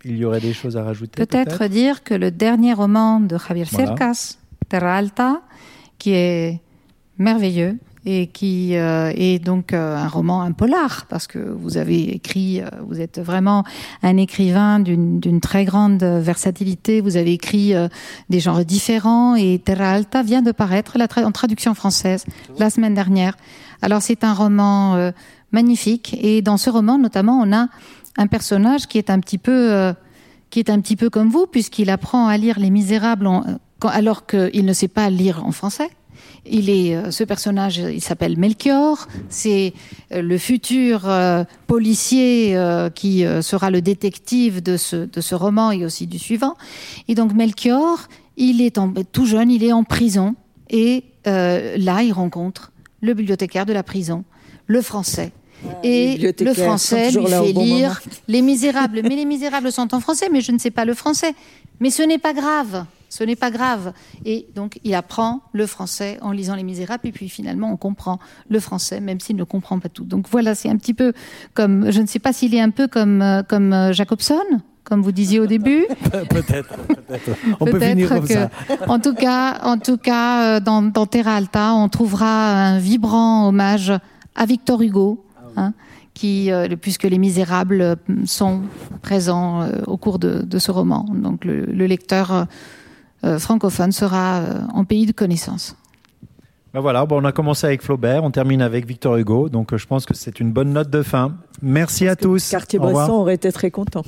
il 0.05 0.17
y 0.17 0.25
aurait 0.25 0.41
des 0.41 0.53
choses 0.55 0.77
à 0.77 0.85
rajouter 0.85 1.27
Peut-être? 1.27 1.67
Dire 1.67 2.03
que 2.05 2.15
le 2.15 2.31
dernier 2.31 2.73
roman 2.73 3.21
de 3.21 3.37
Javier 3.37 3.65
Voilà. 3.65 3.89
Cercas, 3.89 4.39
Terra 4.69 4.95
Alta, 4.95 5.43
qui 5.99 6.13
est 6.13 6.61
merveilleux 7.19 7.79
et 8.07 8.29
qui 8.29 8.77
euh, 8.77 9.13
est 9.15 9.39
donc 9.39 9.73
euh, 9.75 9.97
un 9.97 10.09
roman, 10.09 10.41
un 10.43 10.53
polar, 10.53 11.05
parce 11.09 11.27
que 11.27 11.39
vous 11.39 11.77
avez 11.77 12.15
écrit, 12.15 12.61
euh, 12.63 12.67
vous 12.87 13.01
êtes 13.01 13.19
vraiment 13.21 13.63
un 14.03 14.17
écrivain 14.17 14.81
d'une 14.81 15.41
très 15.41 15.65
grande 15.67 16.03
versatilité, 16.03 17.01
vous 17.03 17.17
avez 17.17 17.33
écrit 17.33 17.75
euh, 17.75 17.89
des 18.31 18.41
genres 18.41 18.65
différents 18.65 19.35
et 19.35 19.61
Terra 19.63 19.91
Alta 19.91 20.23
vient 20.23 20.41
de 20.43 20.53
paraître 20.53 20.97
la 20.97 21.07
tra- 21.09 21.25
en 21.25 21.33
traduction 21.33 21.75
française 21.75 22.25
la 22.59 22.71
semaine 22.71 22.95
dernière. 22.95 23.37
Alors 23.83 24.01
c'est 24.03 24.25
un 24.25 24.33
roman 24.35 24.95
euh, 24.97 25.11
magnifique 25.53 26.17
et 26.23 26.43
dans 26.43 26.57
ce 26.57 26.71
roman 26.71 26.97
notamment 26.99 27.39
on 27.43 27.53
a 27.53 27.69
un 28.17 28.27
personnage 28.27 28.87
qui 28.87 28.99
est 28.99 29.11
un 29.11 29.21
petit 29.21 29.39
peu 29.39 29.73
euh, 29.73 29.93
qui 30.51 30.59
est 30.59 30.71
un 30.71 30.81
petit 30.81 30.97
peu 30.97 31.11
comme 31.11 31.29
vous 31.29 31.47
puisqu'il 31.47 31.91
apprend 31.91 32.27
à 32.29 32.37
lire 32.37 32.59
Les 32.59 32.71
Misérables 32.71 33.27
en- 33.27 33.45
quand- 33.79 33.89
alors 33.89 34.27
qu'il 34.27 34.65
ne 34.65 34.73
sait 34.73 34.89
pas 34.89 35.11
lire 35.11 35.45
en 35.45 35.53
français. 35.53 35.89
Il 36.47 36.71
est 36.71 36.97
euh, 36.97 37.11
ce 37.11 37.25
personnage, 37.25 37.77
il 37.79 38.01
s'appelle 38.01 38.39
Melchior. 38.39 39.09
C'est 39.29 39.75
euh, 40.13 40.23
le 40.23 40.39
futur 40.39 41.09
euh, 41.09 41.45
policier 41.67 42.57
euh, 42.57 42.91
qui 42.91 43.25
euh, 43.25 43.43
sera 43.43 43.71
le 43.71 43.83
détective 43.83 44.63
de 44.63 44.77
ce 44.77 44.97
de 44.97 45.21
ce 45.21 45.35
roman 45.35 45.71
et 45.71 45.85
aussi 45.85 46.07
du 46.07 46.19
suivant. 46.19 46.57
Et 47.09 47.15
donc 47.15 47.35
Melchior, 47.35 48.09
il 48.37 48.61
est 48.61 48.79
en, 48.79 48.93
tout 49.13 49.27
jeune, 49.27 49.51
il 49.51 49.63
est 49.65 49.73
en 49.73 49.85
prison 49.85 50.35
et 50.71 51.05
euh, 51.27 51.77
là 51.77 52.03
il 52.03 52.13
rencontre 52.13 52.73
le 53.01 53.15
bibliothécaire 53.15 53.67
de 53.67 53.73
la 53.73 53.83
prison, 53.83 54.25
le 54.67 54.83
français. 54.83 55.33
les 55.83 56.15
Et 56.17 56.33
le 56.41 56.55
français 56.55 57.11
lui 57.11 57.27
fait 57.27 57.53
bon 57.53 57.65
lire 57.65 57.89
moment. 57.89 58.17
Les 58.29 58.43
Misérables. 58.43 59.01
Mais 59.03 59.17
Les 59.17 59.25
Misérables 59.25 59.71
sont 59.73 59.95
en 59.95 60.01
français, 60.01 60.29
mais 60.33 60.41
je 60.41 60.53
ne 60.53 60.59
sais 60.59 60.71
pas 60.71 60.85
le 60.85 60.95
français. 60.95 61.35
Mais 61.81 61.91
ce 61.91 62.03
n'est 62.03 62.19
pas 62.19 62.33
grave. 62.33 62.85
Ce 63.11 63.25
n'est 63.25 63.37
pas 63.37 63.51
grave. 63.51 63.93
Et 64.25 64.47
donc, 64.55 64.81
il 64.85 64.95
apprend 64.95 65.43
le 65.53 65.67
français 65.67 66.17
en 66.23 66.33
lisant 66.33 66.55
Les 66.55 66.63
Misérables, 66.63 67.07
et 67.07 67.13
puis 67.13 67.29
finalement, 67.29 67.71
on 67.71 67.77
comprend 67.77 68.19
le 68.49 68.61
français, 68.61 69.01
même 69.01 69.21
s'il 69.21 69.37
ne 69.37 69.45
comprend 69.45 69.79
pas 69.79 69.91
tout. 69.91 70.05
Donc 70.05 70.27
voilà, 70.31 70.55
c'est 70.55 70.71
un 70.71 70.77
petit 70.77 70.95
peu 70.95 71.13
comme, 71.53 71.91
je 71.91 72.01
ne 72.01 72.07
sais 72.07 72.21
pas 72.21 72.33
s'il 72.33 72.55
est 72.55 72.61
un 72.61 72.71
peu 72.71 72.89
comme, 72.89 73.21
euh, 73.21 73.43
comme 73.43 73.73
euh, 73.73 73.93
Jacobson, 73.93 74.41
comme 74.85 75.03
vous 75.03 75.13
disiez 75.13 75.41
au 75.41 75.47
début. 75.47 75.87
peut-être, 76.31 76.77
peut-être. 76.87 77.31
On 77.61 77.65
peut 77.65 77.81
finir 77.81 78.09
comme 78.09 78.27
que, 78.27 78.33
ça. 78.33 78.51
en 78.89 78.99
tout 78.99 79.15
cas, 79.15 79.61
en 79.63 79.79
tout 79.79 79.97
cas, 79.97 80.57
euh, 80.57 80.61
dans, 80.61 80.83
dans 80.83 81.07
Terra 81.07 81.37
Alta, 81.37 81.75
on 81.75 81.89
trouvera 81.89 82.53
un 82.53 82.79
vibrant 82.79 83.49
hommage 83.49 83.93
à 84.35 84.47
Victor 84.47 84.83
Hugo, 84.83 85.25
hein, 85.57 85.73
qui, 86.15 86.51
euh, 86.51 86.69
puisque 86.81 87.05
les 87.05 87.19
Misérables 87.19 87.97
sont 88.25 88.63
présents 89.03 89.63
euh, 89.63 89.81
au 89.87 89.97
cours 89.97 90.19
de, 90.19 90.43
de 90.43 90.59
ce 90.59 90.71
roman. 90.71 91.07
Donc, 91.15 91.45
le, 91.45 91.67
le 91.67 91.87
lecteur 91.87 92.47
francophone 93.39 93.93
sera 93.93 94.41
euh, 94.41 94.61
en 94.75 94.85
pays 94.85 95.07
de 95.07 95.13
connaissance. 95.13 95.77
Bah 96.73 96.81
voilà, 96.81 97.05
bon, 97.05 97.21
on 97.21 97.25
a 97.25 97.33
commencé 97.33 97.67
avec 97.67 97.83
Flaubert, 97.83 98.23
on 98.23 98.31
termine 98.31 98.63
avec 98.63 98.87
Victor 98.87 99.17
Hugo, 99.17 99.49
donc 99.49 99.73
euh, 99.73 99.79
je 99.79 99.87
pense 99.87 100.07
que 100.07 100.15
c'est 100.15 100.39
une 100.39 100.53
bonne 100.53 100.73
note 100.73 100.89
de 100.89 101.03
fin. 101.03 101.35
Merci 101.63 102.07
à 102.07 102.15
tous. 102.15 102.49
Cartier-Bresson 102.49 103.13
aurait 103.13 103.35
été 103.35 103.51
très 103.51 103.73
content. 103.73 104.05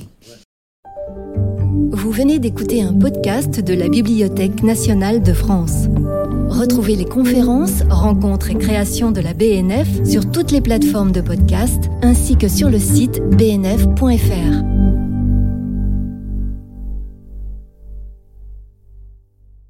Vous 1.91 2.11
venez 2.11 2.39
d'écouter 2.39 2.81
un 2.81 2.93
podcast 2.93 3.59
de 3.59 3.73
la 3.73 3.89
Bibliothèque 3.89 4.63
nationale 4.63 5.21
de 5.21 5.33
France. 5.33 5.87
Retrouvez 6.49 6.95
les 6.95 7.05
conférences, 7.05 7.83
rencontres 7.89 8.49
et 8.51 8.55
créations 8.55 9.11
de 9.11 9.19
la 9.19 9.33
BNF 9.33 10.05
sur 10.05 10.31
toutes 10.31 10.51
les 10.51 10.61
plateformes 10.61 11.11
de 11.11 11.21
podcast 11.21 11.89
ainsi 12.01 12.37
que 12.37 12.47
sur 12.47 12.69
le 12.69 12.79
site 12.79 13.21
bnf.fr. 13.35 14.92